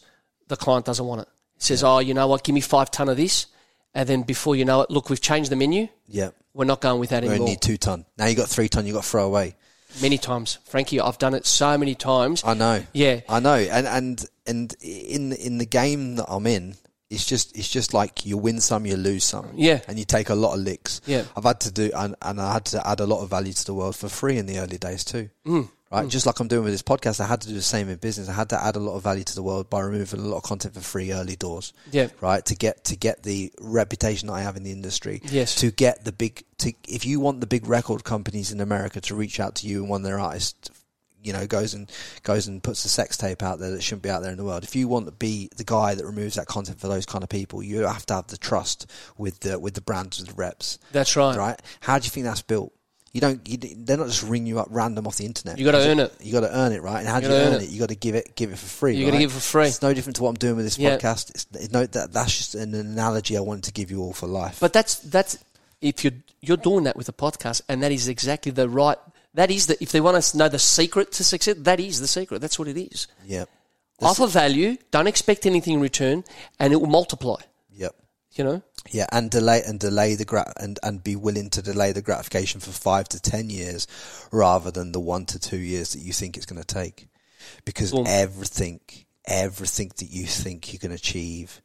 the 0.49 0.57
client 0.57 0.87
doesn't 0.87 1.05
want 1.07 1.23
it. 1.23 1.29
He 1.57 1.61
says, 1.63 1.85
"Oh, 1.85 1.99
you 1.99 2.15
know 2.15 2.27
what? 2.27 2.43
Give 2.45 2.55
me 2.55 2.61
five 2.61 2.91
ton 2.91 3.09
of 3.09 3.17
this," 3.17 3.47
and 3.95 4.09
then 4.09 4.23
before 4.23 4.57
you 4.57 4.65
know 4.65 4.81
it, 4.83 4.91
look, 4.91 5.11
we've 5.11 5.21
changed 5.21 5.51
the 5.51 5.57
menu. 5.57 5.89
yeah, 6.09 6.31
We're 6.55 6.65
not 6.65 6.81
going 6.81 7.01
with 7.01 7.11
that 7.11 7.19
anymore. 7.19 7.35
we 7.35 7.41
only 7.41 7.53
anymore. 7.53 7.55
need 7.55 7.61
two 7.63 7.77
ton. 7.77 8.05
Now 8.19 8.27
you 8.27 8.35
got 8.35 8.49
three 8.49 8.69
ton. 8.69 8.87
You 8.87 8.95
got 8.95 9.05
to 9.05 9.09
throw 9.09 9.27
away. 9.27 9.55
Many 10.01 10.17
times, 10.17 10.59
Frankie, 10.65 11.01
I've 11.01 11.19
done 11.19 11.35
it 11.35 11.45
so 11.45 11.77
many 11.77 11.95
times. 11.95 12.43
I 12.47 12.55
know. 12.55 12.83
Yeah. 12.95 13.21
I 13.29 13.41
know. 13.41 13.57
And 13.57 13.87
and 13.87 14.27
and 14.47 14.75
in 14.81 15.33
in 15.35 15.59
the 15.59 15.67
game 15.67 16.17
that 16.17 16.27
I'm 16.29 16.47
in, 16.47 16.77
it's 17.13 17.27
just 17.27 17.57
it's 17.57 17.69
just 17.69 17.93
like 17.93 18.25
you 18.25 18.39
win 18.39 18.61
some, 18.61 18.87
you 18.87 18.97
lose 18.97 19.25
some. 19.25 19.51
Yeah. 19.55 19.81
And 19.87 19.99
you 19.99 20.05
take 20.05 20.31
a 20.31 20.35
lot 20.35 20.55
of 20.55 20.61
licks. 20.61 21.01
Yeah. 21.07 21.25
I've 21.37 21.45
had 21.45 21.61
to 21.61 21.71
do 21.71 21.91
and, 21.95 22.17
and 22.23 22.41
I 22.41 22.55
had 22.55 22.65
to 22.67 22.87
add 22.87 23.01
a 23.01 23.07
lot 23.07 23.23
of 23.23 23.29
value 23.29 23.53
to 23.53 23.65
the 23.65 23.75
world 23.75 23.97
for 23.97 24.09
free 24.09 24.39
in 24.39 24.47
the 24.47 24.59
early 24.59 24.79
days 24.79 25.05
too. 25.05 25.29
Mm. 25.47 25.69
Right, 25.93 26.09
just 26.09 26.25
like 26.25 26.41
I'm 26.41 26.49
doing 26.49 26.65
with 26.65 26.73
this 26.73 26.83
podcast, 26.83 27.21
I 27.21 27.27
had 27.27 27.43
to 27.43 27.49
do 27.49 27.55
the 27.55 27.61
same 27.61 27.91
in 27.91 27.99
business. 27.99 28.27
I 28.27 28.33
had 28.33 28.49
to 28.49 28.65
add 28.65 28.77
a 28.77 28.79
lot 28.79 28.97
of 28.97 29.03
value 29.03 29.25
to 29.25 29.35
the 29.35 29.43
world 29.43 29.69
by 29.69 29.81
removing 29.81 30.21
a 30.21 30.23
lot 30.23 30.39
of 30.39 30.43
content 30.43 30.73
for 30.73 30.81
free 30.81 31.13
early 31.13 31.37
doors. 31.37 31.75
Yeah. 31.91 32.09
right. 32.23 32.43
To 32.47 32.55
get 32.55 32.85
to 32.85 32.97
get 32.97 33.23
the 33.23 33.53
reputation 33.61 34.29
that 34.29 34.35
I 34.35 34.41
have 34.41 34.57
in 34.57 34.63
the 34.63 34.73
industry. 34.73 35.21
Yes. 35.25 35.57
To 35.57 35.71
get 35.71 36.07
the 36.07 36.13
big 36.13 36.45
to 36.59 36.73
if 36.89 37.05
you 37.05 37.21
want 37.21 37.43
the 37.43 37.47
big 37.47 37.67
record 37.67 38.05
companies 38.05 38.53
in 38.53 38.63
America 38.63 39.03
to 39.03 39.15
reach 39.15 39.39
out 39.39 39.57
to 39.57 39.67
you 39.67 39.81
and 39.81 39.91
want 39.91 40.05
their 40.05 40.19
artists, 40.19 40.71
you 41.23 41.33
know, 41.33 41.47
goes 41.47 41.75
and 41.75 41.91
goes 42.23 42.47
and 42.49 42.63
puts 42.63 42.85
a 42.85 42.89
sex 42.89 43.17
tape 43.17 43.43
out 43.43 43.59
there 43.59 43.71
that 43.71 43.83
shouldn't 43.83 44.03
be 44.03 44.11
out 44.11 44.23
there 44.23 44.33
in 44.33 44.39
the 44.39 44.45
world. 44.45 44.65
If 44.65 44.75
you 44.77 44.89
want 44.89 45.07
to 45.07 45.13
be 45.13 45.49
the 45.57 45.65
guy 45.65 45.95
that 45.95 46.05
removes 46.05 46.35
that 46.37 46.47
content 46.47 46.81
for 46.81 46.89
those 46.89 47.07
kind 47.07 47.23
of 47.23 47.31
people, 47.31 47.63
you 47.63 47.81
have 47.81 48.07
to 48.07 48.15
have 48.15 48.27
the 48.29 48.37
trust 48.37 48.91
with 49.19 49.41
the 49.41 49.59
with 49.59 49.75
the 49.75 49.81
brands, 49.81 50.19
with 50.21 50.29
the 50.29 50.35
reps. 50.35 50.79
That's 50.93 51.17
right. 51.17 51.37
Right? 51.37 51.61
How 51.81 51.99
do 51.99 52.05
you 52.05 52.11
think 52.11 52.25
that's 52.27 52.43
built? 52.43 52.73
You 53.15 53.21
don't. 53.21 53.47
You, 53.47 53.59
they're 53.59 53.99
not 53.99 54.07
just 54.07 54.23
ring 54.23 54.47
you 54.47 54.59
up 54.59 54.69
random 54.71 55.07
off 55.07 55.19
the 55.19 55.27
internet. 55.27 55.59
You 55.59 55.67
gotta 55.67 55.87
earn 55.87 55.99
it. 56.01 56.15
You 56.23 56.33
got 56.33 56.41
to 56.41 56.57
earn 56.59 56.73
it, 56.73 56.81
right? 56.81 57.01
And 57.01 57.07
how 57.07 57.21
do 57.21 57.27
You 57.27 57.33
you 57.33 57.39
gotta 57.39 57.47
earn 57.49 57.55
earn 57.57 57.61
it? 57.61 57.65
it. 57.65 57.71
You 57.71 57.79
got 57.79 57.89
to 57.91 57.95
give 57.95 58.15
it, 58.15 58.35
give 58.35 58.51
it 58.51 58.59
for 58.59 58.67
free. 58.67 58.97
You 58.97 59.05
gotta 59.05 59.19
give 59.19 59.31
it 59.31 59.35
for 59.35 59.41
free. 59.41 59.67
It's 59.67 59.83
no 59.83 59.93
different 59.93 60.17
to 60.17 60.23
what 60.23 60.31
I'm 60.31 60.37
doing 60.37 60.57
with 60.57 60.65
this 60.65 60.79
Yeah. 60.79 60.97
podcast. 60.97 61.29
It's, 61.29 61.47
it's 61.53 61.71
no, 61.73 61.85
that, 61.85 62.11
that's 62.11 62.35
just 62.39 62.55
an 62.55 62.75
analogy 62.75 63.37
I 63.37 63.41
wanted 63.41 63.65
to 63.65 63.73
give 63.73 63.91
you 63.91 64.01
all 64.01 64.15
for 64.15 64.27
life. 64.27 64.59
But 64.61 64.73
that's 64.73 64.95
that's 65.01 65.37
if 65.83 66.05
you're 66.05 66.15
you're 66.41 66.57
doing 66.57 66.85
that 66.85 66.97
with 66.97 67.07
a 67.11 67.13
podcast, 67.13 67.61
and 67.69 67.83
that 67.83 67.93
is 67.93 68.09
exactly 68.09 68.51
the 68.51 68.67
right. 68.67 68.97
That 69.35 69.51
is 69.51 69.67
the 69.67 69.83
if 69.83 69.93
they 69.93 70.01
want 70.01 70.23
to 70.23 70.37
know 70.37 70.49
the 70.49 70.59
secret 70.59 71.13
to 71.13 71.25
success, 71.25 71.57
that 71.59 71.81
is 71.81 72.01
the 72.01 72.07
secret. 72.07 72.41
That's 72.41 72.59
what 72.59 72.69
it 72.69 72.77
is. 72.77 73.07
yep, 73.25 73.49
Offer 74.01 74.27
value, 74.27 74.77
don't 74.91 75.07
expect 75.07 75.47
anything 75.47 75.75
in 75.75 75.81
return, 75.81 76.25
and 76.59 76.73
it 76.73 76.77
will 76.77 76.89
multiply. 76.89 77.37
yep. 77.71 77.95
You 78.35 78.45
know, 78.45 78.63
Yeah, 78.91 79.07
and 79.13 79.31
delay 79.31 79.63
and 79.67 79.79
delay 79.79 80.15
the 80.15 80.25
grat 80.25 80.53
and 80.57 80.79
and 80.83 81.05
be 81.05 81.17
willing 81.17 81.51
to 81.51 81.61
delay 81.63 81.93
the 81.93 82.01
gratification 82.03 82.61
for 82.61 82.71
five 82.73 83.07
to 83.11 83.21
ten 83.21 83.51
years, 83.51 83.87
rather 84.31 84.71
than 84.71 84.93
the 84.93 85.01
one 85.01 85.27
to 85.27 85.39
two 85.39 85.59
years 85.59 85.93
that 85.93 86.01
you 86.01 86.13
think 86.15 86.37
it's 86.37 86.47
going 86.47 86.61
to 86.63 86.67
take, 86.67 87.09
because 87.67 87.93
everything, 88.07 88.81
everything 89.27 89.93
that 89.99 90.11
you 90.11 90.25
think 90.27 90.73
you 90.73 90.79
can 90.79 90.93
achieve 90.93 91.61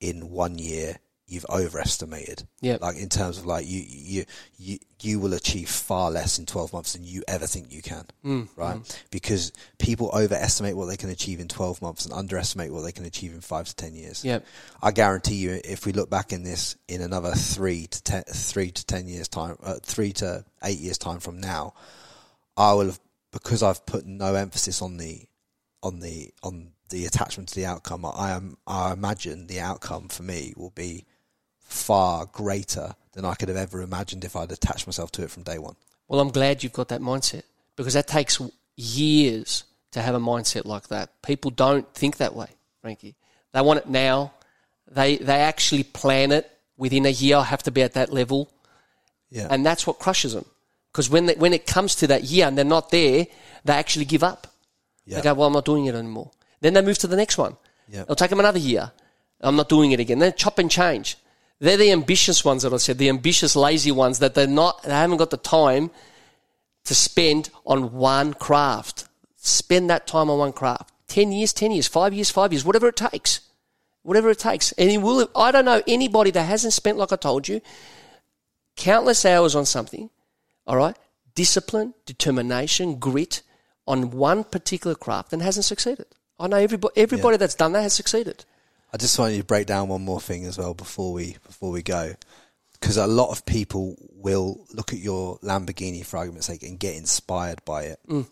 in 0.00 0.30
one 0.30 0.58
year, 0.58 0.98
you've 1.32 1.46
overestimated. 1.48 2.46
Yep. 2.60 2.80
like 2.80 2.96
in 2.96 3.08
terms 3.08 3.38
of 3.38 3.46
like 3.46 3.66
you 3.66 3.82
you 3.88 4.24
you 4.58 4.78
you 5.00 5.18
will 5.18 5.32
achieve 5.34 5.68
far 5.68 6.10
less 6.10 6.38
in 6.38 6.46
twelve 6.46 6.72
months 6.72 6.92
than 6.92 7.04
you 7.04 7.22
ever 7.26 7.46
think 7.46 7.72
you 7.72 7.82
can, 7.82 8.04
Mm, 8.24 8.48
right? 8.56 9.02
Because 9.10 9.52
people 9.78 10.10
overestimate 10.14 10.76
what 10.76 10.86
they 10.86 10.96
can 10.96 11.10
achieve 11.10 11.40
in 11.40 11.48
twelve 11.48 11.80
months 11.82 12.04
and 12.04 12.14
underestimate 12.14 12.72
what 12.72 12.82
they 12.82 12.92
can 12.92 13.04
achieve 13.04 13.32
in 13.32 13.40
five 13.40 13.66
to 13.66 13.74
ten 13.74 13.94
years. 13.94 14.24
Yep. 14.24 14.44
I 14.82 14.90
guarantee 14.92 15.36
you, 15.36 15.60
if 15.64 15.86
we 15.86 15.92
look 15.92 16.08
back 16.10 16.32
in 16.32 16.42
this 16.44 16.76
in 16.88 17.00
another 17.02 17.32
three 17.32 17.86
to 17.86 18.02
ten, 18.02 18.22
three 18.24 18.70
to 18.70 18.86
ten 18.86 19.08
years 19.08 19.28
time, 19.28 19.56
uh, 19.62 19.76
three 19.82 20.12
to 20.14 20.44
eight 20.62 20.78
years 20.78 20.98
time 20.98 21.18
from 21.20 21.40
now, 21.40 21.74
I 22.56 22.74
will 22.74 22.86
have 22.86 23.00
because 23.32 23.62
I've 23.62 23.84
put 23.86 24.04
no 24.06 24.34
emphasis 24.34 24.82
on 24.82 24.98
the 24.98 25.26
on 25.82 26.00
the 26.00 26.30
on 26.42 26.72
the 26.90 27.06
attachment 27.06 27.48
to 27.48 27.54
the 27.54 27.64
outcome. 27.66 28.04
I 28.04 28.30
am 28.32 28.56
I 28.66 28.92
imagine 28.92 29.46
the 29.46 29.60
outcome 29.60 30.08
for 30.08 30.22
me 30.22 30.52
will 30.56 30.70
be 30.70 31.06
far 31.72 32.26
greater 32.26 32.94
than 33.12 33.24
I 33.24 33.34
could 33.34 33.48
have 33.48 33.56
ever 33.58 33.82
imagined 33.82 34.24
if 34.24 34.36
I'd 34.36 34.52
attached 34.52 34.86
myself 34.86 35.10
to 35.12 35.22
it 35.24 35.30
from 35.30 35.42
day 35.42 35.58
one. 35.58 35.76
well, 36.08 36.20
I'm 36.20 36.30
glad 36.30 36.62
you've 36.62 36.72
got 36.72 36.88
that 36.88 37.00
mindset 37.00 37.42
because 37.76 37.94
that 37.94 38.06
takes 38.06 38.40
years 38.76 39.64
to 39.92 40.00
have 40.02 40.14
a 40.14 40.20
mindset 40.20 40.64
like 40.64 40.88
that. 40.88 41.10
People 41.22 41.50
don't 41.50 41.92
think 41.94 42.16
that 42.18 42.34
way, 42.34 42.48
Frankie. 42.80 43.14
They 43.52 43.60
want 43.60 43.80
it 43.80 43.88
now. 43.88 44.32
They 44.90 45.16
they 45.16 45.40
actually 45.40 45.82
plan 45.84 46.32
it 46.32 46.50
within 46.76 47.06
a 47.06 47.10
year. 47.10 47.36
I 47.36 47.44
have 47.44 47.62
to 47.64 47.70
be 47.70 47.82
at 47.82 47.94
that 47.94 48.12
level. 48.12 48.50
Yeah, 49.30 49.48
and 49.50 49.64
that's 49.64 49.86
what 49.86 49.98
crushes 49.98 50.34
them. 50.34 50.44
Because 50.90 51.08
when 51.08 51.26
they, 51.26 51.34
when 51.34 51.52
it 51.54 51.66
comes 51.66 51.94
to 51.96 52.06
that 52.08 52.24
year 52.24 52.46
and 52.46 52.56
they're 52.56 52.64
not 52.66 52.90
there, 52.90 53.26
they 53.64 53.72
actually 53.72 54.04
give 54.04 54.22
up. 54.22 54.46
yeah, 55.06 55.16
They 55.16 55.22
go, 55.22 55.34
"Well, 55.34 55.46
I'm 55.46 55.52
not 55.54 55.64
doing 55.64 55.86
it 55.86 55.94
anymore." 55.94 56.30
Then 56.60 56.74
they 56.74 56.82
move 56.82 56.98
to 56.98 57.06
the 57.06 57.16
next 57.16 57.38
one. 57.38 57.56
Yeah. 57.88 58.02
It'll 58.02 58.14
take 58.16 58.30
them 58.30 58.40
another 58.40 58.58
year. 58.58 58.92
I'm 59.40 59.56
not 59.56 59.68
doing 59.68 59.92
it 59.92 60.00
again. 60.00 60.18
Then 60.18 60.32
chop 60.36 60.58
and 60.58 60.70
change. 60.70 61.16
They're 61.62 61.76
the 61.76 61.92
ambitious 61.92 62.44
ones 62.44 62.64
that 62.64 62.72
I 62.72 62.78
said, 62.78 62.98
the 62.98 63.08
ambitious, 63.08 63.54
lazy 63.54 63.92
ones 63.92 64.18
that 64.18 64.34
they're 64.34 64.48
not. 64.48 64.82
They 64.82 64.90
haven't 64.90 65.18
got 65.18 65.30
the 65.30 65.36
time 65.36 65.92
to 66.86 66.92
spend 66.92 67.50
on 67.64 67.92
one 67.92 68.34
craft. 68.34 69.06
Spend 69.36 69.88
that 69.88 70.08
time 70.08 70.28
on 70.28 70.40
one 70.40 70.52
craft. 70.52 70.90
Ten 71.06 71.30
years, 71.30 71.52
ten 71.52 71.70
years, 71.70 71.86
five 71.86 72.12
years, 72.12 72.32
five 72.32 72.52
years, 72.52 72.64
whatever 72.64 72.88
it 72.88 72.96
takes. 72.96 73.42
Whatever 74.02 74.30
it 74.30 74.40
takes. 74.40 74.72
And 74.72 74.90
it 74.90 74.98
will. 74.98 75.30
I 75.36 75.52
don't 75.52 75.64
know 75.64 75.80
anybody 75.86 76.32
that 76.32 76.42
hasn't 76.42 76.72
spent, 76.72 76.98
like 76.98 77.12
I 77.12 77.16
told 77.16 77.46
you, 77.46 77.60
countless 78.74 79.24
hours 79.24 79.54
on 79.54 79.64
something, 79.64 80.10
all 80.66 80.76
right, 80.76 80.96
discipline, 81.36 81.94
determination, 82.06 82.96
grit 82.96 83.42
on 83.86 84.10
one 84.10 84.42
particular 84.42 84.96
craft 84.96 85.32
and 85.32 85.40
hasn't 85.40 85.66
succeeded. 85.66 86.06
I 86.40 86.48
know 86.48 86.56
everybody, 86.56 87.00
everybody 87.00 87.36
that's 87.36 87.54
done 87.54 87.70
that 87.74 87.82
has 87.82 87.92
succeeded. 87.92 88.44
I 88.92 88.98
just 88.98 89.18
wanted 89.18 89.38
to 89.38 89.44
break 89.44 89.66
down 89.66 89.88
one 89.88 90.04
more 90.04 90.20
thing 90.20 90.44
as 90.44 90.58
well 90.58 90.74
before 90.74 91.12
we 91.12 91.36
before 91.44 91.70
we 91.70 91.82
go, 91.82 92.12
because 92.74 92.96
a 92.96 93.06
lot 93.06 93.30
of 93.30 93.46
people 93.46 93.96
will 94.12 94.66
look 94.72 94.92
at 94.92 94.98
your 94.98 95.38
Lamborghini 95.38 96.04
for 96.04 96.18
argument's 96.18 96.46
sake 96.46 96.62
and 96.62 96.78
get 96.78 96.96
inspired 96.96 97.64
by 97.64 97.84
it. 97.84 97.98
Mm. 98.08 98.26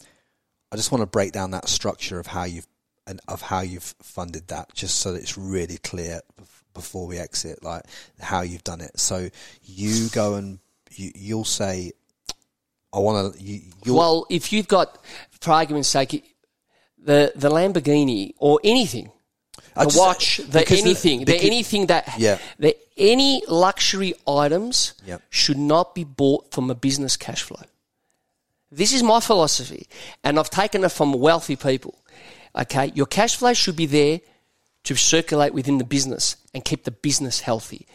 I 0.72 0.76
just 0.76 0.92
want 0.92 1.02
to 1.02 1.06
break 1.06 1.32
down 1.32 1.52
that 1.52 1.68
structure 1.68 2.20
of 2.20 2.26
how 2.26 2.44
you've 2.44 2.66
and 3.06 3.20
of 3.26 3.42
how 3.42 3.60
you've 3.60 3.94
funded 4.02 4.48
that, 4.48 4.74
just 4.74 4.96
so 5.00 5.12
that 5.12 5.22
it's 5.22 5.38
really 5.38 5.78
clear 5.78 6.20
before 6.74 7.06
we 7.06 7.18
exit, 7.18 7.64
like 7.64 7.84
how 8.20 8.42
you've 8.42 8.64
done 8.64 8.80
it. 8.80 8.98
So 8.98 9.30
you 9.62 10.08
go 10.10 10.34
and 10.34 10.58
you, 10.92 11.10
you'll 11.14 11.44
say, 11.44 11.92
"I 12.92 12.98
want 12.98 13.34
to." 13.34 13.42
You, 13.42 13.62
Well, 13.86 14.26
if 14.28 14.52
you've 14.52 14.68
got, 14.68 14.98
for 15.40 15.52
argument's 15.52 15.88
sake, 15.88 16.36
the, 16.98 17.32
the 17.34 17.48
Lamborghini 17.48 18.34
or 18.38 18.60
anything, 18.62 19.10
I 19.76 19.84
the 19.86 19.98
watch, 19.98 20.38
the 20.38 20.58
because 20.60 20.78
the- 20.82 20.84
anything, 20.90 21.24
the, 21.24 21.36
anything 21.36 21.86
that, 21.86 22.14
Yeah. 22.18 22.38
the 22.58 22.76
any 22.96 23.42
luxury 23.48 24.14
items 24.26 24.94
Yep. 25.06 25.22
should 25.30 25.58
not 25.58 25.94
be 25.94 26.04
bought 26.04 26.52
from 26.52 26.70
a 26.70 26.74
business 26.74 27.16
cash 27.16 27.42
flow. 27.42 27.62
This 28.72 28.92
is 28.92 29.02
my 29.02 29.20
philosophy, 29.20 29.88
and 30.22 30.38
I've 30.38 30.50
taken 30.50 30.84
it 30.84 30.90
from 30.90 31.12
wealthy 31.12 31.56
people. 31.56 31.94
Okay, 32.54 32.92
your 32.94 33.06
cash 33.06 33.36
flow 33.36 33.52
should 33.54 33.76
be 33.76 33.86
there 33.86 34.20
to 34.84 34.94
circulate 34.96 35.52
within 35.54 35.78
the 35.78 35.84
business 35.84 36.36
and 36.54 36.64
keep 36.64 36.84
the 36.84 36.90
business 36.90 37.40
healthy. 37.40 37.86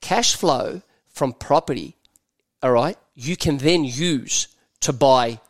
Cash 0.00 0.34
flow 0.34 0.82
from 1.08 1.32
property, 1.32 1.96
all 2.62 2.72
right, 2.72 2.96
you 3.14 3.36
can 3.36 3.58
then 3.58 3.84
use 3.84 4.48
to 4.80 4.92
buy 4.92 5.40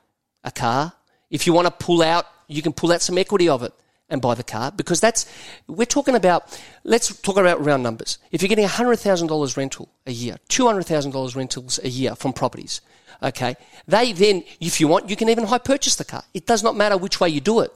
a 0.44 0.51
car. 0.51 0.93
If 1.31 1.47
you 1.47 1.52
want 1.52 1.66
to 1.66 1.70
pull 1.70 2.02
out, 2.02 2.27
you 2.47 2.62
can 2.62 2.73
pull 2.73 2.93
out 2.93 3.02
some 3.02 3.19
equity 3.19 3.48
of 3.48 3.62
it 3.62 3.73
and 4.15 4.23
buy 4.23 4.35
the 4.35 4.43
car 4.43 4.73
because 4.73 5.01
that's, 5.01 5.27
we're 5.66 5.85
talking 5.85 6.15
about, 6.15 6.59
let's 6.85 7.15
talk 7.20 7.36
about 7.36 7.62
round 7.62 7.82
numbers. 7.82 8.16
If 8.32 8.41
you're 8.41 8.49
getting 8.49 8.66
$100,000 8.66 9.57
rental 9.59 9.91
a 10.07 10.12
year, 10.12 10.39
$200,000 10.49 11.36
rentals 11.36 11.78
a 11.85 11.89
year 11.89 12.15
from 12.15 12.32
properties, 12.32 12.81
okay, 13.23 13.57
they 13.86 14.12
then, 14.12 14.45
if 14.61 14.81
you 14.81 14.89
want, 14.89 15.11
you 15.11 15.16
can 15.16 15.28
even 15.28 15.45
high 15.45 15.59
purchase 15.59 15.97
the 15.97 16.05
car. 16.07 16.24
It 16.32 16.47
does 16.47 16.62
not 16.62 16.77
matter 16.77 16.97
which 16.97 17.20
way 17.20 17.28
you 17.28 17.43
do 17.43 17.61
it. 17.61 17.73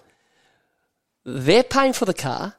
They're 1.25 1.63
paying 1.63 1.93
for 1.93 2.07
the 2.07 2.15
car. 2.15 2.55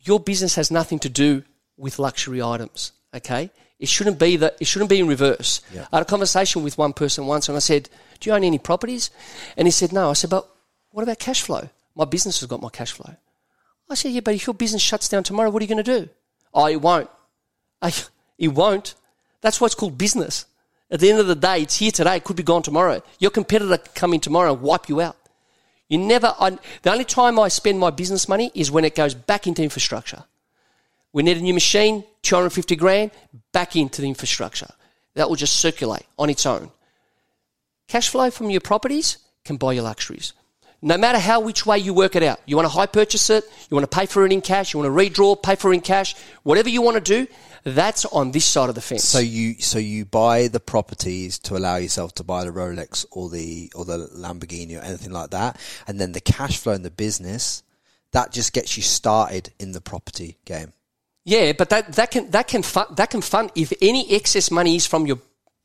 Your 0.00 0.18
business 0.18 0.56
has 0.56 0.70
nothing 0.70 0.98
to 1.00 1.08
do 1.08 1.44
with 1.76 2.00
luxury 2.00 2.42
items. 2.42 2.92
Okay, 3.14 3.50
it 3.78 3.88
shouldn't 3.88 4.18
be 4.18 4.36
that. 4.36 4.56
It 4.60 4.66
shouldn't 4.66 4.90
be 4.90 4.98
in 4.98 5.06
reverse. 5.06 5.60
I 5.92 5.96
had 5.96 6.02
a 6.02 6.04
conversation 6.04 6.62
with 6.62 6.76
one 6.76 6.92
person 6.92 7.26
once, 7.26 7.48
and 7.48 7.56
I 7.56 7.60
said, 7.60 7.88
"Do 8.20 8.28
you 8.28 8.36
own 8.36 8.44
any 8.44 8.58
properties?" 8.58 9.10
And 9.56 9.66
he 9.66 9.72
said, 9.72 9.92
"No." 9.92 10.10
I 10.10 10.12
said, 10.12 10.30
"But 10.30 10.46
what 10.90 11.02
about 11.02 11.18
cash 11.18 11.40
flow? 11.42 11.68
My 11.98 12.06
business 12.06 12.40
has 12.40 12.48
got 12.48 12.62
my 12.62 12.70
cash 12.70 12.92
flow." 12.92 13.14
I 13.90 13.94
said, 13.94 14.12
"Yeah, 14.12 14.20
but 14.20 14.34
if 14.34 14.46
your 14.46 14.54
business 14.54 14.80
shuts 14.80 15.08
down 15.10 15.24
tomorrow, 15.24 15.50
what 15.50 15.60
are 15.60 15.64
you 15.64 15.74
going 15.74 15.84
to 15.84 16.00
do?" 16.00 16.08
Oh, 16.54 16.66
it 16.66 16.80
won't. 16.80 17.10
I, 17.82 17.92
it 18.38 18.48
won't. 18.48 18.94
That's 19.42 19.60
why 19.60 19.66
it's 19.66 19.74
called 19.74 19.98
business. 19.98 20.46
At 20.90 21.00
the 21.00 21.10
end 21.10 21.20
of 21.20 21.26
the 21.26 21.34
day, 21.34 21.62
it's 21.62 21.76
here 21.76 21.90
today. 21.90 22.16
It 22.16 22.24
could 22.24 22.36
be 22.36 22.42
gone 22.42 22.62
tomorrow. 22.62 23.02
Your 23.18 23.30
competitor 23.30 23.76
could 23.76 23.94
come 23.94 24.14
in 24.14 24.20
tomorrow 24.20 24.54
and 24.54 24.62
wipe 24.62 24.88
you 24.88 25.00
out. 25.00 25.16
You 25.88 25.98
never. 25.98 26.34
I, 26.38 26.58
the 26.82 26.92
only 26.92 27.04
time 27.04 27.38
I 27.38 27.48
spend 27.48 27.78
my 27.78 27.90
business 27.90 28.28
money 28.28 28.50
is 28.54 28.70
when 28.70 28.84
it 28.84 28.94
goes 28.94 29.14
back 29.14 29.46
into 29.46 29.62
infrastructure. 29.62 30.24
We 31.12 31.22
need 31.22 31.38
a 31.38 31.40
new 31.40 31.54
machine, 31.54 32.04
250 32.22 32.76
grand, 32.76 33.10
back 33.52 33.76
into 33.76 34.02
the 34.02 34.08
infrastructure. 34.08 34.68
That 35.14 35.28
will 35.28 35.36
just 35.36 35.56
circulate 35.58 36.06
on 36.18 36.30
its 36.30 36.46
own. 36.46 36.70
Cash 37.88 38.10
flow 38.10 38.30
from 38.30 38.50
your 38.50 38.60
properties 38.60 39.18
can 39.44 39.56
buy 39.56 39.72
your 39.72 39.84
luxuries. 39.84 40.34
No 40.80 40.96
matter 40.96 41.18
how 41.18 41.40
which 41.40 41.66
way 41.66 41.78
you 41.78 41.92
work 41.92 42.14
it 42.14 42.22
out. 42.22 42.40
You 42.46 42.54
want 42.54 42.66
to 42.66 42.70
high 42.72 42.86
purchase 42.86 43.30
it, 43.30 43.44
you 43.68 43.74
want 43.74 43.90
to 43.90 43.96
pay 43.96 44.06
for 44.06 44.24
it 44.24 44.32
in 44.32 44.40
cash, 44.40 44.72
you 44.72 44.78
want 44.80 44.92
to 44.96 44.96
redraw, 45.04 45.40
pay 45.42 45.56
for 45.56 45.72
it 45.72 45.76
in 45.76 45.80
cash, 45.80 46.14
whatever 46.44 46.68
you 46.68 46.82
want 46.82 46.94
to 46.94 47.00
do, 47.00 47.26
that's 47.64 48.04
on 48.04 48.30
this 48.30 48.44
side 48.44 48.68
of 48.68 48.76
the 48.76 48.80
fence. 48.80 49.02
So 49.04 49.18
you 49.18 49.54
so 49.54 49.78
you 49.78 50.04
buy 50.04 50.46
the 50.46 50.60
properties 50.60 51.38
to 51.40 51.56
allow 51.56 51.76
yourself 51.76 52.14
to 52.14 52.24
buy 52.24 52.44
the 52.44 52.50
Rolex 52.52 53.04
or 53.10 53.28
the 53.28 53.72
or 53.74 53.84
the 53.84 53.98
Lamborghini 54.16 54.78
or 54.78 54.84
anything 54.84 55.10
like 55.10 55.30
that, 55.30 55.58
and 55.88 56.00
then 56.00 56.12
the 56.12 56.20
cash 56.20 56.58
flow 56.58 56.74
in 56.74 56.82
the 56.82 56.90
business 56.90 57.64
that 58.12 58.32
just 58.32 58.52
gets 58.52 58.76
you 58.76 58.82
started 58.82 59.52
in 59.58 59.72
the 59.72 59.80
property 59.80 60.38
game. 60.44 60.72
Yeah, 61.24 61.52
but 61.52 61.68
that, 61.70 61.92
that 61.94 62.10
can 62.12 62.30
that 62.30 62.46
can 62.48 62.62
fund, 62.62 62.96
that 62.96 63.10
can 63.10 63.20
fund 63.20 63.50
if 63.54 63.72
any 63.82 64.10
excess 64.14 64.50
money 64.50 64.76
is 64.76 64.86
from 64.86 65.06
your 65.06 65.18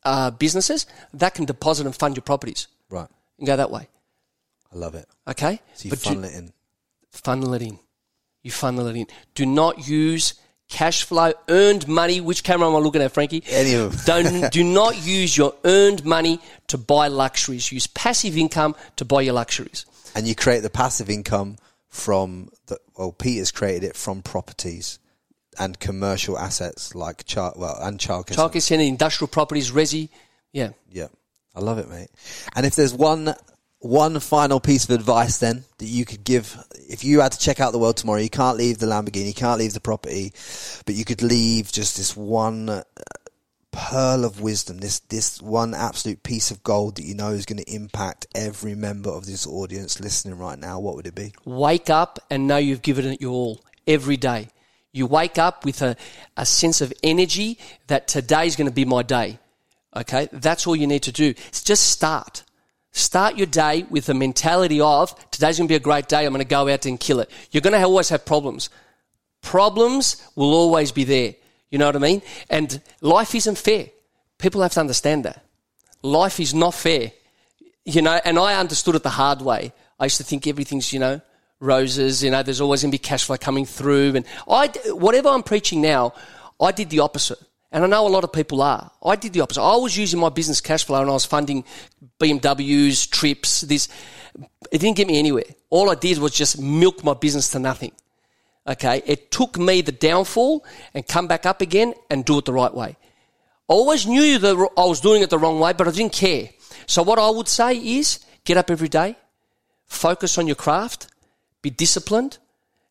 uh, 0.03 0.31
businesses, 0.31 0.87
that 1.13 1.35
can 1.35 1.45
deposit 1.45 1.85
and 1.85 1.95
fund 1.95 2.17
your 2.17 2.23
properties 2.23 2.67
Right. 2.89 3.07
and 3.37 3.47
go 3.47 3.55
that 3.55 3.71
way. 3.71 3.87
I 4.73 4.77
love 4.77 4.95
it. 4.95 5.05
Okay, 5.27 5.59
So 5.75 5.83
you 5.85 5.89
But 5.91 5.99
do- 5.99 6.09
funnel 6.09 6.23
it 6.25 6.33
in. 6.33 6.53
funnel 7.11 7.53
it 7.53 7.61
in. 7.61 7.79
You 8.41 8.51
funnel 8.51 8.87
it 8.87 8.95
in. 8.95 9.07
Do 9.35 9.45
not 9.45 9.87
use 9.87 10.33
cash 10.69 11.03
flow 11.03 11.33
earned 11.47 11.87
money. 11.87 12.19
Which 12.21 12.43
camera 12.43 12.67
am 12.67 12.75
I 12.75 12.79
looking 12.79 13.01
at, 13.01 13.11
Frankie? 13.11 13.43
Any 13.47 13.73
of 13.75 14.03
Don't 14.05 14.51
do 14.51 14.63
not 14.63 15.05
use 15.05 15.37
your 15.37 15.53
earned 15.63 16.03
money 16.03 16.39
to 16.67 16.77
buy 16.77 17.07
luxuries. 17.07 17.71
Use 17.71 17.87
passive 17.87 18.37
income 18.37 18.75
to 18.97 19.05
buy 19.05 19.21
your 19.21 19.33
luxuries. 19.33 19.85
and 20.15 20.27
you 20.27 20.35
create 20.35 20.61
the 20.61 20.69
passive 20.69 21.09
income 21.09 21.57
from 21.89 22.49
the 22.67 22.77
well 22.97 23.11
peter's 23.11 23.51
created 23.51 23.83
it 23.83 23.95
from 23.95 24.21
properties 24.23 24.97
and 25.59 25.79
commercial 25.79 26.37
assets 26.39 26.95
like 26.95 27.23
child 27.25 27.53
well 27.57 27.77
and 27.81 27.99
childcare 27.99 28.35
Childcare 28.35 28.61
centre, 28.61 28.83
industrial 28.83 29.27
properties, 29.27 29.71
resi. 29.71 30.09
Yeah. 30.51 30.69
yeah 30.91 31.07
i 31.55 31.59
love 31.59 31.77
it 31.77 31.87
mate 31.89 32.09
and 32.55 32.65
if 32.65 32.75
there's 32.75 32.93
one 32.93 33.33
one 33.83 34.19
final 34.19 34.59
piece 34.59 34.85
of 34.85 34.91
advice 34.91 35.37
then 35.37 35.63
that 35.77 35.85
you 35.85 36.05
could 36.05 36.23
give 36.23 36.57
if 36.89 37.03
you 37.03 37.19
had 37.19 37.31
to 37.31 37.39
check 37.39 37.59
out 37.59 37.71
the 37.71 37.79
world 37.79 37.97
tomorrow 37.97 38.19
you 38.19 38.29
can't 38.29 38.57
leave 38.57 38.77
the 38.77 38.85
lamborghini 38.85 39.27
you 39.27 39.33
can't 39.33 39.59
leave 39.59 39.73
the 39.73 39.79
property 39.79 40.31
but 40.85 40.95
you 40.95 41.03
could 41.03 41.21
leave 41.21 41.71
just 41.71 41.97
this 41.97 42.15
one 42.15 42.69
uh, 42.69 42.83
pearl 43.71 44.23
of 44.23 44.39
wisdom 44.39 44.77
this 44.77 44.99
this 44.99 45.41
one 45.41 45.73
absolute 45.73 46.21
piece 46.23 46.51
of 46.51 46.63
gold 46.63 46.95
that 46.95 47.03
you 47.03 47.15
know 47.15 47.29
is 47.29 47.45
going 47.45 47.57
to 47.57 47.73
impact 47.73 48.25
every 48.33 48.75
member 48.75 49.09
of 49.09 49.25
this 49.25 49.45
audience 49.47 49.99
listening 49.99 50.37
right 50.37 50.59
now 50.59 50.79
what 50.79 50.95
would 50.95 51.07
it 51.07 51.15
be 51.15 51.33
Wake 51.43 51.89
up 51.89 52.19
and 52.29 52.47
know 52.47 52.57
you've 52.57 52.83
given 52.83 53.05
it 53.05 53.19
your 53.19 53.31
all 53.31 53.61
every 53.87 54.17
day. 54.17 54.49
You 54.91 55.07
wake 55.07 55.37
up 55.37 55.65
with 55.65 55.81
a, 55.81 55.95
a 56.37 56.45
sense 56.45 56.81
of 56.81 56.93
energy 57.03 57.57
that 57.87 58.07
today's 58.07 58.55
going 58.55 58.67
to 58.67 58.73
be 58.73 58.85
my 58.85 59.01
day. 59.01 59.39
Okay? 59.95 60.29
That's 60.31 60.67
all 60.67 60.75
you 60.75 60.87
need 60.87 61.03
to 61.03 61.11
do. 61.11 61.29
It's 61.47 61.63
just 61.63 61.89
start. 61.89 62.43
Start 62.93 63.37
your 63.37 63.47
day 63.47 63.83
with 63.89 64.05
the 64.05 64.13
mentality 64.13 64.79
of 64.79 65.13
today's 65.31 65.57
going 65.57 65.67
to 65.67 65.71
be 65.71 65.75
a 65.75 65.79
great 65.79 66.07
day. 66.07 66.25
I'm 66.25 66.31
going 66.31 66.39
to 66.39 66.47
go 66.47 66.69
out 66.69 66.85
and 66.85 66.99
kill 66.99 67.19
it. 67.19 67.29
You're 67.51 67.61
going 67.61 67.73
to 67.73 67.83
always 67.83 68.09
have 68.09 68.25
problems. 68.25 68.69
Problems 69.41 70.25
will 70.35 70.53
always 70.53 70.91
be 70.91 71.03
there. 71.03 71.35
You 71.69 71.79
know 71.79 71.87
what 71.87 71.95
I 71.95 71.99
mean? 71.99 72.21
And 72.49 72.81
life 73.01 73.35
isn't 73.35 73.57
fair. 73.57 73.87
People 74.37 74.61
have 74.61 74.73
to 74.73 74.79
understand 74.79 75.25
that. 75.25 75.43
Life 76.01 76.39
is 76.39 76.53
not 76.53 76.73
fair 76.73 77.11
you 77.85 78.01
know, 78.01 78.19
and 78.23 78.39
I 78.39 78.59
understood 78.59 78.95
it 78.95 79.03
the 79.03 79.09
hard 79.09 79.41
way. 79.41 79.73
I 79.99 80.05
used 80.05 80.17
to 80.17 80.23
think 80.23 80.47
everything's, 80.47 80.93
you 80.93 80.99
know, 80.99 81.21
roses, 81.59 82.23
you 82.23 82.31
know, 82.31 82.43
there's 82.43 82.61
always 82.61 82.81
going 82.81 82.91
to 82.91 82.95
be 82.95 82.99
cash 82.99 83.25
flow 83.25 83.37
coming 83.37 83.65
through. 83.65 84.15
And 84.15 84.25
I, 84.47 84.67
whatever 84.87 85.29
I'm 85.29 85.43
preaching 85.43 85.81
now, 85.81 86.13
I 86.59 86.71
did 86.71 86.89
the 86.89 86.99
opposite. 86.99 87.39
And 87.73 87.83
I 87.83 87.87
know 87.87 88.07
a 88.07 88.07
lot 88.07 88.23
of 88.23 88.31
people 88.31 88.61
are. 88.61 88.91
I 89.03 89.15
did 89.15 89.33
the 89.33 89.41
opposite. 89.41 89.63
I 89.63 89.75
was 89.77 89.97
using 89.97 90.19
my 90.19 90.29
business 90.29 90.61
cash 90.61 90.85
flow 90.85 91.01
and 91.01 91.09
I 91.09 91.13
was 91.13 91.25
funding 91.25 91.65
BMWs, 92.19 93.09
trips, 93.09 93.61
this. 93.61 93.89
It 94.71 94.77
didn't 94.77 94.95
get 94.95 95.07
me 95.07 95.17
anywhere. 95.17 95.45
All 95.71 95.89
I 95.89 95.95
did 95.95 96.19
was 96.19 96.33
just 96.33 96.61
milk 96.61 97.03
my 97.03 97.15
business 97.15 97.49
to 97.49 97.59
nothing. 97.59 97.91
Okay. 98.67 99.01
It 99.07 99.31
took 99.31 99.57
me 99.57 99.81
the 99.81 99.91
downfall 99.91 100.63
and 100.93 101.07
come 101.07 101.25
back 101.25 101.47
up 101.47 101.61
again 101.61 101.95
and 102.11 102.23
do 102.23 102.37
it 102.37 102.45
the 102.45 102.53
right 102.53 102.73
way. 102.73 102.95
I 103.67 103.73
always 103.73 104.05
knew 104.05 104.37
that 104.37 104.69
I 104.77 104.85
was 104.85 105.01
doing 105.01 105.23
it 105.23 105.31
the 105.31 105.39
wrong 105.39 105.59
way, 105.59 105.73
but 105.73 105.87
I 105.87 105.91
didn't 105.91 106.13
care. 106.13 106.49
So 106.85 107.01
what 107.01 107.17
I 107.17 107.29
would 107.31 107.47
say 107.47 107.75
is 107.75 108.19
get 108.45 108.55
up 108.55 108.69
every 108.69 108.89
day, 108.89 109.17
focus 109.87 110.37
on 110.37 110.45
your 110.45 110.55
craft, 110.55 111.07
be 111.63 111.71
disciplined. 111.71 112.37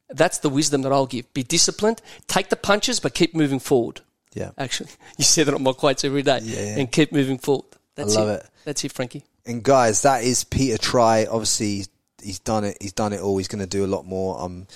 That's 0.08 0.38
the 0.38 0.48
wisdom 0.48 0.82
that 0.82 0.92
I'll 0.92 1.06
give. 1.06 1.32
Be 1.34 1.44
disciplined, 1.44 2.02
take 2.26 2.48
the 2.48 2.56
punches, 2.56 2.98
but 2.98 3.14
keep 3.14 3.34
moving 3.34 3.60
forward. 3.60 4.00
Yeah 4.34 4.50
Actually, 4.58 4.90
you 5.18 5.24
say 5.24 5.42
that 5.44 5.52
on 5.54 5.62
my 5.62 5.72
quotes 5.72 6.04
every 6.04 6.22
day, 6.22 6.40
Yeah. 6.42 6.78
and 6.78 6.90
keep 6.90 7.12
moving 7.12 7.38
forward. 7.38 7.66
That's 7.94 8.16
love 8.16 8.28
it. 8.28 8.46
That's 8.64 8.84
it, 8.84 8.92
Frankie. 8.92 9.24
And 9.44 9.62
guys, 9.62 10.02
that 10.02 10.22
is 10.24 10.44
Peter 10.44 10.78
Tri. 10.78 11.26
Obviously, 11.26 11.84
he's 12.22 12.38
done 12.38 12.64
it. 12.64 12.78
He's 12.80 12.92
done 12.92 13.12
it 13.12 13.20
all. 13.20 13.36
He's 13.36 13.48
going 13.48 13.60
to 13.60 13.66
do 13.66 13.84
a 13.84 13.86
lot 13.88 14.06
more. 14.06 14.40
Um, 14.40 14.66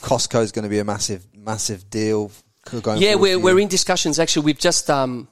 Costco's 0.00 0.52
going 0.52 0.64
to 0.64 0.68
be 0.68 0.78
a 0.78 0.84
massive, 0.84 1.26
massive 1.36 1.88
deal. 1.90 2.30
Going 2.82 3.00
Yeah, 3.00 3.14
we're, 3.16 3.38
we're 3.38 3.58
in 3.58 3.68
discussions. 3.68 4.18
Actually, 4.18 4.46
we've 4.46 4.58
just 4.58 4.88
um, 4.88 5.28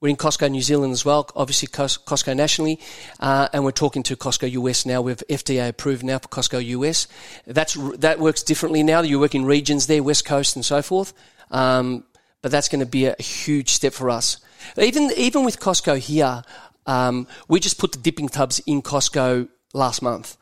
we're 0.00 0.08
in 0.08 0.16
Costco 0.16 0.50
New 0.50 0.60
Zealand 0.60 0.92
as 0.92 1.04
well. 1.04 1.30
Obviously, 1.36 1.68
Costco 1.68 2.34
nationally, 2.36 2.80
uh, 3.20 3.48
and 3.52 3.64
we're 3.64 3.70
talking 3.70 4.02
to 4.02 4.16
Costco 4.16 4.50
US 4.50 4.84
now. 4.84 5.00
We've 5.00 5.22
FDA 5.30 5.68
approved 5.68 6.02
now 6.02 6.18
for 6.18 6.28
Costco 6.28 6.64
US. 6.66 7.06
That's 7.46 7.74
that 7.98 8.18
works 8.18 8.42
differently 8.42 8.82
now. 8.82 9.02
You 9.02 9.20
work 9.20 9.36
in 9.36 9.44
regions 9.44 9.86
there, 9.86 10.02
West 10.02 10.24
Coast 10.24 10.56
and 10.56 10.64
so 10.64 10.82
forth. 10.82 11.12
Um, 11.52 12.04
but 12.44 12.50
that's 12.50 12.68
going 12.68 12.80
to 12.80 12.86
be 12.86 13.06
a 13.06 13.22
huge 13.22 13.70
step 13.70 13.94
for 13.94 14.10
us. 14.10 14.36
Even 14.76 15.10
even 15.16 15.46
with 15.46 15.58
Costco 15.58 15.96
here, 15.96 16.42
um, 16.84 17.26
we 17.48 17.58
just 17.58 17.78
put 17.78 17.92
the 17.92 17.98
dipping 17.98 18.28
tubs 18.28 18.60
in 18.66 18.82
Costco 18.82 19.48
last 19.72 20.02
month, 20.02 20.36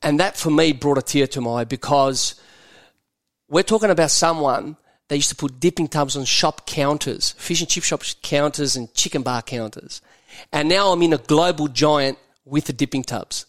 and 0.00 0.18
that 0.18 0.38
for 0.38 0.50
me 0.50 0.72
brought 0.72 0.96
a 0.96 1.02
tear 1.02 1.26
to 1.26 1.42
my 1.42 1.50
eye 1.60 1.64
because 1.64 2.40
we're 3.50 3.62
talking 3.62 3.90
about 3.90 4.10
someone 4.10 4.78
that 5.08 5.16
used 5.16 5.28
to 5.28 5.36
put 5.36 5.60
dipping 5.60 5.88
tubs 5.88 6.16
on 6.16 6.24
shop 6.24 6.66
counters, 6.66 7.32
fish 7.32 7.60
and 7.60 7.68
chip 7.68 7.84
shop 7.84 8.02
counters 8.22 8.74
and 8.74 8.94
chicken 8.94 9.20
bar 9.20 9.42
counters. 9.42 10.00
And 10.54 10.70
now 10.70 10.88
I'm 10.88 11.02
in 11.02 11.12
a 11.12 11.18
global 11.18 11.68
giant 11.68 12.16
with 12.46 12.64
the 12.64 12.72
dipping 12.72 13.02
tubs. 13.02 13.44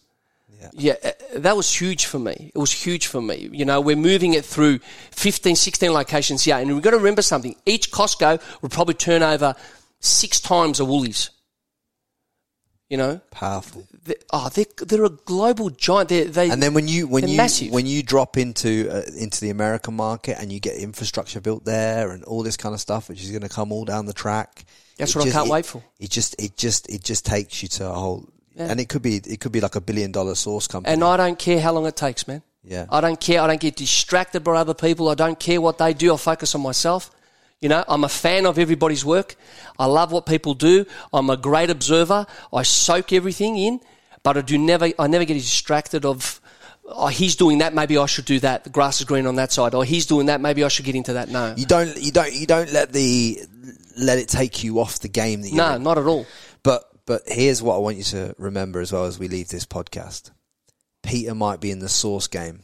Yeah. 0.74 0.94
uh, 1.04 1.10
that 1.36 1.56
was 1.56 1.72
huge 1.72 2.06
for 2.06 2.18
me. 2.18 2.50
It 2.54 2.58
was 2.58 2.72
huge 2.72 3.06
for 3.06 3.20
me. 3.22 3.48
You 3.52 3.64
know, 3.64 3.80
we're 3.80 3.96
moving 3.96 4.34
it 4.34 4.44
through 4.44 4.78
15, 5.10 5.56
16 5.56 5.92
locations 5.92 6.44
here. 6.44 6.56
And 6.56 6.72
we've 6.72 6.82
got 6.82 6.90
to 6.90 6.96
remember 6.98 7.22
something. 7.22 7.54
Each 7.66 7.90
Costco 7.90 8.40
will 8.62 8.68
probably 8.68 8.94
turn 8.94 9.22
over 9.22 9.54
six 10.00 10.40
times 10.40 10.80
a 10.80 10.84
Woolies. 10.84 11.30
You 12.90 12.98
know, 12.98 13.22
Powerful. 13.30 13.86
they, 14.04 14.16
oh, 14.34 14.50
they're, 14.50 14.66
they're 14.86 15.04
a 15.06 15.08
global 15.08 15.70
giant. 15.70 16.10
They're, 16.10 16.26
they 16.26 16.50
And 16.50 16.62
then 16.62 16.74
when 16.74 16.88
you 16.88 17.06
when 17.06 17.26
you 17.26 17.38
massive. 17.38 17.70
when 17.72 17.86
you 17.86 18.02
drop 18.02 18.36
into 18.36 18.86
uh, 18.90 19.00
into 19.18 19.40
the 19.40 19.48
American 19.48 19.94
market 19.94 20.36
and 20.38 20.52
you 20.52 20.60
get 20.60 20.76
infrastructure 20.76 21.40
built 21.40 21.64
there 21.64 22.10
and 22.10 22.22
all 22.24 22.42
this 22.42 22.58
kind 22.58 22.74
of 22.74 22.82
stuff, 22.82 23.08
which 23.08 23.22
is 23.22 23.30
going 23.30 23.40
to 23.40 23.48
come 23.48 23.72
all 23.72 23.86
down 23.86 24.04
the 24.04 24.12
track. 24.12 24.66
That's 24.98 25.16
what 25.16 25.26
I 25.26 25.30
can't 25.30 25.46
it- 25.46 25.50
wait 25.52 25.64
for. 25.64 25.82
It 25.98 26.10
just 26.10 26.34
it 26.38 26.58
just 26.58 26.86
it 26.90 27.02
just 27.02 27.24
takes 27.24 27.62
you 27.62 27.68
to 27.70 27.88
a 27.88 27.92
whole, 27.94 28.28
Yeah. 28.54 28.66
and 28.70 28.80
it 28.80 28.88
could 28.88 29.02
be 29.02 29.16
it 29.16 29.40
could 29.40 29.52
be 29.52 29.60
like 29.60 29.76
a 29.76 29.80
billion 29.80 30.12
dollar 30.12 30.34
sauce 30.34 30.66
company. 30.66 30.92
and 30.92 31.02
I 31.02 31.16
don't 31.16 31.38
care 31.38 31.60
how 31.60 31.72
long 31.72 31.86
it 31.86 31.96
takes, 31.96 32.28
man. 32.28 32.42
Yeah. 32.64 32.86
I 32.90 33.00
don't 33.00 33.20
care. 33.20 33.40
I 33.40 33.46
don't 33.46 33.60
get 33.60 33.76
distracted 33.76 34.40
by 34.44 34.56
other 34.56 34.74
people. 34.74 35.08
I 35.08 35.14
don't 35.14 35.38
care 35.40 35.60
what 35.60 35.78
they 35.78 35.94
do. 35.94 36.14
I 36.14 36.16
focus 36.16 36.54
on 36.54 36.60
myself. 36.60 37.10
You 37.60 37.68
know, 37.68 37.84
I'm 37.88 38.04
a 38.04 38.08
fan 38.08 38.44
of 38.46 38.58
everybody's 38.58 39.04
work. 39.04 39.36
I 39.78 39.86
love 39.86 40.12
what 40.12 40.26
people 40.26 40.54
do. 40.54 40.84
I'm 41.12 41.30
a 41.30 41.36
great 41.36 41.70
observer. 41.70 42.26
I 42.52 42.62
soak 42.62 43.12
everything 43.12 43.56
in, 43.56 43.80
but 44.22 44.36
I 44.36 44.42
do 44.42 44.58
never. 44.58 44.90
I 44.98 45.06
never 45.06 45.24
get 45.24 45.34
distracted 45.34 46.04
of. 46.04 46.40
Oh, 46.84 47.06
he's 47.06 47.36
doing 47.36 47.58
that. 47.58 47.72
Maybe 47.74 47.96
I 47.96 48.06
should 48.06 48.24
do 48.26 48.38
that. 48.40 48.64
The 48.64 48.70
grass 48.70 49.00
is 49.00 49.06
green 49.06 49.26
on 49.26 49.36
that 49.36 49.52
side. 49.52 49.74
Or 49.74 49.84
he's 49.84 50.06
doing 50.06 50.26
that. 50.26 50.40
Maybe 50.40 50.62
I 50.64 50.68
should 50.68 50.84
get 50.84 50.94
into 50.96 51.14
that. 51.14 51.28
No, 51.30 51.54
you 51.56 51.64
don't 51.64 51.96
you 52.00 52.12
don't 52.12 52.32
you 52.34 52.46
don't 52.46 52.72
let 52.72 52.92
the 52.92 53.40
let 53.96 54.18
it 54.18 54.28
take 54.28 54.62
you 54.64 54.78
off 54.80 54.98
the 54.98 55.08
game 55.08 55.42
that 55.42 55.48
you're 55.48 55.56
no, 55.56 55.76
in. 55.76 55.82
not 55.82 55.98
at 55.98 56.04
all. 56.06 56.26
But 56.62 56.84
but 57.06 57.22
here's 57.26 57.62
what 57.62 57.74
I 57.76 57.78
want 57.78 57.96
you 57.96 58.04
to 58.04 58.34
remember 58.38 58.80
as 58.80 58.92
well 58.92 59.04
as 59.04 59.18
we 59.18 59.28
leave 59.28 59.48
this 59.48 59.66
podcast. 59.66 60.30
Peter 61.02 61.34
might 61.34 61.60
be 61.60 61.70
in 61.70 61.80
the 61.80 61.88
sauce 61.88 62.28
game, 62.28 62.62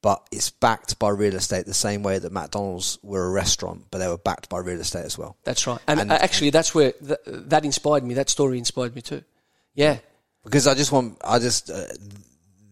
but 0.00 0.26
it's 0.30 0.50
backed 0.50 0.98
by 0.98 1.08
real 1.10 1.34
estate 1.34 1.66
the 1.66 1.74
same 1.74 2.02
way 2.02 2.18
that 2.18 2.32
McDonald's 2.32 2.98
were 3.02 3.24
a 3.26 3.30
restaurant, 3.30 3.84
but 3.90 3.98
they 3.98 4.08
were 4.08 4.18
backed 4.18 4.48
by 4.48 4.58
real 4.58 4.80
estate 4.80 5.04
as 5.04 5.18
well. 5.18 5.36
That's 5.44 5.66
right. 5.66 5.78
And, 5.86 6.00
And- 6.00 6.12
uh, 6.12 6.18
actually, 6.20 6.50
that's 6.50 6.74
where 6.74 6.92
th- 6.92 7.18
that 7.26 7.64
inspired 7.64 8.04
me. 8.04 8.14
That 8.14 8.30
story 8.30 8.58
inspired 8.58 8.94
me 8.94 9.02
too. 9.02 9.22
Yeah. 9.74 9.98
Because 10.44 10.66
I 10.66 10.74
just 10.74 10.92
want, 10.92 11.18
I 11.24 11.38
just, 11.38 11.70
uh, 11.70 11.84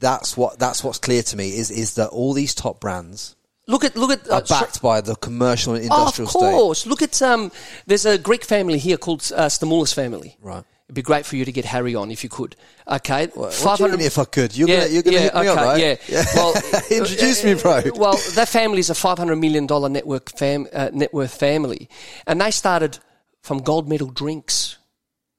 that's 0.01 0.37
what 0.37 0.59
that's 0.59 0.83
what's 0.83 0.99
clear 0.99 1.23
to 1.23 1.37
me 1.37 1.51
is 1.59 1.71
is 1.71 1.95
that 1.97 2.09
all 2.09 2.33
these 2.33 2.55
top 2.55 2.81
brands 2.81 3.37
Look 3.71 3.85
at 3.85 3.97
look 3.97 4.11
at 4.11 4.29
uh, 4.29 4.37
are 4.37 4.43
backed 4.43 4.83
by 4.83 5.01
the 5.01 5.15
commercial 5.15 5.75
and 5.75 5.89
Oh, 5.91 5.99
industrial 5.99 6.27
of 6.27 6.31
state. 6.33 6.41
course. 6.41 6.87
Look 6.87 7.03
at 7.03 7.23
um. 7.23 7.53
There's 7.87 8.05
a 8.05 8.19
Greek 8.19 8.45
family 8.45 8.79
here 8.79 8.97
called 8.97 9.21
uh, 9.35 9.47
Stamoulis 9.49 9.95
family. 9.95 10.37
Right. 10.43 10.65
It'd 10.87 10.97
be 10.97 11.03
great 11.03 11.25
for 11.25 11.37
you 11.37 11.45
to 11.45 11.53
get 11.53 11.65
Harry 11.67 11.95
on 11.95 12.11
if 12.11 12.25
you 12.25 12.31
could. 12.31 12.57
Okay. 12.89 13.27
What 13.29 13.79
you 13.79 13.89
mean 13.89 14.01
if 14.01 14.19
I 14.19 14.25
could? 14.25 14.57
You're 14.57 14.69
yeah, 14.69 14.81
gonna, 14.81 14.91
you're 14.93 15.03
gonna 15.05 15.17
yeah, 15.17 15.23
hit 15.23 15.35
me 15.35 15.41
okay, 15.41 15.49
up, 15.49 15.57
right? 15.57 16.01
Yeah. 16.09 16.25
Well, 16.35 16.55
introduce 16.91 17.45
me, 17.45 17.55
bro. 17.55 17.83
Well, 17.95 18.19
that 18.35 18.49
family 18.49 18.81
is 18.81 18.91
a 18.91 18.95
five 18.97 19.17
hundred 19.17 19.37
million 19.37 19.69
dollar 19.69 19.89
network 19.89 20.37
fam, 20.37 20.67
uh, 20.73 20.91
net 20.93 21.15
worth 21.15 21.33
family, 21.33 21.89
and 22.27 22.41
they 22.41 22.51
started 22.51 22.99
from 23.41 23.59
gold 23.59 23.89
medal 23.89 24.09
drinks, 24.09 24.79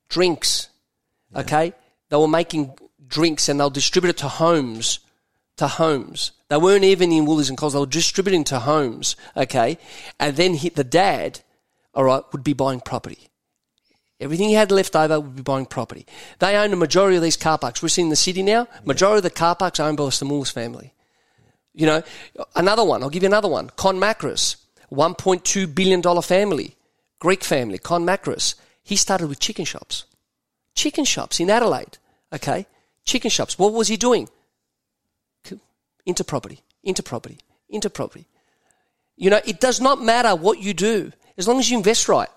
drinks. 0.07 0.69
Okay, 1.35 1.73
they 2.07 2.15
were 2.15 2.29
making 2.29 2.73
drinks 3.05 3.49
and 3.49 3.59
they'll 3.59 3.69
distribute 3.69 4.11
it 4.11 4.17
to 4.19 4.29
homes, 4.29 4.99
to 5.57 5.67
homes. 5.67 6.31
They 6.51 6.57
weren't 6.57 6.83
even 6.83 7.13
in 7.13 7.25
Woolies 7.25 7.47
and 7.47 7.57
Coles; 7.57 7.71
they 7.71 7.79
were 7.79 7.85
distributing 7.85 8.43
to 8.43 8.59
homes. 8.59 9.15
Okay, 9.37 9.77
and 10.19 10.35
then 10.35 10.55
he, 10.55 10.67
the 10.67 10.83
dad, 10.83 11.39
all 11.93 12.03
right, 12.03 12.23
would 12.33 12.43
be 12.43 12.51
buying 12.51 12.81
property. 12.81 13.29
Everything 14.19 14.49
he 14.49 14.55
had 14.55 14.69
left 14.69 14.93
over 14.93 15.21
would 15.21 15.37
be 15.37 15.43
buying 15.43 15.65
property. 15.65 16.05
They 16.39 16.57
own 16.57 16.71
the 16.71 16.75
majority 16.75 17.15
of 17.15 17.23
these 17.23 17.37
car 17.37 17.57
parks. 17.57 17.81
We're 17.81 17.87
seeing 17.87 18.09
the 18.09 18.17
city 18.17 18.43
now. 18.43 18.67
Majority 18.83 19.19
of 19.19 19.23
the 19.23 19.29
car 19.29 19.55
parks 19.55 19.79
are 19.79 19.87
owned 19.87 19.95
by 19.95 20.03
the 20.03 20.11
Stamoulis 20.11 20.51
family. 20.51 20.93
You 21.73 21.85
know, 21.85 22.03
another 22.53 22.83
one. 22.83 23.01
I'll 23.01 23.09
give 23.09 23.23
you 23.23 23.29
another 23.29 23.47
one. 23.47 23.69
Con 23.77 23.97
point 25.15 25.45
two 25.45 25.67
billion 25.67 26.01
dollar 26.01 26.21
family, 26.21 26.75
Greek 27.19 27.45
family. 27.45 27.77
Con 27.77 28.05
Makris. 28.05 28.55
He 28.83 28.97
started 28.97 29.27
with 29.27 29.39
chicken 29.39 29.63
shops, 29.63 30.03
chicken 30.75 31.05
shops 31.05 31.39
in 31.39 31.49
Adelaide. 31.49 31.97
Okay, 32.33 32.65
chicken 33.05 33.29
shops. 33.29 33.57
What 33.57 33.71
was 33.71 33.87
he 33.87 33.95
doing? 33.95 34.27
Into 36.11 36.25
property, 36.25 36.59
into 36.83 37.01
property, 37.01 37.39
into 37.69 37.89
property. 37.89 38.27
You 39.15 39.29
know, 39.29 39.39
it 39.45 39.61
does 39.61 39.79
not 39.79 40.01
matter 40.01 40.35
what 40.35 40.59
you 40.59 40.73
do 40.73 41.13
as 41.37 41.47
long 41.47 41.57
as 41.57 41.71
you 41.71 41.77
invest 41.77 42.09
right. 42.09 42.27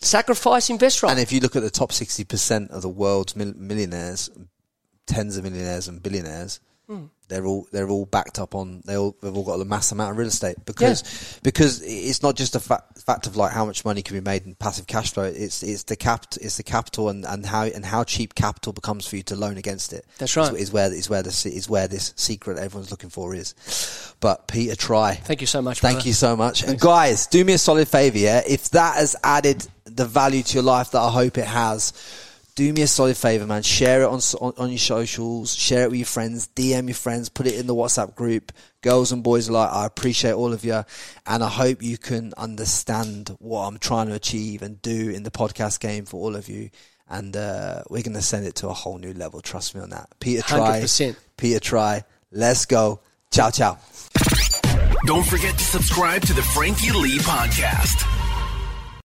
Sacrifice, 0.00 0.70
invest 0.70 1.04
right. 1.04 1.12
And 1.12 1.20
if 1.20 1.30
you 1.30 1.38
look 1.38 1.54
at 1.54 1.62
the 1.62 1.70
top 1.70 1.92
60% 1.92 2.70
of 2.70 2.82
the 2.82 2.88
world's 2.88 3.36
millionaires, 3.36 4.28
tens 5.06 5.36
of 5.36 5.44
millionaires 5.44 5.86
and 5.86 6.02
billionaires, 6.02 6.58
Hmm. 6.88 7.04
They're 7.28 7.46
all 7.46 7.66
they're 7.72 7.88
all 7.88 8.04
backed 8.04 8.38
up 8.38 8.54
on 8.54 8.82
they 8.84 8.96
all 8.96 9.16
they've 9.22 9.34
all 9.34 9.44
got 9.44 9.60
a 9.60 9.64
mass 9.64 9.92
amount 9.92 10.10
of 10.12 10.18
real 10.18 10.28
estate 10.28 10.56
because 10.66 11.40
because 11.42 11.80
it's 11.82 12.22
not 12.22 12.36
just 12.36 12.54
a 12.54 12.60
fact, 12.60 12.98
fact 13.02 13.26
of 13.26 13.36
like 13.36 13.52
how 13.52 13.64
much 13.64 13.84
money 13.84 14.02
can 14.02 14.14
be 14.16 14.20
made 14.20 14.44
in 14.44 14.54
passive 14.54 14.86
cash 14.86 15.12
flow 15.12 15.24
it's 15.24 15.62
it's 15.62 15.84
the 15.84 15.96
cap 15.96 16.26
it's 16.40 16.58
the 16.58 16.62
capital 16.62 17.08
and, 17.08 17.24
and 17.24 17.46
how 17.46 17.64
and 17.64 17.84
how 17.84 18.04
cheap 18.04 18.34
capital 18.34 18.72
becomes 18.72 19.06
for 19.06 19.16
you 19.16 19.22
to 19.22 19.36
loan 19.36 19.56
against 19.56 19.92
it 19.92 20.04
That's 20.18 20.36
right. 20.36 20.52
is, 20.52 20.60
is 20.60 20.72
where 20.72 20.92
is 20.92 21.08
where 21.08 21.22
the 21.22 21.32
se- 21.32 21.50
is 21.50 21.68
where 21.68 21.88
this 21.88 22.12
secret 22.16 22.58
everyone's 22.58 22.90
looking 22.90 23.10
for 23.10 23.34
is 23.34 23.54
but 24.20 24.46
Peter 24.46 24.76
Tri 24.76 25.14
Thank 25.14 25.40
you 25.40 25.46
so 25.46 25.62
much. 25.62 25.80
Thank 25.80 25.96
brother. 25.96 26.08
you 26.08 26.12
so 26.14 26.36
much. 26.36 26.62
And 26.62 26.78
guys, 26.78 27.26
do 27.26 27.44
me 27.44 27.54
a 27.54 27.58
solid 27.58 27.88
favor, 27.88 28.18
yeah? 28.18 28.42
If 28.46 28.70
that 28.70 28.96
has 28.96 29.16
added 29.24 29.66
the 29.84 30.04
value 30.04 30.42
to 30.42 30.54
your 30.54 30.62
life 30.62 30.90
that 30.92 31.00
I 31.00 31.10
hope 31.10 31.38
it 31.38 31.46
has, 31.46 31.92
do 32.54 32.72
me 32.72 32.82
a 32.82 32.86
solid 32.86 33.16
favor, 33.16 33.46
man. 33.46 33.62
Share 33.62 34.02
it 34.02 34.06
on, 34.06 34.20
on 34.40 34.52
on 34.56 34.70
your 34.70 34.78
socials, 34.78 35.54
share 35.54 35.84
it 35.84 35.90
with 35.90 35.98
your 35.98 36.06
friends, 36.06 36.48
DM 36.54 36.86
your 36.86 36.94
friends, 36.94 37.28
put 37.28 37.46
it 37.46 37.54
in 37.54 37.66
the 37.66 37.74
WhatsApp 37.74 38.14
group. 38.14 38.52
Girls 38.80 39.12
and 39.12 39.22
boys 39.22 39.48
alike, 39.48 39.70
I 39.72 39.86
appreciate 39.86 40.32
all 40.32 40.52
of 40.52 40.64
you. 40.64 40.84
And 41.26 41.42
I 41.42 41.48
hope 41.48 41.82
you 41.82 41.98
can 41.98 42.32
understand 42.36 43.36
what 43.40 43.66
I'm 43.66 43.78
trying 43.78 44.08
to 44.08 44.14
achieve 44.14 44.62
and 44.62 44.80
do 44.82 45.10
in 45.10 45.22
the 45.22 45.30
podcast 45.30 45.80
game 45.80 46.04
for 46.04 46.20
all 46.20 46.36
of 46.36 46.48
you. 46.48 46.70
And 47.08 47.36
uh, 47.36 47.82
we're 47.90 48.02
going 48.02 48.14
to 48.14 48.22
send 48.22 48.46
it 48.46 48.56
to 48.56 48.68
a 48.68 48.72
whole 48.72 48.98
new 48.98 49.12
level. 49.12 49.40
Trust 49.40 49.74
me 49.74 49.80
on 49.80 49.90
that. 49.90 50.08
Peter, 50.20 50.42
Tri. 50.42 50.80
100%. 50.80 51.16
Peter, 51.36 51.60
Tri. 51.60 52.04
Let's 52.30 52.66
go. 52.66 53.00
Ciao, 53.30 53.50
ciao. 53.50 53.78
Don't 55.06 55.26
forget 55.26 55.58
to 55.58 55.64
subscribe 55.64 56.22
to 56.22 56.32
the 56.32 56.42
Frankie 56.42 56.92
Lee 56.92 57.18
podcast. 57.18 58.23